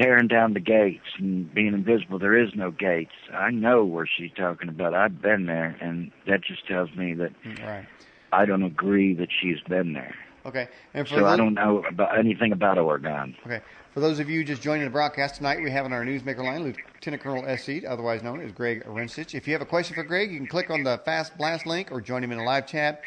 tearing 0.00 0.28
down 0.28 0.54
the 0.54 0.60
gates 0.60 1.04
and 1.18 1.52
being 1.52 1.74
invisible. 1.74 2.18
There 2.18 2.36
is 2.36 2.54
no 2.54 2.70
gates. 2.70 3.10
I 3.32 3.50
know 3.50 3.84
where 3.84 4.06
she's 4.06 4.30
talking 4.36 4.68
about. 4.68 4.94
I've 4.94 5.20
been 5.20 5.46
there, 5.46 5.76
and 5.80 6.12
that 6.28 6.42
just 6.44 6.66
tells 6.68 6.94
me 6.94 7.14
that 7.14 7.32
Right. 7.62 7.86
I 8.32 8.44
don't 8.44 8.62
agree 8.62 9.14
that 9.14 9.28
she's 9.40 9.60
been 9.68 9.92
there. 9.92 10.14
Okay. 10.46 10.68
And 10.94 11.06
for 11.06 11.16
So 11.16 11.26
I 11.26 11.36
don't 11.36 11.54
know 11.54 11.84
about 11.88 12.18
anything 12.18 12.52
about 12.52 12.78
orgone. 12.78 13.34
Okay. 13.44 13.60
For 13.92 14.00
those 14.00 14.20
of 14.20 14.30
you 14.30 14.44
just 14.44 14.62
joining 14.62 14.84
the 14.84 14.90
broadcast 14.90 15.36
tonight, 15.36 15.60
we 15.60 15.70
have 15.70 15.84
on 15.84 15.92
our 15.92 16.04
newsmaker 16.04 16.44
line 16.44 16.62
Lieutenant 16.62 17.22
Colonel 17.22 17.44
S.C., 17.46 17.84
otherwise 17.84 18.22
known 18.22 18.40
as 18.40 18.52
Greg 18.52 18.84
Rinchich. 18.84 19.34
If 19.34 19.48
you 19.48 19.52
have 19.52 19.62
a 19.62 19.66
question 19.66 19.96
for 19.96 20.04
Greg, 20.04 20.30
you 20.30 20.38
can 20.38 20.46
click 20.46 20.70
on 20.70 20.84
the 20.84 20.98
Fast 21.04 21.36
Blast 21.36 21.66
link 21.66 21.90
or 21.90 22.00
join 22.00 22.22
him 22.22 22.30
in 22.30 22.38
a 22.38 22.44
live 22.44 22.68
chat, 22.68 23.02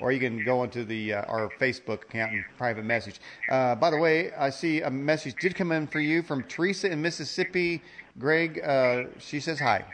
or 0.00 0.10
you 0.10 0.18
can 0.18 0.44
go 0.44 0.64
into 0.64 0.84
the 0.84 1.14
uh, 1.14 1.22
our 1.26 1.48
Facebook 1.60 2.02
account 2.02 2.32
and 2.32 2.44
private 2.58 2.84
message. 2.84 3.20
Uh, 3.48 3.76
by 3.76 3.88
the 3.88 3.96
way, 3.96 4.32
I 4.32 4.50
see 4.50 4.82
a 4.82 4.90
message 4.90 5.36
did 5.40 5.54
come 5.54 5.70
in 5.70 5.86
for 5.86 6.00
you 6.00 6.22
from 6.22 6.42
Teresa 6.42 6.90
in 6.90 7.00
Mississippi. 7.00 7.80
Greg, 8.18 8.60
uh, 8.64 9.04
she 9.18 9.38
says 9.38 9.60
hi. 9.60 9.84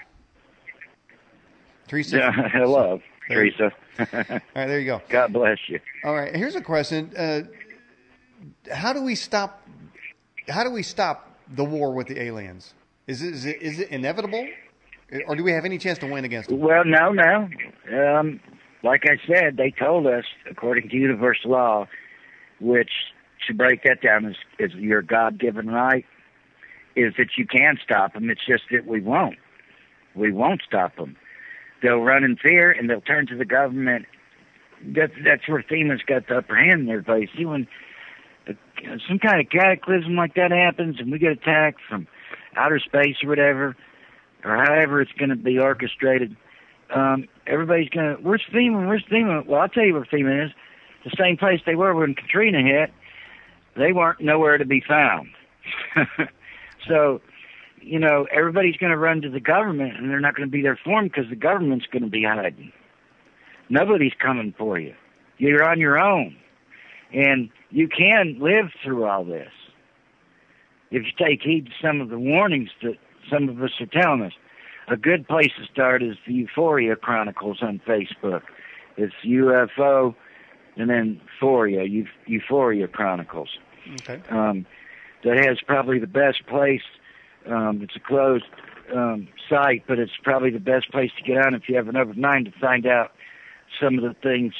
Teresa. 1.89 2.17
Yeah, 2.17 2.49
hello, 2.53 3.03
There- 3.29 3.39
Teresa. 3.39 3.73
All 3.99 4.07
right, 4.11 4.45
there 4.55 4.81
you 4.81 4.87
go. 4.87 5.03
God 5.09 5.33
bless 5.33 5.59
you. 5.69 5.79
All 6.05 6.15
right, 6.15 6.35
here's 6.35 6.55
a 6.55 6.61
question: 6.61 7.13
uh, 7.17 7.43
How 8.73 8.93
do 8.93 9.03
we 9.03 9.15
stop? 9.15 9.67
How 10.49 10.65
do 10.65 10.71
we 10.71 10.83
stop 10.83 11.29
the 11.55 11.65
war 11.65 11.93
with 11.93 12.09
the 12.09 12.21
aliens? 12.21 12.75
Is 13.07 13.23
it, 13.23 13.35
is 13.35 13.45
it 13.47 13.63
is 13.63 13.81
it 13.81 13.89
inevitable, 13.91 14.47
or 15.27 15.37
do 15.37 15.45
we 15.45 15.53
have 15.53 15.65
any 15.65 15.79
chance 15.79 15.99
to 15.99 16.07
win 16.07 16.25
against 16.25 16.49
them? 16.49 16.61
Well, 16.61 16.85
no, 16.85 17.13
no. 17.13 17.49
Um, 17.93 18.41
like 18.83 19.05
I 19.05 19.17
said, 19.27 19.57
they 19.57 19.71
told 19.71 20.07
us, 20.07 20.25
according 20.51 20.89
to 20.89 20.97
universal 20.97 21.51
law, 21.53 21.87
which 22.61 22.91
to 23.47 23.55
break 23.55 23.83
that 23.85 24.01
down 24.01 24.25
is, 24.25 24.37
is 24.59 24.73
your 24.75 25.03
God-given 25.03 25.69
right, 25.69 26.05
is 26.97 27.15
that 27.19 27.29
you 27.37 27.47
can 27.47 27.79
stop 27.83 28.15
them. 28.15 28.31
It's 28.31 28.45
just 28.47 28.65
that 28.71 28.87
we 28.87 29.01
won't. 29.01 29.37
We 30.15 30.33
won't 30.33 30.63
stop 30.67 30.97
them. 30.97 31.17
They'll 31.83 32.01
run 32.01 32.25
in 32.25 32.37
fear 32.37 32.71
and 32.71 32.89
they'll 32.89 33.01
turn 33.01 33.27
to 33.27 33.37
the 33.37 33.45
government. 33.45 34.07
That's 34.85 35.13
that's 35.25 35.49
where 35.49 35.63
FEMA's 35.63 36.03
got 36.03 36.29
the 36.29 36.39
upper 36.39 36.57
hand 36.57 36.89
there, 36.89 36.99
everybody. 36.99 37.29
See 37.37 37.45
when 37.45 37.69
uh, 38.49 38.53
some 39.09 39.19
kind 39.19 39.41
of 39.41 39.51
cataclysm 39.51 40.17
like 40.17 40.35
that 40.35 40.51
happens 40.51 40.97
and 40.99 41.11
we 41.13 41.19
get 41.19 41.33
attacked 41.33 41.81
from 41.89 42.07
outer 42.57 42.79
space 42.79 43.17
or 43.23 43.29
whatever, 43.29 43.77
or 44.45 44.57
however 44.57 45.01
it's 45.01 45.13
going 45.13 45.31
to 45.31 45.37
be 45.37 45.59
orchestrated, 45.59 46.37
um, 46.95 47.29
everybody's 47.47 47.89
going 47.89 48.17
to, 48.17 48.23
where's 48.23 48.43
FEMA? 48.53 48.87
Where's 48.87 49.05
FEMA? 49.05 49.47
Well, 49.47 49.61
I'll 49.61 49.69
tell 49.69 49.85
you 49.85 49.95
where 49.95 50.05
FEMA 50.05 50.47
is. 50.47 50.53
The 51.05 51.13
same 51.19 51.37
place 51.37 51.61
they 51.67 51.75
were 51.75 51.95
when 51.95 52.15
Katrina 52.15 52.63
hit. 52.63 52.93
They 53.77 53.93
weren't 53.93 54.21
nowhere 54.21 54.59
to 54.59 54.65
be 54.65 54.83
found. 54.87 55.29
so, 56.89 57.21
you 57.83 57.99
know, 57.99 58.27
everybody's 58.31 58.77
going 58.77 58.93
to 58.93 58.99
run 58.99 59.23
to 59.23 59.31
the 59.31 59.41
government 59.41 59.97
and 59.97 60.11
they're 60.11 60.21
not 60.21 60.35
going 60.35 60.49
to 60.49 60.53
be 60.53 60.63
there 60.63 60.79
for 60.83 61.01
them 61.01 61.09
because 61.09 61.29
the 61.29 61.37
government's 61.37 61.87
going 61.87 62.03
to 62.03 62.11
be 62.11 62.25
hiding. 62.25 62.73
Nobody's 63.69 64.13
coming 64.19 64.55
for 64.57 64.79
you. 64.79 64.95
You're 65.39 65.65
on 65.65 65.81
your 65.81 65.99
own. 65.99 66.37
And 67.13 67.51
you 67.71 67.89
can 67.89 68.39
live 68.41 68.67
through 68.83 69.05
all 69.05 69.25
this 69.25 69.51
if 70.91 71.05
you 71.05 71.27
take 71.27 71.43
heed 71.43 71.67
to 71.67 71.73
some 71.81 72.01
of 72.01 72.09
the 72.09 72.19
warnings 72.19 72.71
that 72.83 72.97
some 73.31 73.49
of 73.49 73.63
us 73.63 73.71
are 73.81 73.87
telling 73.87 74.23
us. 74.23 74.33
A 74.89 74.97
good 74.97 75.27
place 75.27 75.51
to 75.59 75.65
start 75.73 76.03
is 76.03 76.17
the 76.27 76.35
Euphoria 76.35 76.97
Chronicles 76.97 77.59
on 77.63 77.81
Facebook. 77.87 78.43
It's 78.97 79.15
UFO 79.25 80.15
and 80.77 80.91
then 80.91 81.21
Euphoria, 81.35 81.85
Eu- 81.85 82.07
Euphoria 82.27 82.89
Chronicles. 82.89 83.51
Okay. 84.01 84.21
Um, 84.31 84.67
that 85.25 85.37
has 85.45 85.59
probably 85.67 85.99
the 85.99 86.07
best 86.07 86.47
place. 86.47 86.83
Um, 87.47 87.81
it's 87.83 87.97
a 87.97 88.01
closed 88.01 88.45
um, 88.95 89.29
site, 89.49 89.85
but 89.87 89.99
it's 89.99 90.13
probably 90.23 90.51
the 90.51 90.61
best 90.61 90.91
place 90.91 91.11
to 91.17 91.23
get 91.23 91.45
on 91.45 91.55
if 91.55 91.69
you 91.69 91.77
have 91.77 91.89
an 91.89 91.97
open 91.97 92.21
mind 92.21 92.47
to 92.47 92.53
find 92.61 92.87
out 92.87 93.13
some 93.81 93.99
of 93.99 94.03
the 94.03 94.15
things 94.23 94.55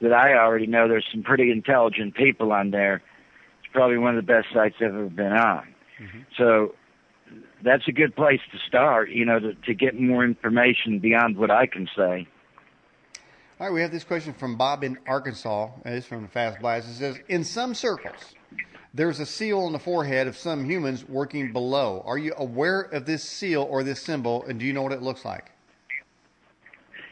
that 0.00 0.12
I 0.12 0.34
already 0.34 0.66
know. 0.66 0.88
There's 0.88 1.06
some 1.12 1.22
pretty 1.22 1.50
intelligent 1.50 2.14
people 2.14 2.52
on 2.52 2.70
there. 2.70 2.96
It's 3.62 3.72
probably 3.72 3.98
one 3.98 4.16
of 4.16 4.24
the 4.26 4.32
best 4.32 4.48
sites 4.52 4.76
I've 4.80 4.88
ever 4.88 5.08
been 5.08 5.32
on. 5.32 5.74
So 6.36 6.74
that's 7.62 7.86
a 7.88 7.92
good 7.92 8.14
place 8.14 8.40
to 8.52 8.58
start, 8.66 9.10
you 9.10 9.24
know, 9.24 9.38
to, 9.40 9.54
to 9.54 9.74
get 9.74 9.98
more 9.98 10.24
information 10.24 10.98
beyond 10.98 11.36
what 11.36 11.50
I 11.50 11.66
can 11.66 11.88
say. 11.96 12.26
All 13.60 13.68
right, 13.68 13.72
we 13.72 13.80
have 13.80 13.92
this 13.92 14.04
question 14.04 14.34
from 14.34 14.56
Bob 14.56 14.82
in 14.82 14.98
Arkansas. 15.06 15.70
and 15.84 15.94
It's 15.94 16.06
from 16.06 16.22
the 16.22 16.28
Fast 16.28 16.60
Blast. 16.60 16.88
It 16.88 16.94
says, 16.94 17.20
"In 17.28 17.44
some 17.44 17.74
circles, 17.74 18.34
there's 18.94 19.18
a 19.18 19.26
seal 19.26 19.60
on 19.60 19.72
the 19.72 19.78
forehead 19.78 20.28
of 20.28 20.36
some 20.36 20.64
humans 20.64 21.04
working 21.08 21.52
below. 21.52 22.02
Are 22.06 22.16
you 22.16 22.32
aware 22.38 22.80
of 22.80 23.04
this 23.04 23.24
seal 23.24 23.62
or 23.62 23.82
this 23.82 24.00
symbol, 24.00 24.44
and 24.44 24.58
do 24.58 24.64
you 24.64 24.72
know 24.72 24.82
what 24.82 24.92
it 24.92 25.02
looks 25.02 25.24
like?" 25.24 25.50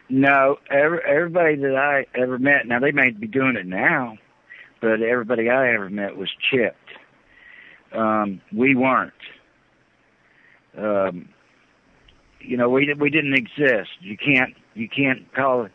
No, 0.08 0.58
every, 0.70 1.00
everybody 1.06 1.56
that 1.56 1.74
I 1.74 2.06
ever 2.18 2.38
met, 2.38 2.66
now 2.66 2.78
they 2.78 2.92
may 2.92 3.10
be 3.10 3.26
doing 3.26 3.56
it 3.56 3.66
now, 3.66 4.18
but 4.80 5.00
everybody 5.00 5.48
I 5.48 5.72
ever 5.74 5.90
met 5.90 6.16
was 6.16 6.30
chipped. 6.50 6.76
Um, 7.92 8.40
we 8.54 8.74
weren't. 8.74 9.12
Um, 10.76 11.28
you 12.40 12.56
know, 12.56 12.68
we 12.68 12.92
we 12.94 13.10
didn't 13.10 13.34
exist. 13.34 13.90
You 14.00 14.16
can't 14.16 14.54
you 14.74 14.88
can't 14.88 15.32
call 15.34 15.64
it. 15.64 15.72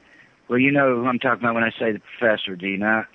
Well, 0.48 0.60
you 0.60 0.72
know 0.72 0.96
who 0.96 1.06
I'm 1.06 1.20
talking 1.20 1.44
about 1.44 1.56
when 1.56 1.64
I 1.64 1.72
say 1.72 1.92
the 1.92 2.00
professor, 2.00 2.56
do 2.56 2.68
you 2.68 2.78
not? 2.78 3.06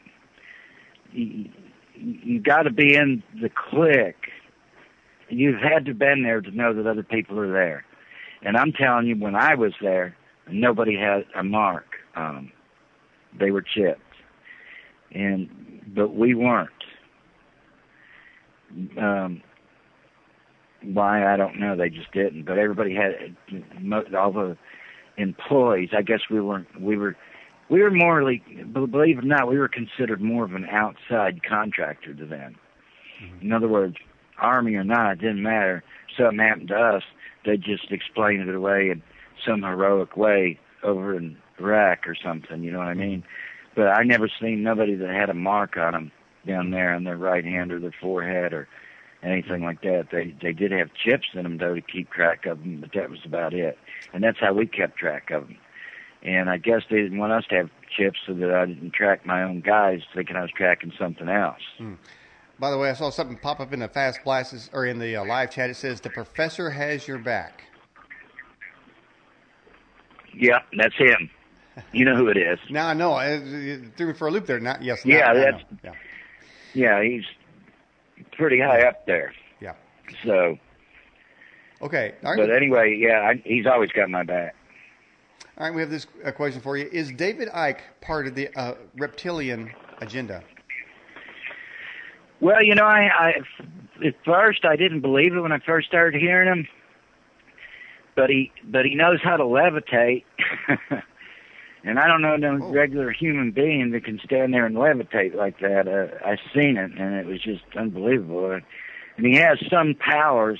You 1.94 2.40
got 2.40 2.62
to 2.62 2.70
be 2.72 2.94
in 2.94 3.22
the 3.40 3.50
clique. 3.50 4.30
You've 5.28 5.60
had 5.60 5.86
to 5.86 5.94
been 5.94 6.22
there 6.22 6.40
to 6.40 6.50
know 6.50 6.74
that 6.74 6.86
other 6.86 7.02
people 7.02 7.38
are 7.38 7.52
there. 7.52 7.84
And 8.42 8.56
I'm 8.56 8.72
telling 8.72 9.06
you, 9.06 9.16
when 9.16 9.34
I 9.34 9.54
was 9.54 9.72
there, 9.80 10.16
nobody 10.50 10.96
had 10.96 11.24
a 11.34 11.42
mark 11.42 11.86
them. 12.14 12.52
They 13.38 13.50
were 13.50 13.62
chipped, 13.62 14.00
and 15.12 15.48
but 15.94 16.14
we 16.14 16.34
weren't. 16.34 16.70
Um, 18.98 19.42
why 20.82 21.32
I 21.32 21.36
don't 21.36 21.58
know. 21.60 21.76
They 21.76 21.88
just 21.88 22.12
didn't. 22.12 22.44
But 22.44 22.58
everybody 22.58 22.94
had 22.94 23.36
all 24.14 24.32
the 24.32 24.56
employees. 25.16 25.90
I 25.96 26.02
guess 26.02 26.20
we 26.30 26.40
weren't. 26.40 26.80
We 26.80 26.96
were. 26.96 27.16
We 27.72 27.80
were 27.80 27.90
morally, 27.90 28.42
believe 28.70 29.16
it 29.16 29.24
or 29.24 29.26
not, 29.26 29.48
we 29.48 29.58
were 29.58 29.66
considered 29.66 30.20
more 30.20 30.44
of 30.44 30.54
an 30.54 30.66
outside 30.66 31.40
contractor 31.42 32.12
to 32.12 32.26
them. 32.26 32.56
Mm-hmm. 33.24 33.46
In 33.46 33.52
other 33.54 33.66
words, 33.66 33.96
army 34.38 34.74
or 34.74 34.84
not, 34.84 35.12
it 35.12 35.20
didn't 35.20 35.42
matter. 35.42 35.82
Something 36.14 36.38
happened 36.38 36.68
to 36.68 36.76
us, 36.76 37.02
they 37.46 37.56
just 37.56 37.90
explained 37.90 38.46
it 38.46 38.54
away 38.54 38.90
in 38.90 39.02
some 39.48 39.62
heroic 39.62 40.18
way 40.18 40.60
over 40.82 41.16
in 41.16 41.38
Iraq 41.58 42.06
or 42.06 42.14
something. 42.14 42.62
You 42.62 42.72
know 42.72 42.78
what 42.78 42.88
I 42.88 42.94
mean? 42.94 43.24
But 43.74 43.88
I 43.88 44.02
never 44.02 44.28
seen 44.38 44.62
nobody 44.62 44.94
that 44.94 45.08
had 45.08 45.30
a 45.30 45.34
mark 45.34 45.78
on 45.78 45.94
them 45.94 46.12
down 46.46 46.72
there 46.72 46.92
on 46.92 47.04
their 47.04 47.16
right 47.16 47.44
hand 47.44 47.72
or 47.72 47.80
their 47.80 47.94
forehead 48.02 48.52
or 48.52 48.68
anything 49.22 49.64
like 49.64 49.80
that. 49.80 50.08
They 50.12 50.34
they 50.42 50.52
did 50.52 50.72
have 50.72 50.90
chips 50.92 51.28
in 51.32 51.44
them 51.44 51.56
though 51.56 51.74
to 51.74 51.80
keep 51.80 52.10
track 52.10 52.44
of 52.44 52.58
them, 52.58 52.82
but 52.82 52.92
that 52.92 53.08
was 53.08 53.20
about 53.24 53.54
it. 53.54 53.78
And 54.12 54.22
that's 54.22 54.40
how 54.40 54.52
we 54.52 54.66
kept 54.66 54.98
track 54.98 55.30
of 55.30 55.46
them. 55.46 55.56
And 56.24 56.48
I 56.48 56.56
guess 56.56 56.82
they 56.88 57.02
didn't 57.02 57.18
want 57.18 57.32
us 57.32 57.44
to 57.50 57.56
have 57.56 57.70
chips 57.96 58.18
so 58.26 58.34
that 58.34 58.50
I 58.50 58.66
didn't 58.66 58.92
track 58.92 59.26
my 59.26 59.42
own 59.42 59.60
guys, 59.60 60.00
thinking 60.14 60.36
I 60.36 60.42
was 60.42 60.50
tracking 60.56 60.92
something 60.98 61.28
else. 61.28 61.60
Hmm. 61.78 61.94
By 62.58 62.70
the 62.70 62.78
way, 62.78 62.90
I 62.90 62.92
saw 62.94 63.10
something 63.10 63.36
pop 63.36 63.58
up 63.58 63.72
in 63.72 63.80
the 63.80 63.88
fast 63.88 64.20
blasts 64.22 64.70
or 64.72 64.86
in 64.86 64.98
the 64.98 65.16
uh, 65.16 65.24
live 65.24 65.50
chat. 65.50 65.68
It 65.70 65.74
says 65.74 66.00
the 66.00 66.10
professor 66.10 66.70
has 66.70 67.08
your 67.08 67.18
back. 67.18 67.64
Yeah, 70.34 70.60
that's 70.76 70.94
him. 70.94 71.28
You 71.92 72.04
know 72.04 72.14
who 72.14 72.28
it 72.28 72.36
is. 72.36 72.58
now 72.70 72.86
I 72.86 72.94
know. 72.94 73.18
It 73.18 73.96
threw 73.96 74.08
me 74.08 74.12
for 74.12 74.28
a 74.28 74.30
loop 74.30 74.46
there. 74.46 74.60
Not 74.60 74.82
yes. 74.82 75.04
Yeah, 75.04 75.34
that's. 75.34 75.64
Yeah. 75.82 75.92
yeah, 76.74 77.02
he's 77.02 77.24
pretty 78.32 78.60
high 78.60 78.82
up 78.82 79.06
there. 79.06 79.32
Yeah. 79.60 79.74
So. 80.24 80.58
Okay. 81.80 82.14
But 82.22 82.54
anyway, 82.54 82.96
yeah, 82.96 83.32
I, 83.32 83.42
he's 83.44 83.66
always 83.66 83.90
got 83.90 84.08
my 84.08 84.22
back. 84.22 84.54
All 85.62 85.68
right, 85.68 85.76
we 85.76 85.80
have 85.80 85.90
this 85.90 86.08
uh, 86.24 86.32
question 86.32 86.60
for 86.60 86.76
you. 86.76 86.88
Is 86.90 87.12
David 87.12 87.48
Icke 87.50 87.78
part 88.00 88.26
of 88.26 88.34
the 88.34 88.48
uh, 88.58 88.74
reptilian 88.98 89.70
agenda? 90.00 90.42
Well, 92.40 92.64
you 92.64 92.74
know, 92.74 92.82
I, 92.82 93.08
I 93.16 93.32
at 94.04 94.16
first 94.24 94.64
I 94.64 94.74
didn't 94.74 95.02
believe 95.02 95.36
it 95.36 95.40
when 95.40 95.52
I 95.52 95.60
first 95.60 95.86
started 95.86 96.20
hearing 96.20 96.48
him, 96.48 96.68
but 98.16 98.28
he 98.28 98.50
but 98.64 98.84
he 98.86 98.96
knows 98.96 99.20
how 99.22 99.36
to 99.36 99.44
levitate, 99.44 100.24
and 101.84 101.96
I 101.96 102.08
don't 102.08 102.22
know 102.22 102.34
no 102.34 102.58
oh. 102.60 102.72
regular 102.72 103.12
human 103.12 103.52
being 103.52 103.92
that 103.92 104.04
can 104.04 104.18
stand 104.24 104.52
there 104.52 104.66
and 104.66 104.74
levitate 104.74 105.36
like 105.36 105.60
that. 105.60 105.86
Uh, 105.86 106.28
I 106.28 106.38
seen 106.52 106.76
it, 106.76 106.90
and 106.98 107.14
it 107.14 107.26
was 107.26 107.40
just 107.40 107.62
unbelievable. 107.76 108.50
And 108.50 109.24
he 109.24 109.36
has 109.36 109.60
some 109.70 109.94
powers 109.94 110.58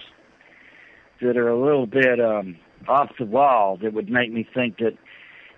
that 1.20 1.37
are 1.37 1.49
a 1.49 1.61
little 1.61 1.89
bit 1.89 2.20
um 2.20 2.57
off 2.88 3.10
the 3.18 3.24
wall 3.24 3.78
that 3.82 3.92
would 3.92 4.09
make 4.09 4.32
me 4.32 4.46
think 4.54 4.78
that 4.78 4.96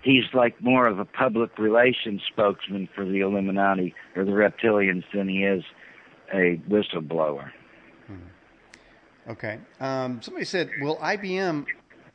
he's 0.03 0.23
like 0.33 0.61
more 0.61 0.87
of 0.87 0.99
a 0.99 1.05
public 1.05 1.57
relations 1.57 2.21
spokesman 2.31 2.87
for 2.95 3.05
the 3.05 3.19
Illuminati 3.19 3.93
or 4.15 4.23
the 4.23 4.31
reptilians 4.31 5.03
than 5.13 5.27
he 5.27 5.43
is 5.43 5.63
a 6.33 6.61
whistleblower. 6.69 7.51
Hmm. 8.07 9.31
Okay. 9.31 9.59
Um, 9.79 10.21
somebody 10.21 10.45
said, 10.45 10.69
"Will 10.81 10.97
IBM 10.97 11.65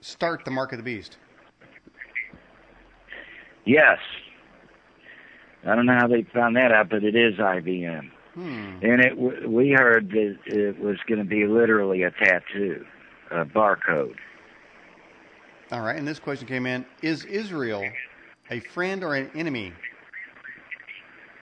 start 0.01 0.45
the 0.45 0.51
Mark 0.51 0.73
of 0.73 0.79
the 0.79 0.85
Beast?" 0.85 1.19
Yes. 3.65 3.99
I 5.67 5.75
don't 5.75 5.85
know 5.85 5.97
how 5.99 6.09
they 6.09 6.23
found 6.33 6.57
that 6.57 6.73
out, 6.73 6.89
but 6.89 7.05
it 7.05 7.15
is 7.15 7.39
IBM. 7.39 8.11
Hmm. 8.35 8.79
And 8.83 9.05
it 9.05 9.49
we 9.49 9.71
heard 9.71 10.11
that 10.11 10.39
it 10.47 10.79
was 10.79 10.97
going 11.07 11.19
to 11.19 11.25
be 11.25 11.47
literally 11.47 12.03
a 12.05 12.11
tattoo, 12.11 12.87
a 13.31 13.45
barcode. 13.45 14.17
All 15.73 15.83
right, 15.83 15.97
and 15.97 16.07
this 16.07 16.19
question 16.19 16.49
came 16.49 16.67
in: 16.67 16.85
Is 17.01 17.25
Israel 17.25 17.85
a 18.51 18.59
friend 18.59 19.05
or 19.05 19.15
an 19.15 19.31
enemy? 19.37 19.73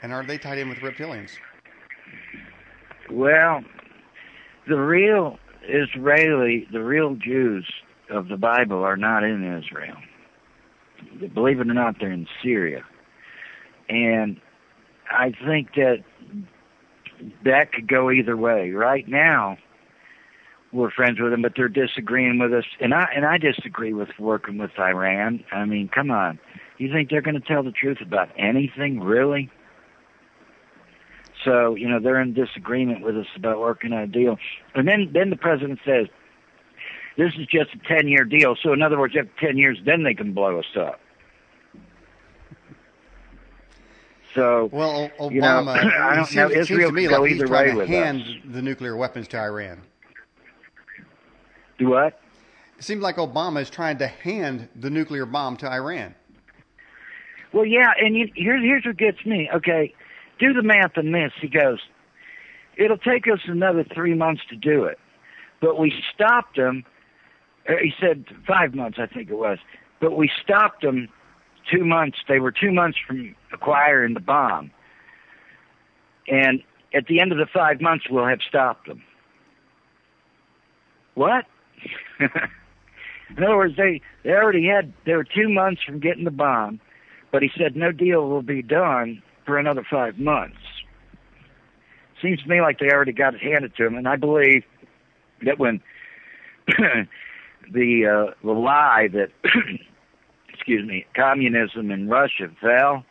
And 0.02 0.12
are 0.12 0.24
they 0.24 0.36
tied 0.36 0.58
in 0.58 0.68
with 0.68 0.78
reptilians? 0.78 1.30
Well, 3.10 3.62
the 4.68 4.76
real 4.76 5.38
Israeli, 5.66 6.68
the 6.70 6.84
real 6.84 7.14
Jews 7.14 7.66
of 8.10 8.28
the 8.28 8.36
Bible 8.36 8.84
are 8.84 8.98
not 8.98 9.24
in 9.24 9.58
Israel. 9.58 9.96
Believe 11.32 11.60
it 11.60 11.70
or 11.70 11.74
not, 11.74 11.96
they're 11.98 12.12
in 12.12 12.26
Syria. 12.42 12.84
And 13.88 14.40
I 15.10 15.32
think 15.46 15.74
that 15.74 16.04
that 17.44 17.72
could 17.72 17.88
go 17.88 18.10
either 18.10 18.36
way. 18.36 18.72
Right 18.72 19.08
now, 19.08 19.56
we're 20.72 20.90
friends 20.90 21.18
with 21.20 21.30
them, 21.30 21.42
but 21.42 21.52
they're 21.56 21.68
disagreeing 21.68 22.38
with 22.38 22.52
us, 22.52 22.64
and 22.80 22.92
I 22.92 23.06
and 23.14 23.24
I 23.24 23.38
disagree 23.38 23.94
with 23.94 24.10
working 24.18 24.58
with 24.58 24.70
Iran. 24.78 25.44
I 25.50 25.64
mean, 25.64 25.88
come 25.88 26.10
on, 26.10 26.38
you 26.78 26.92
think 26.92 27.10
they're 27.10 27.22
going 27.22 27.40
to 27.40 27.46
tell 27.46 27.62
the 27.62 27.72
truth 27.72 27.98
about 28.00 28.28
anything, 28.38 29.00
really? 29.00 29.50
So, 31.44 31.74
you 31.74 31.88
know, 31.88 32.00
they're 32.00 32.20
in 32.20 32.34
disagreement 32.34 33.04
with 33.04 33.16
us 33.16 33.26
about 33.36 33.60
working 33.60 33.92
on 33.92 34.00
a 34.00 34.06
deal. 34.06 34.38
And 34.74 34.88
then, 34.88 35.10
then 35.12 35.30
the 35.30 35.36
president 35.36 35.78
says, 35.84 36.06
this 37.16 37.32
is 37.38 37.46
just 37.46 37.70
a 37.74 37.78
10 37.88 38.08
year 38.08 38.24
deal. 38.24 38.56
So, 38.62 38.72
in 38.72 38.82
other 38.82 38.98
words, 38.98 39.14
after 39.18 39.46
10 39.46 39.56
years, 39.56 39.78
then 39.84 40.02
they 40.02 40.14
can 40.14 40.34
blow 40.34 40.58
us 40.58 40.76
up. 40.78 41.00
So, 44.34 44.68
well, 44.72 45.10
Obama, 45.18 45.32
you 45.32 45.40
know, 45.40 45.48
I 46.00 46.16
don't 46.16 46.34
know. 46.34 46.50
Israel 46.50 46.92
can 46.92 47.08
go 47.08 47.22
like 47.22 47.32
either 47.32 47.48
way 47.48 47.74
with 47.74 47.88
hand 47.88 48.22
us. 48.22 48.28
the 48.44 48.62
nuclear 48.62 48.96
weapons 48.96 49.26
to 49.28 49.38
Iran. 49.38 49.80
Do 51.78 51.90
what? 51.90 52.20
It 52.76 52.84
seems 52.84 53.02
like 53.02 53.16
Obama 53.16 53.60
is 53.60 53.70
trying 53.70 53.98
to 53.98 54.06
hand 54.06 54.68
the 54.76 54.90
nuclear 54.90 55.26
bomb 55.26 55.56
to 55.58 55.70
Iran. 55.70 56.14
Well, 57.52 57.64
yeah, 57.64 57.92
and 57.98 58.16
you, 58.16 58.28
here's 58.34 58.62
here's 58.62 58.84
what 58.84 58.96
gets 58.98 59.24
me. 59.24 59.48
Okay, 59.54 59.94
do 60.38 60.52
the 60.52 60.62
math 60.62 60.96
on 60.96 61.12
this. 61.12 61.32
He 61.40 61.48
goes, 61.48 61.80
it'll 62.76 62.98
take 62.98 63.26
us 63.26 63.40
another 63.46 63.84
three 63.94 64.14
months 64.14 64.42
to 64.50 64.56
do 64.56 64.84
it. 64.84 64.98
But 65.60 65.78
we 65.78 65.92
stopped 66.14 66.56
them. 66.56 66.84
Uh, 67.68 67.74
he 67.82 67.92
said 68.00 68.24
five 68.46 68.74
months, 68.74 68.98
I 69.00 69.06
think 69.06 69.30
it 69.30 69.36
was. 69.36 69.58
But 70.00 70.16
we 70.16 70.30
stopped 70.42 70.82
them 70.82 71.08
two 71.72 71.84
months. 71.84 72.18
They 72.28 72.38
were 72.38 72.52
two 72.52 72.70
months 72.70 72.98
from 73.04 73.34
acquiring 73.52 74.14
the 74.14 74.20
bomb. 74.20 74.70
And 76.28 76.62
at 76.94 77.06
the 77.06 77.20
end 77.20 77.32
of 77.32 77.38
the 77.38 77.46
five 77.52 77.80
months, 77.80 78.04
we'll 78.08 78.26
have 78.26 78.40
stopped 78.46 78.86
them. 78.86 79.02
What? 81.14 81.46
In 83.36 83.44
other 83.44 83.56
words, 83.56 83.76
they, 83.76 84.00
they 84.24 84.30
already 84.30 84.66
had, 84.66 84.92
they 85.04 85.12
were 85.12 85.24
two 85.24 85.48
months 85.48 85.82
from 85.84 86.00
getting 86.00 86.24
the 86.24 86.30
bomb, 86.30 86.80
but 87.30 87.42
he 87.42 87.50
said 87.56 87.76
no 87.76 87.92
deal 87.92 88.28
will 88.28 88.42
be 88.42 88.62
done 88.62 89.22
for 89.44 89.58
another 89.58 89.84
five 89.88 90.18
months. 90.18 90.56
Seems 92.22 92.42
to 92.42 92.48
me 92.48 92.60
like 92.60 92.78
they 92.78 92.90
already 92.90 93.12
got 93.12 93.34
it 93.34 93.40
handed 93.40 93.76
to 93.76 93.84
them, 93.84 93.96
and 93.96 94.08
I 94.08 94.16
believe 94.16 94.64
that 95.44 95.58
when 95.58 95.80
the 96.66 98.06
uh, 98.06 98.34
the 98.44 98.52
lie 98.52 99.08
that 99.12 99.30
excuse 100.52 100.86
me 100.86 101.06
communism 101.14 101.92
in 101.92 102.08
Russia 102.08 102.50
fell, 102.60 103.04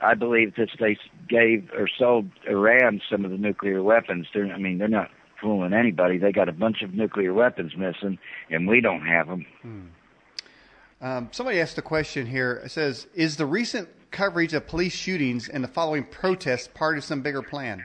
I 0.00 0.14
believe 0.14 0.54
that 0.56 0.68
they 0.78 0.98
gave 1.28 1.70
or 1.72 1.88
sold 1.98 2.28
Iran 2.46 3.00
some 3.10 3.24
of 3.24 3.30
the 3.30 3.38
nuclear 3.38 3.82
weapons. 3.82 4.26
They're, 4.34 4.52
I 4.52 4.58
mean, 4.58 4.78
they're 4.78 4.88
not 4.88 5.10
fooling 5.40 5.72
anybody. 5.72 6.18
They 6.18 6.32
got 6.32 6.48
a 6.48 6.52
bunch 6.52 6.82
of 6.82 6.94
nuclear 6.94 7.32
weapons 7.32 7.72
missing, 7.76 8.18
and 8.50 8.68
we 8.68 8.80
don't 8.80 9.06
have 9.06 9.26
them. 9.28 9.46
Hmm. 9.62 9.80
Um, 11.00 11.28
somebody 11.32 11.60
asked 11.60 11.76
a 11.78 11.82
question 11.82 12.26
here. 12.26 12.62
It 12.64 12.70
says, 12.70 13.06
"Is 13.14 13.36
the 13.36 13.46
recent 13.46 13.88
coverage 14.10 14.54
of 14.54 14.66
police 14.66 14.94
shootings 14.94 15.48
and 15.48 15.62
the 15.62 15.68
following 15.68 16.04
protests 16.04 16.68
part 16.68 16.96
of 16.96 17.04
some 17.04 17.20
bigger 17.20 17.42
plan? 17.42 17.84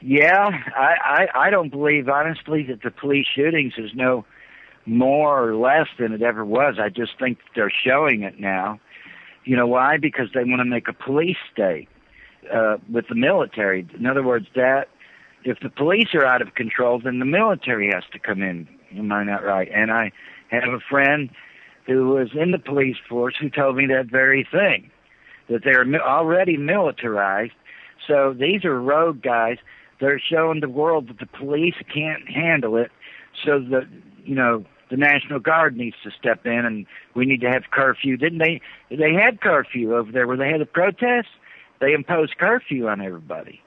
Yeah, 0.00 0.50
I, 0.76 1.26
I, 1.34 1.46
I 1.46 1.50
don't 1.50 1.70
believe 1.70 2.08
honestly 2.08 2.62
that 2.64 2.82
the 2.82 2.90
police 2.90 3.26
shootings 3.34 3.74
is 3.76 3.90
no 3.94 4.24
more 4.86 5.48
or 5.48 5.56
less 5.56 5.88
than 5.98 6.12
it 6.12 6.22
ever 6.22 6.44
was. 6.44 6.76
I 6.80 6.88
just 6.88 7.18
think 7.18 7.38
they're 7.56 7.72
showing 7.84 8.22
it 8.22 8.38
now. 8.38 8.78
You 9.44 9.56
know 9.56 9.66
why? 9.66 9.96
Because 9.96 10.28
they 10.34 10.44
want 10.44 10.60
to 10.60 10.64
make 10.64 10.88
a 10.88 10.92
police 10.92 11.36
state 11.52 11.88
uh, 12.52 12.76
with 12.90 13.08
the 13.08 13.14
military. 13.14 13.86
In 13.98 14.06
other 14.06 14.22
words, 14.22 14.46
that 14.54 14.88
if 15.44 15.60
the 15.60 15.70
police 15.70 16.08
are 16.14 16.24
out 16.24 16.42
of 16.42 16.54
control, 16.54 17.00
then 17.02 17.18
the 17.18 17.24
military 17.24 17.90
has 17.92 18.04
to 18.12 18.18
come 18.18 18.42
in. 18.42 18.68
Am 18.96 19.12
I 19.12 19.24
not 19.24 19.44
right? 19.44 19.68
And 19.72 19.90
I 19.90 20.12
have 20.50 20.64
a 20.68 20.80
friend 20.80 21.30
who 21.86 22.08
was 22.08 22.30
in 22.34 22.50
the 22.50 22.58
police 22.58 22.96
force 23.08 23.34
who 23.40 23.48
told 23.48 23.76
me 23.76 23.86
that 23.86 24.06
very 24.10 24.46
thing. 24.50 24.90
that 25.48 25.64
they're 25.64 25.84
already 26.02 26.56
militarized. 26.56 27.54
So 28.06 28.34
these 28.38 28.64
are 28.64 28.80
rogue 28.80 29.22
guys. 29.22 29.58
They're 30.00 30.20
showing 30.20 30.60
the 30.60 30.68
world 30.68 31.08
that 31.08 31.18
the 31.18 31.26
police 31.26 31.74
can't 31.92 32.28
handle 32.28 32.76
it. 32.76 32.90
So 33.44 33.60
that 33.70 33.88
you 34.24 34.34
know 34.34 34.64
the 34.90 34.96
National 34.96 35.38
Guard 35.38 35.76
needs 35.76 35.96
to 36.04 36.10
step 36.10 36.44
in, 36.46 36.64
and 36.64 36.86
we 37.14 37.24
need 37.24 37.40
to 37.42 37.48
have 37.50 37.64
curfew. 37.70 38.16
Didn't 38.16 38.38
they? 38.38 38.60
They 38.90 39.12
had 39.12 39.40
curfew 39.40 39.96
over 39.96 40.10
there 40.10 40.26
where 40.26 40.36
they 40.36 40.50
had 40.50 40.60
a 40.60 40.66
protest. 40.66 41.28
They 41.80 41.92
imposed 41.92 42.36
curfew 42.38 42.88
on 42.88 43.00
everybody. 43.00 43.60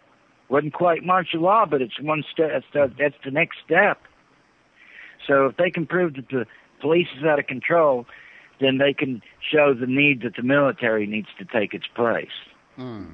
Wasn't 0.51 0.73
quite 0.73 1.03
martial 1.03 1.41
law, 1.41 1.65
but 1.65 1.81
it's 1.81 1.99
one 1.99 2.23
step. 2.31 2.49
That's 2.51 2.65
the, 2.73 2.93
that's 2.99 3.15
the 3.23 3.31
next 3.31 3.57
step. 3.65 4.01
So 5.27 5.45
if 5.45 5.57
they 5.57 5.71
can 5.71 5.85
prove 5.85 6.15
that 6.15 6.27
the 6.29 6.45
police 6.81 7.07
is 7.17 7.23
out 7.23 7.39
of 7.39 7.47
control, 7.47 8.05
then 8.59 8.77
they 8.77 8.93
can 8.93 9.21
show 9.51 9.73
the 9.73 9.87
need 9.87 10.23
that 10.23 10.35
the 10.35 10.43
military 10.43 11.07
needs 11.07 11.29
to 11.39 11.45
take 11.45 11.73
its 11.73 11.87
place. 11.87 12.27
Mm. 12.77 13.13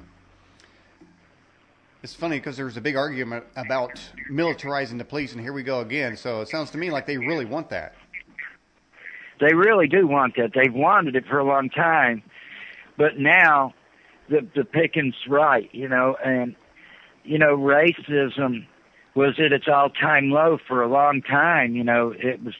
It's 2.02 2.14
funny 2.14 2.38
because 2.38 2.56
there 2.56 2.66
was 2.66 2.76
a 2.76 2.80
big 2.80 2.96
argument 2.96 3.44
about 3.56 4.00
militarizing 4.30 4.98
the 4.98 5.04
police, 5.04 5.32
and 5.32 5.40
here 5.40 5.52
we 5.52 5.62
go 5.62 5.80
again. 5.80 6.16
So 6.16 6.40
it 6.40 6.48
sounds 6.48 6.70
to 6.72 6.78
me 6.78 6.90
like 6.90 7.06
they 7.06 7.18
really 7.18 7.44
want 7.44 7.70
that. 7.70 7.94
They 9.40 9.54
really 9.54 9.86
do 9.86 10.06
want 10.08 10.34
that. 10.36 10.50
They've 10.54 10.74
wanted 10.74 11.14
it 11.14 11.24
for 11.26 11.38
a 11.38 11.44
long 11.44 11.70
time, 11.70 12.22
but 12.96 13.18
now 13.18 13.74
the 14.28 14.46
the 14.54 14.64
picking's 14.64 15.14
right, 15.28 15.68
you 15.72 15.88
know, 15.88 16.16
and 16.24 16.56
you 17.28 17.38
know 17.38 17.56
racism 17.56 18.66
was 19.14 19.34
at 19.38 19.52
its 19.52 19.66
all 19.68 19.90
time 19.90 20.30
low 20.30 20.58
for 20.66 20.82
a 20.82 20.88
long 20.88 21.20
time. 21.22 21.74
You 21.74 21.84
know, 21.84 22.14
it 22.16 22.42
was, 22.42 22.54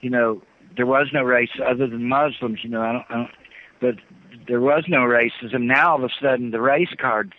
you 0.00 0.10
know, 0.10 0.42
there 0.76 0.86
was 0.86 1.08
no 1.12 1.22
race 1.22 1.50
other 1.64 1.86
than 1.86 2.08
Muslims. 2.08 2.60
You 2.62 2.70
know, 2.70 2.82
I 2.82 2.92
don't, 2.92 3.04
I 3.08 3.14
don't 3.14 3.30
but 3.80 3.94
there 4.48 4.60
was 4.60 4.84
no 4.88 5.00
racism. 5.00 5.62
Now 5.62 5.92
all 5.92 6.04
of 6.04 6.04
a 6.04 6.08
sudden 6.20 6.50
the 6.50 6.60
race 6.60 6.94
cards 6.98 7.32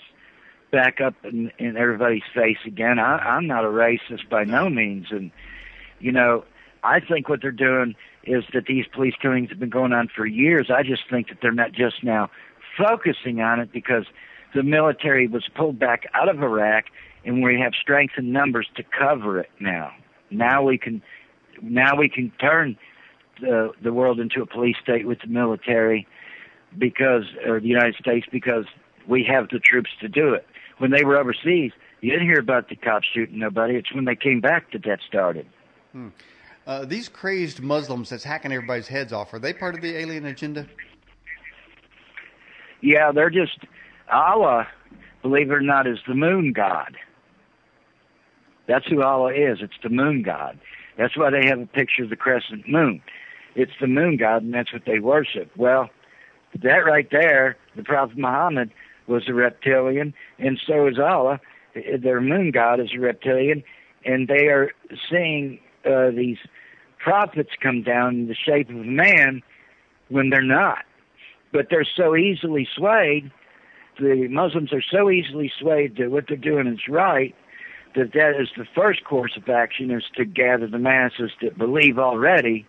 back 0.72 1.02
up 1.02 1.16
in, 1.24 1.52
in 1.58 1.78
everybody's 1.78 2.24
face 2.34 2.58
again. 2.66 3.00
I, 3.00 3.18
I'm 3.18 3.48
not 3.48 3.66
a 3.66 3.70
racist 3.70 4.30
by 4.30 4.44
no 4.44 4.70
means, 4.70 5.08
and 5.10 5.32
you 6.00 6.12
know, 6.12 6.44
I 6.84 7.00
think 7.00 7.30
what 7.30 7.42
they're 7.42 7.52
doing 7.52 7.96
is 8.24 8.44
that 8.54 8.66
these 8.68 8.86
police 8.94 9.16
killings 9.22 9.50
have 9.50 9.60
been 9.60 9.70
going 9.70 9.94
on 9.94 10.10
for 10.14 10.26
years. 10.26 10.70
I 10.70 10.84
just 10.84 11.04
think 11.10 11.30
that 11.30 11.40
they're 11.42 11.52
not 11.52 11.72
just 11.74 12.04
now 12.04 12.30
focusing 12.78 13.42
on 13.42 13.60
it 13.60 13.72
because 13.72 14.06
the 14.54 14.64
military 14.64 15.28
was 15.28 15.48
pulled 15.56 15.80
back 15.80 16.06
out 16.14 16.30
of 16.30 16.42
Iraq 16.42 16.86
and 17.26 17.42
we 17.44 17.60
have 17.60 17.74
strength 17.80 18.16
in 18.18 18.32
numbers 18.32 18.68
to 18.76 18.84
cover 18.84 19.40
it 19.40 19.50
now. 19.60 19.92
Now 20.30 20.64
we 20.64 20.78
can 20.78 21.02
now 21.62 21.96
we 21.96 22.10
can 22.10 22.32
turn 22.40 22.78
the 23.42 23.72
the 23.82 23.94
world 23.94 24.20
into 24.20 24.42
a 24.42 24.46
police 24.46 24.76
state 24.82 25.08
with 25.08 25.20
the 25.22 25.28
military 25.28 26.08
because 26.78 27.24
or 27.46 27.60
the 27.60 27.68
United 27.68 27.96
States 27.96 28.28
because 28.32 28.66
we 29.08 29.24
have 29.24 29.50
the 29.50 29.60
troops 29.60 29.90
to 30.02 30.08
do 30.08 30.34
it 30.34 30.46
when 30.78 30.92
they 30.92 31.04
were 31.04 31.18
overseas, 31.18 31.72
you 32.02 32.12
didn't 32.12 32.28
hear 32.28 32.40
about 32.40 32.70
the 32.70 32.76
cops 32.76 33.08
shooting 33.14 33.40
nobody. 33.40 33.76
It's 33.76 33.94
when 33.94 34.06
they 34.06 34.16
came 34.16 34.42
back 34.42 34.72
that 34.74 34.84
that 34.84 35.00
started. 35.08 35.46
Hmm. 35.92 36.10
Uh, 36.66 36.86
these 36.86 37.10
crazed 37.10 37.62
Muslims 37.62 38.10
that's 38.10 38.24
hacking 38.24 38.52
everybody's 38.52 38.88
heads 38.88 39.14
off, 39.14 39.34
are 39.34 39.40
they 39.40 39.54
part 39.54 39.76
of 39.76 39.82
the 39.82 39.96
alien 39.96 40.26
agenda? 40.26 40.68
Yeah, 42.82 43.12
they're 43.12 43.30
just 43.30 43.60
Allah, 44.12 44.68
believe 45.22 45.50
it 45.50 45.54
or 45.54 45.62
not, 45.62 45.88
is 45.88 46.00
the 46.08 46.16
moon 46.16 46.54
god. 46.54 46.98
That's 48.68 48.86
who 48.88 49.02
Allah 49.02 49.34
is. 49.34 49.60
It's 49.62 49.74
the 49.82 49.90
moon 49.90 50.24
god. 50.24 50.60
That's 50.98 51.18
why 51.18 51.30
they 51.32 51.48
have 51.48 51.60
a 51.60 51.66
picture 51.66 52.04
of 52.04 52.10
the 52.10 52.16
crescent 52.16 52.68
moon. 52.68 53.02
It's 53.56 53.72
the 53.80 53.88
moon 53.88 54.18
god, 54.18 54.44
and 54.44 54.54
that's 54.54 54.72
what 54.72 54.84
they 54.86 55.00
worship. 55.00 55.52
Well, 55.56 55.90
that 56.62 56.86
right 56.86 57.08
there, 57.12 57.58
the 57.76 57.84
Prophet 57.84 58.18
Muhammad 58.18 58.72
was 59.08 59.24
a 59.28 59.34
reptilian, 59.34 60.14
and 60.40 60.60
so 60.66 60.88
is 60.88 61.00
Allah. 61.00 61.40
Their 61.74 62.22
moon 62.22 62.52
god 62.52 62.80
is 62.80 62.90
a 62.96 63.00
reptilian, 63.00 63.64
and 64.06 64.28
they 64.28 64.48
are 64.48 64.72
seeing 65.10 65.60
uh, 65.86 66.12
these 66.12 66.38
prophets 67.00 67.50
come 67.62 67.84
down 67.84 68.16
in 68.16 68.28
the 68.28 68.36
shape 68.36 68.70
of 68.70 68.76
a 68.76 68.84
man 68.84 69.42
when 70.10 70.30
they're 70.30 70.42
not. 70.42 70.86
But 71.52 71.68
they're 71.70 71.88
so 71.98 72.16
easily 72.16 72.68
swayed. 72.76 73.32
The 74.00 74.28
Muslims 74.30 74.74
are 74.74 74.82
so 74.82 75.10
easily 75.10 75.52
swayed 75.60 75.98
that 75.98 76.12
what 76.12 76.26
they're 76.28 76.38
doing 76.38 76.68
is 76.68 76.88
right. 76.88 77.36
That 77.96 78.14
that 78.14 78.42
is 78.42 78.50
the 78.58 78.66
first 78.76 79.04
course 79.04 79.38
of 79.38 79.48
action 79.48 79.92
is 79.92 80.04
to 80.16 80.26
gather 80.26 80.68
the 80.68 80.80
masses 80.80 81.32
that 81.42 81.58
believe 81.58 82.00
already, 82.00 82.66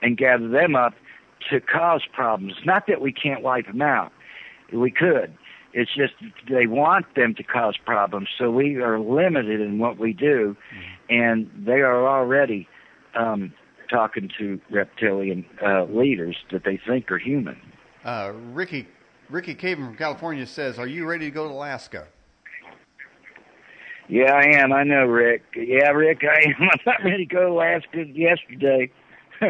and 0.00 0.16
gather 0.16 0.48
them 0.48 0.74
up 0.74 0.94
to 1.50 1.60
cause 1.60 2.02
problems. 2.12 2.54
Not 2.64 2.86
that 2.86 3.00
we 3.00 3.12
can't 3.12 3.42
wipe 3.42 3.66
them 3.66 3.82
out. 3.82 4.12
We 4.72 4.90
could. 4.90 5.36
It's 5.74 5.94
just 5.94 6.14
they 6.50 6.66
want 6.66 7.06
them 7.14 7.34
to 7.34 7.42
cause 7.42 7.76
problems, 7.76 8.28
so 8.38 8.50
we 8.50 8.76
are 8.76 8.98
limited 8.98 9.60
in 9.60 9.78
what 9.78 9.98
we 9.98 10.12
do, 10.12 10.56
and 11.08 11.50
they 11.56 11.80
are 11.80 12.06
already 12.06 12.68
um, 13.14 13.52
talking 13.88 14.30
to 14.38 14.60
reptilian 14.70 15.44
uh, 15.64 15.84
leaders 15.84 16.36
that 16.50 16.64
they 16.64 16.78
think 16.86 17.10
are 17.10 17.18
human. 17.18 17.58
Uh, 18.04 18.32
Ricky 18.52 18.86
Ricky 19.32 19.54
Caven 19.54 19.86
from 19.86 19.96
California 19.96 20.46
says, 20.46 20.78
"Are 20.78 20.86
you 20.86 21.06
ready 21.06 21.24
to 21.24 21.30
go 21.30 21.48
to 21.48 21.54
Alaska?" 21.54 22.06
Yeah, 24.08 24.30
I 24.34 24.58
am. 24.58 24.74
I 24.74 24.84
know, 24.84 25.06
Rick. 25.06 25.42
Yeah, 25.56 25.88
Rick, 25.88 26.22
I 26.22 26.50
am. 26.50 26.54
I'm 26.60 26.80
not 26.84 27.02
ready 27.02 27.26
to 27.26 27.34
go 27.34 27.40
to 27.40 27.48
Alaska 27.48 28.04
yesterday. 28.06 28.90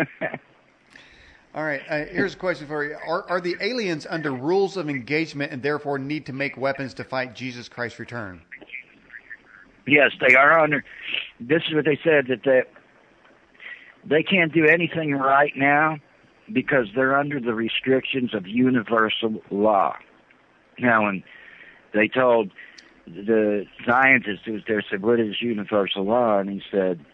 All 1.55 1.65
right. 1.65 1.83
Uh, 1.89 2.05
here's 2.05 2.35
a 2.35 2.37
question 2.37 2.69
for 2.69 2.85
you: 2.85 2.97
are, 3.05 3.29
are 3.29 3.41
the 3.41 3.57
aliens 3.61 4.07
under 4.09 4.31
rules 4.31 4.77
of 4.77 4.89
engagement 4.89 5.51
and 5.51 5.61
therefore 5.61 5.99
need 5.99 6.27
to 6.27 6.33
make 6.33 6.57
weapons 6.57 6.95
to 6.95 7.05
fight 7.05 7.35
Jesus 7.35 7.69
Christ's 7.69 7.99
return? 7.99 8.41
Yes, 9.89 10.13
they 10.21 10.37
are 10.37 10.61
under. 10.61 10.85
This 11.41 11.63
is 11.69 11.75
what 11.75 11.85
they 11.85 11.99
said 12.05 12.29
that 12.29 12.45
they 12.45 12.63
they 14.05 14.23
can't 14.23 14.53
do 14.53 14.65
anything 14.65 15.13
right 15.13 15.53
now 15.57 15.99
because 16.53 16.87
they're 16.95 17.17
under 17.17 17.41
the 17.41 17.55
restrictions 17.55 18.35
of 18.35 18.47
universal 18.47 19.43
law. 19.51 19.97
Now, 20.79 21.05
when 21.05 21.23
they 21.95 22.09
told 22.09 22.51
the 23.07 23.67
scientist 23.87 24.43
who 24.45 24.53
was 24.53 24.63
there, 24.67 24.83
said, 24.89 25.03
"What 25.03 25.21
is 25.21 25.41
universal 25.41 26.05
law?" 26.05 26.39
and 26.39 26.51
he 26.51 26.63
said, 26.71 27.05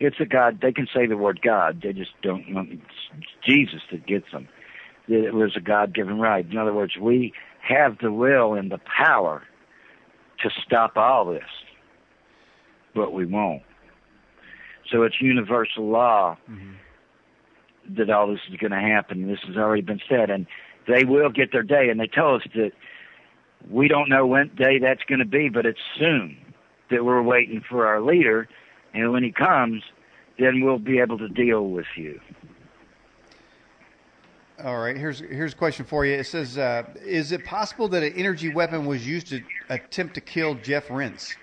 it's 0.00 0.20
a 0.20 0.24
God. 0.24 0.60
They 0.62 0.72
can 0.72 0.86
say 0.94 1.06
the 1.06 1.16
word 1.16 1.40
God. 1.42 1.80
They 1.82 1.92
just 1.92 2.12
don't 2.22 2.54
want 2.54 2.70
it's 2.72 3.26
Jesus 3.46 3.80
that 3.90 4.06
gets 4.06 4.30
them. 4.32 4.48
It 5.08 5.34
was 5.34 5.56
a 5.56 5.60
God-given 5.60 6.18
right. 6.18 6.48
In 6.48 6.56
other 6.56 6.74
words, 6.74 6.96
we 7.00 7.32
have 7.60 7.98
the 7.98 8.12
will 8.12 8.54
and 8.54 8.70
the 8.70 8.78
power 8.78 9.42
to 10.42 10.50
stop 10.64 10.96
all 10.96 11.24
this, 11.24 11.48
but 12.94 13.12
we 13.12 13.24
won't. 13.26 13.62
So 14.90 15.02
it's 15.02 15.20
universal 15.20 15.88
law 15.88 16.36
mm-hmm. 16.48 16.72
That 17.96 18.10
all 18.10 18.28
this 18.28 18.40
is 18.50 18.56
going 18.56 18.72
to 18.72 18.80
happen. 18.80 19.26
This 19.26 19.40
has 19.46 19.56
already 19.56 19.82
been 19.82 20.00
said, 20.08 20.30
and 20.30 20.46
they 20.86 21.04
will 21.04 21.30
get 21.30 21.52
their 21.52 21.62
day. 21.62 21.88
And 21.88 21.98
they 21.98 22.06
tell 22.06 22.34
us 22.34 22.42
that 22.54 22.72
we 23.70 23.88
don't 23.88 24.08
know 24.08 24.26
when 24.26 24.54
day 24.54 24.78
that's 24.78 25.02
going 25.04 25.18
to 25.20 25.24
be, 25.24 25.48
but 25.48 25.66
it's 25.66 25.80
soon. 25.98 26.36
That 26.90 27.04
we're 27.04 27.22
waiting 27.22 27.62
for 27.68 27.86
our 27.86 28.00
leader 28.00 28.48
and 28.94 29.12
when 29.12 29.22
he 29.22 29.32
comes, 29.32 29.82
then 30.38 30.60
we'll 30.64 30.78
be 30.78 30.98
able 30.98 31.18
to 31.18 31.28
deal 31.28 31.68
with 31.68 31.86
you. 31.96 32.20
All 34.64 34.78
right. 34.78 34.96
Here's 34.96 35.20
here's 35.20 35.52
a 35.52 35.56
question 35.56 35.84
for 35.84 36.04
you. 36.04 36.14
It 36.14 36.26
says, 36.26 36.58
uh, 36.58 36.82
"Is 36.96 37.30
it 37.30 37.44
possible 37.44 37.86
that 37.88 38.02
an 38.02 38.12
energy 38.14 38.52
weapon 38.52 38.86
was 38.86 39.06
used 39.06 39.28
to 39.28 39.40
attempt 39.68 40.14
to 40.14 40.20
kill 40.20 40.54
Jeff 40.56 40.90
Rense?" 40.90 41.36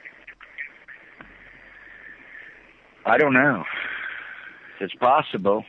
I 3.05 3.17
don't 3.17 3.33
know. 3.33 3.63
It's 4.81 4.95
possible. 4.95 5.63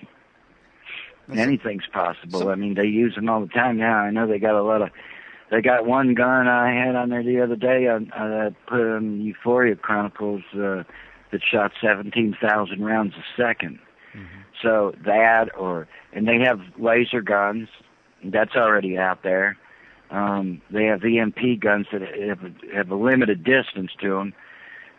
That's 1.29 1.41
Anything's 1.41 1.87
possible. 1.93 2.41
So, 2.41 2.51
I 2.51 2.55
mean, 2.55 2.75
they 2.75 2.87
use 2.87 3.15
them 3.15 3.29
all 3.29 3.41
the 3.41 3.49
time 3.49 3.77
now. 3.79 3.99
I 3.99 4.11
know 4.11 4.27
they 4.27 4.39
got 4.39 4.59
a 4.59 4.63
lot 4.63 4.83
of. 4.83 4.91
They 5.51 5.63
got 5.63 5.87
one 5.87 6.15
gun 6.15 6.49
I 6.49 6.73
had 6.75 6.97
on 6.97 7.09
there 7.09 7.23
the 7.23 7.41
other 7.41 7.55
day. 7.55 7.89
I, 7.89 7.99
I 8.13 8.51
put 8.69 8.81
on 8.81 9.21
Euphoria 9.21 9.77
Chronicles. 9.77 10.43
Uh, 10.53 10.83
that 11.33 11.41
shot 11.43 11.73
17,000 11.81 12.85
rounds 12.85 13.15
a 13.15 13.41
2nd 13.41 13.79
mm-hmm. 14.15 14.25
So 14.63 14.95
that, 15.05 15.51
or 15.59 15.87
and 16.13 16.27
they 16.27 16.39
have 16.41 16.61
laser 16.79 17.21
guns. 17.21 17.69
That's 18.25 18.57
already 18.57 18.97
out 18.97 19.23
there. 19.23 19.59
Um, 20.11 20.63
they 20.71 20.85
have 20.85 21.05
EMP 21.05 21.61
guns 21.61 21.87
that 21.93 22.01
have 22.01 22.41
have 22.73 22.91
a 22.91 22.95
limited 22.95 23.45
distance 23.45 23.91
to 24.01 24.11
them. 24.11 24.33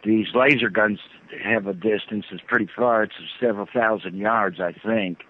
These 0.03 0.27
laser 0.35 0.69
guns 0.69 0.99
have 1.43 1.65
a 1.65 1.73
distance 1.73 2.25
that's 2.29 2.43
pretty 2.45 2.69
far. 2.73 3.03
It's 3.03 3.15
several 3.39 3.65
thousand 3.65 4.17
yards, 4.17 4.59
I 4.59 4.73
think, 4.73 5.21
uh, 5.21 5.23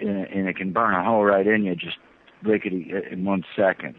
and, 0.00 0.26
and 0.26 0.48
it 0.48 0.56
can 0.56 0.72
burn 0.72 0.94
a 0.94 1.04
hole 1.04 1.24
right 1.24 1.46
in 1.46 1.64
you 1.64 1.74
just 1.74 1.98
lickety 2.42 2.92
uh, 2.94 3.12
in 3.12 3.24
one 3.24 3.44
2nd 3.56 3.94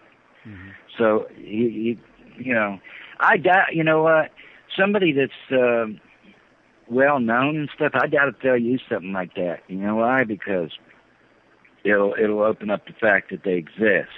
mm-hmm. 0.45 0.69
So 0.97 1.27
you, 1.37 1.67
you, 1.67 1.97
you 2.37 2.53
know, 2.53 2.79
I 3.19 3.37
doubt. 3.37 3.73
You 3.73 3.83
know 3.83 4.03
what? 4.03 4.31
somebody 4.77 5.13
that's 5.13 5.51
uh, 5.51 5.85
well 6.87 7.19
known 7.19 7.57
and 7.57 7.69
stuff, 7.75 7.93
I 7.93 8.07
doubt 8.07 8.29
if 8.29 8.35
they'll 8.41 8.57
use 8.57 8.81
something 8.89 9.13
like 9.13 9.35
that. 9.35 9.61
You 9.67 9.77
know 9.77 9.95
why? 9.95 10.23
Because 10.23 10.71
it'll 11.83 12.15
it'll 12.21 12.41
open 12.41 12.69
up 12.69 12.85
the 12.85 12.93
fact 12.93 13.31
that 13.31 13.43
they 13.43 13.55
exist. 13.55 14.09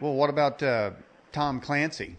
Well, 0.00 0.14
what 0.14 0.30
about 0.30 0.62
uh, 0.62 0.92
Tom 1.32 1.60
Clancy 1.60 2.16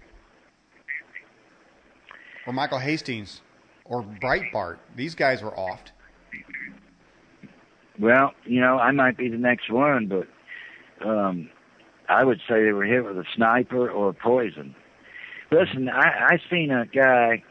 or 2.48 2.54
Michael 2.54 2.80
Hastings 2.80 3.42
or 3.86 4.04
Breitbart? 4.04 4.78
These 4.96 5.16
guys 5.16 5.42
were 5.42 5.52
offed. 5.52 5.92
Well, 8.04 8.34
you 8.44 8.60
know, 8.60 8.80
I 8.80 8.92
might 8.92 9.16
be 9.16 9.30
the 9.30 9.38
next 9.38 9.72
one, 9.72 10.08
but 10.08 10.28
um, 11.08 11.50
I 12.10 12.26
would 12.26 12.40
say 12.40 12.62
they 12.62 12.74
were 12.74 12.84
hit 12.84 13.06
with 13.06 13.18
a 13.18 13.24
sniper 13.34 13.90
or 13.90 14.12
poison. 14.12 14.76
Listen, 15.52 15.88
I, 15.88 16.32
I 16.32 16.38
seen 16.50 16.70
a 16.70 16.86
guy 16.86 17.44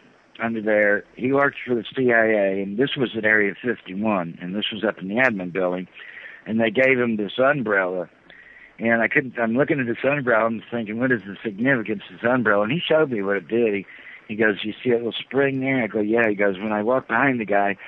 under 0.43 0.61
there. 0.61 1.05
He 1.17 1.33
worked 1.33 1.57
for 1.67 1.75
the 1.75 1.85
CIA, 1.97 2.61
and 2.61 2.77
this 2.77 2.97
was 2.99 3.17
at 3.17 3.25
Area 3.25 3.55
51, 3.63 4.41
and 4.43 4.55
this 4.55 4.67
was 4.71 4.85
up 4.85 4.99
in 4.99 5.09
the 5.09 5.15
admin 5.15 5.55
building. 5.55 5.89
And 6.45 6.61
they 6.61 6.71
gave 6.71 6.99
him 6.99 7.17
this 7.17 7.39
umbrella, 7.39 8.11
and 8.79 9.01
I 9.01 9.09
couldn't. 9.09 9.39
I'm 9.39 9.57
looking 9.57 9.81
at 9.81 9.87
this 9.87 10.05
umbrella 10.05 10.49
and 10.49 10.63
thinking, 10.71 11.01
what 11.01 11.13
is 11.13 11.23
the 11.23 11.39
significance 11.43 12.03
of 12.11 12.21
this 12.21 12.31
umbrella? 12.31 12.65
And 12.65 12.73
he 12.73 12.81
showed 12.87 13.11
me 13.11 13.23
what 13.23 13.39
it 13.39 13.49
did. 13.49 13.73
He, 13.73 13.87
he 14.29 14.37
goes, 14.37 14.63
you 14.65 14.75
see 14.85 14.91
a 14.91 14.97
little 14.97 15.13
spring 15.13 15.61
there? 15.61 15.83
I 15.83 15.87
go, 15.87 16.01
yeah. 16.01 16.29
He 16.29 16.35
goes, 16.35 16.59
when 16.59 16.73
I 16.73 16.83
walked 16.83 17.09
behind 17.09 17.41
the 17.41 17.47
guy, 17.47 17.79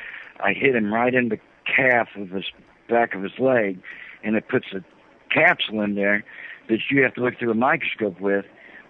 I 0.43 0.55
hit 0.55 0.75
him 0.75 0.95
right 0.95 1.15
in 1.15 1.29
the 1.29 1.39
calf 1.65 2.09
of 2.17 2.31
his 2.31 2.45
back 2.89 3.15
of 3.15 3.23
his 3.23 3.39
leg, 3.39 3.81
and 4.23 4.37
it 4.37 4.49
puts 4.49 4.67
a 4.75 4.85
capsule 5.33 5.81
in 5.81 5.95
there 5.95 6.25
that 6.69 6.79
you 6.91 7.03
have 7.03 7.15
to 7.15 7.21
look 7.21 7.39
through 7.39 7.51
a 7.51 7.55
microscope 7.55 8.21
with 8.21 8.45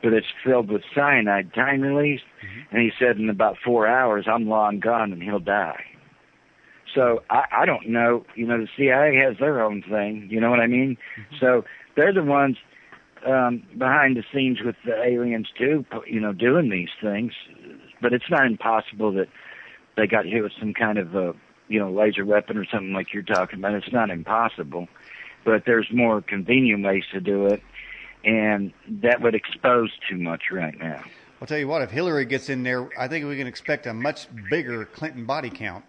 but 0.04 0.12
it's 0.12 0.26
filled 0.44 0.70
with 0.70 0.82
cyanide, 0.94 1.54
time 1.54 1.80
release. 1.80 2.20
Mm-hmm. 2.20 2.76
And 2.76 2.82
he 2.82 2.92
said 2.98 3.16
in 3.16 3.30
about 3.30 3.56
four 3.64 3.88
hours, 3.88 4.26
I'm 4.30 4.46
long 4.46 4.78
gone 4.78 5.12
and 5.12 5.22
he'll 5.22 5.40
die. 5.40 5.82
So 6.94 7.22
I, 7.30 7.44
I 7.62 7.66
don't 7.66 7.88
know. 7.88 8.26
You 8.36 8.46
know, 8.46 8.58
the 8.58 8.68
CIA 8.76 9.16
has 9.16 9.38
their 9.40 9.64
own 9.64 9.82
thing. 9.82 10.28
You 10.30 10.40
know 10.40 10.50
what 10.50 10.60
I 10.60 10.66
mean? 10.66 10.98
Mm-hmm. 11.18 11.36
So 11.40 11.64
they're 11.96 12.12
the 12.12 12.22
ones 12.22 12.58
um, 13.26 13.62
behind 13.78 14.18
the 14.18 14.24
scenes 14.32 14.58
with 14.62 14.76
the 14.84 14.94
aliens 15.02 15.48
too. 15.58 15.86
You 16.06 16.20
know, 16.20 16.34
doing 16.34 16.68
these 16.68 16.90
things. 17.02 17.32
But 18.02 18.12
it's 18.12 18.30
not 18.30 18.44
impossible 18.46 19.10
that 19.14 19.28
they 19.96 20.06
got 20.06 20.26
hit 20.26 20.42
with 20.42 20.52
some 20.60 20.74
kind 20.74 20.98
of 20.98 21.14
a 21.14 21.32
you 21.68 21.78
know 21.78 21.90
laser 21.90 22.24
weapon 22.24 22.56
or 22.56 22.64
something 22.66 22.92
like 22.92 23.12
you're 23.12 23.22
talking 23.22 23.58
about. 23.58 23.74
It's 23.74 23.92
not 23.92 24.10
impossible, 24.10 24.88
but 25.44 25.64
there's 25.66 25.88
more 25.92 26.20
convenient 26.22 26.84
ways 26.84 27.04
to 27.12 27.20
do 27.20 27.46
it 27.46 27.62
and 28.24 28.72
that 29.02 29.20
would 29.20 29.34
expose 29.34 29.90
too 30.08 30.16
much 30.16 30.44
right 30.50 30.76
now. 30.78 31.02
I'll 31.40 31.46
tell 31.46 31.58
you 31.58 31.68
what, 31.68 31.82
if 31.82 31.90
Hillary 31.90 32.24
gets 32.24 32.48
in 32.48 32.62
there, 32.62 32.88
I 32.98 33.08
think 33.08 33.26
we 33.26 33.36
can 33.36 33.46
expect 33.46 33.86
a 33.86 33.92
much 33.92 34.28
bigger 34.48 34.84
Clinton 34.86 35.26
body 35.26 35.50
count. 35.50 35.84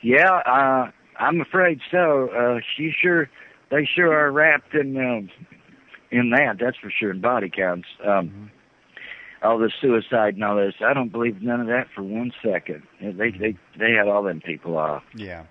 Yeah, 0.00 0.30
uh, 0.30 0.90
I'm 1.18 1.40
afraid 1.40 1.80
so. 1.90 2.28
Uh, 2.28 2.60
she 2.76 2.92
sure, 3.02 3.28
they 3.70 3.86
sure 3.96 4.12
are 4.12 4.30
wrapped 4.30 4.74
in 4.74 4.96
uh, 4.96 5.46
in 6.10 6.30
that. 6.30 6.56
That's 6.60 6.78
for 6.78 6.90
sure. 6.90 7.10
In 7.10 7.20
body 7.20 7.50
counts, 7.50 7.88
um, 8.02 8.08
mm-hmm. 8.08 8.44
All 9.42 9.58
the 9.58 9.70
suicide 9.80 10.34
and 10.34 10.44
all 10.44 10.56
this. 10.56 10.74
I 10.84 10.92
don't 10.92 11.10
believe 11.10 11.42
none 11.42 11.60
of 11.60 11.66
that 11.68 11.86
for 11.94 12.02
one 12.02 12.32
second. 12.44 12.82
They 13.00 13.30
they 13.30 13.56
they 13.78 13.92
had 13.92 14.08
all 14.08 14.22
them 14.22 14.40
people 14.40 14.76
off. 14.76 15.02
Yeah. 15.14 15.44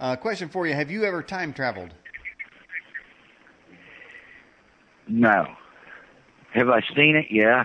Uh, 0.00 0.16
question 0.16 0.48
for 0.48 0.66
you: 0.66 0.74
Have 0.74 0.90
you 0.90 1.04
ever 1.04 1.22
time 1.22 1.52
traveled? 1.52 1.94
No. 5.08 5.46
Have 6.52 6.68
I 6.68 6.80
seen 6.94 7.16
it? 7.16 7.26
Yeah. 7.30 7.64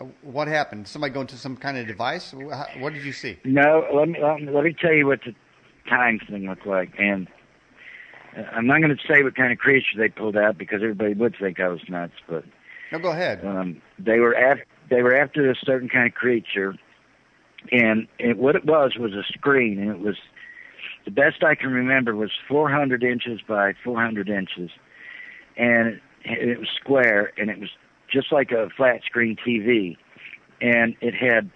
Uh, 0.00 0.06
what 0.22 0.48
happened? 0.48 0.88
Somebody 0.88 1.12
go 1.12 1.20
into 1.20 1.36
some 1.36 1.56
kind 1.56 1.76
of 1.76 1.86
device? 1.86 2.34
What 2.78 2.92
did 2.92 3.04
you 3.04 3.12
see? 3.12 3.38
No. 3.44 3.86
Let 3.92 4.08
me 4.08 4.18
let 4.22 4.40
me, 4.40 4.50
let 4.50 4.64
me 4.64 4.74
tell 4.78 4.92
you 4.92 5.06
what 5.06 5.20
the 5.24 5.34
time 5.88 6.18
thing 6.28 6.46
looked 6.46 6.66
like. 6.66 6.92
And 6.98 7.28
uh, 8.36 8.42
I'm 8.52 8.66
not 8.66 8.80
going 8.80 8.96
to 8.96 9.02
say 9.12 9.22
what 9.22 9.36
kind 9.36 9.52
of 9.52 9.58
creature 9.58 9.98
they 9.98 10.08
pulled 10.08 10.36
out 10.36 10.58
because 10.58 10.80
everybody 10.82 11.14
would 11.14 11.36
think 11.40 11.60
I 11.60 11.68
was 11.68 11.80
nuts. 11.88 12.14
But 12.28 12.44
no, 12.92 12.98
go 12.98 13.10
ahead. 13.10 13.44
Um, 13.44 13.82
they 13.98 14.20
were 14.20 14.36
after 14.36 14.64
they 14.90 15.02
were 15.02 15.14
after 15.14 15.50
a 15.50 15.54
certain 15.56 15.88
kind 15.88 16.06
of 16.06 16.14
creature, 16.14 16.76
and 17.70 18.06
it, 18.18 18.38
what 18.38 18.54
it 18.54 18.64
was 18.64 18.96
was 18.98 19.12
a 19.12 19.24
screen, 19.32 19.78
and 19.80 19.90
it 19.90 19.98
was 19.98 20.16
the 21.04 21.10
best 21.10 21.42
I 21.42 21.54
can 21.54 21.70
remember 21.72 22.14
was 22.14 22.30
400 22.48 23.02
inches 23.02 23.40
by 23.46 23.72
400 23.82 24.28
inches 24.28 24.70
and 25.56 26.00
it 26.24 26.58
was 26.58 26.68
square, 26.80 27.32
and 27.36 27.50
it 27.50 27.58
was 27.58 27.70
just 28.10 28.32
like 28.32 28.50
a 28.52 28.68
flat 28.76 29.02
screen 29.04 29.36
TV, 29.36 29.96
and 30.60 30.94
it 31.00 31.14
had 31.14 31.50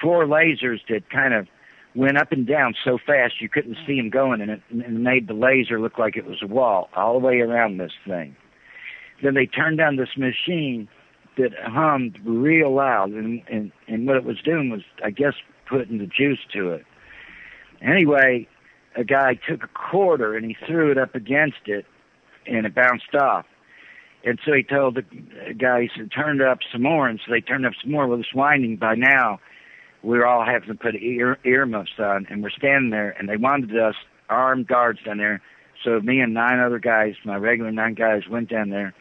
four 0.00 0.26
lasers 0.26 0.80
that 0.88 1.08
kind 1.10 1.32
of 1.34 1.46
went 1.94 2.18
up 2.18 2.32
and 2.32 2.46
down 2.46 2.74
so 2.84 2.98
fast 2.98 3.40
you 3.40 3.48
couldn't 3.48 3.76
see 3.86 3.96
them 3.96 4.10
going, 4.10 4.40
and 4.40 4.50
it, 4.50 4.62
and 4.70 4.82
it 4.82 4.90
made 4.90 5.28
the 5.28 5.34
laser 5.34 5.80
look 5.80 5.98
like 5.98 6.16
it 6.16 6.26
was 6.26 6.42
a 6.42 6.46
wall 6.46 6.88
all 6.96 7.18
the 7.18 7.24
way 7.24 7.40
around 7.40 7.78
this 7.78 7.92
thing. 8.06 8.34
Then 9.22 9.34
they 9.34 9.46
turned 9.46 9.80
on 9.80 9.96
this 9.96 10.16
machine 10.16 10.88
that 11.36 11.52
hummed 11.62 12.18
real 12.24 12.74
loud, 12.74 13.10
and 13.10 13.42
and 13.48 13.72
and 13.88 14.06
what 14.06 14.16
it 14.16 14.24
was 14.24 14.40
doing 14.42 14.70
was, 14.70 14.82
I 15.04 15.10
guess, 15.10 15.34
putting 15.68 15.98
the 15.98 16.06
juice 16.06 16.40
to 16.52 16.70
it. 16.70 16.84
Anyway, 17.80 18.48
a 18.96 19.04
guy 19.04 19.34
took 19.48 19.62
a 19.64 19.68
quarter 19.68 20.36
and 20.36 20.46
he 20.46 20.56
threw 20.66 20.90
it 20.90 20.98
up 20.98 21.14
against 21.14 21.66
it, 21.66 21.86
and 22.46 22.66
it 22.66 22.74
bounced 22.74 23.14
off. 23.14 23.46
And 24.24 24.38
so 24.44 24.52
he 24.52 24.62
told 24.62 24.94
the 24.94 25.04
guys 25.54 25.90
to 25.96 26.06
turn 26.06 26.40
it 26.40 26.46
up 26.46 26.58
some 26.72 26.82
more, 26.82 27.08
and 27.08 27.20
so 27.24 27.30
they 27.30 27.40
turned 27.40 27.66
up 27.66 27.74
some 27.82 27.92
more. 27.92 28.06
Well, 28.06 28.18
it's 28.18 28.34
winding 28.34 28.76
by 28.76 28.94
now. 28.94 29.38
We 30.02 30.18
are 30.18 30.26
all 30.26 30.44
having 30.44 30.68
to 30.68 30.74
put 30.74 30.94
ear 30.94 31.38
earmuffs 31.44 31.98
on, 31.98 32.26
and 32.30 32.42
we're 32.42 32.50
standing 32.50 32.90
there, 32.90 33.10
and 33.18 33.28
they 33.28 33.36
wanted 33.36 33.76
us 33.76 33.94
armed 34.30 34.66
guards 34.66 35.00
down 35.04 35.18
there. 35.18 35.42
So 35.84 36.00
me 36.00 36.20
and 36.20 36.32
nine 36.32 36.58
other 36.58 36.78
guys, 36.78 37.14
my 37.24 37.36
regular 37.36 37.70
nine 37.70 37.94
guys, 37.94 38.22
went 38.28 38.48
down 38.48 38.70
there, 38.70 38.94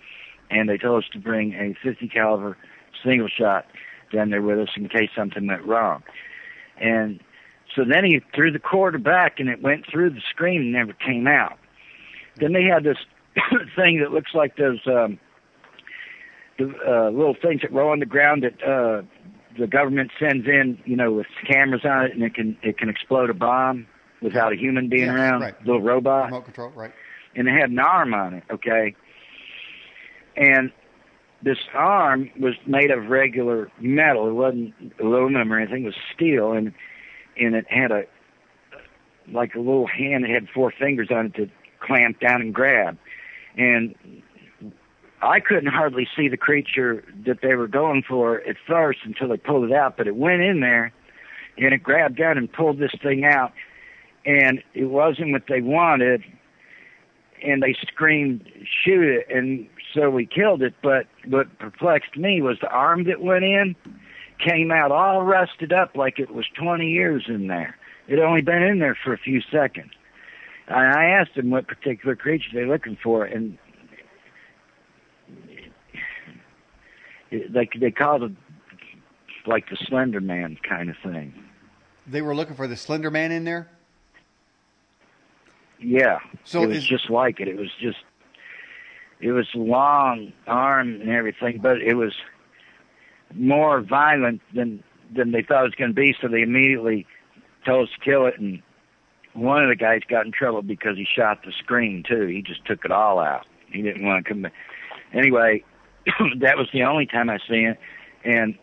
and 0.52 0.68
they 0.68 0.78
told 0.78 1.04
us 1.04 1.10
to 1.14 1.20
bring 1.20 1.54
a 1.54 1.76
50 1.82 2.10
caliber 2.10 2.58
single 3.04 3.30
shot 3.30 3.66
down 4.12 4.30
there 4.30 4.42
with 4.42 4.60
us 4.60 4.70
in 4.76 4.90
case 4.90 5.10
something 5.16 5.48
went 5.48 5.66
wrong. 5.66 6.04
And 6.78 7.22
so 7.76 7.84
then 7.86 8.04
he 8.04 8.22
threw 8.36 8.52
the 8.52 8.60
quarter 8.60 8.98
back, 8.98 9.40
and 9.40 9.50
it 9.50 9.62
went 9.62 9.86
through 9.90 10.12
the 10.12 10.22
screen 10.30 10.62
and 10.62 10.72
never 10.74 10.94
came 10.94 11.26
out. 11.26 11.58
Then 12.36 12.54
they 12.54 12.64
had 12.64 12.84
this 12.84 12.98
thing 13.76 14.00
that 14.02 14.12
looks 14.12 14.32
like 14.34 14.58
those 14.58 14.80
um, 14.86 15.20
the 16.60 16.72
uh, 16.88 17.10
little 17.10 17.36
things 17.42 17.62
that 17.62 17.72
roll 17.72 17.92
on 17.92 18.00
the 18.00 18.06
ground 18.06 18.44
that 18.44 18.62
uh, 18.64 19.02
the 19.58 19.66
government 19.66 20.12
sends 20.20 20.48
in, 20.48 20.78
you 20.86 20.96
know, 20.96 21.12
with 21.12 21.28
cameras 21.50 21.82
on 21.84 22.06
it, 22.06 22.14
and 22.14 22.24
it 22.24 22.36
can 22.36 22.58
it 22.62 22.78
can 22.78 22.90
explode 22.90 23.30
a 23.30 23.34
bomb 23.34 23.88
without 24.24 24.54
a 24.54 24.56
human 24.56 24.90
being 24.90 25.06
yeah, 25.06 25.16
around. 25.16 25.42
Right. 25.42 25.66
Little 25.66 25.82
robot. 25.82 26.26
Remote 26.26 26.46
control, 26.46 26.70
right? 26.70 26.92
And 27.36 27.48
it 27.48 27.52
had 27.52 27.70
an 27.70 27.80
arm 27.80 28.14
on 28.14 28.36
it. 28.36 28.44
Okay. 28.52 28.96
And 30.36 30.72
this 31.42 31.58
arm 31.74 32.32
was 32.40 32.54
made 32.66 32.92
of 32.92 33.08
regular 33.08 33.70
metal. 33.80 34.28
It 34.28 34.34
wasn't 34.34 34.74
aluminum 35.00 35.52
or 35.52 35.60
anything. 35.60 35.84
It 35.84 35.88
was 35.88 35.96
steel, 36.16 36.54
and 36.54 36.74
and 37.38 37.56
it 37.56 37.66
had 37.70 37.92
a 37.92 38.04
like 39.32 39.56
a 39.56 39.60
little 39.60 39.88
hand 39.88 40.24
that 40.24 40.32
had 40.32 40.48
four 40.50 40.72
fingers 40.72 41.10
on 41.12 41.28
it 41.28 41.36
to 41.36 41.50
clamp 41.80 42.20
down 42.20 42.42
and 42.42 42.54
grab 42.54 42.98
and 43.58 43.96
I 45.22 45.40
couldn't 45.40 45.72
hardly 45.72 46.08
see 46.16 46.28
the 46.28 46.38
creature 46.38 47.04
that 47.26 47.40
they 47.42 47.56
were 47.56 47.68
going 47.68 48.04
for 48.08 48.42
at 48.42 48.58
first 48.68 49.00
until 49.06 49.30
they 49.30 49.38
pulled 49.38 49.70
it 49.70 49.76
out, 49.76 49.96
but 49.98 50.08
it 50.08 50.16
went 50.16 50.42
in 50.42 50.60
there 50.60 50.92
and 51.58 51.74
it 51.74 51.84
grabbed 51.84 52.18
down 52.18 52.38
and 52.38 52.52
pulled 52.52 52.80
this 52.80 52.92
thing 53.02 53.24
out 53.24 53.54
and 54.26 54.62
it 54.74 54.86
wasn't 54.86 55.32
what 55.32 55.44
they 55.48 55.62
wanted 55.62 56.24
and 57.44 57.62
they 57.62 57.76
screamed 57.88 58.50
shoot 58.84 59.04
it 59.04 59.28
and 59.30 59.68
so 59.94 60.10
we 60.10 60.26
killed 60.26 60.62
it 60.62 60.74
but 60.82 61.08
what 61.28 61.60
perplexed 61.60 62.16
me 62.18 62.42
was 62.42 62.58
the 62.62 62.70
arm 62.70 63.04
that 63.04 63.22
went 63.22 63.44
in 63.44 63.76
came 64.40 64.72
out 64.72 64.92
all 64.92 65.24
rusted 65.24 65.74
up 65.74 65.96
like 65.96 66.20
it 66.20 66.34
was 66.34 66.46
20 66.58 66.90
years 66.90 67.26
in 67.28 67.48
there 67.48 67.76
it 68.08 68.20
only 68.20 68.42
been 68.42 68.64
in 68.64 68.80
there 68.80 68.98
for 69.04 69.14
a 69.14 69.18
few 69.18 69.42
seconds 69.52 69.92
I 70.68 71.06
asked 71.06 71.36
them 71.36 71.50
what 71.50 71.68
particular 71.68 72.16
creature 72.16 72.50
they're 72.54 72.68
looking 72.68 72.98
for, 73.02 73.26
and 73.26 73.58
they 77.32 77.70
they 77.80 77.92
called 77.92 78.24
it 78.24 78.32
like 79.46 79.70
the 79.70 79.78
Slender 79.88 80.22
Man 80.22 80.58
kind 80.68 80.90
of 80.90 80.96
thing. 81.04 81.34
They 82.08 82.22
were 82.22 82.36
looking 82.36 82.56
for 82.56 82.68
the 82.68 82.78
Slender 82.78 83.12
Man 83.12 83.32
in 83.32 83.44
there. 83.44 83.70
Yeah, 85.84 86.20
so 86.44 86.64
it 86.64 86.68
was 86.68 86.78
is, 86.78 86.86
just 86.86 87.10
like 87.10 87.40
it. 87.40 87.48
It 87.48 87.58
was 87.58 87.72
just 87.80 88.00
it 89.20 89.32
was 89.32 89.48
long 89.56 90.34
arm 90.48 91.02
and 91.02 91.10
everything, 91.10 91.60
but 91.62 91.82
it 91.82 91.96
was 91.96 92.14
more 93.34 93.82
violent 93.82 94.42
than 94.54 94.84
than 95.16 95.32
they 95.32 95.44
thought 95.44 95.62
it 95.62 95.68
was 95.68 95.76
going 95.76 95.92
to 95.92 95.96
be. 95.96 96.16
So 96.22 96.28
they 96.28 96.42
immediately 96.42 97.06
told 97.66 97.88
us 97.88 97.94
to 97.96 98.04
kill 98.04 98.26
it 98.26 98.40
and 98.40 98.62
one 99.34 99.64
of 99.64 99.70
the 99.70 99.76
guys 99.76 100.02
got 100.08 100.26
in 100.26 100.32
trouble 100.32 100.62
because 100.62 100.98
he 100.98 101.06
shot 101.06 101.40
the 101.44 101.52
screen 101.52 102.04
too. 102.08 102.28
He 102.28 102.42
just 102.42 102.66
took 102.66 102.86
it 102.86 102.92
all 102.92 103.20
out. 103.20 103.46
He 103.72 103.82
didn't 103.82 104.06
want 104.06 104.24
to 104.24 104.30
come 104.30 104.44
back. 104.44 104.54
Anyway, 105.14 105.64
that 106.40 106.58
was 106.58 106.68
the 106.72 106.84
only 106.84 107.06
time 107.06 107.30
I 107.30 107.40
seen 107.50 107.70
it, 107.70 107.80
and 108.24 108.58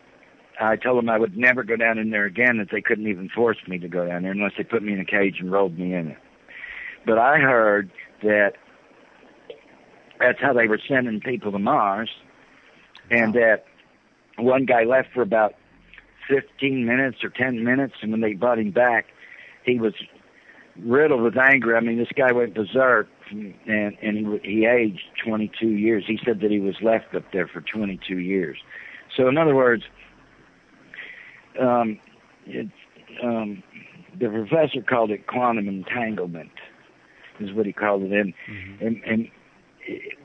I 0.59 0.77
told 0.77 0.97
them 0.97 1.09
I 1.09 1.17
would 1.17 1.37
never 1.37 1.63
go 1.63 1.75
down 1.75 1.97
in 1.97 2.09
there 2.11 2.25
again. 2.25 2.57
That 2.57 2.69
they 2.71 2.81
couldn't 2.81 3.07
even 3.07 3.29
force 3.29 3.57
me 3.67 3.79
to 3.79 3.87
go 3.87 4.07
down 4.07 4.23
there 4.23 4.31
unless 4.31 4.53
they 4.57 4.63
put 4.63 4.83
me 4.83 4.93
in 4.93 4.99
a 4.99 5.05
cage 5.05 5.37
and 5.39 5.51
rolled 5.51 5.77
me 5.77 5.93
in 5.93 6.09
it. 6.09 6.17
But 7.05 7.17
I 7.17 7.39
heard 7.39 7.91
that 8.23 8.53
that's 10.19 10.39
how 10.39 10.53
they 10.53 10.67
were 10.67 10.79
sending 10.87 11.19
people 11.19 11.51
to 11.51 11.59
Mars, 11.59 12.09
and 13.09 13.33
that 13.33 13.65
one 14.37 14.65
guy 14.65 14.83
left 14.83 15.09
for 15.13 15.21
about 15.21 15.55
15 16.29 16.85
minutes 16.85 17.23
or 17.23 17.29
10 17.29 17.63
minutes, 17.63 17.95
and 18.01 18.11
when 18.11 18.21
they 18.21 18.33
brought 18.33 18.59
him 18.59 18.71
back, 18.71 19.07
he 19.65 19.79
was 19.79 19.93
riddled 20.77 21.21
with 21.21 21.37
anger. 21.37 21.75
I 21.75 21.81
mean, 21.81 21.97
this 21.97 22.11
guy 22.15 22.31
went 22.31 22.53
berserk, 22.53 23.07
and 23.29 23.97
and 24.01 24.39
he 24.41 24.49
he 24.49 24.65
aged 24.65 25.03
22 25.25 25.67
years. 25.67 26.03
He 26.07 26.19
said 26.23 26.41
that 26.41 26.51
he 26.51 26.59
was 26.59 26.75
left 26.81 27.13
up 27.15 27.23
there 27.33 27.47
for 27.47 27.61
22 27.61 28.19
years. 28.19 28.57
So, 29.15 29.27
in 29.27 29.37
other 29.37 29.55
words, 29.55 29.83
um, 31.59 31.99
it, 32.45 32.69
um, 33.23 33.63
the 34.19 34.29
professor 34.29 34.81
called 34.81 35.11
it 35.11 35.27
quantum 35.27 35.67
entanglement, 35.67 36.51
is 37.41 37.53
what 37.53 37.65
he 37.65 37.73
called 37.73 38.03
it, 38.03 38.11
and 38.11 38.33
mm-hmm. 38.49 38.85
and 38.85 39.03
and 39.03 39.31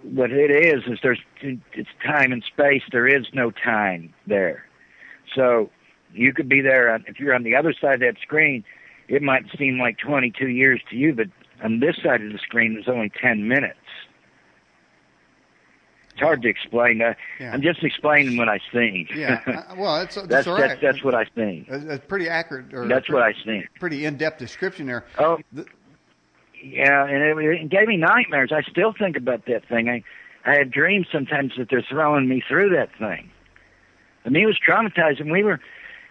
what 0.02 0.30
it 0.30 0.51
is 0.51 0.84
is 0.86 0.98
there's 1.02 1.20
it's 1.40 1.88
time 2.05 2.32
and 2.32 2.43
space. 2.44 2.82
There 2.93 3.06
is 3.06 3.26
no 3.32 3.51
time 3.51 4.12
there, 4.26 4.66
so 5.34 5.70
you 6.12 6.32
could 6.32 6.48
be 6.48 6.60
there 6.60 6.94
if 7.06 7.18
you're 7.20 7.34
on 7.34 7.43
the 7.43 7.55
other 7.55 7.72
side 7.72 7.94
of 7.94 8.01
that 8.01 8.16
screen. 8.20 8.64
It 9.09 9.22
might 9.22 9.44
seem 9.56 9.78
like 9.78 9.98
22 9.98 10.48
years 10.48 10.80
to 10.90 10.97
you, 10.97 11.14
but 11.14 11.28
on 11.62 11.78
this 11.78 11.97
side 12.02 12.22
of 12.22 12.32
the 12.32 12.38
screen, 12.38 12.76
it's 12.76 12.88
only 12.88 13.09
10 13.09 13.47
minutes. 13.47 13.78
It's 16.16 16.22
hard 16.22 16.40
to 16.43 16.48
explain. 16.48 17.02
Uh, 17.02 17.12
yeah. 17.38 17.52
I'm 17.52 17.60
just 17.60 17.84
explaining 17.84 18.38
what 18.38 18.48
I 18.48 18.59
see. 18.72 19.06
yeah, 19.14 19.43
uh, 19.47 19.74
well, 19.76 19.98
that's 19.98 20.14
that's 20.14 20.28
that's, 20.28 20.47
right. 20.47 20.60
that's, 20.60 20.80
that's 20.80 21.05
what 21.05 21.14
I 21.14 21.26
see. 21.36 21.66
That's 21.68 22.06
pretty 22.06 22.26
accurate. 22.26 22.72
Or 22.72 22.88
that's 22.88 23.06
pretty, 23.06 23.12
what 23.12 23.22
I 23.22 23.32
see. 23.44 23.62
Pretty 23.78 24.06
in-depth 24.06 24.38
description 24.38 24.86
there. 24.86 25.05
Oh, 25.18 25.38
the, 25.52 25.66
yeah, 26.72 27.06
and 27.06 27.22
it, 27.22 27.62
it 27.62 27.68
gave 27.70 27.88
me 27.88 27.97
nightmares. 27.97 28.52
I 28.52 28.62
still 28.62 28.93
think 28.98 29.16
about 29.16 29.47
that 29.47 29.68
thing. 29.68 29.88
I 29.88 30.02
I 30.44 30.56
had 30.56 30.70
dreams 30.70 31.06
sometimes 31.12 31.52
that 31.59 31.68
they're 31.70 31.84
throwing 31.88 32.28
me 32.28 32.43
through 32.47 32.70
that 32.70 32.90
thing. 32.98 33.30
I 34.24 34.28
mean, 34.28 34.44
it 34.44 34.47
was 34.47 34.59
traumatizing. 34.59 35.30
We 35.30 35.43
were 35.43 35.60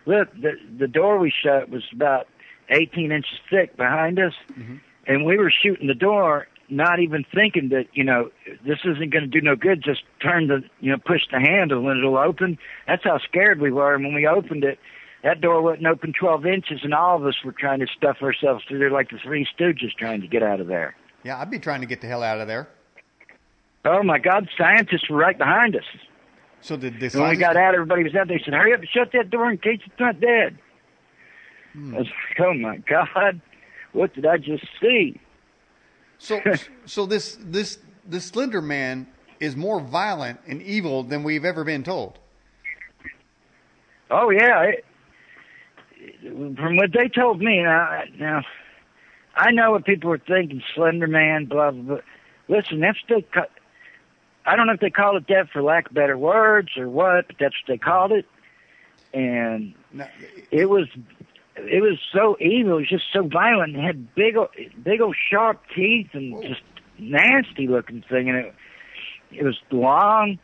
look 0.05 0.31
the 0.33 0.53
the 0.77 0.87
door 0.87 1.17
we 1.17 1.31
shut 1.31 1.69
was 1.69 1.83
about 1.93 2.27
18 2.69 3.11
inches 3.11 3.39
thick 3.49 3.77
behind 3.77 4.19
us, 4.19 4.33
mm-hmm. 4.51 4.77
and 5.07 5.25
we 5.25 5.37
were 5.37 5.51
shooting 5.51 5.87
the 5.87 5.93
door, 5.93 6.47
not 6.69 6.99
even 6.99 7.25
thinking 7.33 7.69
that 7.69 7.85
you 7.93 8.03
know 8.03 8.31
this 8.65 8.79
isn't 8.83 9.11
going 9.11 9.23
to 9.23 9.27
do 9.27 9.41
no 9.41 9.55
good. 9.55 9.83
Just 9.83 10.03
turn 10.21 10.47
the 10.47 10.63
you 10.79 10.91
know 10.91 10.97
push 10.97 11.21
the 11.31 11.39
handle 11.39 11.87
and 11.89 11.99
it'll 11.99 12.17
open. 12.17 12.57
That's 12.87 13.03
how 13.03 13.19
scared 13.19 13.59
we 13.59 13.71
were. 13.71 13.93
And 13.93 14.03
when 14.03 14.13
we 14.13 14.27
opened 14.27 14.63
it, 14.63 14.79
that 15.25 15.41
door 15.41 15.59
wouldn't 15.59 15.87
open 15.87 16.13
12 16.17 16.45
inches, 16.45 16.79
and 16.83 16.93
all 16.93 17.15
of 17.17 17.25
us 17.25 17.33
were 17.43 17.51
trying 17.51 17.79
to 17.79 17.87
stuff 17.97 18.17
ourselves 18.21 18.63
through 18.67 18.77
there 18.77 18.91
like 18.91 19.09
the 19.09 19.17
Three 19.17 19.45
Stooges 19.57 19.91
trying 19.97 20.21
to 20.21 20.27
get 20.27 20.43
out 20.43 20.61
of 20.61 20.67
there. 20.67 20.95
Yeah, 21.23 21.41
I'd 21.41 21.49
be 21.49 21.57
trying 21.57 21.81
to 21.81 21.87
get 21.87 21.99
the 21.99 22.07
hell 22.07 22.21
out 22.21 22.39
of 22.39 22.47
there. 22.47 22.69
Oh 23.85 24.03
my 24.03 24.19
God, 24.19 24.47
scientists 24.55 25.09
were 25.09 25.17
right 25.17 25.37
behind 25.37 25.75
us. 25.75 25.83
So 26.61 26.77
did 26.77 26.99
the 26.99 27.09
when 27.19 27.31
we 27.31 27.37
got 27.37 27.57
out, 27.57 27.73
everybody 27.73 28.03
was 28.03 28.13
out. 28.13 28.27
They 28.27 28.39
said, 28.43 28.53
"Hurry 28.53 28.73
up 28.73 28.79
and 28.79 28.89
shut 28.89 29.11
that 29.13 29.31
door 29.31 29.49
in 29.49 29.57
case 29.57 29.79
it's 29.83 29.99
not 29.99 30.19
dead." 30.19 30.57
Hmm. 31.73 31.95
I 31.95 31.97
was 31.99 32.07
like, 32.07 32.47
"Oh 32.47 32.53
my 32.53 32.77
God, 32.77 33.41
what 33.93 34.13
did 34.13 34.27
I 34.27 34.37
just 34.37 34.65
see?" 34.79 35.19
So, 36.19 36.39
so 36.85 37.07
this 37.07 37.37
this 37.41 37.79
this 38.07 38.25
Slender 38.25 38.61
Man 38.61 39.07
is 39.39 39.55
more 39.55 39.79
violent 39.79 40.39
and 40.47 40.61
evil 40.61 41.01
than 41.03 41.23
we've 41.23 41.45
ever 41.45 41.63
been 41.63 41.83
told. 41.83 42.19
Oh 44.09 44.29
yeah, 44.29 44.61
it, 44.63 44.85
from 46.21 46.77
what 46.77 46.91
they 46.93 47.07
told 47.07 47.39
me 47.39 47.61
now, 47.61 48.03
now 48.19 48.41
I 49.35 49.51
know 49.51 49.71
what 49.71 49.85
people 49.85 50.11
are 50.11 50.17
thinking, 50.17 50.61
Slender 50.73 51.07
Man, 51.07 51.45
blah 51.45 51.71
blah. 51.71 51.81
blah. 51.81 51.97
Listen, 52.47 52.79
that's 52.79 52.99
the. 53.07 53.23
I 54.45 54.55
don't 54.55 54.67
know 54.67 54.73
if 54.73 54.79
they 54.79 54.91
call 54.91 55.17
it 55.17 55.27
that 55.29 55.49
for 55.51 55.63
lack 55.63 55.87
of 55.87 55.93
better 55.93 56.17
words 56.17 56.69
or 56.77 56.87
what, 56.87 57.27
but 57.27 57.35
that's 57.39 57.55
what 57.55 57.67
they 57.67 57.77
called 57.77 58.11
it. 58.11 58.25
And 59.13 59.73
it 60.51 60.69
was 60.69 60.87
it 61.55 61.81
was 61.81 61.97
so 62.13 62.37
evil, 62.39 62.73
it 62.77 62.81
was 62.81 62.89
just 62.89 63.05
so 63.11 63.23
violent. 63.27 63.75
It 63.75 63.81
had 63.81 64.13
big 64.15 64.35
big 64.83 65.01
old 65.01 65.15
sharp 65.31 65.61
teeth 65.75 66.09
and 66.13 66.33
Whoa. 66.33 66.41
just 66.43 66.61
nasty 66.97 67.67
looking 67.67 68.03
thing 68.09 68.29
and 68.29 68.37
it 68.37 68.55
it 69.31 69.43
was 69.43 69.57
long, 69.71 70.39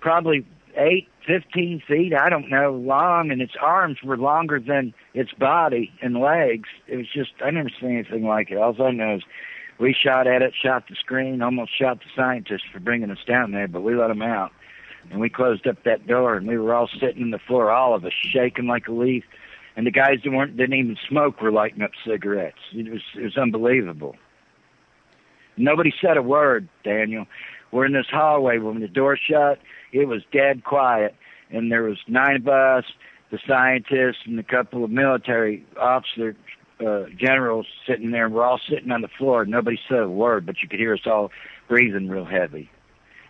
probably 0.00 0.46
eight, 0.76 1.08
fifteen 1.26 1.82
feet, 1.86 2.12
I 2.14 2.28
don't 2.28 2.48
know, 2.48 2.72
long 2.72 3.30
and 3.30 3.40
its 3.40 3.54
arms 3.60 3.98
were 4.02 4.16
longer 4.16 4.60
than 4.60 4.94
its 5.14 5.32
body 5.32 5.92
and 6.02 6.20
legs. 6.20 6.68
It 6.86 6.96
was 6.96 7.06
just 7.12 7.30
I 7.44 7.50
never 7.50 7.70
seen 7.80 7.92
anything 7.92 8.24
like 8.24 8.50
it. 8.50 8.58
All 8.58 8.80
I 8.82 8.90
know 8.90 9.16
is 9.16 9.22
we 9.78 9.94
shot 9.94 10.26
at 10.26 10.42
it, 10.42 10.54
shot 10.60 10.84
the 10.88 10.96
screen, 10.96 11.42
almost 11.42 11.76
shot 11.76 11.98
the 12.00 12.10
scientists 12.16 12.64
for 12.72 12.80
bringing 12.80 13.10
us 13.10 13.18
down 13.26 13.52
there, 13.52 13.68
but 13.68 13.82
we 13.82 13.94
let 13.94 14.08
them 14.08 14.22
out. 14.22 14.52
And 15.10 15.20
we 15.20 15.30
closed 15.30 15.66
up 15.66 15.84
that 15.84 16.06
door, 16.06 16.34
and 16.34 16.46
we 16.46 16.58
were 16.58 16.74
all 16.74 16.88
sitting 17.00 17.22
on 17.22 17.30
the 17.30 17.38
floor, 17.38 17.70
all 17.70 17.94
of 17.94 18.04
us 18.04 18.12
shaking 18.12 18.66
like 18.66 18.88
a 18.88 18.92
leaf. 18.92 19.24
And 19.76 19.86
the 19.86 19.90
guys 19.92 20.18
that 20.24 20.30
weren't 20.32 20.56
didn't 20.56 20.74
even 20.74 20.96
smoke 21.08 21.40
were 21.40 21.52
lighting 21.52 21.82
up 21.82 21.92
cigarettes. 22.04 22.58
It 22.72 22.90
was 22.90 23.02
it 23.16 23.22
was 23.22 23.36
unbelievable. 23.36 24.16
Nobody 25.56 25.92
said 26.00 26.16
a 26.16 26.22
word, 26.22 26.68
Daniel. 26.84 27.26
We're 27.70 27.86
in 27.86 27.92
this 27.92 28.06
hallway. 28.10 28.58
When 28.58 28.80
the 28.80 28.88
door 28.88 29.16
shut, 29.16 29.58
it 29.92 30.06
was 30.06 30.22
dead 30.32 30.64
quiet, 30.64 31.14
and 31.50 31.70
there 31.70 31.82
was 31.82 31.98
nine 32.06 32.36
of 32.36 32.48
us, 32.48 32.84
the 33.30 33.38
scientists, 33.46 34.22
and 34.26 34.38
a 34.38 34.42
couple 34.42 34.84
of 34.84 34.90
military 34.90 35.66
officers 35.80 36.36
uh, 36.86 37.04
generals 37.16 37.66
sitting 37.86 38.10
there. 38.10 38.28
We're 38.28 38.44
all 38.44 38.60
sitting 38.68 38.90
on 38.90 39.00
the 39.00 39.08
floor. 39.08 39.44
Nobody 39.44 39.78
said 39.88 40.00
a 40.00 40.08
word, 40.08 40.46
but 40.46 40.56
you 40.62 40.68
could 40.68 40.78
hear 40.78 40.94
us 40.94 41.06
all 41.06 41.30
breathing 41.68 42.08
real 42.08 42.24
heavy. 42.24 42.70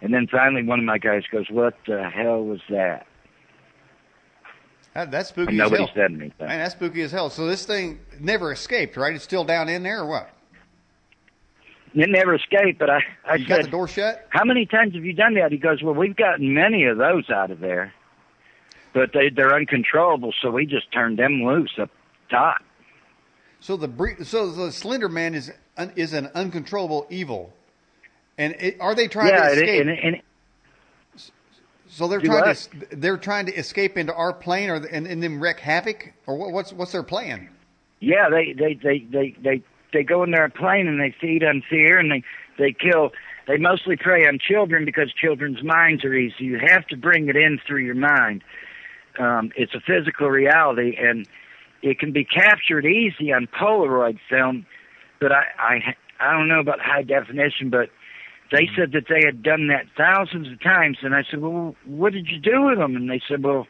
And 0.01 0.15
then 0.15 0.29
finally, 0.31 0.63
one 0.63 0.79
of 0.79 0.85
my 0.85 0.99
guys 0.99 1.23
goes, 1.31 1.47
"What 1.51 1.75
the 1.87 2.09
hell 2.09 2.45
was 2.45 2.61
that?" 2.71 3.07
that 4.95 5.11
that's 5.11 5.31
spooky. 5.31 5.51
And 5.51 5.59
nobody 5.59 5.83
as 5.83 5.89
hell. 5.89 5.97
said 5.97 6.13
anything. 6.13 6.47
Man, 6.47 6.59
that's 6.59 6.75
spooky 6.75 7.03
as 7.03 7.11
hell. 7.11 7.31
So 7.31 7.47
this 7.47 7.65
thing 7.65 8.01
never 8.21 8.53
escaped, 8.53 8.97
right? 8.97 9.15
It's 9.15 9.25
still 9.25 9.45
down 9.45 9.69
in 9.69 9.83
there, 9.83 10.01
or 10.01 10.07
what? 10.07 10.31
It 11.95 12.11
never 12.11 12.35
escaped, 12.35 12.79
but 12.79 12.91
I, 12.91 13.01
I 13.25 13.35
you 13.37 13.47
said, 13.47 13.49
got 13.49 13.65
the 13.65 13.71
door 13.71 13.89
shut. 13.89 14.27
How 14.31 14.45
many 14.45 14.67
times 14.67 14.95
have 14.95 15.05
you 15.05 15.13
done 15.13 15.35
that? 15.35 15.53
He 15.53 15.59
goes, 15.59 15.83
Well, 15.83 15.95
we've 15.95 16.17
gotten 16.17 16.55
many 16.55 16.85
of 16.85 16.99
those 16.99 17.31
out 17.31 17.51
of 17.51 17.61
there, 17.61 17.93
but 18.93 19.13
they 19.13 19.31
they're 19.35 19.55
uncontrollable, 19.55 20.35
so 20.43 20.51
we 20.51 20.67
just 20.67 20.93
turned 20.93 21.19
them 21.19 21.43
loose 21.43 21.73
up 21.81 21.91
top. 22.31 22.63
So 23.61 23.77
the 23.77 24.25
so 24.25 24.51
the 24.51 24.71
Slender 24.71 25.09
Man 25.09 25.35
is 25.35 25.51
is 25.97 26.13
an 26.13 26.31
uncontrollable 26.35 27.07
evil, 27.11 27.53
and 28.37 28.55
it, 28.61 28.77
are 28.81 28.95
they 28.95 29.09
trying 29.09 29.29
yeah, 29.29 29.49
to 29.49 29.53
escape? 29.55 29.81
And, 29.81 29.91
and, 29.91 29.99
and, 30.15 30.23
so 31.89 32.07
they're 32.07 32.21
trying 32.21 32.45
what? 32.45 32.57
to 32.57 32.97
they're 32.97 33.17
trying 33.17 33.47
to 33.47 33.55
escape 33.55 33.97
into 33.97 34.15
our 34.15 34.33
plane, 34.33 34.71
or 34.71 34.77
and, 34.77 35.07
and 35.07 35.23
then 35.23 35.41
wreak 35.41 35.59
havoc, 35.59 36.13
or 36.27 36.37
what, 36.37 36.53
what's 36.53 36.73
what's 36.73 36.93
their 36.93 37.03
plan? 37.03 37.49
Yeah, 38.01 38.29
they 38.31 38.53
they 38.53 38.75
they 38.75 39.07
they 39.11 39.37
they 39.43 39.63
they 39.93 40.03
go 40.03 40.23
in 40.23 40.31
their 40.31 40.49
plane 40.49 40.87
and 40.87 41.01
they 41.01 41.15
feed 41.21 41.43
on 41.45 41.63
fear 41.69 41.99
and 41.99 42.11
they 42.11 42.23
they 42.59 42.73
kill. 42.73 43.13
They 43.47 43.57
mostly 43.57 43.97
prey 43.97 44.27
on 44.27 44.39
children 44.39 44.85
because 44.85 45.13
children's 45.13 45.63
minds 45.63 46.05
are 46.05 46.15
easy. 46.15 46.45
You 46.45 46.59
have 46.69 46.87
to 46.89 46.97
bring 46.97 47.29
it 47.29 47.37
in 47.37 47.59
through 47.67 47.83
your 47.85 47.95
mind. 47.95 48.43
Um, 49.19 49.51
it's 49.57 49.75
a 49.75 49.81
physical 49.81 50.29
reality, 50.29 50.97
and 50.99 51.27
it 51.83 51.99
can 51.99 52.13
be 52.13 52.25
captured 52.25 52.85
easy 52.85 53.33
on 53.33 53.47
Polaroid 53.47 54.19
film, 54.29 54.67
but 55.21 55.33
I, 55.33 55.45
I, 55.59 55.95
I 56.21 56.33
don't 56.33 56.49
know 56.49 56.61
about 56.61 56.81
high 56.81 57.03
definition, 57.03 57.71
but 57.71 57.91
they 58.51 58.65
mm-hmm. 58.65 58.81
said 58.81 58.93
that 58.93 59.05
they 59.09 59.23
had 59.25 59.43
done 59.43 59.69
that 59.69 59.87
thousands 59.97 60.53
of 60.53 60.61
times. 60.63 60.99
And 61.03 61.15
I 61.15 61.23
said, 61.29 61.41
well, 61.41 61.75
what 61.87 62.13
did 62.13 62.29
you 62.29 62.39
do 62.39 62.63
with 62.63 62.79
them? 62.79 62.97
And 62.97 63.11
they 63.11 63.21
said, 63.29 63.43
well, 63.43 63.67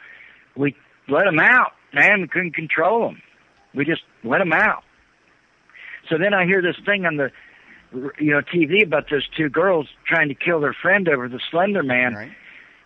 we 0.57 0.75
let 1.09 1.25
them 1.25 1.39
out, 1.39 1.73
man. 1.95 2.23
We 2.23 2.29
couldn't 2.29 2.55
control 2.55 3.09
them. 3.09 3.23
We 3.75 3.85
just 3.85 4.03
let 4.25 4.39
them 4.39 4.53
out. 4.53 4.83
So 6.09 6.17
then 6.19 6.35
I 6.35 6.45
hear 6.45 6.63
this 6.63 6.77
thing 6.85 7.07
on 7.07 7.17
the, 7.17 7.31
you 8.19 8.33
know, 8.33 8.41
TV 8.41 8.85
about 8.85 9.11
those 9.11 9.27
two 9.37 9.49
girls 9.49 9.89
trying 10.07 10.29
to 10.29 10.35
kill 10.35 10.61
their 10.61 10.75
friend 10.75 11.09
over 11.09 11.29
the 11.29 11.41
Slender 11.51 11.83
Man. 11.83 12.15
Right. 12.15 12.33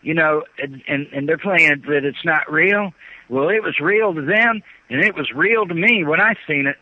You 0.03 0.15
know, 0.15 0.43
and, 0.59 0.83
and 0.89 1.07
and 1.13 1.29
they're 1.29 1.39
playing 1.39 1.71
it 1.71 1.83
that 1.87 2.05
it's 2.05 2.25
not 2.25 2.51
real. 2.51 2.93
Well, 3.29 3.49
it 3.49 3.63
was 3.63 3.79
real 3.81 4.13
to 4.13 4.21
them, 4.21 4.61
and 4.91 5.01
it 5.05 5.15
was 5.15 5.31
real 5.33 5.65
to 5.67 5.75
me 5.75 6.03
when 6.05 6.21
I 6.21 6.35
seen 6.47 6.67
it. 6.67 6.77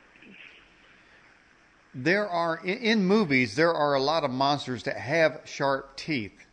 There 1.94 2.26
are 2.28 2.60
in 2.64 3.04
movies 3.04 3.56
there 3.56 3.74
are 3.74 3.94
a 3.94 4.00
lot 4.00 4.24
of 4.24 4.30
monsters 4.30 4.84
that 4.84 4.96
have 4.96 5.42
sharp 5.44 5.96
teeth. 5.96 6.46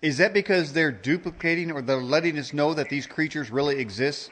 Is 0.00 0.18
that 0.18 0.34
because 0.34 0.72
they're 0.72 0.92
duplicating 0.92 1.70
or 1.70 1.80
they're 1.80 2.02
letting 2.02 2.38
us 2.38 2.52
know 2.52 2.74
that 2.74 2.88
these 2.88 3.06
creatures 3.06 3.50
really 3.50 3.78
exist? 3.78 4.30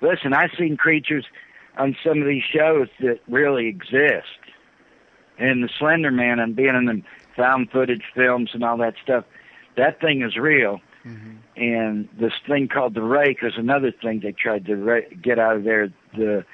Listen, 0.00 0.32
I've 0.32 0.50
seen 0.58 0.76
creatures 0.76 1.26
on 1.76 1.96
some 2.04 2.20
of 2.20 2.28
these 2.28 2.42
shows 2.42 2.88
that 3.00 3.20
really 3.28 3.66
exist. 3.66 4.38
And 5.38 5.64
the 5.64 5.68
Slender 5.78 6.10
Man 6.10 6.38
and 6.38 6.54
being 6.54 6.74
in 6.74 6.84
the 6.84 7.02
found 7.36 7.70
footage 7.70 8.04
films 8.14 8.50
and 8.54 8.62
all 8.62 8.76
that 8.78 8.94
stuff, 9.02 9.24
that 9.76 10.00
thing 10.00 10.22
is 10.22 10.36
real. 10.36 10.80
Mm-hmm. 11.04 11.62
And 11.62 12.08
this 12.18 12.32
thing 12.46 12.68
called 12.68 12.94
the 12.94 13.02
rake 13.02 13.38
is 13.42 13.54
another 13.56 13.92
thing 13.92 14.20
they 14.20 14.32
tried 14.32 14.66
to 14.66 14.76
ra- 14.76 15.00
get 15.20 15.38
out 15.38 15.56
of 15.56 15.64
there. 15.64 15.92
The 16.16 16.44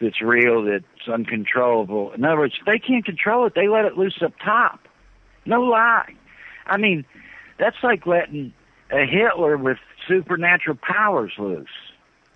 that's 0.00 0.20
real, 0.20 0.64
that's 0.64 1.08
uncontrollable. 1.08 2.12
In 2.12 2.24
other 2.24 2.38
words, 2.38 2.54
they 2.66 2.78
can't 2.78 3.04
control 3.04 3.46
it, 3.46 3.54
they 3.54 3.68
let 3.68 3.84
it 3.84 3.96
loose 3.96 4.20
up 4.22 4.32
top. 4.44 4.80
No 5.46 5.62
lie. 5.62 6.14
I 6.66 6.78
mean, 6.78 7.04
that's 7.58 7.76
like 7.82 8.06
letting 8.06 8.52
a 8.90 9.06
Hitler 9.06 9.56
with 9.56 9.78
supernatural 10.08 10.78
powers 10.82 11.32
loose. 11.38 11.68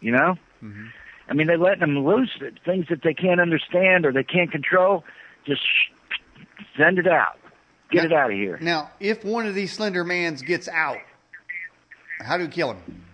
You 0.00 0.12
know? 0.12 0.36
Mm-hmm. 0.62 0.86
I 1.28 1.34
mean, 1.34 1.46
they're 1.46 1.58
letting 1.58 1.80
them 1.80 2.04
loose 2.04 2.30
things 2.64 2.86
that 2.88 3.02
they 3.02 3.14
can't 3.14 3.40
understand 3.40 4.06
or 4.06 4.12
they 4.12 4.24
can't 4.24 4.50
control. 4.50 5.04
Just 5.46 5.60
send 6.76 6.98
it 6.98 7.06
out. 7.06 7.38
Get 7.90 8.04
now, 8.04 8.04
it 8.04 8.12
out 8.12 8.30
of 8.30 8.36
here. 8.36 8.58
Now, 8.60 8.90
if 9.00 9.24
one 9.24 9.46
of 9.46 9.54
these 9.54 9.72
Slender 9.72 10.04
Mans 10.04 10.42
gets 10.42 10.68
out, 10.68 10.98
how 12.20 12.36
do 12.36 12.44
you 12.44 12.48
kill 12.48 12.72
him? 12.72 13.04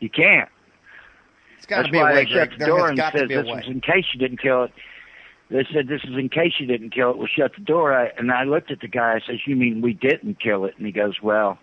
You 0.00 0.08
can't. 0.08 0.48
It's 1.56 1.66
got 1.66 1.82
to 1.82 1.90
be 1.90 1.98
a 1.98 2.00
why 2.00 2.14
way, 2.14 2.24
they 2.24 2.30
shut 2.30 2.50
the 2.58 2.66
door 2.66 2.88
and 2.88 2.98
says 2.98 3.28
this 3.28 3.46
way. 3.46 3.60
is 3.60 3.66
in 3.66 3.80
case 3.80 4.04
you 4.12 4.20
didn't 4.20 4.40
kill 4.40 4.64
it. 4.64 4.72
They 5.50 5.66
said 5.74 5.88
this 5.88 6.02
is 6.04 6.16
in 6.16 6.28
case 6.28 6.52
you 6.58 6.66
didn't 6.66 6.90
kill 6.90 7.10
it. 7.10 7.18
We'll 7.18 7.26
shut 7.26 7.52
the 7.58 7.64
door. 7.64 7.92
I, 7.92 8.10
and 8.16 8.30
I 8.30 8.44
looked 8.44 8.70
at 8.70 8.80
the 8.80 8.88
guy. 8.88 9.14
I 9.14 9.20
says, 9.26 9.40
"You 9.46 9.56
mean 9.56 9.80
we 9.82 9.92
didn't 9.92 10.40
kill 10.40 10.64
it?" 10.64 10.74
And 10.78 10.86
he 10.86 10.92
goes, 10.92 11.16
"Well, 11.22 11.58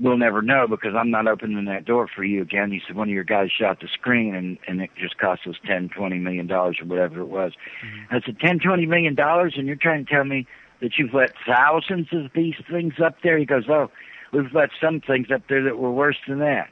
we'll 0.00 0.16
never 0.16 0.42
know 0.42 0.66
because 0.68 0.94
I'm 0.94 1.10
not 1.10 1.26
opening 1.26 1.64
that 1.66 1.84
door 1.84 2.08
for 2.14 2.24
you 2.24 2.42
again." 2.42 2.70
He 2.70 2.80
said, 2.86 2.96
"One 2.96 3.08
of 3.08 3.14
your 3.14 3.24
guys 3.24 3.50
shot 3.50 3.80
the 3.80 3.88
screen, 3.88 4.34
and 4.34 4.58
and 4.66 4.80
it 4.80 4.90
just 4.98 5.18
cost 5.18 5.46
us 5.46 5.56
ten, 5.66 5.88
twenty 5.88 6.18
million 6.18 6.46
dollars 6.46 6.78
or 6.80 6.86
whatever 6.86 7.20
it 7.20 7.28
was." 7.28 7.52
Mm-hmm. 7.84 8.14
I 8.16 8.20
said, 8.24 8.38
ten, 8.40 8.58
twenty 8.58 8.86
million 8.86 9.14
dollars, 9.14 9.54
and 9.56 9.66
you're 9.66 9.76
trying 9.76 10.04
to 10.06 10.10
tell 10.12 10.24
me 10.24 10.46
that 10.80 10.92
you've 10.98 11.12
let 11.14 11.32
thousands 11.46 12.08
of 12.12 12.30
these 12.34 12.54
things 12.70 12.94
up 13.04 13.16
there?" 13.22 13.38
He 13.38 13.44
goes, 13.44 13.64
"Oh, 13.68 13.90
we've 14.32 14.52
let 14.52 14.70
some 14.80 15.00
things 15.00 15.30
up 15.30 15.42
there 15.48 15.62
that 15.64 15.78
were 15.78 15.90
worse 15.92 16.18
than 16.28 16.38
that." 16.40 16.70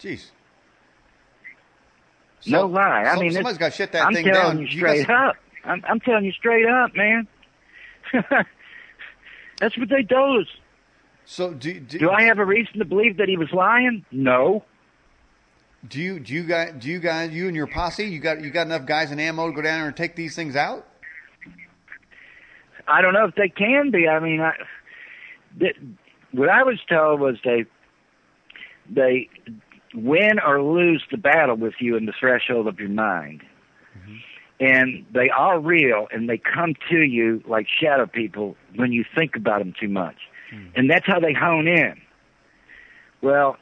Jeez. 0.00 0.30
no 2.46 2.66
lie. 2.66 3.02
I 3.06 3.14
so- 3.14 3.20
mean, 3.20 3.32
somebody's 3.32 3.58
got 3.58 3.72
to 3.72 3.76
shut 3.76 3.92
that 3.92 4.06
I'm 4.06 4.14
thing 4.14 4.24
telling 4.26 4.56
down. 4.56 4.58
you 4.58 4.66
You 4.66 4.78
straight 4.78 5.06
guys- 5.06 5.30
up. 5.30 5.36
I'm, 5.64 5.82
I'm 5.88 6.00
telling 6.00 6.24
you 6.24 6.32
straight 6.32 6.66
up, 6.68 6.94
man. 6.94 7.26
That's 9.58 9.76
what 9.76 9.88
they 9.88 10.02
told 10.04 10.42
us. 10.42 10.48
So 11.26 11.52
do, 11.52 11.80
do, 11.80 11.98
Do 11.98 12.10
I 12.10 12.22
have 12.22 12.38
a 12.38 12.44
reason 12.44 12.78
to 12.78 12.84
believe 12.84 13.16
that 13.16 13.28
he 13.28 13.36
was 13.36 13.52
lying? 13.52 14.04
No. 14.12 14.64
do 15.88 16.00
you 16.00 16.20
do 16.20 16.32
you 16.32 16.44
guys 16.44 16.72
do 16.78 16.88
you 16.88 16.98
guys 17.00 17.32
you 17.32 17.46
and 17.48 17.56
your 17.56 17.66
posse 17.66 18.04
you 18.04 18.18
got 18.20 18.40
you 18.40 18.50
got 18.50 18.66
enough 18.66 18.86
guys 18.86 19.10
and 19.10 19.20
ammo 19.20 19.48
to 19.48 19.52
go 19.52 19.60
down 19.62 19.78
there 19.80 19.88
and 19.88 19.96
take 19.96 20.16
these 20.16 20.34
things 20.36 20.56
out? 20.56 20.86
I 22.88 23.02
don't 23.02 23.12
know 23.14 23.24
if 23.24 23.34
they 23.34 23.48
can 23.48 23.90
be. 23.90 24.06
I 24.08 24.20
mean, 24.20 24.40
I, 24.40 24.52
th- 25.58 25.76
what 26.30 26.48
I 26.48 26.62
was 26.62 26.78
told 26.88 27.20
was 27.20 27.36
they 27.44 27.64
they 28.88 29.28
win 29.94 30.38
or 30.38 30.62
lose 30.62 31.02
the 31.10 31.16
battle 31.16 31.56
with 31.56 31.74
you 31.80 31.96
in 31.96 32.06
the 32.06 32.12
threshold 32.18 32.68
of 32.68 32.78
your 32.78 32.88
mind. 32.88 33.42
Mm-hmm. 33.98 34.16
And 34.60 35.06
they 35.12 35.28
are 35.30 35.58
real, 35.58 36.06
and 36.12 36.28
they 36.28 36.38
come 36.38 36.74
to 36.90 37.02
you 37.02 37.42
like 37.46 37.66
shadow 37.68 38.06
people 38.06 38.56
when 38.76 38.92
you 38.92 39.04
think 39.14 39.34
about 39.34 39.58
them 39.58 39.74
too 39.78 39.88
much. 39.88 40.16
Hmm. 40.50 40.66
And 40.74 40.90
that's 40.90 41.06
how 41.06 41.20
they 41.20 41.32
hone 41.32 41.68
in. 41.68 42.00
Well, 43.22 43.56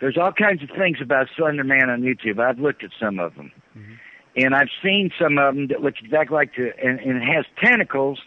there's 0.00 0.16
all 0.16 0.32
kinds 0.32 0.62
of 0.62 0.70
things 0.76 0.98
about 1.02 1.28
Slender 1.36 1.64
Man 1.64 1.90
on 1.90 2.02
YouTube. 2.02 2.38
I've 2.38 2.58
looked 2.58 2.84
at 2.84 2.90
some 3.00 3.18
of 3.18 3.34
them. 3.34 3.52
Mm-hmm. 3.76 3.94
And 4.36 4.54
I've 4.54 4.70
seen 4.82 5.10
some 5.20 5.38
of 5.38 5.54
them 5.54 5.68
that 5.68 5.80
look 5.80 5.94
exactly 6.02 6.34
like 6.34 6.54
the, 6.56 6.72
and, 6.82 7.00
and 7.00 7.22
it 7.22 7.26
has 7.26 7.44
tentacles 7.62 8.20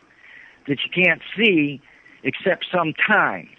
that 0.68 0.78
you 0.84 1.04
can't 1.04 1.22
see 1.38 1.82
except 2.24 2.66
sometimes. 2.72 3.50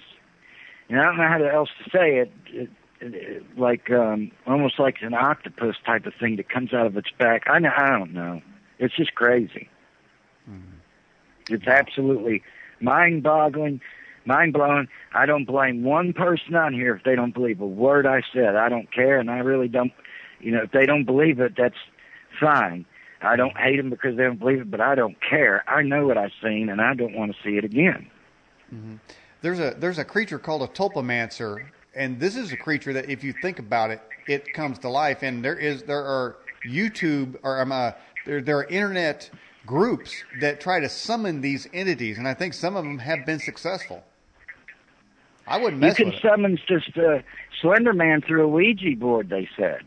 And 0.88 1.00
I 1.00 1.04
don't 1.04 1.16
know 1.16 1.28
how 1.28 1.42
else 1.42 1.70
to 1.82 1.90
say 1.90 2.18
it. 2.18 2.32
it, 2.48 2.70
it 3.00 3.58
like 3.58 3.90
um, 3.90 4.30
almost 4.46 4.78
like 4.78 4.96
an 5.00 5.14
octopus 5.14 5.76
type 5.84 6.06
of 6.06 6.12
thing 6.20 6.36
that 6.36 6.48
comes 6.48 6.72
out 6.72 6.86
of 6.86 6.96
its 6.96 7.10
back. 7.18 7.44
I 7.48 7.58
know, 7.58 7.70
I 7.76 7.90
don't 7.90 8.12
know. 8.12 8.42
It's 8.78 8.94
just 8.94 9.14
crazy. 9.14 9.68
Mm-hmm. 10.48 11.54
It's 11.54 11.66
absolutely 11.66 12.42
mind-boggling, 14.24 14.76
mind-blowing. 14.76 14.88
I 15.14 15.26
don't 15.26 15.44
blame 15.44 15.84
one 15.84 16.12
person 16.12 16.54
on 16.54 16.72
here 16.72 16.94
if 16.94 17.04
they 17.04 17.14
don't 17.14 17.34
believe 17.34 17.60
a 17.60 17.66
word 17.66 18.06
I 18.06 18.22
said. 18.32 18.56
I 18.56 18.68
don't 18.68 18.92
care, 18.92 19.18
and 19.18 19.30
I 19.30 19.38
really 19.38 19.68
don't. 19.68 19.92
You 20.40 20.52
know, 20.52 20.62
if 20.62 20.72
they 20.72 20.86
don't 20.86 21.04
believe 21.04 21.40
it, 21.40 21.54
that's 21.56 21.76
fine. 22.40 22.84
I 23.20 23.36
don't 23.36 23.56
hate 23.56 23.76
them 23.76 23.90
because 23.90 24.16
they 24.16 24.24
don't 24.24 24.38
believe 24.38 24.60
it, 24.60 24.70
but 24.70 24.80
I 24.80 24.94
don't 24.94 25.16
care. 25.20 25.62
I 25.68 25.82
know 25.82 26.06
what 26.06 26.18
I've 26.18 26.32
seen, 26.42 26.68
and 26.68 26.80
I 26.80 26.94
don't 26.94 27.14
want 27.14 27.32
to 27.32 27.38
see 27.42 27.56
it 27.56 27.64
again. 27.64 28.10
There's 29.42 29.60
a 29.60 29.74
there's 29.78 29.98
a 29.98 30.04
creature 30.04 30.38
called 30.38 30.62
a 30.62 30.68
tulpamancer, 30.68 31.70
and 31.94 32.18
this 32.18 32.36
is 32.36 32.52
a 32.52 32.56
creature 32.56 32.92
that 32.94 33.10
if 33.10 33.22
you 33.22 33.34
think 33.42 33.58
about 33.58 33.90
it, 33.90 34.00
it 34.26 34.52
comes 34.54 34.78
to 34.80 34.88
life. 34.88 35.22
And 35.22 35.44
there 35.44 35.56
is 35.56 35.82
there 35.82 36.04
are 36.04 36.36
YouTube 36.66 37.36
or 37.42 37.60
um, 37.60 37.70
uh, 37.72 37.92
there 38.24 38.40
there 38.40 38.58
are 38.58 38.64
internet 38.64 39.30
groups 39.66 40.24
that 40.40 40.60
try 40.60 40.80
to 40.80 40.88
summon 40.88 41.40
these 41.40 41.68
entities, 41.72 42.18
and 42.18 42.26
I 42.26 42.34
think 42.34 42.54
some 42.54 42.76
of 42.76 42.84
them 42.84 42.98
have 42.98 43.26
been 43.26 43.38
successful. 43.38 44.02
I 45.46 45.58
wouldn't 45.58 45.82
You 45.82 45.88
mess 45.88 45.96
can 45.96 46.06
with 46.06 46.14
it. 46.16 46.22
summon 46.22 46.58
just 46.68 46.96
uh, 46.96 47.18
Slender 47.60 47.92
Man 47.92 48.20
through 48.22 48.44
a 48.44 48.48
Ouija 48.48 48.96
board. 48.96 49.28
They 49.28 49.48
said, 49.56 49.80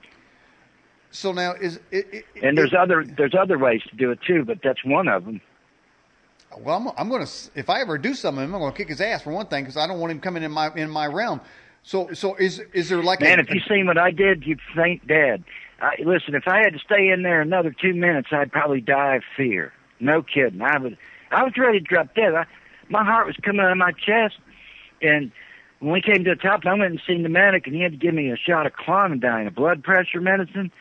So 1.12 1.32
now 1.32 1.54
is 1.54 1.80
it, 1.92 2.08
it, 2.12 2.26
and 2.44 2.58
there's 2.58 2.74
it- 2.74 2.80
other 2.80 3.06
there's 3.06 3.34
other 3.40 3.58
ways 3.58 3.82
to 3.90 3.96
do 3.96 4.12
it 4.12 4.20
too, 4.28 4.44
but 4.46 4.60
that's 4.64 4.84
one 4.84 5.08
of 5.08 5.26
them. 5.26 5.42
Well, 6.58 6.78
I'm, 6.78 6.88
I'm 6.98 7.10
going 7.10 7.26
to 7.26 7.32
if 7.56 7.70
I 7.70 7.82
ever 7.82 7.98
do 7.98 8.14
something, 8.14 8.44
I'm 8.44 8.52
going 8.52 8.72
to 8.72 8.78
kick 8.78 8.88
his 8.90 9.02
ass 9.02 9.24
for 9.24 9.32
one 9.32 9.48
thing 9.48 9.64
because 9.64 9.78
I 9.78 9.88
don't 9.88 10.00
want 10.00 10.12
him 10.12 10.20
coming 10.20 10.44
in 10.44 10.52
my 10.52 10.74
in 10.76 10.90
my 10.90 11.06
realm. 11.08 11.42
So 11.84 12.14
so 12.14 12.36
is 12.36 12.60
is 12.74 12.90
there 12.90 13.02
like 13.04 13.22
Man, 13.22 13.40
a, 13.40 13.44
if 13.44 13.50
you 13.50 13.62
seen 13.68 13.88
what 13.88 13.98
I 13.98 14.12
did, 14.12 14.46
you'd 14.46 14.62
faint 14.76 15.06
dead. 15.08 15.44
I, 15.82 15.96
listen, 16.06 16.34
if 16.36 16.48
I 16.48 16.60
had 16.60 16.72
to 16.74 16.80
stay 16.80 17.10
in 17.10 17.22
there 17.24 17.42
another 17.42 17.72
two 17.80 17.94
minutes, 17.94 18.30
I'd 18.32 18.52
probably 18.52 18.80
die 18.80 19.16
of 19.18 19.24
fear. 19.36 19.74
No 20.00 20.22
kidding. 20.22 20.62
I 20.62 20.78
would. 20.78 20.98
I 21.32 21.44
was 21.44 21.54
ready 21.58 21.80
to 21.80 21.86
drop 21.86 22.16
dead. 22.16 22.34
I, 22.34 22.46
my 22.90 23.04
heart 23.04 23.28
was 23.28 23.36
coming 23.44 23.60
out 23.62 23.72
of 23.72 23.78
my 23.78 23.92
chest, 23.92 24.36
and 25.02 25.32
when 25.80 25.92
we 25.92 26.02
came 26.02 26.24
to 26.24 26.32
the 26.32 26.36
top, 26.36 26.66
I 26.66 26.74
went 26.74 26.92
and 26.92 27.02
seen 27.06 27.24
the 27.24 27.30
medic, 27.30 27.68
and 27.68 27.76
he 27.76 27.82
had 27.82 27.92
to 27.92 27.98
give 27.98 28.14
me 28.14 28.32
a 28.32 28.38
shot 28.38 28.66
of 28.66 28.74
clonidine, 28.74 29.48
a 29.48 29.52
blood 29.52 29.84
pressure 29.84 30.22
medicine 30.22 30.72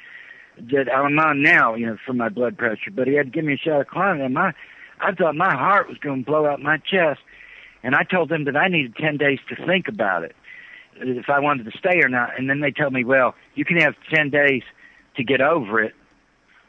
that 0.70 0.92
I'm 0.92 1.18
on 1.18 1.42
now, 1.42 1.74
you 1.74 1.86
know, 1.86 1.98
for 2.06 2.12
my 2.12 2.28
blood 2.28 2.56
pressure. 2.56 2.90
But 2.94 3.08
he 3.08 3.14
had 3.14 3.26
to 3.26 3.32
give 3.32 3.44
me 3.44 3.54
a 3.54 3.58
shot 3.58 3.80
of 3.80 3.88
clonidine. 3.88 4.32
My, 4.32 4.52
I 5.00 5.12
thought 5.12 5.34
my 5.34 5.54
heart 5.54 5.88
was 5.88 5.98
going 5.98 6.24
to 6.24 6.30
blow 6.30 6.46
out 6.46 6.60
my 6.60 6.78
chest, 6.78 7.20
and 7.82 7.94
I 7.94 8.04
told 8.04 8.28
them 8.28 8.44
that 8.44 8.56
I 8.56 8.68
needed 8.68 8.96
ten 8.96 9.16
days 9.16 9.40
to 9.48 9.66
think 9.66 9.88
about 9.88 10.24
it 10.24 10.34
if 10.96 11.28
I 11.28 11.40
wanted 11.40 11.70
to 11.70 11.78
stay 11.78 12.00
or 12.02 12.08
not. 12.08 12.38
And 12.38 12.48
then 12.48 12.60
they 12.60 12.70
told 12.70 12.92
me, 12.92 13.04
well, 13.04 13.34
you 13.54 13.64
can 13.64 13.78
have 13.78 13.94
10 14.14 14.30
days 14.30 14.62
to 15.16 15.24
get 15.24 15.40
over 15.40 15.82
it, 15.82 15.94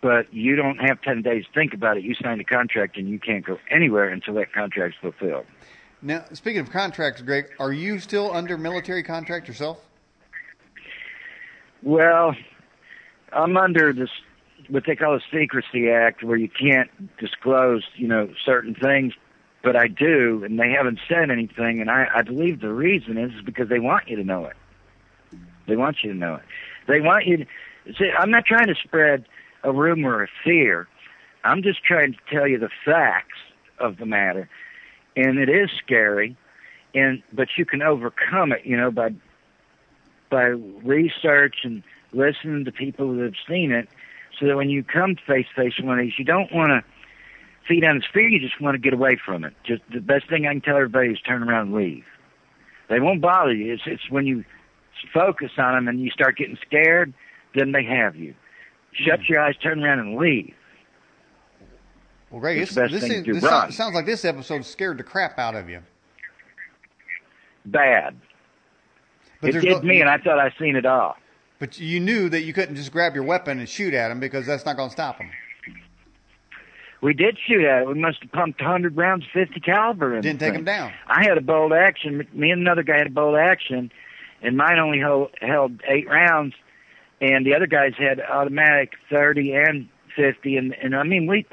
but 0.02 0.31
you 0.34 0.56
don't 0.56 0.77
have 0.77 1.02
10 1.02 1.22
days 1.22 1.45
to 1.45 1.52
think 1.53 1.73
about 1.73 1.97
it. 1.97 2.03
You 2.03 2.15
signed 2.15 2.41
a 2.41 2.45
contract 2.45 2.97
and 2.97 3.10
you 3.10 3.19
can't 3.19 3.45
go 3.45 3.57
anywhere 3.69 4.10
until 4.10 4.34
that 4.35 4.53
contract's 4.53 4.97
fulfilled. 5.02 5.45
Now 6.06 6.23
speaking 6.34 6.61
of 6.61 6.69
contracts, 6.69 7.22
Greg, 7.22 7.48
are 7.60 7.73
you 7.73 7.99
still 7.99 8.32
under 8.32 8.57
military 8.57 9.03
contract 9.03 9.48
yourself? 9.48 9.80
Well, 11.82 12.36
I'm 13.34 13.57
under 13.57 13.91
this 13.91 14.10
what 14.69 14.84
they 14.88 14.95
call 14.95 15.15
a 15.15 15.19
secrecy 15.32 15.90
act 15.90 16.23
where 16.23 16.38
you 16.38 16.49
can't 16.49 16.90
disclose, 17.18 17.84
you 17.95 18.07
know, 18.07 18.30
certain 18.44 18.73
things, 18.73 19.14
but 19.64 19.76
I 19.76 19.88
do, 19.88 20.44
and 20.44 20.60
they 20.60 20.72
haven't 20.72 20.99
said 21.07 21.30
anything, 21.30 21.82
and 21.82 21.90
I, 21.90 22.07
I 22.15 22.22
believe 22.22 22.61
the 22.61 22.73
reason 22.73 23.18
is 23.18 23.32
because 23.44 23.69
they 23.69 23.80
want 23.80 24.07
you 24.07 24.15
to 24.15 24.23
know 24.23 24.45
it. 24.45 24.56
They 25.68 25.76
want 25.76 25.98
you 26.03 26.14
to 26.14 26.18
know 26.18 26.36
it. 26.36 26.44
They 26.88 27.02
want 27.02 27.26
you 27.26 27.38
to 27.38 27.45
see. 27.98 28.11
I'm 28.18 28.32
not 28.32 28.45
trying 28.45 28.68
to 28.68 28.76
spread 28.84 29.26
a 29.64 29.72
rumor 29.72 30.23
of 30.23 30.30
fear. 30.44 30.88
I'm 31.44 31.61
just 31.64 31.84
trying 31.84 32.14
to 32.14 32.19
tell 32.32 32.48
you 32.48 32.57
the 32.60 32.69
facts 32.86 33.38
of 33.80 33.98
the 33.98 34.06
matter, 34.06 34.49
and 35.16 35.40
it 35.40 35.50
is 35.50 35.70
scary, 35.84 36.36
and 36.94 37.22
but 37.34 37.50
you 37.58 37.66
can 37.66 37.82
overcome 37.82 38.52
it, 38.52 38.66
you 38.66 38.78
know, 38.78 38.92
by 38.92 39.14
by 40.30 40.44
research 40.44 41.58
and 41.64 41.84
listening 42.14 42.66
to 42.66 42.72
people 42.72 43.16
that 43.16 43.24
have 43.24 43.34
seen 43.48 43.72
it, 43.72 43.88
so 44.40 44.48
that 44.48 44.56
when 44.56 44.70
you 44.70 44.84
come 44.84 45.16
face 45.16 45.46
to 45.56 45.64
face 45.64 45.78
with 45.78 45.86
one 45.86 46.00
of 46.00 46.06
these, 46.06 46.18
you 46.18 46.26
don't 46.26 46.54
want 46.54 46.70
to 46.70 46.84
feed 47.68 47.84
on 47.86 47.98
its 47.98 48.08
fear. 48.12 48.28
You 48.28 48.40
just 48.40 48.60
want 48.60 48.76
to 48.76 48.80
get 48.80 48.94
away 48.94 49.18
from 49.24 49.44
it. 49.44 49.54
Just 49.64 49.82
the 49.92 50.00
best 50.00 50.30
thing 50.30 50.46
I 50.46 50.52
can 50.52 50.62
tell 50.62 50.76
everybody 50.76 51.10
is 51.10 51.20
turn 51.22 51.44
around 51.44 51.68
and 51.68 51.76
leave. 51.76 52.06
They 52.90 53.00
won't 53.00 53.22
bother 53.22 53.54
you. 53.54 53.74
It's 53.74 53.84
it's 53.86 54.10
when 54.10 54.26
you 54.26 54.44
focus 55.14 55.52
on 55.58 55.76
them 55.76 55.88
and 55.88 56.00
you 56.00 56.10
start 56.12 56.38
getting 56.38 56.58
scared, 56.66 57.14
then 57.54 57.72
they 57.72 57.84
have 57.84 58.16
you. 58.16 58.36
Shut 58.94 59.20
hmm. 59.20 59.34
your 59.34 59.42
eyes, 59.42 59.56
turn 59.58 59.84
around, 59.84 60.00
and 60.00 60.18
leave. 60.18 60.54
Well, 62.31 62.43
It's 62.45 62.73
this, 62.73 62.91
this, 62.91 63.02
thing 63.02 63.26
is- 63.26 63.41
this 63.41 63.76
sounds, 63.76 63.95
like 63.95 64.06
this 64.06 64.26
episode 64.26 64.65
scared 64.65 64.97
the 64.97 65.03
crap 65.03 65.38
out 65.39 65.56
of 65.56 65.69
you. 65.69 65.81
Bad. 67.65 68.15
But 69.41 69.56
it 69.56 69.61
did 69.61 69.72
no- 69.72 69.81
me, 69.81 70.02
and 70.02 70.10
I 70.10 70.18
thought 70.18 70.39
I'd 70.39 70.53
seen 70.60 70.76
it 70.76 70.85
all. 70.85 71.18
But 71.60 71.80
you 71.80 71.99
knew 71.99 72.30
that 72.30 72.41
you 72.41 72.53
couldn't 72.53 72.76
just 72.76 72.91
grab 72.91 73.15
your 73.15 73.23
weapon 73.23 73.60
and 73.60 73.69
shoot 73.69 73.93
at 73.93 74.11
him 74.11 74.19
because 74.19 74.45
that's 74.45 74.65
not 74.65 74.76
going 74.76 74.89
to 74.89 74.93
stop 74.93 75.18
him. 75.18 75.30
We 77.02 77.14
did 77.14 77.38
shoot 77.47 77.64
at 77.64 77.84
it. 77.84 77.88
We 77.88 77.93
must 77.93 78.22
have 78.22 78.31
pumped 78.31 78.60
100 78.61 78.97
rounds, 78.97 79.26
50 79.31 79.60
caliber. 79.60 80.15
In 80.15 80.22
Didn't 80.22 80.39
take 80.39 80.53
him 80.53 80.65
down. 80.65 80.91
I 81.07 81.23
had 81.23 81.38
a 81.38 81.41
bolt 81.41 81.72
action. 81.72 82.27
Me 82.34 82.52
and 82.52 82.61
another 82.61 82.84
guy 82.84 82.97
had 82.97 83.07
a 83.07 83.11
bolt 83.11 83.38
action, 83.38 83.91
and 84.41 84.57
mine 84.57 84.80
only 84.80 84.99
held, 84.99 85.30
held 85.39 85.81
eight 85.88 86.10
rounds, 86.10 86.56
and 87.22 87.45
the 87.45 87.56
other 87.56 87.68
guys 87.68 87.93
had 87.97 88.19
automatic 88.19 88.93
30 89.10 89.53
and 89.53 89.88
50. 90.15 90.57
And, 90.57 90.73
and 90.73 90.95
I 90.95 91.03
mean, 91.03 91.27
we 91.27 91.45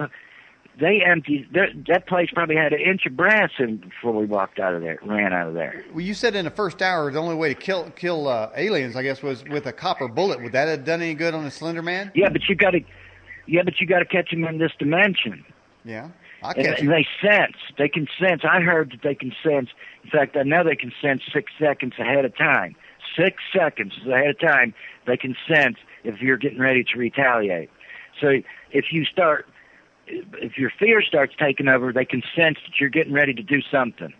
they 0.81 1.01
emptied 1.05 1.49
that, 1.53 1.69
that 1.89 2.07
place. 2.07 2.29
Probably 2.33 2.57
had 2.57 2.73
an 2.73 2.81
inch 2.81 3.07
of 3.07 3.17
brass 3.17 3.51
in 3.59 3.77
before 3.79 4.13
we 4.13 4.25
walked 4.27 4.59
out 4.59 4.75
of 4.75 4.81
there, 4.83 4.99
ran 5.05 5.33
out 5.33 5.49
of 5.49 5.55
there. 5.55 5.85
Well, 5.93 6.01
you 6.01 6.15
said 6.15 6.35
in 6.35 6.45
the 6.45 6.51
first 6.51 6.81
hour 6.83 7.11
the 7.11 7.19
only 7.19 7.35
way 7.35 7.49
to 7.49 7.55
kill 7.55 7.91
kill 7.91 8.29
uh, 8.29 8.51
aliens, 8.57 8.97
I 8.97 9.03
guess, 9.03 9.23
was 9.23 9.45
with 9.45 9.67
a 9.67 9.73
copper 9.73 10.09
bullet. 10.09 10.43
Would 10.43 10.53
that 10.53 10.69
have 10.69 10.85
done 10.85 11.03
any 11.03 11.15
good 11.15 11.35
on 11.35 11.45
the 11.45 11.51
Slender 11.51 11.83
Man? 11.83 12.11
Yeah, 12.15 12.29
but 12.31 12.43
you 12.49 12.55
got 12.55 12.71
to, 12.71 12.81
yeah, 13.47 13.63
but 13.65 13.81
you 13.81 13.87
got 13.87 13.99
to 14.01 14.05
catch 14.07 14.31
them 14.31 14.45
in 14.45 14.59
this 14.59 14.73
dimension. 14.79 15.45
Yeah, 15.85 16.09
I 16.43 16.53
And, 16.53 16.65
catch 16.67 16.79
and 16.81 16.89
you. 16.89 16.95
they 16.95 17.07
sense. 17.21 17.57
They 17.77 17.89
can 17.89 18.07
sense. 18.19 18.43
I 18.49 18.61
heard 18.61 18.93
that 18.93 19.03
they 19.03 19.15
can 19.15 19.33
sense. 19.43 19.69
In 20.05 20.11
fact, 20.11 20.37
I 20.37 20.43
know 20.43 20.65
they 20.65 20.77
can 20.77 20.93
sense 21.03 21.23
six 21.33 21.53
seconds 21.61 21.95
ahead 21.99 22.25
of 22.25 22.37
time. 22.37 22.77
Six 23.19 23.43
seconds 23.55 23.93
ahead 24.07 24.31
of 24.31 24.41
time, 24.41 24.73
they 25.07 25.17
can 25.19 25.37
sense 25.47 25.77
if 26.03 26.21
you're 26.23 26.39
getting 26.39 26.61
ready 26.61 26.83
to 26.85 26.99
retaliate. 26.99 27.69
So 28.21 28.41
if 28.71 28.87
you 28.93 29.05
start, 29.05 29.47
if 30.07 30.59
your 30.59 30.71
fear 30.79 31.03
starts 31.03 31.35
taking 31.39 31.69
over, 31.69 31.93
they 31.93 32.05
can 32.05 32.23
sense 32.35 32.59
that 32.67 32.81
you're 32.81 32.91
getting 32.91 33.13
ready 33.13 33.35
to 33.35 33.43
do 33.43 33.61
something. 33.71 34.13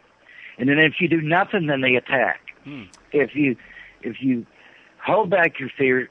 And 0.59 0.69
then 0.69 0.79
if 0.79 0.95
you 1.01 1.09
do 1.09 1.21
nothing, 1.21 1.67
then 1.67 1.81
they 1.81 1.97
attack. 1.97 2.41
Hmm. 2.65 2.85
If 3.13 3.35
you, 3.35 3.57
if 4.03 4.17
you 4.21 4.47
hold 5.05 5.31
back 5.31 5.59
your 5.59 5.71
fear 5.77 6.09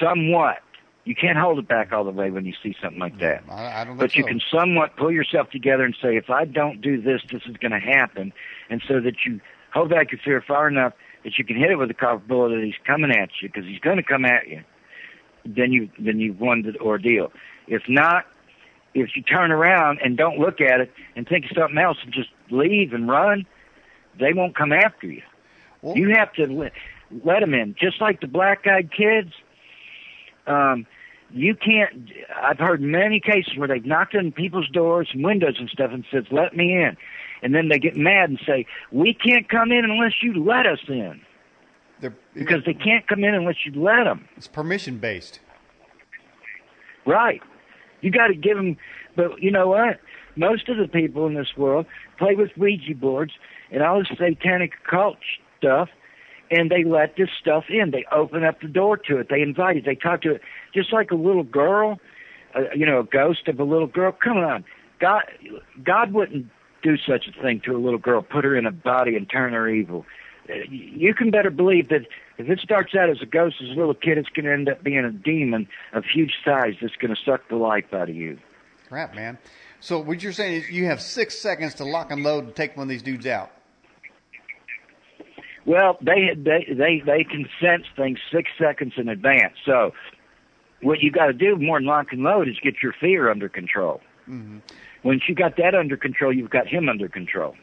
somewhat, 0.00 0.58
you 1.04 1.14
can't 1.14 1.38
hold 1.38 1.58
it 1.58 1.66
back 1.66 1.92
all 1.92 2.04
the 2.04 2.10
way 2.10 2.30
when 2.30 2.44
you 2.44 2.52
see 2.62 2.76
something 2.82 3.00
like 3.00 3.18
that 3.18 3.42
I, 3.48 3.80
I 3.80 3.84
don't 3.84 3.96
but 3.96 4.14
you 4.14 4.24
can 4.24 4.42
somewhat 4.52 4.94
pull 4.98 5.10
yourself 5.10 5.48
together 5.48 5.84
and 5.84 5.96
say, 6.02 6.16
if 6.18 6.28
I 6.28 6.44
don't 6.44 6.82
do 6.82 7.00
this, 7.00 7.22
this 7.32 7.40
is 7.46 7.56
going 7.56 7.72
to 7.72 7.80
happen, 7.80 8.30
and 8.68 8.82
so 8.86 9.00
that 9.00 9.14
you 9.24 9.40
hold 9.72 9.88
back 9.88 10.12
your 10.12 10.20
fear 10.22 10.44
far 10.46 10.68
enough 10.68 10.92
that 11.24 11.38
you 11.38 11.44
can 11.44 11.56
hit 11.56 11.70
it 11.70 11.76
with 11.76 11.90
a 11.90 11.94
copper 11.94 12.18
bullet 12.18 12.56
that 12.56 12.64
he's 12.64 12.74
coming 12.86 13.10
at 13.10 13.30
you 13.40 13.48
because 13.48 13.64
he's 13.64 13.80
going 13.80 13.96
to 13.96 14.02
come 14.02 14.24
at 14.24 14.48
you. 14.48 14.62
Then 15.44 15.72
you 15.72 15.88
then 15.98 16.20
you've 16.20 16.40
won 16.40 16.62
the 16.62 16.78
ordeal. 16.78 17.32
If 17.66 17.82
not, 17.88 18.26
if 18.94 19.16
you 19.16 19.22
turn 19.22 19.50
around 19.50 20.00
and 20.02 20.16
don't 20.16 20.38
look 20.38 20.60
at 20.60 20.80
it 20.80 20.92
and 21.16 21.26
think 21.28 21.44
of 21.46 21.56
something 21.56 21.78
else 21.78 21.98
and 22.02 22.12
just 22.12 22.30
leave 22.50 22.92
and 22.92 23.08
run, 23.08 23.46
they 24.18 24.32
won't 24.32 24.56
come 24.56 24.72
after 24.72 25.06
you. 25.06 25.22
Well, 25.82 25.96
You 25.96 26.10
have 26.10 26.32
to 26.34 26.46
let, 26.46 26.72
let 27.24 27.40
them 27.40 27.54
in, 27.54 27.74
just 27.78 28.00
like 28.00 28.20
the 28.20 28.26
black-eyed 28.26 28.90
kids. 28.92 29.32
Um, 30.46 30.86
you 31.30 31.54
can't. 31.54 32.10
I've 32.34 32.58
heard 32.58 32.80
many 32.80 33.20
cases 33.20 33.56
where 33.56 33.68
they've 33.68 33.84
knocked 33.84 34.14
on 34.14 34.32
people's 34.32 34.68
doors 34.70 35.08
and 35.12 35.22
windows 35.22 35.56
and 35.58 35.68
stuff 35.68 35.90
and 35.92 36.04
says, 36.10 36.24
"Let 36.30 36.56
me 36.56 36.74
in," 36.74 36.96
and 37.42 37.54
then 37.54 37.68
they 37.68 37.78
get 37.78 37.96
mad 37.96 38.30
and 38.30 38.40
say, 38.46 38.64
"We 38.90 39.12
can't 39.12 39.46
come 39.46 39.70
in 39.70 39.84
unless 39.84 40.22
you 40.22 40.42
let 40.42 40.66
us 40.66 40.80
in," 40.88 41.20
they're- 42.00 42.14
because 42.32 42.64
they 42.64 42.72
can't 42.72 43.06
come 43.06 43.24
in 43.24 43.34
unless 43.34 43.66
you 43.66 43.72
let 43.72 44.04
them. 44.04 44.26
it's 44.38 44.48
permission 44.48 44.96
based. 44.98 45.40
Right. 47.04 47.42
You 48.00 48.10
got 48.10 48.28
to 48.28 48.34
give 48.34 48.56
them. 48.56 48.76
But 49.16 49.42
you 49.42 49.50
know 49.50 49.68
what? 49.68 50.00
Most 50.36 50.68
of 50.68 50.76
the 50.76 50.86
people 50.86 51.26
in 51.26 51.34
this 51.34 51.56
world 51.56 51.86
play 52.18 52.34
with 52.34 52.50
Ouija 52.56 52.94
boards 52.94 53.32
and 53.72 53.82
all 53.82 53.98
this 53.98 54.08
satanic 54.16 54.72
occult 54.84 55.16
stuff, 55.58 55.88
and 56.50 56.70
they 56.70 56.84
let 56.84 57.16
this 57.16 57.28
stuff 57.40 57.64
in. 57.68 57.90
They 57.90 58.04
open 58.12 58.44
up 58.44 58.60
the 58.60 58.68
door 58.68 58.96
to 58.96 59.18
it. 59.18 59.28
They 59.28 59.42
invite 59.42 59.78
it. 59.78 59.84
They 59.84 59.96
talk 59.96 60.22
to 60.22 60.36
it, 60.36 60.42
just 60.74 60.92
like 60.92 61.10
a 61.10 61.16
little 61.16 61.42
girl. 61.42 61.98
Uh, 62.54 62.72
you 62.74 62.86
know, 62.86 63.00
a 63.00 63.04
ghost 63.04 63.46
of 63.48 63.60
a 63.60 63.64
little 63.64 63.86
girl. 63.86 64.12
Come 64.12 64.38
on, 64.38 64.64
God. 65.00 65.24
God 65.84 66.12
wouldn't 66.12 66.46
do 66.82 66.96
such 66.96 67.26
a 67.26 67.42
thing 67.42 67.60
to 67.64 67.76
a 67.76 67.78
little 67.78 67.98
girl. 67.98 68.22
Put 68.22 68.44
her 68.44 68.56
in 68.56 68.64
a 68.64 68.72
body 68.72 69.16
and 69.16 69.28
turn 69.28 69.52
her 69.52 69.68
evil. 69.68 70.06
You 70.48 71.14
can 71.14 71.30
better 71.30 71.50
believe 71.50 71.88
that 71.90 72.06
if 72.38 72.48
it 72.48 72.60
starts 72.60 72.94
out 72.94 73.10
as 73.10 73.20
a 73.20 73.26
ghost, 73.26 73.56
as 73.62 73.68
a 73.68 73.74
little 73.78 73.94
kid, 73.94 74.16
it's 74.18 74.28
going 74.30 74.46
to 74.46 74.52
end 74.52 74.68
up 74.68 74.82
being 74.82 75.04
a 75.04 75.10
demon 75.10 75.68
of 75.92 76.04
huge 76.04 76.32
size 76.44 76.74
that's 76.80 76.96
going 76.96 77.14
to 77.14 77.20
suck 77.22 77.48
the 77.48 77.56
life 77.56 77.92
out 77.92 78.08
of 78.08 78.16
you. 78.16 78.38
Crap, 78.88 79.14
man. 79.14 79.38
So 79.80 79.98
what 79.98 80.22
you're 80.22 80.32
saying 80.32 80.62
is 80.62 80.70
you 80.70 80.86
have 80.86 81.00
six 81.00 81.38
seconds 81.38 81.74
to 81.74 81.84
lock 81.84 82.10
and 82.10 82.22
load 82.22 82.44
and 82.44 82.56
take 82.56 82.76
one 82.76 82.84
of 82.84 82.88
these 82.88 83.02
dudes 83.02 83.26
out. 83.26 83.50
Well, 85.66 85.98
they 86.00 86.34
they 86.34 86.66
they 86.72 87.02
they 87.04 87.24
can 87.24 87.46
sense 87.60 87.84
things 87.94 88.18
six 88.32 88.50
seconds 88.58 88.94
in 88.96 89.08
advance. 89.08 89.52
So, 89.66 89.92
what 90.80 91.00
you 91.00 91.10
got 91.10 91.26
to 91.26 91.34
do 91.34 91.56
more 91.56 91.78
than 91.78 91.86
lock 91.86 92.06
and 92.10 92.22
load 92.22 92.48
is 92.48 92.58
get 92.62 92.82
your 92.82 92.94
fear 92.98 93.30
under 93.30 93.50
control. 93.50 94.00
hmm 94.24 94.58
Once 95.02 95.22
you 95.28 95.34
got 95.34 95.58
that 95.58 95.74
under 95.74 95.98
control, 95.98 96.32
you've 96.32 96.50
got 96.50 96.66
him 96.66 96.88
under 96.88 97.06
control. 97.06 97.54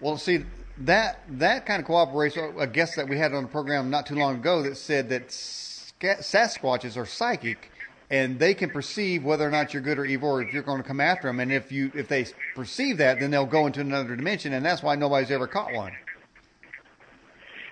Well, 0.00 0.18
see 0.18 0.44
that 0.80 1.20
that 1.38 1.66
kind 1.66 1.80
of 1.80 1.86
cooperation. 1.86 2.54
A 2.58 2.66
guest 2.66 2.96
that 2.96 3.08
we 3.08 3.18
had 3.18 3.32
on 3.32 3.44
the 3.44 3.48
program 3.48 3.90
not 3.90 4.06
too 4.06 4.14
long 4.14 4.36
ago 4.36 4.62
that 4.62 4.76
said 4.76 5.08
that 5.10 5.28
Sasquatches 5.28 6.96
are 6.96 7.06
psychic, 7.06 7.70
and 8.10 8.38
they 8.38 8.54
can 8.54 8.70
perceive 8.70 9.22
whether 9.22 9.46
or 9.46 9.50
not 9.50 9.74
you're 9.74 9.82
good 9.82 9.98
or 9.98 10.04
evil, 10.04 10.30
or 10.30 10.42
if 10.42 10.52
you're 10.52 10.62
going 10.62 10.82
to 10.82 10.86
come 10.86 11.00
after 11.00 11.28
them. 11.28 11.40
And 11.40 11.52
if 11.52 11.70
you 11.70 11.92
if 11.94 12.08
they 12.08 12.26
perceive 12.54 12.98
that, 12.98 13.20
then 13.20 13.30
they'll 13.30 13.46
go 13.46 13.66
into 13.66 13.80
another 13.80 14.16
dimension, 14.16 14.54
and 14.54 14.64
that's 14.64 14.82
why 14.82 14.94
nobody's 14.96 15.30
ever 15.30 15.46
caught 15.46 15.72
one. 15.72 15.92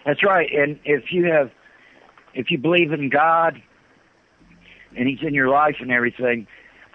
That's 0.05 0.23
right. 0.23 0.51
And 0.53 0.79
if 0.85 1.13
you 1.13 1.25
have, 1.27 1.51
if 2.35 2.51
you 2.51 2.59
believe 2.59 2.93
in 2.93 3.09
God, 3.09 3.61
and 4.97 5.09
He's 5.09 5.23
in 5.23 5.35
your 5.35 5.49
life 5.49 5.77
and 5.81 5.91
everything, 5.91 6.47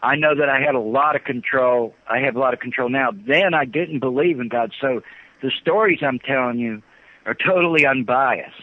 I 0.01 0.15
know 0.15 0.35
that 0.35 0.49
I 0.49 0.59
had 0.59 0.75
a 0.75 0.79
lot 0.79 1.15
of 1.15 1.23
control. 1.23 1.95
I 2.09 2.19
have 2.19 2.35
a 2.35 2.39
lot 2.39 2.53
of 2.53 2.59
control 2.59 2.89
now. 2.89 3.11
Then 3.11 3.53
I 3.53 3.65
didn't 3.65 3.99
believe 3.99 4.39
in 4.39 4.49
God, 4.49 4.73
so 4.79 5.01
the 5.43 5.51
stories 5.61 5.99
I'm 6.01 6.19
telling 6.19 6.57
you 6.57 6.81
are 7.25 7.35
totally 7.35 7.85
unbiased 7.85 8.55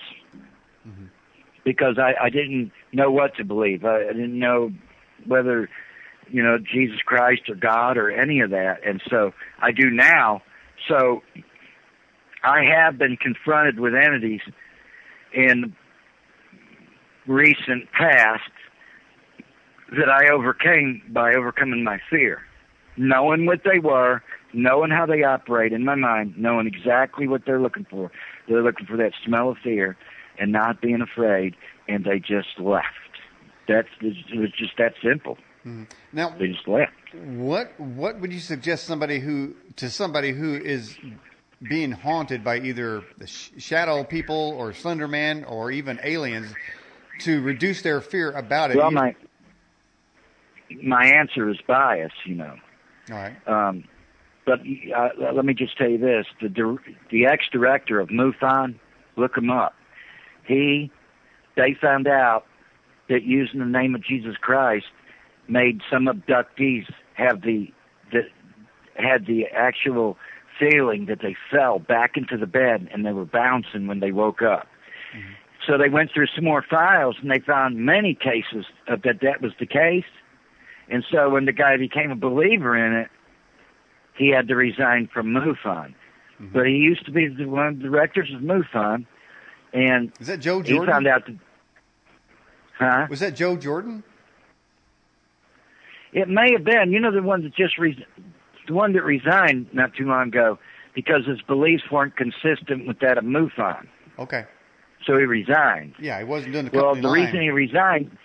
mm-hmm. 0.87 1.05
because 1.63 1.99
I, 1.99 2.15
I 2.21 2.31
didn't 2.31 2.73
know 2.93 3.13
what 3.13 3.37
to 3.37 3.45
believe. 3.45 3.85
I, 3.85 4.09
I 4.09 4.13
didn't 4.13 4.39
know 4.39 4.73
whether 5.27 5.69
you 6.31 6.43
know 6.43 6.59
Jesus 6.59 6.99
Christ 7.05 7.43
or 7.49 7.55
God 7.55 7.99
or 7.99 8.11
any 8.11 8.41
of 8.41 8.51
that, 8.51 8.81
and 8.85 9.01
so 9.09 9.33
I 9.61 9.71
do 9.71 9.91
now. 9.91 10.43
So 10.89 11.23
I 12.43 12.65
have 12.65 12.97
been 12.99 13.19
confronted 13.19 13.79
with 13.79 13.95
entities 13.95 14.41
in 15.35 15.77
recent 17.27 17.93
past 17.93 18.51
that 19.91 20.09
I 20.09 20.33
overcame 20.33 21.03
by 21.11 21.35
overcoming 21.35 21.85
my 21.85 22.01
fear, 22.09 22.41
knowing 22.97 23.45
what 23.45 23.61
they 23.65 23.79
were, 23.79 24.23
knowing 24.53 24.91
how 24.91 25.07
they 25.07 25.23
operate 25.23 25.73
in 25.73 25.85
my 25.85 25.95
mind, 25.95 26.35
knowing 26.37 26.67
exactly 26.67 27.27
what 27.29 27.43
they're 27.47 27.61
looking 27.61 27.87
for. 27.89 28.11
They're 28.49 28.63
looking 28.63 28.87
for 28.87 28.97
that 28.97 29.13
smell 29.25 29.51
of 29.51 29.59
fear 29.63 29.97
and 30.39 30.53
not 30.53 30.81
being 30.81 31.01
afraid, 31.03 31.55
and 31.89 32.05
they 32.05 32.19
just 32.19 32.59
left. 32.59 32.87
That's 33.69 33.89
it 34.01 34.39
was 34.39 34.51
just 34.53 34.73
that 34.79 34.95
simple. 35.03 35.39
Now, 36.13 36.31
They 36.39 36.49
just 36.49 36.67
left. 36.67 36.93
what 37.15 37.79
what 37.79 38.19
would 38.19 38.33
you 38.33 38.41
suggest 38.41 38.87
somebody 38.87 39.21
who 39.21 39.55
to 39.77 39.91
somebody 39.91 40.33
who 40.33 40.55
is 40.55 40.97
being 41.69 41.93
haunted 41.93 42.43
by 42.43 42.59
either 42.61 43.03
the 43.19 43.27
sh- 43.27 43.51
shadow 43.59 44.03
people 44.03 44.55
or 44.57 44.73
Slender 44.73 45.07
Man 45.07 45.45
or 45.45 45.71
even 45.71 46.01
aliens 46.03 46.53
to 47.21 47.43
reduce 47.43 47.83
their 47.83 48.01
fear 48.01 48.33
about 48.33 48.71
it? 48.71 48.79
Well, 48.79 48.91
my 48.91 49.15
my 50.83 51.05
answer 51.05 51.51
is 51.51 51.59
bias, 51.67 52.13
you 52.25 52.37
know. 52.37 52.57
all 53.11 53.17
right. 53.17 53.37
Um, 53.47 53.85
but 54.47 54.61
uh, 54.97 55.09
let 55.33 55.45
me 55.45 55.55
just 55.55 55.77
tell 55.77 55.89
you 55.89 55.99
this: 55.99 56.27
the 56.41 56.79
the 57.11 57.27
ex 57.27 57.45
director 57.53 58.01
of 58.01 58.09
MUFON, 58.09 58.75
look 59.17 59.37
him 59.37 59.51
up. 59.51 59.75
He, 60.47 60.91
they 61.57 61.77
found 61.81 62.09
out 62.09 62.45
that 63.09 63.23
using 63.23 63.61
the 63.61 63.67
name 63.67 63.95
of 63.95 64.03
Jesus 64.03 64.37
Christ 64.41 64.87
made 65.49 65.81
some 65.91 66.07
abductees 66.07 66.87
have 67.15 67.43
the 67.43 67.73
that 68.13 68.25
had 68.95 69.27
the 69.27 69.47
actual 69.55 70.17
feeling 70.59 71.07
that 71.07 71.21
they 71.23 71.37
fell 71.51 71.79
back 71.79 72.17
into 72.17 72.37
the 72.37 72.47
bed 72.47 72.89
and 72.93 73.07
they 73.07 73.13
were 73.13 73.25
bouncing 73.25 73.87
when 73.87 74.01
they 74.01 74.13
woke 74.13 74.43
up. 74.43 74.67
So 75.67 75.79
they 75.79 75.89
went 75.89 76.11
through 76.13 76.27
some 76.35 76.45
more 76.45 76.65
files 76.69 77.17
and 77.21 77.31
they 77.31 77.39
found 77.39 77.77
many 77.79 78.15
cases 78.15 78.67
of 78.89 79.03
that 79.03 79.21
that 79.23 79.41
was 79.43 79.53
the 79.59 79.67
case. 79.67 80.05
And 80.89 81.05
so 81.11 81.31
when 81.31 81.45
the 81.45 81.53
guy 81.53 81.77
became 81.77 82.11
a 82.11 82.17
believer 82.17 82.77
in 82.77 82.93
it, 82.93 83.09
he 84.21 84.29
had 84.29 84.49
to 84.49 84.55
resign 84.55 85.09
from 85.13 85.29
MUFON. 85.29 85.95
Mm-hmm. 85.95 86.53
But 86.53 86.67
he 86.67 86.75
used 86.75 87.07
to 87.07 87.11
be 87.11 87.27
the, 87.29 87.47
one 87.47 87.67
of 87.69 87.77
the 87.79 87.85
directors 87.85 88.31
of 88.35 88.43
MUFON, 88.43 89.07
and 89.73 90.13
Is 90.21 90.27
that 90.27 90.41
Joe 90.41 90.61
he 90.61 90.73
Jordan? 90.75 90.93
found 90.93 91.07
out 91.07 91.27
that. 91.27 91.37
Huh? 92.79 93.07
Was 93.09 93.21
that 93.21 93.35
Joe 93.35 93.57
Jordan? 93.57 94.03
It 96.13 96.29
may 96.29 96.53
have 96.53 96.65
been. 96.65 96.93
You 96.93 97.01
know, 97.01 97.13
the 97.13 97.23
one 97.23 97.43
that 97.45 97.55
just 97.55 97.79
re- 97.79 98.05
the 98.67 98.75
one 98.75 98.93
that 98.93 99.05
resigned 99.05 99.69
not 99.73 99.95
too 99.95 100.05
long 100.07 100.29
ago 100.29 100.59
because 100.95 101.25
his 101.27 101.41
beliefs 101.43 101.85
weren't 101.91 102.17
consistent 102.17 102.87
with 102.87 102.99
that 103.01 103.17
of 103.17 103.25
MUFON. 103.25 103.87
Okay. 104.19 104.45
So 105.07 105.17
he 105.17 105.25
resigned. 105.25 105.95
Yeah, 105.99 106.19
he 106.19 106.25
wasn't 106.25 106.53
doing 106.53 106.67
the 106.67 106.77
Well, 106.77 106.95
the 106.95 107.03
line. 107.03 107.23
reason 107.25 107.41
he 107.41 107.51
resigned, 107.51 108.17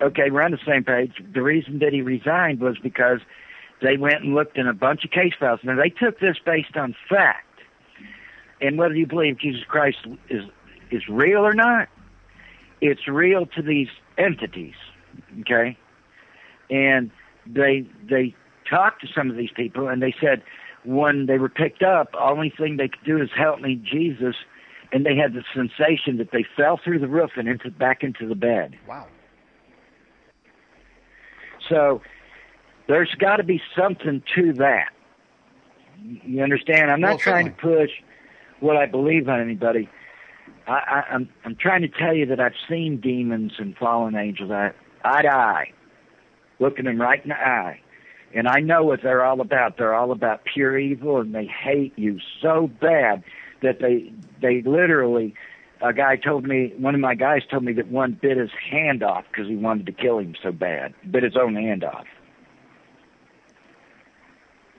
okay, 0.00 0.30
we're 0.30 0.42
on 0.42 0.52
the 0.52 0.58
same 0.66 0.84
page. 0.84 1.12
The 1.34 1.42
reason 1.42 1.78
that 1.80 1.92
he 1.92 2.02
resigned 2.02 2.60
was 2.60 2.76
because 2.78 3.20
they 3.82 3.96
went 3.96 4.22
and 4.22 4.34
looked 4.34 4.58
in 4.58 4.66
a 4.66 4.74
bunch 4.74 5.04
of 5.04 5.10
case 5.10 5.32
files. 5.38 5.60
Now, 5.62 5.76
they 5.76 5.90
took 5.90 6.20
this 6.20 6.36
based 6.44 6.76
on 6.76 6.94
fact. 7.08 7.46
And 8.60 8.76
whether 8.76 8.94
you 8.94 9.06
believe 9.06 9.38
Jesus 9.38 9.64
Christ 9.66 9.98
is 10.28 10.44
is 10.90 11.08
real 11.08 11.46
or 11.46 11.54
not, 11.54 11.88
it's 12.80 13.08
real 13.08 13.46
to 13.46 13.62
these 13.62 13.88
entities, 14.18 14.74
okay? 15.40 15.78
And 16.68 17.10
they 17.46 17.86
they 18.08 18.34
talked 18.68 19.00
to 19.02 19.08
some 19.14 19.30
of 19.30 19.36
these 19.36 19.50
people, 19.54 19.88
and 19.88 20.02
they 20.02 20.14
said 20.20 20.42
when 20.84 21.26
they 21.26 21.38
were 21.38 21.48
picked 21.48 21.82
up, 21.82 22.14
only 22.18 22.50
thing 22.50 22.76
they 22.76 22.88
could 22.88 23.04
do 23.04 23.20
is 23.20 23.30
help 23.36 23.60
me, 23.60 23.76
Jesus, 23.76 24.34
and 24.92 25.04
they 25.04 25.16
had 25.16 25.34
the 25.34 25.44
sensation 25.54 26.18
that 26.18 26.30
they 26.32 26.44
fell 26.56 26.78
through 26.82 26.98
the 26.98 27.08
roof 27.08 27.32
and 27.36 27.48
into 27.48 27.70
back 27.70 28.02
into 28.02 28.26
the 28.26 28.34
bed. 28.34 28.76
Wow. 28.88 29.06
So 31.68 32.02
there's 32.90 33.14
got 33.20 33.36
to 33.36 33.44
be 33.44 33.62
something 33.78 34.20
to 34.34 34.52
that. 34.54 34.88
You 36.02 36.42
understand? 36.42 36.90
I'm 36.90 37.00
not 37.00 37.10
Well, 37.10 37.18
trying 37.18 37.44
to 37.46 37.52
push 37.52 37.90
what 38.58 38.76
I 38.76 38.86
believe 38.86 39.28
on 39.28 39.40
anybody. 39.40 39.88
I, 40.66 40.72
I, 40.72 41.04
I'm 41.14 41.28
I'm 41.44 41.54
trying 41.54 41.82
to 41.82 41.88
tell 41.88 42.14
you 42.14 42.26
that 42.26 42.40
I've 42.40 42.54
seen 42.68 43.00
demons 43.00 43.52
and 43.58 43.76
fallen 43.76 44.16
angels 44.16 44.50
eye, 44.50 44.72
eye 45.04 45.22
to 45.22 45.32
eye, 45.32 45.72
looking 46.58 46.86
them 46.86 47.00
right 47.00 47.22
in 47.22 47.28
the 47.28 47.36
eye, 47.40 47.80
and 48.34 48.48
I 48.48 48.58
know 48.58 48.82
what 48.82 49.02
they're 49.02 49.24
all 49.24 49.40
about. 49.40 49.76
They're 49.78 49.94
all 49.94 50.10
about 50.10 50.44
pure 50.44 50.76
evil, 50.76 51.20
and 51.20 51.32
they 51.32 51.46
hate 51.46 51.92
you 51.96 52.18
so 52.42 52.68
bad 52.80 53.22
that 53.62 53.78
they 53.80 54.12
they 54.42 54.62
literally. 54.62 55.34
A 55.82 55.94
guy 55.94 56.16
told 56.16 56.44
me, 56.46 56.74
one 56.76 56.94
of 56.94 57.00
my 57.00 57.14
guys 57.14 57.40
told 57.50 57.62
me 57.64 57.72
that 57.74 57.88
one 57.88 58.18
bit 58.20 58.36
his 58.36 58.50
hand 58.70 59.02
off 59.02 59.24
because 59.30 59.48
he 59.48 59.56
wanted 59.56 59.86
to 59.86 59.92
kill 59.92 60.18
him 60.18 60.34
so 60.42 60.52
bad, 60.52 60.92
bit 61.10 61.22
his 61.22 61.36
own 61.36 61.54
hand 61.54 61.84
off. 61.84 62.04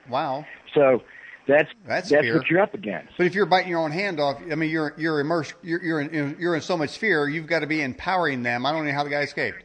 Wow. 0.08 0.44
So 0.74 1.02
that's 1.46 1.70
That's 1.86 2.08
that's 2.08 2.22
fear. 2.22 2.36
what 2.36 2.48
you're 2.48 2.60
up 2.60 2.74
against. 2.74 3.12
But 3.16 3.26
if 3.26 3.34
you're 3.34 3.46
biting 3.46 3.70
your 3.70 3.80
own 3.80 3.90
hand 3.92 4.20
off, 4.20 4.40
I 4.50 4.54
mean, 4.54 4.70
you're 4.70 4.94
you're 4.96 5.20
immersed. 5.20 5.54
You're 5.62 5.82
you're 5.82 6.00
in, 6.00 6.36
you're 6.38 6.54
in 6.54 6.62
so 6.62 6.76
much 6.76 6.96
fear. 6.98 7.28
You've 7.28 7.46
got 7.46 7.60
to 7.60 7.66
be 7.66 7.80
empowering 7.82 8.42
them. 8.42 8.64
I 8.66 8.72
don't 8.72 8.86
know 8.86 8.92
how 8.92 9.04
the 9.04 9.10
guy 9.10 9.22
escaped. 9.22 9.62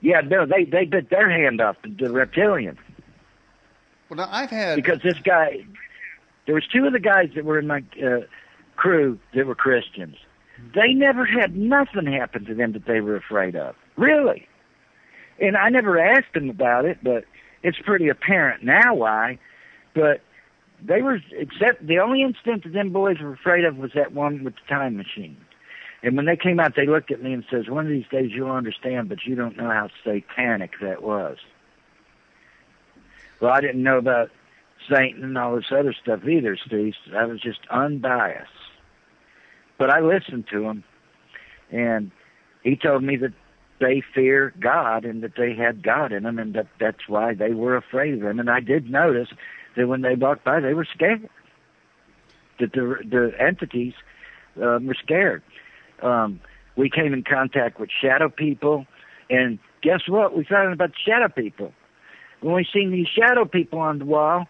Yeah, 0.00 0.20
no, 0.20 0.46
they 0.46 0.64
they 0.64 0.84
bit 0.84 1.10
their 1.10 1.30
hand 1.30 1.60
off 1.60 1.76
the 1.84 2.12
reptilian 2.12 2.76
Well, 4.08 4.16
now 4.16 4.28
I've 4.30 4.50
had 4.50 4.76
because 4.76 5.00
this 5.02 5.18
guy. 5.24 5.64
There 6.46 6.56
was 6.56 6.64
two 6.66 6.84
of 6.86 6.92
the 6.92 6.98
guys 6.98 7.30
that 7.36 7.44
were 7.44 7.58
in 7.58 7.68
my 7.68 7.84
uh, 8.04 8.22
crew 8.74 9.18
that 9.32 9.46
were 9.46 9.54
Christians. 9.54 10.16
They 10.74 10.92
never 10.92 11.24
had 11.24 11.56
nothing 11.56 12.06
happen 12.06 12.44
to 12.46 12.54
them 12.54 12.72
that 12.72 12.84
they 12.84 13.00
were 13.00 13.14
afraid 13.14 13.54
of. 13.54 13.76
Really. 13.96 14.48
And 15.40 15.56
I 15.56 15.68
never 15.68 16.00
asked 16.00 16.34
them 16.34 16.50
about 16.50 16.84
it, 16.84 16.98
but 17.02 17.24
it's 17.62 17.78
pretty 17.78 18.08
apparent 18.08 18.62
now 18.62 18.94
why. 18.94 19.38
But 19.94 20.20
they 20.82 21.02
were 21.02 21.20
except 21.32 21.86
the 21.86 21.98
only 21.98 22.22
incident 22.22 22.64
that 22.64 22.72
them 22.72 22.90
boys 22.90 23.18
were 23.20 23.32
afraid 23.32 23.64
of 23.64 23.76
was 23.76 23.92
that 23.94 24.12
one 24.12 24.44
with 24.44 24.54
the 24.54 24.74
time 24.74 24.96
machine. 24.96 25.36
And 26.02 26.16
when 26.16 26.26
they 26.26 26.36
came 26.36 26.58
out, 26.58 26.74
they 26.74 26.86
looked 26.86 27.12
at 27.12 27.22
me 27.22 27.32
and 27.32 27.44
says, 27.48 27.68
"One 27.68 27.86
of 27.86 27.90
these 27.90 28.08
days 28.10 28.32
you'll 28.32 28.50
understand, 28.50 29.08
but 29.08 29.24
you 29.24 29.36
don't 29.36 29.56
know 29.56 29.70
how 29.70 29.88
satanic 30.02 30.72
that 30.80 31.02
was." 31.02 31.38
Well, 33.40 33.52
I 33.52 33.60
didn't 33.60 33.82
know 33.82 33.98
about 33.98 34.30
Satan 34.88 35.22
and 35.22 35.38
all 35.38 35.54
this 35.56 35.70
other 35.70 35.92
stuff 35.92 36.26
either, 36.26 36.56
Steve. 36.56 36.94
I 37.14 37.24
was 37.24 37.40
just 37.40 37.60
unbiased. 37.70 38.50
But 39.78 39.90
I 39.90 40.00
listened 40.00 40.46
to 40.48 40.64
him, 40.64 40.84
and 41.70 42.10
he 42.62 42.76
told 42.76 43.02
me 43.02 43.16
that 43.16 43.32
they 43.82 44.02
fear 44.14 44.54
God 44.60 45.04
and 45.04 45.22
that 45.22 45.32
they 45.36 45.54
had 45.54 45.82
God 45.82 46.12
in 46.12 46.22
them, 46.22 46.38
and 46.38 46.54
that 46.54 46.68
that's 46.78 47.08
why 47.08 47.34
they 47.34 47.50
were 47.50 47.76
afraid 47.76 48.14
of 48.14 48.22
him. 48.22 48.38
And 48.38 48.48
I 48.48 48.60
did 48.60 48.88
notice 48.88 49.28
that 49.76 49.88
when 49.88 50.02
they 50.02 50.14
walked 50.14 50.44
by, 50.44 50.60
they 50.60 50.72
were 50.72 50.86
scared. 50.94 51.28
That 52.60 52.72
the 52.72 52.96
the 53.04 53.32
entities 53.38 53.94
um, 54.62 54.86
were 54.86 54.96
scared. 55.02 55.42
Um, 56.00 56.40
we 56.76 56.88
came 56.88 57.12
in 57.12 57.24
contact 57.24 57.80
with 57.80 57.90
shadow 57.90 58.28
people, 58.28 58.86
and 59.28 59.58
guess 59.82 60.02
what? 60.08 60.36
We 60.36 60.44
found 60.44 60.68
out 60.68 60.72
about 60.72 60.90
shadow 61.04 61.28
people. 61.28 61.72
When 62.40 62.54
we 62.54 62.66
seen 62.72 62.90
these 62.90 63.08
shadow 63.08 63.44
people 63.44 63.80
on 63.80 63.98
the 63.98 64.04
wall, 64.04 64.46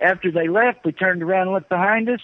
after 0.00 0.30
they 0.30 0.48
left, 0.48 0.84
we 0.84 0.92
turned 0.92 1.22
around 1.22 1.48
and 1.48 1.52
looked 1.52 1.68
behind 1.68 2.08
us, 2.08 2.20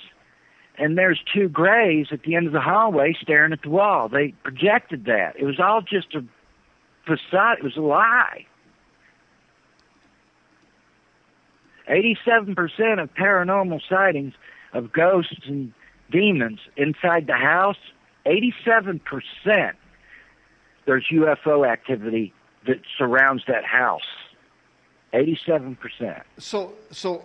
and 0.78 0.96
there's 0.96 1.20
two 1.34 1.48
grays 1.48 2.08
at 2.10 2.22
the 2.22 2.34
end 2.34 2.46
of 2.46 2.52
the 2.52 2.60
hallway 2.60 3.16
staring 3.20 3.52
at 3.52 3.62
the 3.62 3.70
wall. 3.70 4.08
They 4.08 4.34
projected 4.42 5.04
that. 5.06 5.34
It 5.38 5.44
was 5.44 5.58
all 5.60 5.80
just 5.80 6.14
a 6.14 6.24
facade. 7.06 7.58
It 7.58 7.64
was 7.64 7.76
a 7.76 7.80
lie. 7.80 8.46
87% 11.88 13.00
of 13.00 13.14
paranormal 13.14 13.80
sightings 13.88 14.34
of 14.72 14.92
ghosts 14.92 15.46
and 15.46 15.72
demons 16.10 16.58
inside 16.76 17.26
the 17.26 17.36
house, 17.36 17.76
87% 18.26 19.00
there's 20.86 21.04
UFO 21.12 21.68
activity 21.68 22.32
that 22.66 22.80
surrounds 22.96 23.42
that 23.48 23.64
house. 23.64 24.06
87%. 25.12 26.22
So 26.38 26.72
so 26.90 27.24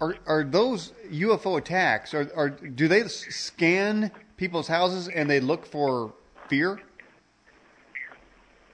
are 0.00 0.16
are 0.26 0.44
those 0.44 0.92
UFO 1.10 1.58
attacks? 1.58 2.14
Are 2.14 2.30
are 2.36 2.50
do 2.50 2.88
they 2.88 3.06
scan 3.08 4.10
people's 4.36 4.68
houses 4.68 5.08
and 5.08 5.28
they 5.28 5.40
look 5.40 5.66
for 5.66 6.12
fear 6.48 6.80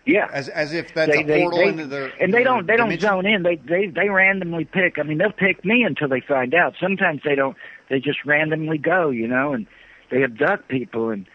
Yeah. 0.06 0.28
as 0.32 0.48
as 0.50 0.72
if 0.74 0.92
that's 0.94 1.10
they, 1.12 1.22
a 1.22 1.26
they, 1.26 1.40
portal 1.40 1.58
they, 1.60 1.68
into 1.68 1.86
their 1.86 2.06
and 2.20 2.32
they 2.32 2.38
their 2.38 2.44
don't 2.44 2.66
they 2.66 2.76
don't 2.76 2.88
dimension? 2.88 3.08
zone 3.08 3.26
in. 3.26 3.42
They 3.42 3.56
they 3.56 3.86
they 3.86 4.08
randomly 4.10 4.64
pick. 4.66 4.98
I 4.98 5.02
mean, 5.02 5.18
they'll 5.18 5.32
pick 5.32 5.64
me 5.64 5.82
until 5.82 6.08
they 6.08 6.20
find 6.20 6.54
out. 6.54 6.74
Sometimes 6.80 7.22
they 7.24 7.34
don't. 7.34 7.56
They 7.88 8.00
just 8.00 8.24
randomly 8.24 8.78
go, 8.78 9.10
you 9.10 9.26
know, 9.28 9.54
and 9.54 9.66
they 10.10 10.22
abduct 10.22 10.68
people. 10.68 11.08
And 11.10 11.26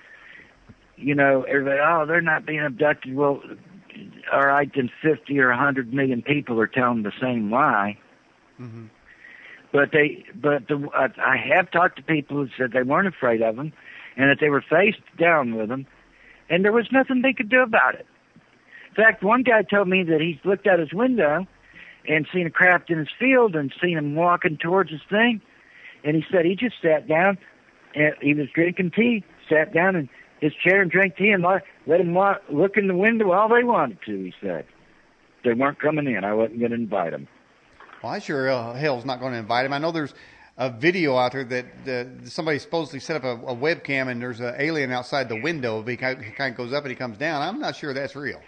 you 0.98 1.16
know, 1.16 1.44
everybody, 1.44 1.80
oh, 1.84 2.06
they're 2.06 2.22
not 2.22 2.46
being 2.46 2.64
abducted. 2.64 3.16
Well, 3.16 3.42
all 4.32 4.46
right, 4.46 4.70
then 4.76 4.92
fifty 5.02 5.40
or 5.40 5.50
a 5.50 5.58
hundred 5.58 5.92
million 5.94 6.22
people 6.22 6.60
are 6.60 6.68
telling 6.68 7.02
the 7.04 7.12
same 7.20 7.50
lie. 7.52 7.98
Mm-hmm. 8.62 8.86
But 9.72 9.92
they, 9.92 10.26
but 10.34 10.68
the, 10.68 10.90
I 10.96 11.38
have 11.38 11.70
talked 11.70 11.98
to 11.98 12.04
people 12.04 12.38
who 12.38 12.50
said 12.58 12.72
they 12.72 12.84
weren't 12.84 13.08
afraid 13.08 13.42
of 13.42 13.56
them, 13.56 13.72
and 14.18 14.30
that 14.30 14.38
they 14.40 14.50
were 14.50 14.64
faced 14.68 15.02
down 15.18 15.56
with 15.56 15.70
them, 15.70 15.86
and 16.50 16.66
there 16.66 16.72
was 16.72 16.92
nothing 16.92 17.22
they 17.22 17.34
could 17.34 17.50
do 17.50 17.62
about 17.62 17.96
it. 17.96 18.08
In 18.90 18.96
fact, 18.96 19.24
one 19.24 19.44
guy 19.44 19.62
told 19.62 19.88
me 19.88 20.04
that 20.04 20.20
he 20.20 20.40
looked 20.44 20.66
out 20.66 20.80
his 20.80 20.94
window 20.94 21.48
and 22.08 22.28
seen 22.34 22.48
a 22.48 22.50
craft 22.50 22.90
in 22.90 22.98
his 22.98 23.10
field 23.20 23.56
and 23.56 23.74
seen 23.82 23.98
him 23.98 24.16
walking 24.16 24.58
towards 24.58 24.90
his 24.90 25.02
thing, 25.10 25.42
and 26.04 26.16
he 26.16 26.26
said 26.32 26.46
he 26.46 26.56
just 26.56 26.76
sat 26.82 27.08
down 27.08 27.38
and 27.96 28.14
he 28.22 28.34
was 28.34 28.48
drinking 28.54 28.92
tea, 28.92 29.24
sat 29.48 29.74
down 29.74 29.96
in 29.96 30.10
his 30.42 30.54
chair 30.54 30.82
and 30.82 30.92
drank 30.92 31.18
tea 31.18 31.30
and 31.30 31.44
li- 31.44 31.60
let 31.86 32.00
him 32.00 32.18
look 32.50 32.78
in 32.78 32.88
the 32.88 32.96
window 32.96 33.32
all 33.32 33.50
they 33.50 33.64
wanted 33.64 34.00
to. 34.06 34.24
He 34.24 34.34
said 34.42 34.66
they 35.44 35.54
weren't 35.54 35.80
coming 35.80 36.08
in. 36.08 36.24
I 36.24 36.34
wasn't 36.34 36.60
going 36.60 36.72
to 36.72 36.78
invite 36.78 37.12
them. 37.12 37.28
Well, 38.02 38.12
I 38.14 38.20
sure 38.20 38.50
uh, 38.50 38.74
hell's 38.76 39.06
not 39.06 39.20
going 39.20 39.34
to 39.34 39.40
invite 39.40 39.66
him. 39.66 39.74
I 39.74 39.78
know 39.78 39.92
there's 39.92 40.14
a 40.58 40.70
video 40.70 41.16
out 41.18 41.32
there 41.34 41.44
that 41.46 41.66
uh, 41.88 42.28
somebody 42.28 42.60
supposedly 42.60 43.00
set 43.00 43.18
up 43.18 43.24
a, 43.24 43.46
a 43.48 43.56
webcam 43.56 44.10
and 44.10 44.22
there's 44.22 44.40
an 44.40 44.56
alien 44.58 44.92
outside 44.92 45.30
the 45.30 45.40
window. 45.42 45.82
He 45.84 45.98
kind, 45.98 46.18
of, 46.20 46.24
he 46.24 46.32
kind 46.32 46.52
of 46.52 46.58
goes 46.58 46.74
up 46.74 46.84
and 46.84 46.92
he 46.92 46.96
comes 46.96 47.18
down. 47.18 47.42
I'm 47.42 47.60
not 47.60 47.76
sure 47.76 47.94
that's 47.94 48.16
real. 48.16 48.42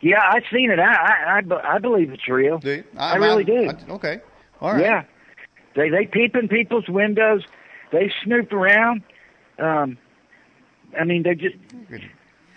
Yeah, 0.00 0.20
I've 0.22 0.44
seen 0.52 0.70
it. 0.70 0.78
I 0.78 0.92
I, 0.92 1.40
I, 1.40 1.74
I 1.74 1.78
believe 1.78 2.10
it's 2.10 2.26
real. 2.26 2.58
Do 2.58 2.70
you? 2.70 2.84
I 2.96 3.16
really 3.16 3.44
do. 3.44 3.68
I- 3.70 3.92
okay. 3.92 4.20
All 4.60 4.72
right. 4.72 4.82
Yeah, 4.82 5.04
they 5.76 5.90
they 5.90 6.06
peep 6.06 6.34
in 6.36 6.48
people's 6.48 6.88
windows. 6.88 7.44
They 7.92 8.10
snoop 8.24 8.52
around. 8.52 9.02
Um, 9.58 9.98
I 10.98 11.04
mean, 11.04 11.22
they're 11.22 11.34
just 11.34 11.56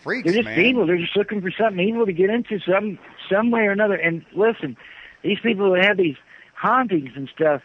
Freaks, 0.04 0.26
they're 0.26 0.42
just 0.42 0.46
man. 0.46 0.60
evil. 0.60 0.88
They're 0.88 0.98
just 0.98 1.16
looking 1.16 1.42
for 1.42 1.52
something 1.52 1.80
evil 1.80 2.06
to 2.06 2.14
get 2.14 2.30
into 2.30 2.60
some 2.60 2.98
some 3.30 3.52
way 3.52 3.62
or 3.62 3.72
another. 3.72 3.96
And 3.96 4.26
listen, 4.34 4.78
these 5.24 5.40
people 5.42 5.68
who 5.68 5.82
have 5.82 5.98
these 5.98 6.18
hauntings 6.56 7.12
and 7.16 7.30
stuff, 7.34 7.62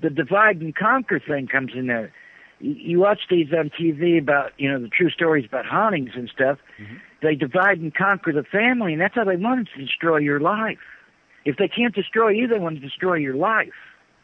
the 0.00 0.10
divide 0.10 0.60
and 0.60 0.74
conquer 0.74 1.20
thing 1.20 1.46
comes 1.46 1.72
in 1.74 1.86
there. 1.86 2.12
You, 2.60 2.72
you 2.72 2.98
watch 3.00 3.20
these 3.30 3.52
on 3.52 3.70
TV 3.70 4.18
about 4.18 4.52
you 4.58 4.70
know 4.70 4.80
the 4.80 4.88
true 4.88 5.10
stories 5.10 5.46
about 5.46 5.64
hauntings 5.64 6.10
and 6.14 6.28
stuff. 6.28 6.58
Mm-hmm. 6.80 6.94
They 7.22 7.34
divide 7.36 7.78
and 7.78 7.94
conquer 7.94 8.32
the 8.32 8.42
family, 8.42 8.92
and 8.92 9.00
that's 9.00 9.14
how 9.14 9.24
they 9.24 9.36
want 9.36 9.68
to 9.74 9.84
destroy 9.84 10.18
your 10.18 10.40
life. 10.40 10.78
If 11.44 11.56
they 11.56 11.68
can't 11.68 11.94
destroy 11.94 12.30
you, 12.30 12.48
they 12.48 12.58
want 12.58 12.76
to 12.76 12.80
destroy 12.80 13.14
your 13.14 13.34
life. 13.34 13.72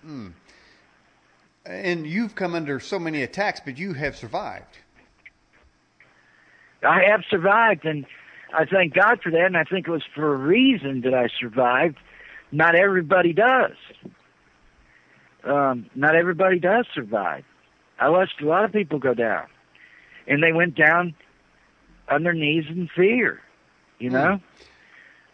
Hmm. 0.02 0.28
And 1.64 2.06
you've 2.06 2.34
come 2.34 2.54
under 2.54 2.80
so 2.80 2.98
many 2.98 3.22
attacks, 3.22 3.60
but 3.64 3.78
you 3.78 3.92
have 3.92 4.16
survived. 4.16 4.78
I 6.82 7.02
have 7.10 7.22
survived, 7.28 7.84
and 7.84 8.06
I 8.54 8.64
thank 8.64 8.94
God 8.94 9.20
for 9.22 9.30
that. 9.30 9.46
And 9.46 9.56
I 9.56 9.64
think 9.64 9.86
it 9.86 9.90
was 9.90 10.04
for 10.14 10.32
a 10.32 10.36
reason 10.36 11.02
that 11.02 11.14
I 11.14 11.28
survived. 11.40 11.98
Not 12.50 12.74
everybody 12.74 13.32
does. 13.32 13.72
Um, 15.44 15.86
not 15.94 16.14
everybody 16.16 16.58
does 16.58 16.86
survive. 16.94 17.44
I 18.00 18.08
watched 18.10 18.40
a 18.40 18.46
lot 18.46 18.64
of 18.64 18.72
people 18.72 18.98
go 18.98 19.14
down, 19.14 19.46
and 20.26 20.42
they 20.42 20.52
went 20.52 20.74
down 20.74 21.14
on 22.08 22.22
their 22.22 22.32
knees 22.32 22.64
in 22.68 22.88
fear. 22.94 23.40
You 23.98 24.10
know. 24.10 24.40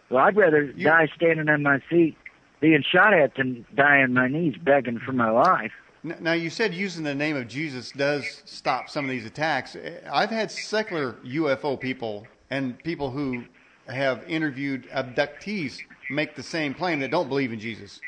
Well, 0.09 0.23
I'd 0.23 0.35
rather 0.35 0.63
You- 0.63 0.83
die 0.85 1.07
standing 1.15 1.49
on 1.49 1.63
my 1.63 1.79
feet, 1.89 2.17
being 2.59 2.83
shot 2.83 3.13
at, 3.13 3.35
than 3.35 3.65
die 3.75 4.01
on 4.01 4.13
my 4.13 4.27
knees 4.27 4.55
begging 4.57 4.99
for 4.99 5.11
my 5.11 5.29
life. 5.29 5.71
Now, 6.03 6.33
you 6.33 6.51
said 6.51 6.73
using 6.75 7.03
the 7.03 7.15
name 7.15 7.35
of 7.35 7.47
Jesus 7.47 7.91
does 7.91 8.43
stop 8.45 8.89
some 8.89 9.05
of 9.05 9.09
these 9.11 9.25
attacks. 9.25 9.75
I've 10.11 10.29
had 10.29 10.51
secular 10.51 11.13
UFO 11.23 11.79
people 11.79 12.27
and 12.51 12.77
people 12.83 13.09
who 13.09 13.45
have 13.87 14.23
interviewed 14.27 14.87
abductees 14.91 15.79
make 16.09 16.35
the 16.35 16.43
same 16.43 16.73
claim 16.73 16.99
that 16.99 17.11
don't 17.11 17.29
believe 17.29 17.53
in 17.53 17.59
Jesus. 17.59 17.99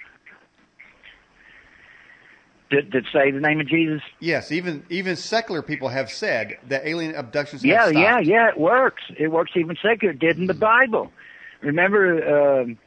Did, 2.69 2.91
did 2.91 3.05
say 3.13 3.31
the 3.31 3.39
name 3.39 3.61
of 3.61 3.67
Jesus? 3.67 4.01
Yes, 4.19 4.51
even 4.51 4.85
even 4.89 5.15
secular 5.15 5.61
people 5.61 5.87
have 5.87 6.11
said 6.11 6.57
that 6.67 6.85
alien 6.85 7.15
abductions. 7.15 7.63
Yeah, 7.63 7.87
yeah, 7.87 8.19
yeah. 8.19 8.49
It 8.49 8.59
works. 8.59 9.03
It 9.17 9.29
works 9.29 9.51
even 9.55 9.77
secular. 9.81 10.13
It 10.13 10.19
did 10.19 10.37
in 10.37 10.47
the 10.47 10.53
Bible. 10.53 11.11
Remember 11.61 12.61
um, 12.61 12.77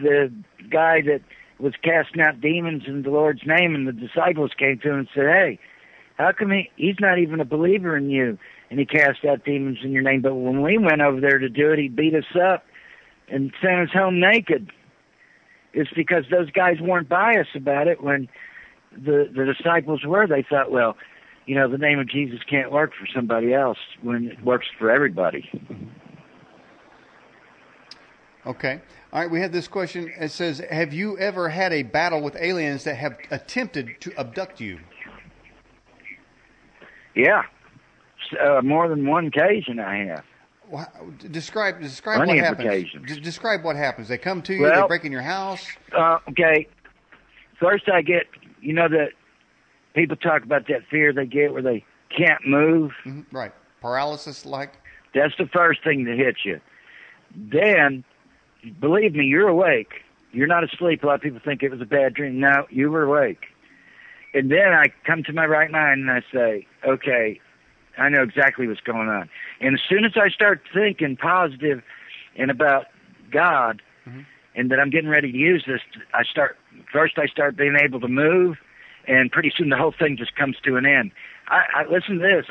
the 0.00 0.32
guy 0.70 1.00
that 1.02 1.22
was 1.58 1.74
casting 1.82 2.20
out 2.20 2.40
demons 2.40 2.84
in 2.86 3.02
the 3.02 3.10
Lord's 3.10 3.44
name, 3.44 3.74
and 3.74 3.88
the 3.88 3.92
disciples 3.92 4.52
came 4.56 4.78
to 4.78 4.90
him 4.90 4.98
and 5.00 5.08
said, 5.12 5.26
"Hey, 5.26 5.58
how 6.16 6.30
come 6.30 6.52
he, 6.52 6.70
he's 6.76 7.00
not 7.00 7.18
even 7.18 7.40
a 7.40 7.44
believer 7.44 7.96
in 7.96 8.10
you?" 8.10 8.38
And 8.70 8.78
he 8.78 8.86
cast 8.86 9.24
out 9.24 9.44
demons 9.44 9.78
in 9.82 9.90
your 9.90 10.02
name. 10.02 10.20
But 10.20 10.34
when 10.34 10.62
we 10.62 10.78
went 10.78 11.00
over 11.00 11.20
there 11.20 11.38
to 11.38 11.48
do 11.48 11.72
it, 11.72 11.78
he 11.80 11.88
beat 11.88 12.14
us 12.14 12.24
up 12.40 12.64
and 13.28 13.52
sent 13.62 13.80
us 13.80 13.90
home 13.92 14.20
naked. 14.20 14.70
It's 15.72 15.90
because 15.94 16.24
those 16.30 16.50
guys 16.50 16.80
weren't 16.80 17.08
biased 17.08 17.56
about 17.56 17.88
it 17.88 18.02
when 18.02 18.28
the 18.92 19.28
the 19.34 19.44
disciples 19.44 20.04
were. 20.04 20.26
They 20.26 20.44
thought, 20.48 20.70
well, 20.70 20.96
you 21.46 21.54
know, 21.54 21.68
the 21.68 21.78
name 21.78 21.98
of 21.98 22.08
Jesus 22.08 22.40
can't 22.48 22.70
work 22.70 22.92
for 22.98 23.06
somebody 23.14 23.52
else 23.52 23.78
when 24.02 24.26
it 24.26 24.44
works 24.44 24.66
for 24.78 24.90
everybody. 24.90 25.50
Okay. 28.46 28.80
All 29.12 29.20
right. 29.20 29.30
We 29.30 29.40
have 29.40 29.52
this 29.52 29.68
question. 29.68 30.12
It 30.18 30.30
says, 30.30 30.58
"Have 30.70 30.92
you 30.92 31.18
ever 31.18 31.48
had 31.48 31.72
a 31.72 31.82
battle 31.82 32.20
with 32.22 32.36
aliens 32.36 32.84
that 32.84 32.96
have 32.96 33.16
attempted 33.30 34.00
to 34.00 34.12
abduct 34.18 34.60
you?" 34.60 34.80
Yeah, 37.14 37.42
uh, 38.40 38.60
more 38.62 38.88
than 38.88 39.06
one 39.06 39.26
occasion 39.26 39.78
I 39.78 40.04
have. 40.06 40.24
Describe 41.30 41.80
describe 41.80 42.26
what 42.26 42.36
happens. 42.38 42.92
D- 43.06 43.20
describe 43.20 43.64
what 43.64 43.76
happens. 43.76 44.08
They 44.08 44.18
come 44.18 44.42
to 44.42 44.54
you. 44.54 44.62
Well- 44.62 44.82
they 44.82 44.88
break 44.88 45.04
in 45.04 45.12
your 45.12 45.22
house. 45.22 45.66
Uh, 45.96 46.18
okay, 46.30 46.66
first 47.60 47.88
I 47.88 48.02
get, 48.02 48.26
you 48.60 48.72
know 48.72 48.88
that 48.88 49.10
people 49.94 50.16
talk 50.16 50.42
about 50.42 50.66
that 50.68 50.86
fear 50.90 51.12
they 51.12 51.26
get 51.26 51.52
where 51.52 51.62
they 51.62 51.84
can't 52.16 52.46
move. 52.46 52.92
Mhm, 53.04 53.24
Right. 53.32 53.52
Paralysis, 53.80 54.46
like. 54.46 54.72
That's 55.14 55.36
the 55.36 55.46
first 55.46 55.84
thing 55.84 56.04
that 56.04 56.16
hits 56.16 56.44
you. 56.44 56.60
Then, 57.36 58.04
believe 58.80 59.14
me, 59.14 59.24
you're 59.24 59.48
awake. 59.48 60.02
You're 60.32 60.46
not 60.48 60.64
asleep. 60.64 61.02
A 61.04 61.06
lot 61.06 61.14
of 61.16 61.20
people 61.20 61.40
think 61.44 61.62
it 61.62 61.70
was 61.70 61.80
a 61.80 61.84
bad 61.86 62.14
dream. 62.14 62.40
No, 62.40 62.66
you 62.70 62.90
were 62.90 63.02
awake. 63.04 63.44
And 64.32 64.50
then 64.50 64.72
I 64.72 64.86
come 65.06 65.22
to 65.24 65.32
my 65.32 65.46
right 65.46 65.70
mind 65.70 66.00
and 66.00 66.10
I 66.10 66.22
say, 66.32 66.66
okay, 66.84 67.40
I 67.98 68.08
know 68.08 68.22
exactly 68.22 68.66
what's 68.66 68.80
going 68.80 69.08
on. 69.08 69.28
And 69.60 69.74
as 69.74 69.80
soon 69.88 70.04
as 70.04 70.12
I 70.16 70.28
start 70.28 70.62
thinking 70.72 71.16
positive 71.16 71.82
and 72.36 72.50
about 72.50 72.86
God 73.30 73.82
Mhm. 74.06 74.24
and 74.54 74.70
that 74.70 74.80
I'm 74.80 74.90
getting 74.90 75.10
ready 75.10 75.30
to 75.32 75.38
use 75.38 75.64
this, 75.66 75.80
I 76.12 76.24
start, 76.24 76.58
first 76.92 77.18
I 77.18 77.26
start 77.26 77.56
being 77.56 77.76
able 77.76 78.00
to 78.00 78.08
move 78.08 78.58
and 79.06 79.30
pretty 79.30 79.52
soon 79.56 79.68
the 79.68 79.76
whole 79.76 79.92
thing 79.92 80.16
just 80.16 80.34
comes 80.34 80.56
to 80.64 80.76
an 80.76 80.86
end. 80.86 81.10
I, 81.48 81.64
I 81.74 81.84
listen 81.84 82.18
to 82.18 82.22
this. 82.22 82.46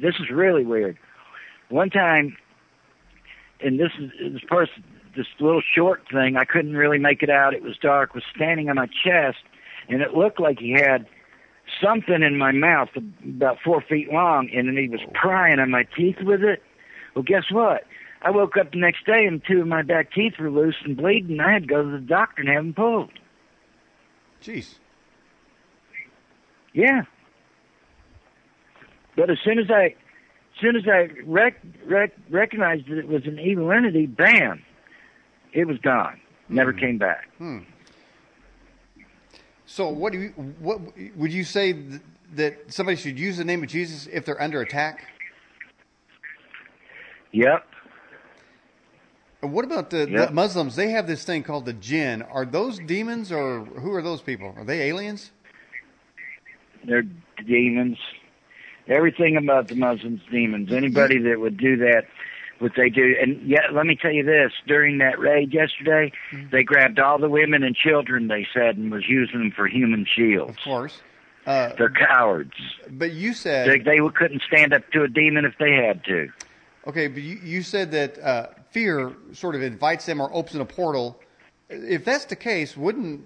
This 0.00 0.16
is 0.20 0.30
really 0.30 0.64
weird. 0.64 0.98
One 1.68 1.90
time, 1.90 2.36
and 3.60 3.78
this 3.78 3.92
is 3.98 4.10
this 4.32 4.42
person, 4.42 4.82
this 5.16 5.26
little 5.38 5.62
short 5.62 6.02
thing. 6.10 6.36
I 6.36 6.44
couldn't 6.44 6.76
really 6.76 6.98
make 6.98 7.22
it 7.22 7.30
out. 7.30 7.54
It 7.54 7.62
was 7.62 7.76
dark. 7.78 8.14
Was 8.14 8.24
standing 8.34 8.68
on 8.68 8.76
my 8.76 8.86
chest, 8.86 9.38
and 9.88 10.02
it 10.02 10.14
looked 10.14 10.40
like 10.40 10.58
he 10.58 10.72
had 10.72 11.06
something 11.82 12.22
in 12.22 12.38
my 12.38 12.52
mouth 12.52 12.88
about 13.24 13.58
four 13.64 13.80
feet 13.82 14.12
long, 14.12 14.48
and 14.54 14.68
then 14.68 14.76
he 14.76 14.88
was 14.88 15.00
prying 15.14 15.58
on 15.58 15.70
my 15.70 15.84
teeth 15.96 16.20
with 16.22 16.42
it. 16.42 16.62
Well, 17.14 17.22
guess 17.22 17.44
what? 17.50 17.84
I 18.22 18.30
woke 18.30 18.56
up 18.56 18.70
the 18.70 18.78
next 18.78 19.04
day 19.04 19.26
and 19.26 19.42
two 19.44 19.60
of 19.62 19.66
my 19.66 19.82
back 19.82 20.12
teeth 20.12 20.34
were 20.38 20.50
loose 20.50 20.76
and 20.84 20.96
bleeding. 20.96 21.40
I 21.40 21.52
had 21.52 21.62
to 21.62 21.68
go 21.68 21.82
to 21.82 21.90
the 21.90 21.98
doctor 21.98 22.42
and 22.42 22.48
have 22.50 22.62
them 22.64 22.72
pulled. 22.74 23.10
Jeez. 24.42 24.76
Yeah. 26.72 27.02
But 29.16 29.28
as 29.30 29.38
soon 29.44 29.58
as 29.58 29.70
I, 29.70 29.86
as 29.86 30.60
soon 30.60 30.76
as 30.76 30.84
I 30.86 31.08
rec, 31.26 31.60
rec, 31.84 32.12
recognized 32.30 32.88
that 32.88 32.98
it 32.98 33.08
was 33.08 33.26
an 33.26 33.38
evil 33.38 33.70
entity, 33.72 34.06
bam, 34.06 34.62
it 35.52 35.66
was 35.66 35.78
gone. 35.78 36.18
Never 36.48 36.72
Hmm. 36.72 36.78
came 36.78 36.98
back. 36.98 37.28
Hmm. 37.38 37.58
So, 39.72 39.88
what 39.88 40.12
do 40.12 40.20
you? 40.20 40.28
What 40.60 40.80
would 41.16 41.32
you 41.32 41.44
say 41.44 41.72
th- 41.72 42.02
that 42.34 42.70
somebody 42.70 42.94
should 42.94 43.18
use 43.18 43.38
the 43.38 43.44
name 43.44 43.62
of 43.62 43.70
Jesus 43.70 44.06
if 44.06 44.26
they're 44.26 44.40
under 44.40 44.60
attack? 44.60 45.06
Yep. 47.32 47.64
Uh, 49.42 49.46
what 49.46 49.64
about 49.64 49.88
the, 49.88 50.10
Yep. 50.10 50.28
the 50.28 50.34
Muslims? 50.34 50.76
They 50.76 50.90
have 50.90 51.06
this 51.06 51.24
thing 51.24 51.42
called 51.42 51.64
the 51.64 51.72
jinn. 51.72 52.20
Are 52.20 52.44
those 52.44 52.80
demons 52.80 53.32
or 53.32 53.64
who 53.64 53.94
are 53.94 54.02
those 54.02 54.20
people? 54.20 54.52
Are 54.58 54.64
they 54.64 54.90
aliens? 54.90 55.30
They're 56.84 57.06
demons. 57.46 57.96
Everything 58.88 59.38
about 59.38 59.68
the 59.68 59.76
Muslims, 59.76 60.20
demons. 60.30 60.70
Anybody 60.70 61.16
hmm. 61.16 61.30
that 61.30 61.40
would 61.40 61.56
do 61.56 61.78
that, 61.78 62.04
what 62.62 62.72
they 62.76 62.88
do. 62.88 63.14
And 63.20 63.42
yet, 63.46 63.72
let 63.74 63.84
me 63.86 63.96
tell 64.00 64.12
you 64.12 64.22
this: 64.24 64.52
during 64.66 64.98
that 64.98 65.18
raid 65.18 65.52
yesterday, 65.52 66.12
Mm-hmm. 66.32 66.50
they 66.50 66.62
grabbed 66.62 66.98
all 66.98 67.18
the 67.18 67.28
women 67.28 67.62
and 67.62 67.74
children. 67.76 68.28
They 68.28 68.46
said 68.54 68.76
and 68.76 68.90
was 68.90 69.06
using 69.08 69.38
them 69.40 69.50
for 69.54 69.66
human 69.66 70.06
shields. 70.06 70.50
Of 70.58 70.64
course. 70.64 71.00
Uh, 71.44 71.72
They're 71.76 71.90
cowards. 71.90 72.52
but 72.88 73.10
you 73.12 73.32
said 73.34 73.68
They, 73.68 73.78
they 73.80 73.98
couldn't 74.14 74.42
stand 74.46 74.72
up 74.72 74.88
to 74.92 75.02
a 75.02 75.08
demon 75.08 75.44
if 75.44 75.54
they 75.58 75.72
had 75.72 76.04
to. 76.04 76.28
Okay, 76.86 77.08
but 77.08 77.20
you, 77.22 77.38
you 77.42 77.62
said 77.62 77.90
that 77.92 78.18
uh, 78.20 78.46
fear 78.70 79.12
sort 79.32 79.56
of 79.56 79.62
invites 79.62 80.06
them 80.06 80.20
or 80.20 80.32
opens 80.32 80.54
a 80.56 80.64
portal. 80.64 81.20
If 81.68 82.04
that's 82.04 82.26
the 82.26 82.36
case, 82.36 82.76
wouldn't 82.76 83.24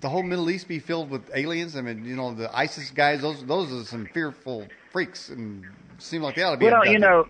the 0.00 0.08
whole 0.08 0.22
Middle 0.22 0.48
East 0.50 0.66
be 0.66 0.78
filled 0.78 1.10
with 1.10 1.30
aliens? 1.34 1.76
I 1.76 1.82
mean, 1.82 2.04
you 2.06 2.16
know, 2.16 2.32
the 2.32 2.48
ISIS 2.56 2.90
guys; 2.90 3.20
those 3.20 3.44
those 3.44 3.70
are 3.72 3.84
some 3.84 4.06
fearful 4.14 4.66
freaks, 4.90 5.28
and 5.28 5.64
seem 5.98 6.22
like 6.22 6.36
they 6.36 6.42
ought 6.44 6.52
to 6.52 6.56
be. 6.56 6.64
Well, 6.66 6.76
abducted. 6.76 6.92
you 6.94 6.98
know, 7.00 7.26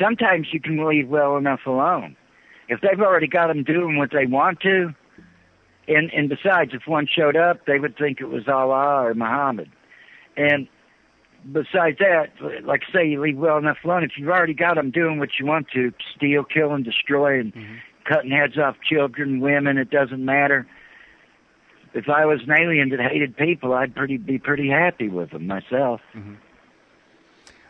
sometimes 0.00 0.48
you 0.52 0.60
can 0.60 0.86
leave 0.86 1.08
well 1.08 1.36
enough 1.36 1.60
alone. 1.66 2.16
If 2.68 2.80
they've 2.80 3.00
already 3.00 3.26
got 3.26 3.48
them 3.48 3.62
doing 3.64 3.96
what 3.96 4.10
they 4.12 4.26
want 4.26 4.60
to, 4.60 4.94
and 5.86 6.10
and 6.12 6.28
besides, 6.28 6.72
if 6.74 6.82
one 6.86 7.06
showed 7.06 7.36
up, 7.36 7.64
they 7.66 7.78
would 7.78 7.96
think 7.96 8.20
it 8.20 8.26
was 8.28 8.46
Allah 8.46 9.04
or 9.06 9.14
Muhammad. 9.14 9.70
And 10.36 10.68
besides 11.50 11.98
that, 11.98 12.26
like 12.64 12.82
I 12.88 12.92
say, 12.92 13.08
you 13.08 13.20
leave 13.22 13.38
well 13.38 13.56
enough 13.56 13.78
alone. 13.84 14.04
If 14.04 14.12
you've 14.18 14.28
already 14.28 14.54
got 14.54 14.74
them 14.74 14.90
doing 14.90 15.18
what 15.18 15.30
you 15.40 15.46
want 15.46 15.68
to, 15.74 15.92
steal, 16.14 16.44
kill, 16.44 16.74
and 16.74 16.84
destroy, 16.84 17.40
and 17.40 17.54
Mhm. 17.54 17.78
cutting 18.04 18.30
heads 18.30 18.58
off 18.58 18.76
children, 18.82 19.40
women, 19.40 19.78
it 19.78 19.88
doesn't 19.90 20.22
matter. 20.24 20.66
If 21.94 22.08
I 22.10 22.26
was 22.26 22.42
an 22.42 22.52
alien 22.52 22.90
that 22.90 23.00
hated 23.00 23.36
people, 23.36 23.72
I'd 23.72 23.94
pretty 23.96 24.18
be 24.18 24.38
pretty 24.38 24.68
happy 24.68 25.08
with 25.08 25.30
them 25.30 25.46
myself. 25.46 26.02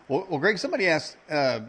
Well, 0.09 0.27
well, 0.29 0.41
Greg, 0.41 0.59
somebody 0.59 0.89
asked, 0.89 1.17
uh, 1.31 1.61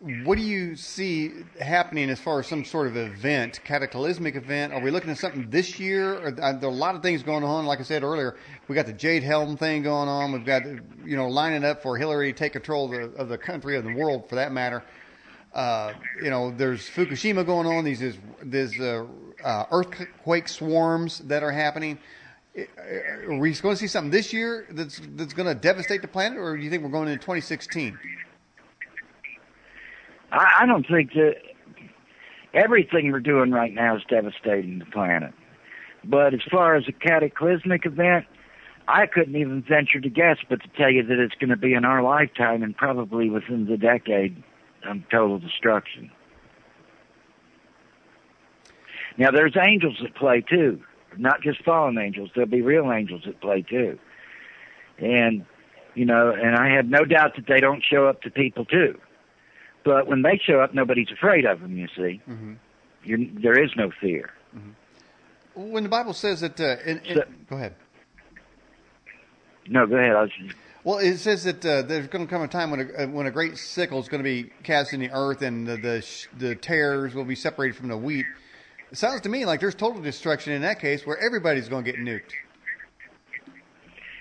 what 0.00 0.38
do 0.38 0.42
you 0.42 0.76
see 0.76 1.30
happening 1.60 2.08
as 2.08 2.18
far 2.18 2.40
as 2.40 2.46
some 2.46 2.64
sort 2.64 2.86
of 2.86 2.96
event, 2.96 3.60
cataclysmic 3.64 4.34
event? 4.34 4.72
Are 4.72 4.80
we 4.80 4.90
looking 4.90 5.10
at 5.10 5.18
something 5.18 5.50
this 5.50 5.78
year? 5.78 6.14
Or, 6.14 6.28
uh, 6.28 6.52
there 6.54 6.70
are 6.70 6.72
a 6.72 6.74
lot 6.74 6.94
of 6.94 7.02
things 7.02 7.22
going 7.22 7.44
on. 7.44 7.66
Like 7.66 7.80
I 7.80 7.82
said 7.82 8.02
earlier, 8.02 8.36
we 8.66 8.74
got 8.74 8.86
the 8.86 8.94
Jade 8.94 9.22
Helm 9.22 9.58
thing 9.58 9.82
going 9.82 10.08
on. 10.08 10.32
We've 10.32 10.44
got, 10.44 10.64
you 10.64 11.16
know, 11.16 11.28
lining 11.28 11.64
up 11.64 11.82
for 11.82 11.98
Hillary 11.98 12.32
to 12.32 12.38
take 12.38 12.52
control 12.52 12.86
of 12.86 12.90
the, 12.92 13.20
of 13.20 13.28
the 13.28 13.36
country, 13.36 13.76
of 13.76 13.84
the 13.84 13.92
world 13.92 14.26
for 14.26 14.36
that 14.36 14.52
matter. 14.52 14.82
Uh, 15.52 15.92
you 16.22 16.30
know, 16.30 16.50
there's 16.50 16.88
Fukushima 16.88 17.44
going 17.44 17.66
on. 17.66 17.84
These 17.84 18.00
is 18.00 18.16
there's 18.42 18.80
uh, 18.80 19.04
uh, 19.44 19.64
earthquake 19.70 20.48
swarms 20.48 21.18
that 21.20 21.42
are 21.42 21.52
happening. 21.52 21.98
Are 22.56 23.36
we 23.38 23.52
going 23.52 23.74
to 23.74 23.76
see 23.76 23.86
something 23.86 24.10
this 24.10 24.32
year 24.32 24.66
that's 24.70 25.00
that's 25.14 25.34
going 25.34 25.48
to 25.48 25.54
devastate 25.54 26.02
the 26.02 26.08
planet, 26.08 26.38
or 26.38 26.56
do 26.56 26.62
you 26.62 26.70
think 26.70 26.82
we're 26.82 26.88
going 26.88 27.08
into 27.08 27.20
2016? 27.20 27.98
I, 30.32 30.60
I 30.60 30.66
don't 30.66 30.86
think 30.86 31.12
that 31.14 31.36
everything 32.54 33.12
we're 33.12 33.20
doing 33.20 33.50
right 33.50 33.72
now 33.72 33.96
is 33.96 34.02
devastating 34.08 34.78
the 34.78 34.86
planet. 34.86 35.32
But 36.04 36.34
as 36.34 36.40
far 36.50 36.76
as 36.76 36.84
a 36.88 36.92
cataclysmic 36.92 37.84
event, 37.84 38.26
I 38.88 39.06
couldn't 39.06 39.36
even 39.36 39.62
venture 39.62 40.00
to 40.00 40.08
guess, 40.08 40.38
but 40.48 40.60
to 40.62 40.68
tell 40.76 40.90
you 40.90 41.02
that 41.04 41.18
it's 41.18 41.34
going 41.34 41.50
to 41.50 41.56
be 41.56 41.74
in 41.74 41.84
our 41.84 42.02
lifetime 42.02 42.62
and 42.62 42.76
probably 42.76 43.30
within 43.30 43.66
the 43.66 43.76
decade 43.76 44.42
of 44.84 44.96
total 45.10 45.38
destruction. 45.38 46.10
Now, 49.16 49.30
there's 49.30 49.56
angels 49.56 49.98
that 50.02 50.14
play 50.14 50.40
too, 50.40 50.80
not 51.18 51.42
just 51.42 51.62
fallen 51.62 51.98
angels. 51.98 52.30
There'll 52.34 52.48
be 52.48 52.62
real 52.62 52.90
angels 52.90 53.22
that 53.26 53.40
play 53.40 53.62
too. 53.62 53.98
And, 54.98 55.44
you 55.94 56.06
know, 56.06 56.30
and 56.30 56.56
I 56.56 56.70
have 56.74 56.86
no 56.86 57.04
doubt 57.04 57.36
that 57.36 57.46
they 57.46 57.60
don't 57.60 57.84
show 57.84 58.06
up 58.06 58.22
to 58.22 58.30
people 58.30 58.64
too. 58.64 58.98
But 59.84 60.06
when 60.06 60.22
they 60.22 60.38
show 60.44 60.60
up, 60.60 60.74
nobody's 60.74 61.10
afraid 61.10 61.44
of 61.46 61.60
them. 61.60 61.76
You 61.76 61.88
see, 61.96 62.20
Mm-hmm. 62.28 63.40
There 63.40 63.58
is 63.58 63.70
no 63.76 63.90
fear. 64.00 64.30
When 65.54 65.82
the 65.84 65.88
Bible 65.88 66.12
says 66.12 66.42
that, 66.42 66.60
uh, 66.60 66.76
in, 66.84 66.98
in, 66.98 67.16
So- 67.16 67.24
go 67.48 67.56
ahead. 67.56 67.74
No, 69.68 69.86
go 69.86 69.96
ahead. 69.96 70.16
I 70.16 70.22
was, 70.22 70.30
Well, 70.84 70.98
it 70.98 71.16
says 71.18 71.44
that 71.44 71.64
uh, 71.64 71.82
there's 71.82 72.08
going 72.08 72.26
to 72.26 72.30
come 72.30 72.42
a 72.42 72.48
time 72.48 72.70
when 72.70 72.80
a, 72.80 73.02
uh, 73.04 73.06
when 73.08 73.26
a 73.26 73.30
great 73.30 73.56
sickle 73.56 74.00
is 74.00 74.08
going 74.08 74.22
to 74.22 74.24
be 74.24 74.50
cast 74.64 74.92
in 74.92 75.00
the 75.00 75.10
earth, 75.12 75.42
and 75.42 75.66
the 75.66 75.76
the, 75.76 76.26
the 76.38 76.54
tares 76.56 77.14
will 77.14 77.24
be 77.24 77.34
separated 77.34 77.76
from 77.76 77.88
the 77.88 77.96
wheat. 77.96 78.26
It 78.90 78.98
sounds 78.98 79.20
to 79.22 79.28
me 79.28 79.44
like 79.46 79.60
there's 79.60 79.74
total 79.74 80.02
destruction 80.02 80.52
in 80.52 80.62
that 80.62 80.80
case, 80.80 81.06
where 81.06 81.18
everybody's 81.18 81.68
going 81.68 81.84
to 81.84 81.92
get 81.92 82.00
nuked. 82.00 82.32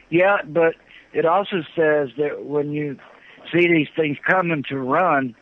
Yeah, 0.10 0.38
but 0.46 0.76
it 1.14 1.26
also 1.26 1.64
says 1.76 2.10
that 2.18 2.46
when 2.46 2.72
you 2.72 2.98
see 3.52 3.68
these 3.68 3.88
things 3.96 4.18
coming 4.30 4.64
to 4.70 4.78
run, 4.78 5.36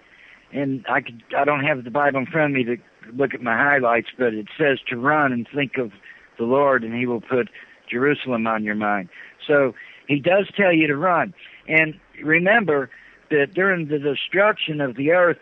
and 0.51 0.85
I 0.89 1.01
could 1.01 1.23
I 1.37 1.43
don't 1.43 1.63
have 1.63 1.83
the 1.83 1.91
Bible 1.91 2.19
in 2.19 2.25
front 2.25 2.51
of 2.51 2.55
me 2.55 2.63
to 2.63 2.77
look 3.13 3.33
at 3.33 3.41
my 3.41 3.57
highlights, 3.57 4.09
but 4.17 4.33
it 4.33 4.47
says 4.57 4.79
to 4.89 4.97
run 4.97 5.31
and 5.31 5.47
think 5.53 5.77
of 5.77 5.91
the 6.37 6.45
Lord, 6.45 6.83
and 6.83 6.93
He 6.93 7.05
will 7.05 7.21
put 7.21 7.49
Jerusalem 7.89 8.47
on 8.47 8.63
your 8.63 8.75
mind. 8.75 9.09
So 9.45 9.73
He 10.07 10.19
does 10.19 10.49
tell 10.55 10.73
you 10.73 10.87
to 10.87 10.97
run, 10.97 11.33
and 11.67 11.99
remember 12.23 12.89
that 13.29 13.53
during 13.53 13.87
the 13.87 13.99
destruction 13.99 14.79
of 14.79 14.95
the 14.95 15.11
earth, 15.11 15.37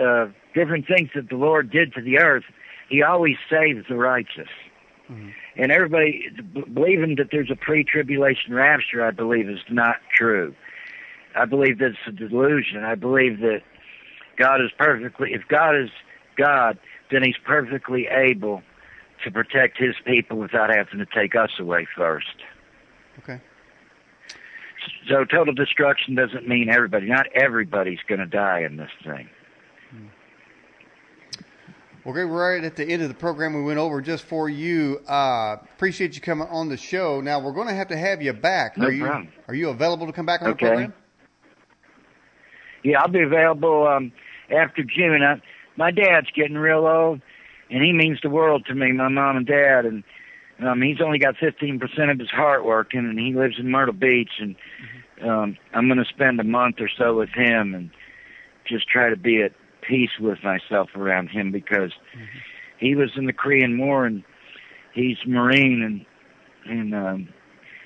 uh, 0.00 0.26
different 0.54 0.86
things 0.86 1.10
that 1.14 1.28
the 1.28 1.36
Lord 1.36 1.70
did 1.70 1.92
to 1.94 2.00
the 2.00 2.18
earth, 2.18 2.44
He 2.88 3.02
always 3.02 3.36
saves 3.50 3.84
the 3.88 3.96
righteous. 3.96 4.48
Mm-hmm. 5.10 5.30
And 5.56 5.72
everybody 5.72 6.28
believing 6.72 7.16
that 7.16 7.28
there's 7.32 7.50
a 7.50 7.56
pre-tribulation 7.56 8.54
rapture, 8.54 9.04
I 9.04 9.10
believe, 9.10 9.48
is 9.48 9.58
not 9.70 9.96
true. 10.14 10.54
I 11.34 11.44
believe 11.44 11.78
that's 11.78 11.96
a 12.06 12.12
delusion. 12.12 12.84
I 12.84 12.94
believe 12.94 13.40
that 13.40 13.62
God 14.38 14.60
is 14.62 14.70
perfectly, 14.78 15.32
if 15.32 15.42
God 15.48 15.76
is 15.76 15.90
God, 16.36 16.78
then 17.10 17.22
He's 17.22 17.36
perfectly 17.44 18.06
able 18.06 18.62
to 19.24 19.30
protect 19.30 19.78
His 19.78 19.94
people 20.04 20.38
without 20.38 20.70
having 20.74 20.98
to 20.98 21.06
take 21.06 21.34
us 21.34 21.50
away 21.58 21.86
first. 21.96 22.36
Okay. 23.18 23.40
So 25.08 25.24
total 25.24 25.54
destruction 25.54 26.14
doesn't 26.14 26.46
mean 26.46 26.68
everybody. 26.68 27.06
Not 27.06 27.26
everybody's 27.34 27.98
going 28.08 28.20
to 28.20 28.26
die 28.26 28.60
in 28.60 28.76
this 28.76 28.90
thing. 29.04 29.28
Okay, 32.08 32.24
We're 32.24 32.54
right 32.54 32.64
at 32.64 32.74
the 32.74 32.88
end 32.88 33.02
of 33.02 33.08
the 33.08 33.14
program. 33.14 33.52
We 33.52 33.62
went 33.62 33.78
over 33.78 34.00
just 34.00 34.24
for 34.24 34.48
you. 34.48 35.00
Uh, 35.06 35.56
appreciate 35.74 36.14
you 36.14 36.22
coming 36.22 36.48
on 36.48 36.70
the 36.70 36.76
show. 36.78 37.20
Now 37.20 37.38
we're 37.38 37.52
going 37.52 37.68
to 37.68 37.74
have 37.74 37.88
to 37.88 37.98
have 37.98 38.22
you 38.22 38.32
back. 38.32 38.78
No 38.78 38.86
are 38.86 38.90
you 38.90 39.04
problem. 39.04 39.28
are 39.46 39.54
you 39.54 39.68
available 39.68 40.06
to 40.06 40.12
come 40.12 40.24
back 40.24 40.40
on 40.40 40.48
okay. 40.48 40.64
the 40.64 40.70
program? 40.70 40.94
Yeah, 42.82 43.00
I'll 43.02 43.08
be 43.08 43.20
available 43.20 43.86
um, 43.86 44.12
after 44.50 44.82
June. 44.82 45.22
I, 45.22 45.40
my 45.76 45.90
dad's 45.90 46.28
getting 46.34 46.56
real 46.56 46.86
old, 46.86 47.20
and 47.70 47.82
he 47.82 47.92
means 47.92 48.18
the 48.22 48.30
world 48.30 48.66
to 48.66 48.74
me. 48.74 48.92
My 48.92 49.08
mom 49.08 49.36
and 49.36 49.46
dad, 49.46 49.84
and 49.84 50.04
um, 50.60 50.82
he's 50.82 51.00
only 51.00 51.18
got 51.18 51.36
15% 51.36 52.10
of 52.10 52.18
his 52.18 52.30
heart 52.30 52.64
working, 52.64 53.00
and 53.00 53.18
he 53.18 53.34
lives 53.34 53.56
in 53.58 53.70
Myrtle 53.70 53.94
Beach, 53.94 54.32
and 54.40 54.56
um, 55.22 55.56
I'm 55.72 55.88
going 55.88 55.98
to 55.98 56.04
spend 56.04 56.40
a 56.40 56.44
month 56.44 56.76
or 56.80 56.90
so 56.96 57.16
with 57.16 57.30
him 57.30 57.74
and 57.74 57.90
just 58.66 58.88
try 58.88 59.08
to 59.08 59.16
be 59.16 59.42
at 59.42 59.52
peace 59.82 60.10
with 60.20 60.38
myself 60.42 60.90
around 60.94 61.28
him 61.28 61.50
because 61.50 61.92
mm-hmm. 62.14 62.38
he 62.78 62.94
was 62.94 63.10
in 63.16 63.26
the 63.26 63.32
Korean 63.32 63.78
War 63.78 64.04
and 64.04 64.22
he's 64.92 65.16
Marine 65.26 65.82
and 65.82 66.06
and 66.70 66.94
um 66.94 67.28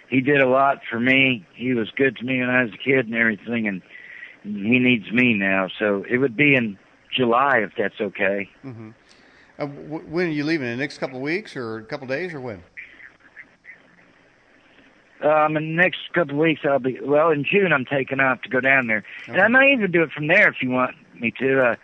he 0.09 0.21
did 0.21 0.43
a 0.43 0.49
lot 0.49 0.81
for 0.91 1.01
me. 1.01 1.47
He 1.55 1.73
was 1.73 1.91
good 1.97 2.17
to 2.17 2.25
me 2.25 2.41
when 2.41 2.51
I 2.51 2.65
was 2.65 2.73
a 2.75 2.77
kid 2.77 3.07
and 3.07 3.15
everything 3.15 3.67
and 3.67 3.81
he 4.43 4.79
needs 4.79 5.11
me 5.13 5.35
now. 5.35 5.69
So 5.79 6.05
it 6.09 6.19
would 6.19 6.37
be 6.37 6.55
in 6.55 6.79
July 7.15 7.59
if 7.59 7.73
that's 7.77 8.01
okay. 8.01 8.49
Mm-hmm. 8.65 8.91
Uh, 9.59 9.67
w- 9.67 10.07
when 10.09 10.27
are 10.27 10.31
you 10.31 10.45
leaving? 10.45 10.67
In 10.67 10.79
the 10.79 10.83
next 10.83 10.99
couple 10.99 11.17
of 11.17 11.23
weeks 11.23 11.57
or 11.57 11.79
a 11.79 11.85
couple 11.85 12.05
of 12.05 12.11
days 12.11 12.35
or 12.35 12.41
when? 12.41 12.63
Um, 15.23 15.57
in 15.57 15.77
the 15.77 15.83
next 15.83 16.01
couple 16.15 16.35
of 16.35 16.41
weeks, 16.41 16.63
I'll 16.65 16.81
be 16.81 16.99
well. 17.01 17.31
In 17.31 17.45
June, 17.45 17.73
I'm 17.73 17.85
taking 17.85 18.19
off 18.19 18.43
to 18.43 18.49
go 18.49 18.61
down 18.61 18.89
there, 18.89 19.05
okay. 19.23 19.33
and 19.33 19.41
I 19.41 19.47
might 19.47 19.71
even 19.71 19.93
do 19.93 20.03
it 20.03 20.11
from 20.11 20.27
there 20.27 20.49
if 20.49 20.57
you 20.61 20.71
want 20.71 20.97
me 21.15 21.33
to. 21.39 21.77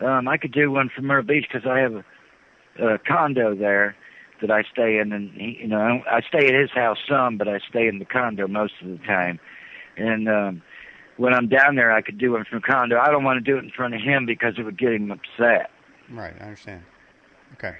Uh, 0.00 0.04
um, 0.04 0.26
I 0.26 0.36
could 0.36 0.52
do 0.52 0.68
one 0.72 0.90
from 0.92 1.06
Myrtle 1.06 1.22
Beach 1.22 1.46
because 1.50 1.68
I 1.68 1.78
have 1.78 1.94
a, 1.94 2.94
a 2.94 2.98
condo 2.98 3.54
there 3.54 3.94
that 4.40 4.50
I 4.50 4.64
stay 4.64 4.98
in, 4.98 5.12
and 5.12 5.30
he, 5.30 5.58
you 5.60 5.68
know 5.68 6.02
I 6.10 6.22
stay 6.22 6.48
at 6.48 6.54
his 6.54 6.72
house 6.72 6.98
some, 7.08 7.38
but 7.38 7.46
I 7.46 7.60
stay 7.68 7.86
in 7.86 8.00
the 8.00 8.04
condo 8.04 8.48
most 8.48 8.74
of 8.82 8.88
the 8.88 8.98
time. 8.98 9.38
And 9.96 10.28
um, 10.28 10.62
when 11.16 11.34
I'm 11.34 11.48
down 11.48 11.76
there, 11.76 11.92
I 11.92 12.02
could 12.02 12.18
do 12.18 12.32
one 12.32 12.44
from 12.44 12.60
condo. 12.60 12.98
I 12.98 13.10
don't 13.10 13.24
want 13.24 13.44
to 13.44 13.50
do 13.50 13.56
it 13.58 13.64
in 13.64 13.70
front 13.70 13.94
of 13.94 14.00
him 14.00 14.26
because 14.26 14.54
it 14.58 14.62
would 14.62 14.78
get 14.78 14.92
him 14.92 15.10
upset. 15.10 15.70
Right, 16.10 16.34
I 16.40 16.44
understand. 16.44 16.82
Okay. 17.54 17.76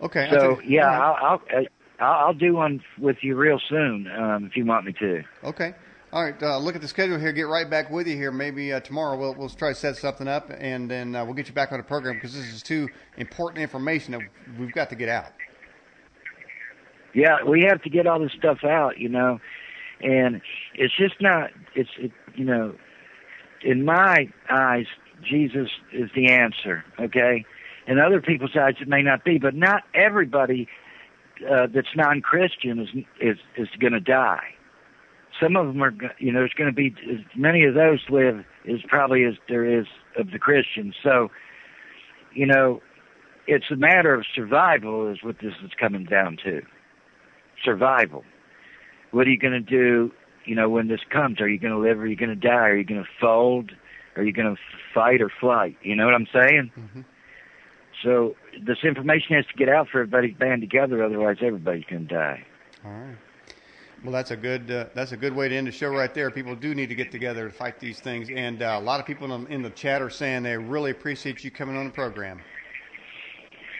Okay. 0.00 0.28
So 0.30 0.60
yeah, 0.60 0.88
I'll, 0.88 1.16
I'll 1.50 1.66
I'll 2.00 2.26
I'll 2.26 2.34
do 2.34 2.54
one 2.54 2.80
with 2.98 3.16
you 3.22 3.36
real 3.36 3.60
soon 3.68 4.06
um, 4.08 4.44
if 4.46 4.56
you 4.56 4.64
want 4.64 4.86
me 4.86 4.92
to. 5.00 5.22
Okay. 5.44 5.74
All 6.10 6.24
right, 6.24 6.42
uh, 6.42 6.56
look 6.56 6.74
at 6.74 6.80
the 6.80 6.88
schedule 6.88 7.18
here. 7.18 7.32
Get 7.32 7.48
right 7.48 7.68
back 7.68 7.90
with 7.90 8.06
you 8.06 8.16
here. 8.16 8.32
Maybe 8.32 8.72
uh, 8.72 8.80
tomorrow 8.80 9.18
we'll 9.18 9.34
we'll 9.34 9.50
try 9.50 9.70
to 9.70 9.74
set 9.74 9.96
something 9.96 10.26
up, 10.26 10.50
and 10.58 10.90
then 10.90 11.14
uh, 11.14 11.22
we'll 11.22 11.34
get 11.34 11.48
you 11.48 11.52
back 11.52 11.70
on 11.70 11.78
the 11.78 11.84
program 11.84 12.14
because 12.14 12.32
this 12.32 12.46
is 12.46 12.62
too 12.62 12.88
important 13.18 13.60
information 13.60 14.12
that 14.12 14.22
we've 14.58 14.72
got 14.72 14.88
to 14.88 14.96
get 14.96 15.10
out. 15.10 15.32
Yeah, 17.12 17.42
we 17.44 17.66
have 17.68 17.82
to 17.82 17.90
get 17.90 18.06
all 18.06 18.20
this 18.20 18.32
stuff 18.38 18.64
out, 18.64 18.98
you 18.98 19.08
know, 19.08 19.40
and 20.02 20.40
it's 20.74 20.96
just 20.96 21.20
not. 21.20 21.50
It's 21.74 21.90
it, 21.98 22.12
you 22.34 22.44
know, 22.44 22.74
in 23.62 23.84
my 23.84 24.30
eyes, 24.50 24.86
Jesus 25.22 25.68
is 25.92 26.10
the 26.14 26.30
answer. 26.30 26.84
Okay, 26.98 27.44
in 27.86 27.98
other 27.98 28.20
people's 28.20 28.56
eyes, 28.56 28.74
it 28.80 28.88
may 28.88 29.02
not 29.02 29.24
be, 29.24 29.38
but 29.38 29.54
not 29.54 29.82
everybody 29.94 30.68
uh, 31.48 31.66
that's 31.72 31.88
non-Christian 31.96 32.80
is 32.80 32.88
is 33.20 33.38
is 33.56 33.68
going 33.80 33.92
to 33.92 34.00
die 34.00 34.54
some 35.40 35.56
of 35.56 35.66
them 35.66 35.82
are, 35.82 35.92
you 36.18 36.32
know, 36.32 36.40
there's 36.40 36.54
going 36.56 36.70
to 36.70 36.74
be 36.74 36.94
as 37.10 37.20
many 37.36 37.64
of 37.64 37.74
those 37.74 38.00
live 38.10 38.44
as 38.68 38.80
probably 38.88 39.24
as 39.24 39.34
there 39.48 39.64
is 39.64 39.86
of 40.16 40.30
the 40.30 40.38
Christians. 40.38 40.94
So, 41.02 41.30
you 42.34 42.46
know, 42.46 42.80
it's 43.46 43.70
a 43.70 43.76
matter 43.76 44.14
of 44.14 44.24
survival 44.34 45.10
is 45.10 45.18
what 45.22 45.36
this 45.40 45.54
is 45.64 45.70
coming 45.78 46.04
down 46.04 46.38
to. 46.44 46.62
Survival. 47.64 48.24
What 49.10 49.26
are 49.26 49.30
you 49.30 49.38
going 49.38 49.52
to 49.52 49.60
do, 49.60 50.12
you 50.44 50.54
know, 50.54 50.68
when 50.68 50.88
this 50.88 51.00
comes? 51.10 51.40
Are 51.40 51.48
you 51.48 51.58
going 51.58 51.72
to 51.72 51.78
live? 51.78 51.98
Or 51.98 52.02
are 52.02 52.06
you 52.06 52.16
going 52.16 52.28
to 52.28 52.36
die? 52.36 52.68
Are 52.68 52.76
you 52.76 52.84
going 52.84 53.02
to 53.02 53.08
fold? 53.20 53.72
Are 54.16 54.22
you 54.22 54.32
going 54.32 54.54
to 54.54 54.60
fight 54.94 55.22
or 55.22 55.30
flight? 55.40 55.76
You 55.82 55.96
know 55.96 56.04
what 56.04 56.14
I'm 56.14 56.26
saying? 56.32 56.72
Mm-hmm. 56.76 57.00
So 58.02 58.36
this 58.64 58.78
information 58.84 59.36
has 59.36 59.46
to 59.46 59.54
get 59.56 59.68
out 59.68 59.88
for 59.88 60.00
everybody 60.00 60.32
to 60.32 60.38
band 60.38 60.60
together, 60.60 61.04
otherwise 61.04 61.38
everybody's 61.42 61.84
going 61.84 62.06
to 62.06 62.14
die. 62.14 62.44
All 62.84 62.90
right. 62.90 63.16
Well, 64.04 64.12
that's 64.12 64.30
a 64.30 64.36
good 64.36 64.70
uh, 64.70 64.86
that's 64.94 65.10
a 65.10 65.16
good 65.16 65.34
way 65.34 65.48
to 65.48 65.56
end 65.56 65.66
the 65.66 65.72
show 65.72 65.88
right 65.88 66.14
there. 66.14 66.30
People 66.30 66.54
do 66.54 66.72
need 66.72 66.88
to 66.88 66.94
get 66.94 67.10
together 67.10 67.48
to 67.48 67.52
fight 67.52 67.80
these 67.80 67.98
things, 67.98 68.28
and 68.32 68.62
uh, 68.62 68.78
a 68.80 68.84
lot 68.84 69.00
of 69.00 69.06
people 69.06 69.32
in 69.32 69.44
the, 69.44 69.50
in 69.50 69.62
the 69.62 69.70
chat 69.70 70.00
are 70.00 70.10
saying 70.10 70.44
they 70.44 70.56
really 70.56 70.92
appreciate 70.92 71.42
you 71.42 71.50
coming 71.50 71.76
on 71.76 71.86
the 71.86 71.90
program. 71.90 72.40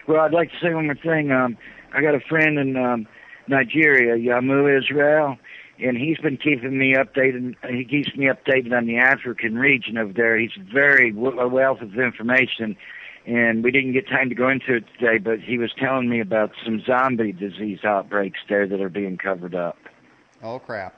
Well, 0.07 0.19
I'd 0.19 0.33
like 0.33 0.51
to 0.51 0.57
say 0.61 0.73
one 0.73 0.87
more 0.87 0.95
thing. 0.95 1.31
Um, 1.31 1.57
I 1.93 2.01
got 2.01 2.15
a 2.15 2.19
friend 2.19 2.59
in 2.59 2.75
um, 2.75 3.07
Nigeria, 3.49 4.15
Yamu 4.15 4.77
Israel, 4.77 5.37
and 5.79 5.97
he's 5.97 6.17
been 6.17 6.37
keeping 6.37 6.77
me 6.77 6.95
updated. 6.95 7.55
He 7.69 7.85
keeps 7.85 8.15
me 8.15 8.27
updated 8.27 8.77
on 8.77 8.85
the 8.85 8.97
African 8.97 9.57
region 9.57 9.97
over 9.97 10.13
there. 10.13 10.37
He's 10.37 10.51
very 10.73 11.09
a 11.09 11.47
wealth 11.47 11.81
of 11.81 11.97
information, 11.97 12.75
and 13.25 13.63
we 13.63 13.71
didn't 13.71 13.93
get 13.93 14.07
time 14.07 14.29
to 14.29 14.35
go 14.35 14.49
into 14.49 14.75
it 14.75 14.85
today. 14.99 15.17
But 15.17 15.39
he 15.39 15.57
was 15.57 15.71
telling 15.77 16.09
me 16.09 16.19
about 16.19 16.51
some 16.63 16.81
zombie 16.85 17.31
disease 17.31 17.79
outbreaks 17.83 18.39
there 18.47 18.67
that 18.67 18.81
are 18.81 18.89
being 18.89 19.17
covered 19.17 19.55
up. 19.55 19.77
Oh 20.43 20.59
crap! 20.59 20.95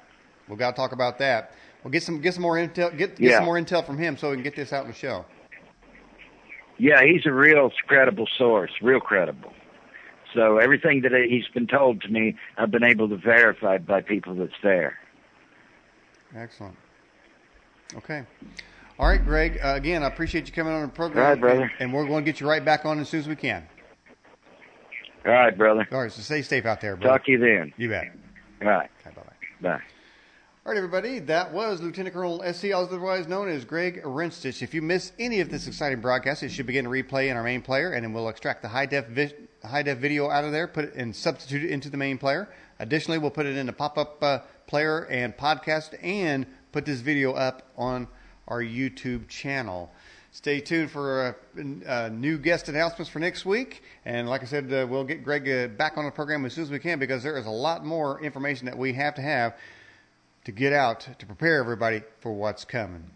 We 0.47 0.55
got 0.55 0.71
to 0.71 0.75
talk 0.75 0.91
about 0.91 1.19
that. 1.19 1.51
We'll 1.83 1.91
get 1.91 2.03
some 2.03 2.21
get 2.21 2.33
some 2.33 2.43
more 2.43 2.55
intel. 2.55 2.95
Get, 2.97 3.17
get 3.17 3.19
yeah. 3.19 3.37
some 3.37 3.45
more 3.45 3.59
intel 3.59 3.85
from 3.85 3.97
him 3.97 4.17
so 4.17 4.29
we 4.29 4.35
can 4.35 4.43
get 4.43 4.55
this 4.55 4.73
out 4.73 4.85
in 4.85 4.91
the 4.91 4.97
show. 4.97 5.25
Yeah, 6.77 7.03
he's 7.03 7.25
a 7.27 7.31
real 7.31 7.71
credible 7.87 8.27
source, 8.37 8.71
real 8.81 8.99
credible. 8.99 9.53
So 10.33 10.57
everything 10.57 11.01
that 11.01 11.11
he's 11.29 11.47
been 11.53 11.67
told 11.67 12.01
to 12.03 12.09
me, 12.09 12.35
I've 12.57 12.71
been 12.71 12.83
able 12.83 13.09
to 13.09 13.17
verify 13.17 13.77
by 13.77 14.01
people 14.01 14.35
that's 14.35 14.53
there. 14.63 14.97
Excellent. 16.35 16.75
Okay. 17.95 18.23
All 18.97 19.07
right, 19.07 19.23
Greg. 19.23 19.59
Uh, 19.63 19.73
again, 19.75 20.03
I 20.03 20.07
appreciate 20.07 20.47
you 20.47 20.53
coming 20.53 20.73
on 20.73 20.83
the 20.83 20.87
program. 20.87 21.23
All 21.23 21.31
right, 21.31 21.39
brother. 21.39 21.71
And, 21.79 21.93
we're 21.93 22.05
going 22.05 22.23
to 22.23 22.31
get 22.31 22.39
you 22.39 22.47
right 22.47 22.63
back 22.63 22.85
on 22.85 22.99
as 22.99 23.09
soon 23.09 23.19
as 23.19 23.27
we 23.27 23.35
can. 23.35 23.67
All 25.25 25.31
right, 25.31 25.57
brother. 25.57 25.87
All 25.91 26.01
right, 26.03 26.11
so 26.11 26.21
stay 26.21 26.41
safe 26.41 26.65
out 26.65 26.81
there, 26.81 26.95
brother. 26.95 27.17
Talk 27.17 27.25
to 27.25 27.31
you 27.31 27.39
then. 27.39 27.73
You 27.77 27.89
bet. 27.89 28.05
All 28.61 28.67
right. 28.69 28.89
Okay, 29.05 29.15
bye-bye. 29.15 29.69
Bye. 29.69 29.81
All 30.63 30.71
right, 30.71 30.77
everybody. 30.77 31.19
That 31.19 31.51
was 31.51 31.81
Lieutenant 31.81 32.13
Colonel 32.13 32.43
SC, 32.53 32.65
otherwise 32.73 33.27
known 33.27 33.49
as 33.49 33.65
Greg 33.65 34.03
Rinchich. 34.03 34.61
If 34.61 34.73
you 34.73 34.81
miss 34.81 35.11
any 35.19 35.39
of 35.39 35.49
this 35.49 35.67
exciting 35.67 35.99
broadcast, 36.01 36.43
it 36.43 36.49
should 36.49 36.67
begin 36.67 36.85
to 36.85 36.91
replay 36.91 37.29
in 37.29 37.37
our 37.37 37.43
main 37.43 37.61
player, 37.61 37.91
and 37.91 38.03
then 38.03 38.13
we'll 38.13 38.29
extract 38.29 38.61
the 38.61 38.67
high 38.67 38.85
def 38.85 39.07
vi- 39.07 39.33
high 39.67 39.83
def 39.83 39.97
video 39.97 40.29
out 40.29 40.43
of 40.43 40.51
there, 40.51 40.67
put 40.67 40.85
it 40.85 40.95
and 40.95 41.15
substitute 41.15 41.63
it 41.63 41.71
into 41.71 41.89
the 41.89 41.97
main 41.97 42.17
player. 42.17 42.49
Additionally, 42.79 43.17
we'll 43.17 43.31
put 43.31 43.45
it 43.45 43.57
in 43.57 43.65
the 43.65 43.73
pop 43.73 43.97
up 43.97 44.21
uh, 44.23 44.39
player 44.67 45.05
and 45.05 45.35
podcast, 45.35 45.95
and 46.03 46.45
put 46.71 46.85
this 46.85 47.01
video 47.01 47.33
up 47.33 47.63
on 47.77 48.07
our 48.47 48.61
YouTube 48.61 49.27
channel. 49.27 49.91
Stay 50.33 50.61
tuned 50.61 50.89
for 50.89 51.35
uh, 51.55 51.61
uh, 51.87 52.09
new 52.09 52.37
guest 52.37 52.69
announcements 52.69 53.09
for 53.09 53.19
next 53.19 53.45
week. 53.45 53.83
And 54.05 54.29
like 54.29 54.41
I 54.41 54.45
said, 54.45 54.71
uh, 54.71 54.87
we'll 54.89 55.03
get 55.03 55.25
Greg 55.25 55.47
uh, 55.49 55.67
back 55.67 55.97
on 55.97 56.05
the 56.05 56.11
program 56.11 56.45
as 56.45 56.53
soon 56.53 56.63
as 56.63 56.71
we 56.71 56.79
can 56.79 56.99
because 56.99 57.21
there 57.21 57.37
is 57.37 57.45
a 57.45 57.51
lot 57.51 57.85
more 57.85 58.21
information 58.23 58.65
that 58.67 58.77
we 58.77 58.93
have 58.93 59.15
to 59.15 59.21
have 59.21 59.57
to 60.45 60.51
get 60.53 60.71
out 60.71 61.01
to 61.19 61.25
prepare 61.25 61.59
everybody 61.59 62.01
for 62.21 62.31
what's 62.31 62.63
coming. 62.63 63.11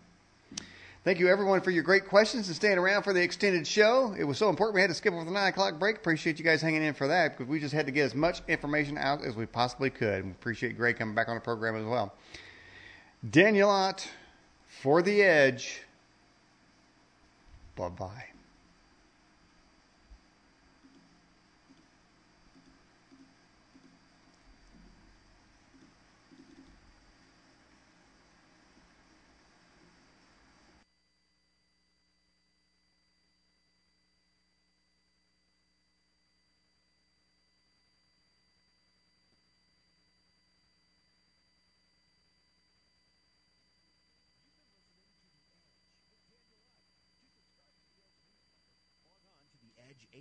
Thank 1.06 1.20
you, 1.20 1.28
everyone, 1.28 1.62
for 1.62 1.70
your 1.70 1.84
great 1.84 2.08
questions 2.08 2.48
and 2.48 2.56
staying 2.56 2.80
around 2.80 3.04
for 3.04 3.14
the 3.14 3.22
extended 3.22 3.68
show. 3.68 4.16
It 4.18 4.24
was 4.24 4.40
so 4.40 4.50
important 4.50 4.74
we 4.74 4.82
had 4.82 4.90
to 4.90 4.96
skip 4.96 5.14
over 5.14 5.24
the 5.24 5.30
9 5.30 5.50
o'clock 5.50 5.78
break. 5.78 5.98
Appreciate 5.98 6.40
you 6.40 6.44
guys 6.44 6.64
hanging 6.64 6.82
in 6.82 6.96
for 6.96 7.08
that 7.08 7.38
because 7.38 7.48
we 7.48 7.60
just 7.60 7.76
had 7.76 7.86
to 7.86 7.92
get 7.92 8.06
as 8.06 8.16
much 8.16 8.42
information 8.48 8.98
out 8.98 9.24
as 9.24 9.36
we 9.36 9.46
possibly 9.46 9.92
could. 9.92 10.26
We 10.26 10.32
appreciate 10.32 10.76
Greg 10.76 10.98
coming 10.98 11.14
back 11.14 11.30
on 11.30 11.36
the 11.36 11.42
program 11.42 11.76
as 11.76 11.86
well. 11.86 12.12
Daniel 13.30 13.70
Ott 13.70 14.10
for 14.66 15.04
The 15.04 15.22
Edge. 15.22 15.84
Bye 17.76 17.90
bye. 17.90 18.26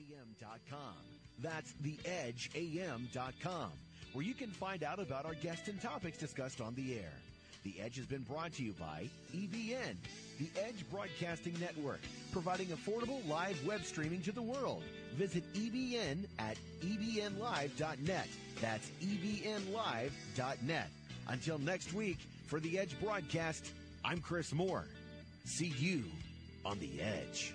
edgeam.com. 0.05 0.95
That's 1.43 1.73
theedgeam.com, 1.83 3.71
where 4.13 4.25
you 4.25 4.35
can 4.35 4.51
find 4.51 4.83
out 4.83 4.99
about 4.99 5.25
our 5.25 5.35
guests 5.35 5.69
and 5.69 5.81
topics 5.81 6.19
discussed 6.19 6.61
on 6.61 6.75
the 6.75 6.95
air. 6.95 7.13
The 7.65 7.75
Edge 7.81 7.97
has 7.97 8.07
been 8.07 8.23
brought 8.23 8.53
to 8.55 8.63
you 8.63 8.73
by 8.73 9.09
EBN, 9.35 9.97
the 10.39 10.49
Edge 10.61 10.85
Broadcasting 10.91 11.55
Network, 11.59 12.01
providing 12.31 12.69
affordable 12.69 13.27
live 13.27 13.59
web 13.67 13.83
streaming 13.85 14.21
to 14.23 14.33
the 14.33 14.43
world. 14.43 14.83
Visit 15.15 15.45
EBN 15.55 16.27
at 16.39 16.59
ebnlive.net. 16.83 18.29
That's 18.61 18.91
ebnlive.net. 19.03 20.91
Until 21.29 21.59
next 21.59 21.95
week, 21.95 22.19
for 22.47 22.61
the 22.61 22.79
Edge 22.79 23.01
broadcast, 23.01 23.71
I'm 24.05 24.21
Chris 24.21 24.53
Moore. 24.53 24.85
See 25.47 25.73
you 25.79 26.05
on 26.67 26.79
the 26.81 27.01
Edge. 27.01 27.55